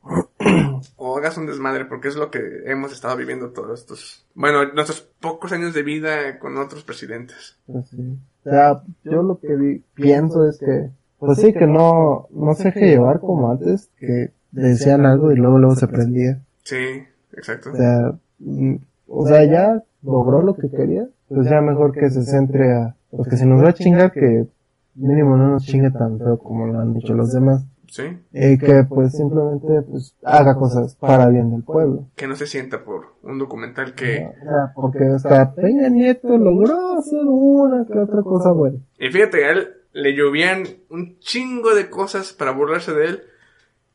o 0.95 1.17
hagas 1.17 1.37
un 1.37 1.45
desmadre, 1.45 1.85
porque 1.85 2.07
es 2.07 2.15
lo 2.15 2.31
que 2.31 2.39
hemos 2.65 2.91
estado 2.93 3.15
viviendo 3.17 3.49
todos 3.49 3.79
estos, 3.79 4.25
bueno, 4.33 4.65
nuestros 4.73 5.01
pocos 5.19 5.51
años 5.51 5.73
de 5.73 5.83
vida 5.83 6.39
con 6.39 6.57
otros 6.57 6.83
presidentes. 6.83 7.57
Pues 7.67 7.87
sí. 7.89 8.17
O 8.45 8.49
sea, 8.49 8.81
yo 9.03 9.23
lo 9.23 9.39
que 9.39 9.55
vi- 9.55 9.83
pienso 9.93 10.47
es 10.47 10.57
que, 10.57 10.89
pues 11.19 11.39
sí, 11.39 11.53
que 11.53 11.67
no, 11.67 12.27
no 12.31 12.53
se 12.53 12.65
deje 12.65 12.87
llevar 12.91 13.19
como 13.19 13.51
antes, 13.51 13.89
que 13.99 14.31
decían 14.51 15.05
algo 15.05 15.31
y 15.31 15.35
luego 15.35 15.57
luego 15.57 15.75
se 15.75 15.87
prendía. 15.87 16.39
Sí, 16.63 17.03
exacto. 17.33 17.71
O 17.71 17.75
sea, 17.75 18.13
mm, 18.39 18.75
o 19.07 19.27
sea, 19.27 19.43
ya 19.45 19.83
logró 20.03 20.41
lo 20.41 20.55
que 20.55 20.69
quería, 20.69 21.07
pues 21.27 21.49
ya 21.49 21.59
mejor 21.61 21.91
que 21.91 22.09
se 22.09 22.23
centre 22.23 22.71
a, 22.73 22.95
pues 23.11 23.27
que 23.27 23.37
si 23.37 23.45
nos 23.45 23.63
va 23.63 23.69
a 23.69 23.73
chingar, 23.73 24.11
que 24.11 24.47
mínimo 24.95 25.35
no 25.37 25.49
nos 25.49 25.63
chingue 25.65 25.91
tan 25.91 26.17
feo 26.17 26.37
como 26.39 26.67
lo 26.67 26.79
han 26.79 26.93
dicho 26.93 27.13
los 27.13 27.31
demás. 27.33 27.65
Sí, 27.87 28.03
Y 28.33 28.57
que 28.57 28.83
pues 28.87 29.13
simplemente 29.13 29.81
pues 29.89 30.15
haga 30.23 30.55
cosas 30.55 30.95
para 30.95 31.29
bien 31.29 31.51
del 31.51 31.63
pueblo. 31.63 32.07
que 32.15 32.27
no 32.27 32.35
se 32.35 32.45
sienta 32.45 32.83
por 32.83 33.13
un 33.23 33.39
documental 33.39 33.95
que... 33.95 34.27
O 34.27 34.43
sea, 34.43 34.73
porque 34.75 35.05
hasta 35.05 35.53
Peña 35.55 35.87
Nieto 35.89 36.37
logró 36.37 36.97
hacer 36.97 37.21
una 37.25 37.85
que 37.85 37.97
otra 37.97 38.21
cosa 38.23 38.51
buena. 38.51 38.77
Y 38.99 39.09
fíjate, 39.09 39.45
a 39.45 39.51
él 39.51 39.73
le 39.93 40.13
llovían 40.15 40.63
un 40.89 41.17
chingo 41.19 41.73
de 41.73 41.89
cosas 41.89 42.33
para 42.33 42.51
burlarse 42.51 42.93
de 42.93 43.05
él. 43.05 43.23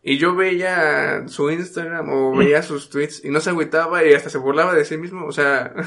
Y 0.02 0.18
yo 0.18 0.34
veía 0.34 1.28
su 1.28 1.50
Instagram 1.50 2.08
o 2.08 2.36
veía 2.36 2.62
sus 2.62 2.90
tweets 2.90 3.24
y 3.24 3.30
no 3.30 3.40
se 3.40 3.50
agüitaba 3.50 4.04
y 4.04 4.12
hasta 4.14 4.30
se 4.30 4.38
burlaba 4.38 4.74
de 4.74 4.84
sí 4.84 4.96
mismo. 4.96 5.26
O 5.26 5.32
sea, 5.32 5.72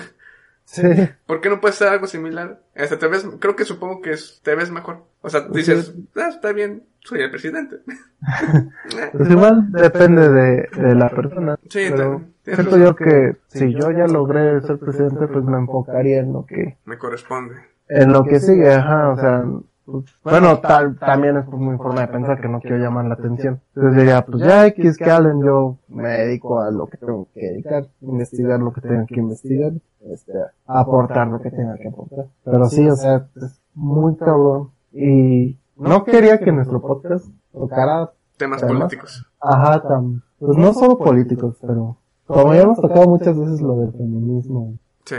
Sí. 0.68 0.82
¿por 1.28 1.42
qué 1.42 1.50
no 1.50 1.62
puede 1.62 1.76
ser 1.76 1.90
algo 1.90 2.08
similar? 2.08 2.60
Hasta 2.76 2.98
te 2.98 3.08
ves, 3.08 3.24
creo 3.40 3.56
que 3.56 3.66
supongo 3.66 4.02
que 4.02 4.12
es- 4.14 4.42
te 4.44 4.56
ves 4.56 4.72
mejor. 4.72 5.04
O 5.22 5.30
sea, 5.30 5.42
dices, 5.42 5.94
ah, 6.16 6.30
está 6.30 6.54
bien, 6.54 6.84
soy 7.06 7.22
el 7.22 7.32
presidente. 7.32 7.78
Pues 9.12 9.30
igual 9.30 9.72
depende 9.72 10.30
de, 10.30 10.68
de 10.76 10.96
la 10.96 11.10
persona. 11.10 11.58
Sí, 11.70 11.88
pero 11.92 12.22
siento 12.44 12.78
yo 12.78 12.96
que 12.96 13.38
si 13.48 13.74
yo 13.74 13.92
ya 13.92 14.08
logré 14.08 14.62
ser 14.62 14.78
presidente, 14.80 15.28
pues 15.28 15.46
me 15.46 15.58
enfocaría 15.58 16.20
en 16.20 16.34
lo 16.34 16.46
que, 16.46 16.78
Me 16.86 16.98
corresponde. 16.98 17.56
en 17.88 18.12
lo 18.12 18.24
que 18.24 18.40
sigue, 18.40 18.74
ajá, 18.74 19.10
o 19.12 19.16
sea, 19.18 19.46
pues, 19.86 20.06
bueno, 20.24 20.60
tal, 20.60 20.98
también 20.98 21.38
es 21.38 21.46
por 21.46 21.60
mi 21.60 21.78
forma 21.78 22.02
de 22.02 22.08
pensar 22.08 22.42
que 22.42 22.48
no 22.50 22.60
quiero 22.60 22.78
llamar 22.78 23.06
la 23.06 23.14
atención. 23.14 23.62
Entonces 23.76 23.98
diría, 24.02 24.26
pues 24.26 24.44
ya 24.44 24.66
X 24.68 24.98
que 24.98 25.12
hablen, 25.12 25.44
yo 25.44 25.78
me 25.90 26.10
dedico 26.10 26.60
a 26.60 26.72
lo 26.72 26.88
que 26.88 26.98
tengo 26.98 27.28
que 27.34 27.42
dedicar, 27.42 27.86
investigar 28.02 28.60
lo 28.60 28.74
que 28.74 28.82
tenga 28.82 29.06
que 29.06 29.20
investigar, 29.20 29.74
este, 30.12 30.34
aportar 30.66 31.28
lo 31.28 31.40
que 31.42 31.52
tenga 31.52 31.76
que 31.78 31.88
aportar. 31.88 32.26
Pero 32.44 32.66
sí, 32.66 32.90
o 32.90 32.96
sea, 32.96 33.28
es 33.36 33.62
muy 33.76 34.16
cabrón. 34.18 34.72
Y 34.92 35.60
no 35.76 36.04
quería 36.04 36.40
que 36.40 36.52
nuestro 36.52 36.82
podcast 36.82 37.26
tocara 37.52 38.12
Temas 38.38 38.62
Además- 38.64 38.82
políticos. 38.84 39.26
Ajá, 39.40 39.82
tam, 39.88 40.22
pues 40.40 40.58
no 40.58 40.74
solo 40.74 40.98
políticos, 40.98 41.56
pero 41.62 41.98
como 42.26 42.54
ya 42.54 42.62
hemos 42.62 42.80
tocado 42.82 43.08
muchas 43.08 43.38
veces 43.40 43.62
lo 43.62 43.78
del 43.82 43.92
feminismo 43.94 44.74
Sí. 45.06 45.16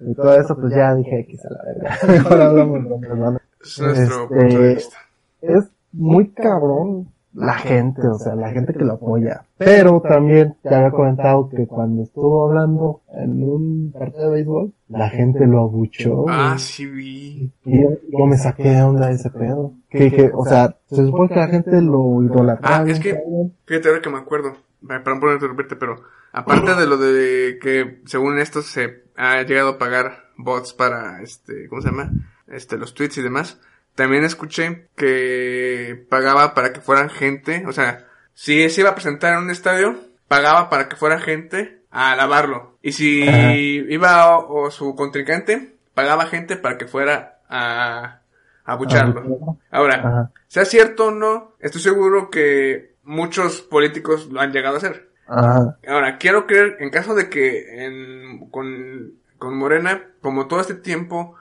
y 0.00 0.14
todo 0.14 0.34
eso, 0.34 0.56
pues 0.56 0.74
ya 0.74 0.94
dije 0.94 1.20
X 1.20 1.44
a 1.44 1.50
la 1.50 1.62
verga. 1.64 1.98
Mejor 2.08 2.40
hablamos 2.40 3.00
de. 3.00 3.38
Es 3.60 3.78
nuestro 3.80 4.22
Este, 4.24 4.26
punto 4.34 4.58
de 4.58 4.74
vista. 4.74 4.96
Es 5.40 5.70
muy 5.92 6.30
cabrón 6.32 7.08
la 7.34 7.54
gente, 7.54 8.06
o 8.06 8.18
sea, 8.18 8.34
la 8.34 8.50
gente 8.50 8.74
que 8.74 8.84
lo 8.84 8.94
apoya. 8.94 9.44
Pero 9.56 10.00
también 10.00 10.56
te 10.62 10.74
había 10.74 10.90
comentado 10.90 11.48
que 11.48 11.66
cuando 11.66 12.02
estuvo 12.02 12.46
hablando 12.46 13.00
en 13.14 13.42
un 13.42 13.92
partido 13.92 14.24
de 14.24 14.30
béisbol, 14.30 14.72
la 14.88 15.08
gente 15.08 15.46
lo 15.46 15.60
abuchó. 15.60 16.26
Ah, 16.28 16.56
sí 16.58 16.86
vi. 16.86 17.52
Y 17.64 17.82
yo, 17.82 18.26
me 18.26 18.36
saqué 18.36 18.70
de 18.70 18.82
onda 18.82 19.10
ese 19.10 19.30
pedo. 19.30 19.72
Que 19.88 20.04
dije, 20.04 20.30
o 20.34 20.44
sea, 20.44 20.76
se 20.86 21.04
supone 21.06 21.28
que 21.28 21.36
la 21.36 21.48
gente 21.48 21.80
lo 21.80 22.22
idolatraba. 22.22 22.78
Ah, 22.78 22.84
es 22.86 23.00
que-. 23.00 23.18
Fíjate 23.64 23.88
ahora 23.88 24.02
que 24.02 24.10
me 24.10 24.18
acuerdo, 24.18 24.52
para 24.86 24.98
no 24.98 25.20
poner 25.20 25.34
interrumpirte, 25.34 25.76
pero 25.76 25.96
aparte 26.32 26.74
de 26.74 26.86
lo 26.86 26.98
de 26.98 27.58
que 27.60 28.02
según 28.04 28.38
esto 28.38 28.62
se 28.62 29.04
ha 29.16 29.42
llegado 29.42 29.70
a 29.70 29.78
pagar 29.78 30.24
bots 30.36 30.72
para 30.72 31.22
este, 31.22 31.68
¿cómo 31.68 31.80
se 31.80 31.88
llama? 31.88 32.10
Este, 32.46 32.76
los 32.76 32.94
tweets 32.94 33.18
y 33.18 33.22
demás, 33.22 33.60
también 33.94 34.24
escuché 34.24 34.86
que 34.96 36.06
pagaba 36.08 36.54
para 36.54 36.72
que 36.72 36.80
fueran 36.80 37.10
gente, 37.10 37.64
o 37.66 37.72
sea, 37.72 38.06
si 38.34 38.68
se 38.70 38.80
iba 38.80 38.90
a 38.90 38.94
presentar 38.94 39.34
en 39.34 39.44
un 39.44 39.50
estadio, 39.50 39.96
pagaba 40.28 40.70
para 40.70 40.88
que 40.88 40.96
fuera 40.96 41.20
gente 41.20 41.82
a 41.90 42.12
alabarlo. 42.12 42.78
Y 42.82 42.92
si 42.92 43.28
Ajá. 43.28 43.54
iba 43.54 44.38
o, 44.38 44.64
o 44.66 44.70
su 44.70 44.94
contrincante, 44.94 45.74
pagaba 45.94 46.26
gente 46.26 46.56
para 46.56 46.78
que 46.78 46.86
fuera 46.86 47.40
a, 47.48 48.20
abucharlo. 48.64 49.58
Ahora, 49.70 49.94
Ajá. 49.96 50.30
sea 50.48 50.64
cierto 50.64 51.06
o 51.06 51.10
no, 51.10 51.52
estoy 51.60 51.80
seguro 51.82 52.30
que 52.30 52.94
muchos 53.04 53.60
políticos 53.60 54.28
lo 54.30 54.40
han 54.40 54.52
llegado 54.52 54.76
a 54.76 54.78
hacer. 54.78 55.10
Ajá. 55.26 55.78
Ahora, 55.86 56.18
quiero 56.18 56.46
creer, 56.46 56.76
en 56.80 56.90
caso 56.90 57.14
de 57.14 57.28
que 57.28 57.84
en, 57.84 58.50
con, 58.50 59.12
con 59.38 59.56
Morena, 59.56 60.02
como 60.20 60.46
todo 60.46 60.60
este 60.60 60.74
tiempo, 60.74 61.36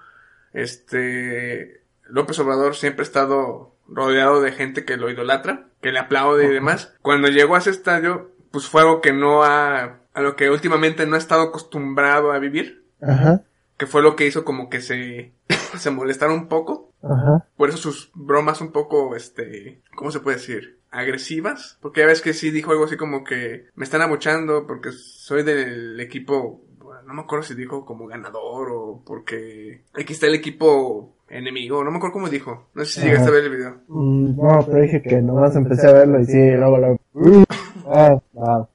este, 0.54 1.81
López 2.12 2.38
Obrador 2.40 2.76
siempre 2.76 3.02
ha 3.02 3.08
estado 3.08 3.72
rodeado 3.88 4.42
de 4.42 4.52
gente 4.52 4.86
que 4.86 4.98
lo 4.98 5.10
idolatra, 5.10 5.68
que 5.82 5.92
le 5.92 6.00
aplaude 6.00 6.46
y 6.46 6.50
demás. 6.50 6.94
Cuando 7.02 7.30
llegó 7.30 7.56
a 7.56 7.60
ese 7.60 7.70
estadio, 7.70 8.32
pues 8.52 8.68
fue 8.68 8.82
algo 8.82 9.02
que 9.02 9.14
no 9.14 9.44
ha, 9.44 10.00
a 10.14 10.22
lo 10.22 10.36
que 10.36 10.50
últimamente 10.50 11.06
no 11.06 11.16
ha 11.16 11.20
estado 11.20 11.44
acostumbrado 11.44 12.32
a 12.32 12.40
vivir, 12.40 12.86
Ajá. 13.02 13.44
que 13.78 13.88
fue 13.88 14.02
lo 14.02 14.16
que 14.16 14.26
hizo 14.28 14.44
como 14.44 14.70
que 14.70 14.82
se, 14.82 15.32
se 15.78 15.92
molestara 15.92 16.34
un 16.34 16.48
poco. 16.48 16.92
Ajá. 17.02 17.48
Por 17.56 17.70
eso 17.70 17.78
sus 17.78 18.12
bromas 18.14 18.62
un 18.62 18.72
poco, 18.72 19.16
este, 19.16 19.82
¿cómo 19.96 20.12
se 20.12 20.20
puede 20.20 20.38
decir? 20.38 20.80
Agresivas. 20.92 21.78
Porque 21.82 22.02
ya 22.02 22.08
ves 22.08 22.22
que 22.22 22.34
sí 22.34 22.52
dijo 22.52 22.72
algo 22.72 22.86
así 22.86 22.98
como 22.98 23.24
que 23.24 23.68
me 23.76 23.86
están 23.86 24.02
abuchando 24.02 24.68
porque 24.68 24.92
soy 24.92 25.44
del 25.44 26.00
equipo, 26.00 26.62
bueno, 26.78 27.02
no 27.04 27.14
me 27.14 27.22
acuerdo 27.22 27.44
si 27.44 27.56
dijo 27.56 27.86
como 27.86 28.08
ganador 28.08 28.70
o 28.72 29.02
porque 29.06 29.84
aquí 29.94 30.14
está 30.14 30.28
el 30.28 30.36
equipo 30.36 31.16
enemigo, 31.32 31.84
no 31.84 31.92
me 31.92 31.98
acuerdo 31.98 32.14
cómo 32.14 32.30
dijo. 32.30 32.68
No 32.74 32.84
sé 32.86 32.92
si 32.94 33.00
Ajá. 33.02 33.08
llegaste 33.10 33.30
a 33.30 33.34
ver 33.34 33.44
el 33.46 33.56
video. 33.58 33.74
Mm, 33.88 34.36
No, 34.38 34.60
pero 34.66 34.82
dije 34.82 35.02
que 35.02 35.22
nomás 35.22 35.56
empecé 35.56 35.88
a 35.88 35.94
verlo 35.94 36.20
y 36.20 36.26
sí, 36.26 36.52
luego 36.52 36.78
lo... 36.78 37.00
Ah, 37.94 38.22
ah, 38.38 38.68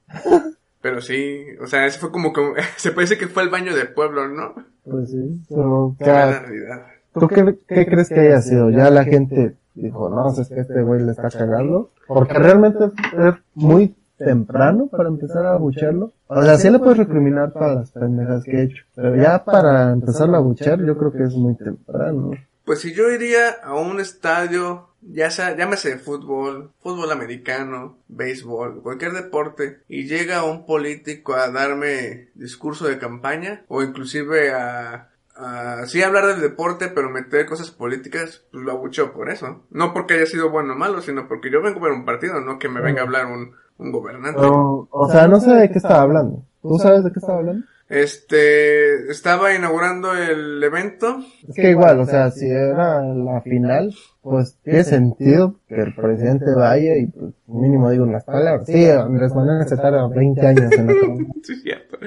Pero 0.81 1.01
sí, 1.01 1.43
o 1.61 1.65
sea, 1.65 1.85
ese 1.87 1.97
fue 1.99 2.11
como 2.11 2.31
que, 2.33 2.41
se 2.77 2.91
parece 2.91 3.17
que 3.17 3.27
fue 3.27 3.43
el 3.43 3.49
baño 3.49 3.73
del 3.75 3.89
pueblo, 3.93 4.27
¿no? 4.27 4.53
pues 4.83 5.09
sí, 5.11 5.41
pero 5.49 5.95
realidad. 5.99 6.85
¿tú 7.13 7.27
qué, 7.27 7.57
qué 7.67 7.85
crees 7.87 8.09
que 8.09 8.19
haya 8.19 8.41
sido? 8.41 8.69
Ya 8.69 8.89
la 8.89 9.03
gente 9.03 9.55
dijo, 9.73 10.09
no, 10.09 10.29
es 10.31 10.47
que 10.47 10.59
este 10.61 10.81
güey 10.83 11.01
le 11.03 11.11
está 11.11 11.29
cagando, 11.29 11.89
porque 12.07 12.33
realmente 12.35 12.85
es 12.85 13.33
muy 13.55 13.95
temprano 14.17 14.87
para 14.87 15.09
empezar 15.09 15.45
a 15.45 15.53
abucharlo. 15.53 16.13
O 16.27 16.41
sea, 16.41 16.57
sí 16.57 16.69
le 16.69 16.79
puedes 16.79 16.97
recriminar 16.97 17.51
todas 17.53 17.75
las 17.75 17.91
pendejas 17.91 18.43
que 18.43 18.51
he 18.51 18.63
hecho, 18.63 18.83
pero 18.95 19.15
ya 19.15 19.43
para 19.43 19.91
empezar 19.91 20.29
a 20.33 20.37
abuchar 20.37 20.79
yo 20.83 20.97
creo 20.97 21.11
que 21.11 21.23
es 21.23 21.35
muy 21.35 21.55
temprano. 21.55 22.31
Pues 22.67 22.81
si 22.81 22.93
yo 22.93 23.09
iría 23.09 23.51
a 23.63 23.75
un 23.75 24.01
estadio, 24.01 24.89
ya 25.01 25.31
sea, 25.31 25.55
llámese 25.55 25.99
fútbol, 25.99 26.73
fútbol 26.81 27.09
americano, 27.13 27.99
béisbol, 28.09 28.81
cualquier 28.83 29.13
deporte, 29.13 29.83
y 29.87 30.05
llega 30.05 30.43
un 30.43 30.65
político 30.65 31.33
a 31.33 31.49
darme 31.49 32.27
discurso 32.35 32.85
de 32.85 32.99
campaña, 32.99 33.63
o 33.69 33.81
inclusive 33.83 34.51
a, 34.51 35.11
a 35.37 35.85
sí 35.85 36.03
hablar 36.03 36.27
del 36.27 36.41
deporte, 36.41 36.89
pero 36.89 37.09
meter 37.09 37.45
cosas 37.45 37.71
políticas, 37.71 38.43
pues 38.51 38.65
lo 38.65 38.73
abucho 38.73 39.13
por 39.13 39.29
eso. 39.29 39.63
No 39.69 39.93
porque 39.93 40.15
haya 40.15 40.25
sido 40.25 40.49
bueno 40.49 40.73
o 40.73 40.77
malo, 40.77 41.01
sino 41.01 41.29
porque 41.29 41.49
yo 41.49 41.61
vengo 41.61 41.79
a 41.79 41.83
ver 41.83 41.93
un 41.93 42.03
partido, 42.03 42.41
no 42.41 42.59
que 42.59 42.67
me 42.67 42.81
venga 42.81 42.99
a 42.99 43.05
hablar 43.05 43.27
un, 43.27 43.53
un 43.77 43.91
gobernante. 43.93 44.41
Pero, 44.41 44.89
o 44.91 45.09
sea, 45.09 45.29
no 45.29 45.39
sé 45.39 45.51
de 45.51 45.71
qué 45.71 45.77
estaba 45.77 46.01
hablando. 46.01 46.43
¿Tú 46.61 46.77
sabes 46.79 47.05
de 47.05 47.13
qué 47.13 47.19
estaba 47.19 47.39
hablando? 47.39 47.65
Este, 47.89 49.09
estaba 49.09 49.53
inaugurando 49.53 50.13
el 50.13 50.61
evento, 50.61 51.19
Es 51.47 51.55
que 51.55 51.69
igual, 51.71 52.01
o 52.01 52.05
sea, 52.05 52.31
si 52.31 52.45
era 52.45 53.01
la 53.01 53.41
final, 53.41 53.95
pues 54.21 54.57
tiene 54.61 54.83
sentido 54.83 55.55
que 55.69 55.75
el 55.75 55.95
presidente 55.95 56.53
vaya 56.53 56.97
y 56.97 57.07
pues 57.07 57.33
mínimo 57.47 57.89
diga 57.89 58.03
unas 58.03 58.25
palabras. 58.25 58.67
Sí, 58.67 58.89
Andrés 58.89 59.33
Manuel 59.33 59.65
se 59.67 59.77
tarda 59.77 60.05
20 60.09 60.47
años 60.47 60.71
en 60.73 60.89
acabar. 60.89 61.17
sí 61.43 61.55
cierto. 61.61 61.97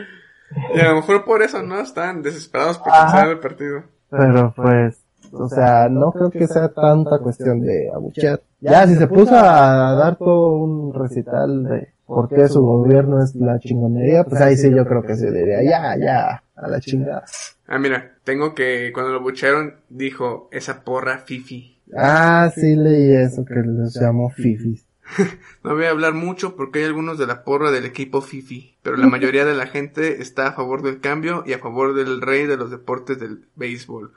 Y 0.74 0.80
a 0.80 0.88
lo 0.90 0.96
mejor 0.96 1.24
por 1.24 1.42
eso, 1.42 1.62
¿no? 1.62 1.80
Están 1.80 2.22
desesperados 2.22 2.78
por 2.78 2.92
cancelar 2.92 3.28
el 3.28 3.40
partido. 3.40 3.82
Pero 4.10 4.52
pues, 4.54 5.02
O 5.32 5.48
sea, 5.48 5.88
no 5.88 6.12
creo 6.12 6.30
que 6.30 6.46
sea 6.46 6.68
tanta 6.68 7.18
cuestión 7.20 7.60
de 7.60 7.90
abuchear. 7.94 8.40
Ya, 8.60 8.86
si 8.86 8.96
se 8.96 9.06
puso 9.06 9.34
a 9.34 9.94
dar 9.94 10.16
todo 10.16 10.52
un 10.52 10.92
recital 10.92 11.64
de 11.64 11.88
por 12.14 12.28
qué 12.28 12.48
su 12.48 12.60
gobierno 12.60 13.22
es 13.22 13.34
la 13.34 13.58
chingonería, 13.58 14.24
pues 14.24 14.40
ahí 14.40 14.56
sí 14.56 14.70
yo 14.74 14.84
creo 14.86 15.02
que 15.02 15.14
se 15.16 15.30
diría, 15.30 15.62
ya, 15.62 15.96
ya, 15.96 16.42
a 16.56 16.68
la 16.68 16.80
chingada. 16.80 17.24
Ah, 17.66 17.78
mira, 17.78 18.16
tengo 18.24 18.54
que, 18.54 18.90
cuando 18.92 19.12
lo 19.12 19.20
buchearon, 19.22 19.76
dijo, 19.88 20.48
esa 20.52 20.82
porra 20.84 21.18
fifi. 21.18 21.80
Ah, 21.96 22.50
sí 22.54 22.76
leí 22.76 23.12
eso, 23.14 23.44
que 23.44 23.54
los 23.64 23.94
llamó 23.94 24.30
fifis. 24.30 24.86
No 25.64 25.74
voy 25.74 25.86
a 25.86 25.90
hablar 25.90 26.14
mucho 26.14 26.54
porque 26.54 26.78
hay 26.78 26.84
algunos 26.84 27.18
de 27.18 27.26
la 27.26 27.42
porra 27.42 27.72
del 27.72 27.84
equipo 27.84 28.20
Fifi, 28.20 28.76
pero 28.80 28.96
la 28.96 29.08
mayoría 29.08 29.44
de 29.44 29.54
la 29.54 29.66
gente 29.66 30.22
está 30.22 30.46
a 30.46 30.52
favor 30.52 30.82
del 30.82 31.00
cambio 31.00 31.42
y 31.44 31.52
a 31.52 31.58
favor 31.58 31.94
del 31.94 32.20
rey 32.22 32.46
de 32.46 32.56
los 32.56 32.70
deportes 32.70 33.18
del 33.18 33.44
béisbol. 33.56 34.12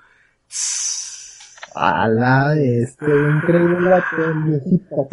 A 1.76 2.08
la 2.08 2.54
este 2.56 3.06
increíble 3.06 3.90
viejito. 4.46 5.08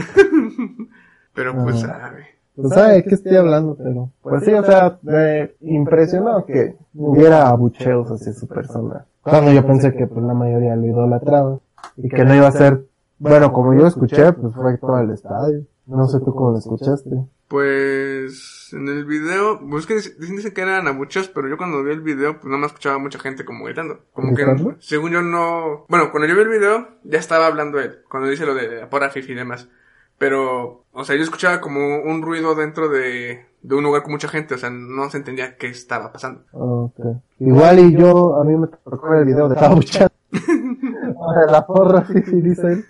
Pero 1.35 1.55
pues 1.65 1.83
Ah. 1.85 1.99
sabe. 2.11 2.27
Pues 2.61 2.75
sabe 2.75 2.95
de 2.95 3.05
qué 3.05 3.15
estoy 3.15 3.37
hablando, 3.37 3.77
pero 3.77 4.11
pues 4.23 4.45
sí, 4.45 4.53
o 4.53 4.65
sea, 4.65 4.99
me 5.03 5.55
impresionó 5.61 6.45
que 6.45 6.77
hubiera 6.95 7.49
abucheos 7.49 8.11
hacia 8.11 8.33
su 8.33 8.47
persona. 8.47 9.07
Cuando 9.23 9.53
yo 9.53 9.67
pensé 9.67 9.95
que 9.95 10.07
pues 10.07 10.25
la 10.25 10.35
mayoría 10.35 10.77
lo 10.77 10.87
idolatraba 10.87 11.59
y 11.97 12.09
que 12.09 12.25
no 12.25 12.35
iba 12.35 12.47
a 12.47 12.53
ser, 12.53 12.87
bueno, 13.19 13.53
como 13.53 13.75
yo 13.75 13.87
escuché, 13.87 14.33
pues 14.33 14.55
fue 14.55 14.79
todo 14.79 14.99
el 14.99 15.11
estadio. 15.11 15.65
No 15.87 16.07
sé 16.07 16.19
tú 16.21 16.35
cómo 16.35 16.53
lo 16.53 16.59
escuchaste. 16.59 17.11
Pues 17.49 18.71
en 18.73 18.87
el 18.87 19.05
video, 19.05 19.59
pues 19.69 19.85
que 19.85 19.95
dicen 19.95 20.37
dicen 20.37 20.55
que 20.55 20.61
eran 20.61 20.87
abucheos, 20.87 21.29
pero 21.29 21.49
yo 21.49 21.57
cuando 21.57 21.83
vi 21.83 21.91
el 21.91 22.01
video, 22.01 22.41
pues 22.41 22.49
no 22.49 22.59
me 22.59 22.67
escuchaba 22.67 22.99
mucha 22.99 23.19
gente 23.19 23.45
como 23.45 23.65
gritando. 23.65 23.99
Como 24.13 24.37
que, 24.37 24.45
según 24.79 25.11
yo 25.11 25.21
no... 25.21 25.85
Bueno, 25.89 26.13
cuando 26.13 26.29
yo 26.29 26.37
vi 26.37 26.43
el 26.43 26.49
video, 26.49 26.87
ya 27.03 27.19
estaba 27.19 27.49
hablando 27.49 27.81
él, 27.81 28.03
cuando 28.09 28.29
dice 28.29 28.47
lo 28.47 28.55
de 28.55 28.83
la 28.83 28.89
porra 28.89 29.11
fifi 29.11 29.33
y 29.33 29.35
demás. 29.35 29.69
Pero, 30.21 30.85
o 30.93 31.03
sea, 31.05 31.17
yo 31.17 31.23
escuchaba 31.23 31.63
como 31.63 31.81
un 32.05 32.21
ruido 32.21 32.55
dentro 32.55 32.91
de, 32.91 33.41
de 33.63 33.75
un 33.75 33.83
lugar 33.83 34.03
con 34.03 34.13
mucha 34.13 34.29
gente, 34.29 34.55
o 34.55 34.59
sea, 34.59 34.69
no 34.69 35.09
se 35.09 35.17
entendía 35.17 35.57
qué 35.57 35.69
estaba 35.69 36.13
pasando. 36.13 36.43
Okay. 36.53 37.13
Igual 37.39 37.79
y 37.79 37.97
yo, 37.97 38.39
a 38.39 38.45
mí 38.45 38.55
me 38.55 38.67
tocó 38.67 39.15
el 39.15 39.25
video 39.25 39.49
de 39.49 39.59
abucheando. 39.59 40.13
De 40.31 41.51
la 41.53 41.67
porra, 41.67 42.07
sí, 42.07 42.21
sí, 42.23 42.41
dice 42.43 42.67
él. 42.67 42.85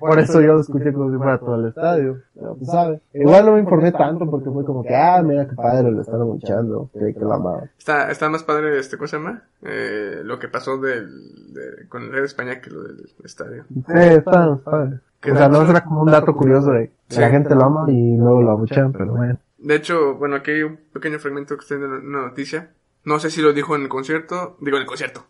Por 0.00 0.18
eso 0.18 0.40
yo 0.40 0.54
lo 0.54 0.60
escuché 0.60 0.90
como 0.92 1.10
si 1.10 1.18
fuera 1.18 1.38
todo 1.38 1.56
el 1.56 1.66
estadio. 1.68 2.22
Pero, 2.34 2.54
pues, 2.54 2.70
¿sabe? 2.70 3.00
Igual 3.12 3.44
no 3.44 3.52
me 3.52 3.60
informé 3.60 3.92
tanto 3.92 4.30
porque 4.30 4.48
fue 4.48 4.64
como 4.64 4.82
que, 4.82 4.94
ah, 4.94 5.22
mira 5.22 5.46
qué 5.46 5.54
padre, 5.54 5.90
lo 5.90 6.00
están 6.00 6.20
abucheando. 6.20 6.88
Creí 6.94 7.12
que 7.12 7.20
lo 7.20 7.34
amaba. 7.34 7.64
Está, 7.78 8.10
está 8.10 8.30
más 8.30 8.42
padre, 8.42 8.78
este, 8.78 8.96
¿cómo 8.96 9.06
se 9.08 9.16
llama? 9.18 9.42
Eh, 9.62 10.22
lo 10.24 10.38
que 10.38 10.48
pasó 10.48 10.78
del, 10.78 11.52
de- 11.52 11.88
con 11.90 12.04
el 12.04 12.10
rey 12.12 12.20
de 12.20 12.26
España 12.26 12.60
que 12.62 12.70
lo 12.70 12.82
del 12.84 13.06
estadio. 13.24 13.64
Sí, 13.68 13.82
está 13.92 14.56
padre. 14.64 15.00
¿Qué 15.22 15.32
O 15.32 15.36
sea, 15.36 15.48
no 15.48 15.66
será 15.66 15.82
como 15.84 16.02
un 16.02 16.10
dato 16.10 16.34
curioso 16.34 16.72
de 16.72 16.90
Sí. 17.08 17.20
la 17.20 17.30
gente 17.30 17.54
lo 17.54 17.64
ama 17.64 17.84
y 17.88 18.16
luego 18.16 18.42
lo 18.42 18.50
abuchean, 18.50 18.92
pero 18.92 19.12
bueno. 19.14 19.38
De 19.58 19.76
hecho, 19.76 20.14
bueno, 20.16 20.36
aquí 20.36 20.50
hay 20.50 20.62
un 20.64 20.76
pequeño 20.92 21.18
fragmento 21.20 21.56
que 21.56 21.62
está 21.62 21.76
en 21.76 21.84
una 21.84 22.22
noticia. 22.22 22.70
No 23.04 23.18
sé 23.20 23.30
si 23.30 23.40
lo 23.40 23.52
dijo 23.52 23.76
en 23.76 23.82
el 23.82 23.88
concierto. 23.88 24.56
Digo, 24.60 24.76
en 24.76 24.82
el 24.82 24.86
concierto. 24.88 25.24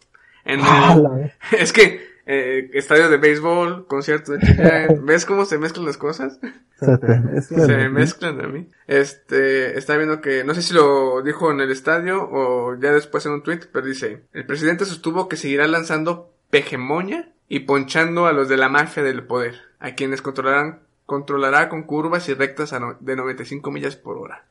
En 0.44 0.60
el- 0.97 1.32
es 1.59 1.73
que, 1.73 2.01
eh, 2.24 2.70
estadio 2.73 3.09
de 3.10 3.19
béisbol, 3.19 3.86
concierto 3.86 4.32
de 4.32 4.39
Chile. 4.40 4.86
¿Ves 5.02 5.27
cómo 5.27 5.44
se 5.44 5.59
mezclan 5.59 5.85
las 5.86 5.98
cosas? 5.98 6.39
Se 6.78 6.98
te 6.98 7.20
mezclan, 7.20 7.66
Se 7.66 7.89
mezclan 7.90 8.40
a 8.40 8.48
mí. 8.48 8.69
Este, 8.86 9.77
está 9.78 9.97
viendo 9.97 10.20
que, 10.20 10.43
no 10.44 10.55
sé 10.55 10.62
si 10.62 10.73
lo 10.74 11.20
dijo 11.23 11.51
en 11.52 11.60
el 11.60 11.70
estadio 11.70 12.23
o 12.31 12.74
ya 12.77 12.93
después 12.93 13.27
en 13.27 13.32
un 13.32 13.43
tweet, 13.43 13.60
pero 13.73 13.86
dice, 13.86 14.23
el 14.32 14.47
presidente 14.47 14.85
sostuvo 14.85 15.28
que 15.28 15.36
seguirá 15.36 15.66
lanzando 15.66 16.32
pegemonia 16.51 17.32
y 17.48 17.60
ponchando 17.60 18.27
a 18.27 18.32
los 18.32 18.48
de 18.48 18.56
la 18.56 18.69
mafia 18.69 19.02
del 19.02 19.24
poder, 19.24 19.55
a 19.83 19.95
quienes 19.95 20.23
controlarán, 20.23 20.81
controlará 21.07 21.69
con 21.69 21.83
curvas 21.83 22.29
y 22.29 22.35
rectas 22.35 22.73
a 22.73 22.81
no- 22.81 22.97
de 23.01 23.17
95 23.17 23.71
millas 23.71 23.97
por 23.97 24.17
hora. 24.19 24.45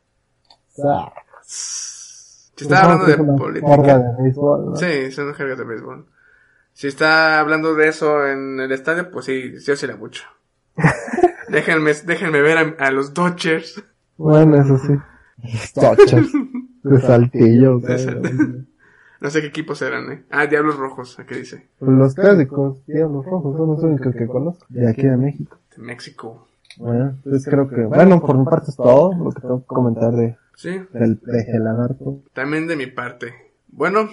Ah, 0.83 1.11
Si 1.43 2.63
está 2.65 2.83
hablando 2.83 3.05
de 3.05 3.17
política. 3.17 3.97
de 3.97 4.23
béisbol, 4.23 4.65
¿no? 4.71 4.75
Sí, 4.75 5.11
son 5.11 5.33
jergas 5.33 5.57
de 5.57 5.63
béisbol. 5.63 6.05
Si 6.73 6.87
está 6.87 7.39
hablando 7.39 7.73
de 7.75 7.87
eso 7.87 8.25
en 8.27 8.59
el 8.59 8.71
estadio, 8.71 9.09
pues 9.11 9.25
sí, 9.25 9.59
sí 9.59 9.71
oscila 9.71 9.95
mucho. 9.95 10.23
déjenme, 11.49 11.93
déjenme 11.93 12.41
ver 12.41 12.57
a, 12.57 12.85
a 12.87 12.91
los 12.91 13.13
Dodgers. 13.13 13.83
Bueno, 14.17 14.61
eso 14.61 14.77
sí. 14.77 14.93
Dodgers. 15.75 16.31
De 16.83 16.99
saltillo. 17.01 17.79
De 17.79 17.93
o 17.93 17.97
sea, 17.97 18.11
Sal- 18.13 18.67
No 19.21 19.29
sé 19.29 19.41
qué 19.41 19.47
equipos 19.47 19.81
eran, 19.83 20.11
eh. 20.11 20.23
Ah, 20.31 20.47
Diablos 20.47 20.77
Rojos, 20.77 21.19
¿a 21.19 21.25
qué 21.25 21.35
dice? 21.35 21.67
Pues 21.79 21.91
los 21.91 22.15
clásicos, 22.15 22.85
Diablos 22.87 23.23
Rojos, 23.25 23.55
son 23.55 23.69
los 23.69 23.83
únicos 23.83 24.15
que 24.15 24.25
conozco. 24.27 24.65
De 24.67 24.89
aquí 24.89 25.03
de 25.03 25.15
México. 25.15 25.57
De 25.75 25.83
México. 25.83 26.47
Bueno, 26.77 27.17
pues 27.23 27.45
creo 27.45 27.67
que, 27.69 27.81
bueno, 27.83 28.19
por 28.19 28.37
mi 28.37 28.45
parte 28.45 28.71
es 28.71 28.75
todo 28.75 29.13
lo 29.13 29.29
que 29.31 29.41
tengo 29.41 29.61
que 29.61 29.67
comentar 29.67 30.11
de, 30.13 30.37
Sí, 30.55 30.81
del 30.91 31.17
peje 31.17 31.59
lagarto. 31.59 32.19
también 32.33 32.65
de 32.67 32.75
mi 32.75 32.87
parte. 32.87 33.33
Bueno, 33.67 34.09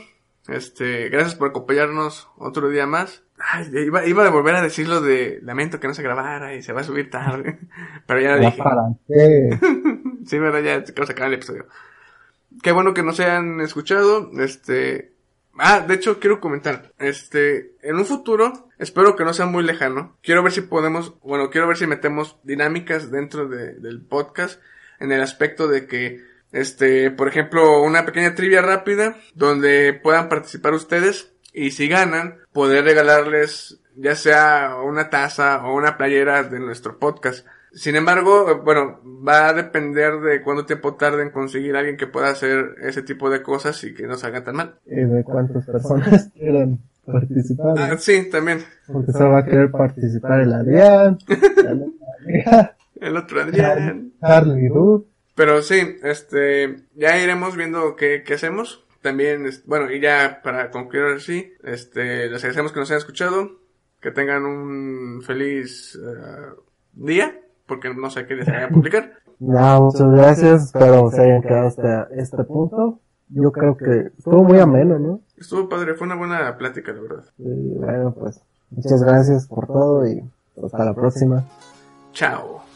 este, 0.48 1.08
gracias 1.08 1.34
por 1.36 1.48
acompañarnos 1.48 2.28
otro 2.36 2.68
día 2.68 2.86
más. 2.86 3.22
Ay, 3.38 3.70
iba, 3.86 4.04
iba 4.06 4.26
a 4.26 4.30
volver 4.30 4.56
a 4.56 4.62
decir 4.62 4.88
lo 4.88 5.00
de 5.00 5.38
lamento 5.42 5.78
que 5.78 5.88
no 5.88 5.94
se 5.94 6.02
grabara 6.02 6.54
y 6.54 6.62
se 6.62 6.72
va 6.72 6.80
a 6.80 6.84
subir 6.84 7.10
tarde. 7.10 7.58
Pero 8.06 8.20
ya 8.20 8.36
lo 8.36 8.40
dije. 8.40 8.62
para 8.62 8.82
qué. 9.06 9.58
Sí, 10.26 10.38
verdad, 10.38 10.82
ya 10.84 11.06
sacar 11.06 11.28
el 11.28 11.34
episodio. 11.34 11.64
Qué 12.62 12.72
bueno 12.72 12.94
que 12.94 13.02
nos 13.02 13.20
hayan 13.20 13.60
escuchado. 13.60 14.30
Este. 14.40 15.12
Ah, 15.58 15.80
de 15.80 15.94
hecho, 15.94 16.18
quiero 16.20 16.40
comentar. 16.40 16.92
Este. 16.98 17.72
En 17.82 17.96
un 17.96 18.04
futuro, 18.06 18.68
espero 18.78 19.16
que 19.16 19.24
no 19.24 19.32
sea 19.34 19.46
muy 19.46 19.62
lejano. 19.64 20.16
Quiero 20.22 20.42
ver 20.42 20.52
si 20.52 20.62
podemos. 20.62 21.18
Bueno, 21.20 21.50
quiero 21.50 21.68
ver 21.68 21.76
si 21.76 21.86
metemos 21.86 22.36
dinámicas 22.44 23.10
dentro 23.10 23.48
de- 23.48 23.74
del 23.74 24.00
podcast. 24.00 24.60
En 25.00 25.12
el 25.12 25.20
aspecto 25.22 25.68
de 25.68 25.86
que. 25.86 26.20
Este. 26.52 27.10
Por 27.10 27.28
ejemplo, 27.28 27.82
una 27.82 28.04
pequeña 28.06 28.34
trivia 28.34 28.62
rápida. 28.62 29.16
Donde 29.34 29.92
puedan 29.92 30.28
participar 30.28 30.72
ustedes. 30.74 31.32
Y 31.52 31.70
si 31.72 31.88
ganan, 31.88 32.38
poder 32.52 32.84
regalarles. 32.84 33.80
Ya 33.96 34.14
sea 34.14 34.76
una 34.84 35.10
taza 35.10 35.64
o 35.66 35.74
una 35.74 35.96
playera 35.96 36.44
de 36.44 36.60
nuestro 36.60 36.98
podcast. 36.98 37.44
Sin 37.72 37.96
embargo, 37.96 38.50
eh, 38.50 38.60
bueno, 38.64 39.00
va 39.26 39.48
a 39.48 39.52
depender 39.52 40.20
de 40.20 40.42
cuánto 40.42 40.66
tiempo 40.66 40.94
tarde 40.94 41.22
en 41.22 41.30
conseguir 41.30 41.76
a 41.76 41.80
alguien 41.80 41.96
que 41.96 42.06
pueda 42.06 42.30
hacer 42.30 42.76
ese 42.82 43.02
tipo 43.02 43.30
de 43.30 43.42
cosas 43.42 43.82
y 43.84 43.94
que 43.94 44.06
no 44.06 44.16
salga 44.16 44.44
tan 44.44 44.56
mal. 44.56 44.78
Y 44.86 44.96
de 44.96 45.24
cuántas 45.24 45.66
personas 45.66 46.30
quieran 46.34 46.80
participar. 47.04 47.74
Ah, 47.78 47.96
sí, 47.98 48.28
también. 48.30 48.60
Porque 48.86 49.12
solo 49.12 49.30
va 49.30 49.38
a 49.40 49.44
querer 49.44 49.70
participar 49.70 50.40
el 50.40 50.52
Adrián, 50.52 51.18
el 53.00 53.16
otro 53.16 53.40
Adrián. 53.42 54.12
Harley 54.20 54.68
Ruth. 54.68 55.06
Pero 55.34 55.62
sí, 55.62 55.80
este, 56.02 56.80
ya 56.96 57.22
iremos 57.22 57.56
viendo 57.56 57.94
qué, 57.94 58.24
qué 58.26 58.34
hacemos. 58.34 58.84
También, 59.02 59.48
bueno, 59.66 59.90
y 59.90 60.00
ya 60.00 60.40
para 60.42 60.70
concluir 60.70 61.16
así, 61.16 61.52
este, 61.62 62.28
les 62.28 62.42
agradecemos 62.42 62.72
que 62.72 62.80
nos 62.80 62.90
hayan 62.90 62.98
escuchado. 62.98 63.50
Que 64.00 64.10
tengan 64.10 64.44
un 64.44 65.22
feliz 65.22 65.96
eh, 65.96 66.54
día, 66.92 67.40
porque 67.68 67.94
no 67.94 68.10
sé 68.10 68.26
qué 68.26 68.34
vaya 68.34 68.66
a 68.66 68.68
publicar. 68.68 69.12
Ya, 69.40 69.78
muchas 69.78 70.10
gracias. 70.10 70.64
Espero 70.64 71.12
se 71.12 71.22
hayan 71.22 71.42
quedado 71.42 71.68
hasta 71.68 72.08
este 72.10 72.42
punto. 72.42 72.98
Yo 73.28 73.52
creo 73.52 73.76
que 73.76 74.10
estuvo 74.18 74.42
muy 74.42 74.58
ameno, 74.58 74.98
¿no? 74.98 75.20
Estuvo 75.36 75.68
padre, 75.68 75.94
fue 75.94 76.08
una 76.08 76.16
buena 76.16 76.58
plática, 76.58 76.92
la 76.92 77.00
verdad. 77.02 77.24
Y 77.38 77.74
bueno, 77.76 78.12
pues 78.18 78.40
muchas 78.70 79.00
gracias 79.00 79.46
por 79.46 79.68
todo 79.68 80.08
y 80.08 80.24
hasta 80.60 80.84
la 80.84 80.92
próxima. 80.92 81.44
Chao. 82.12 82.67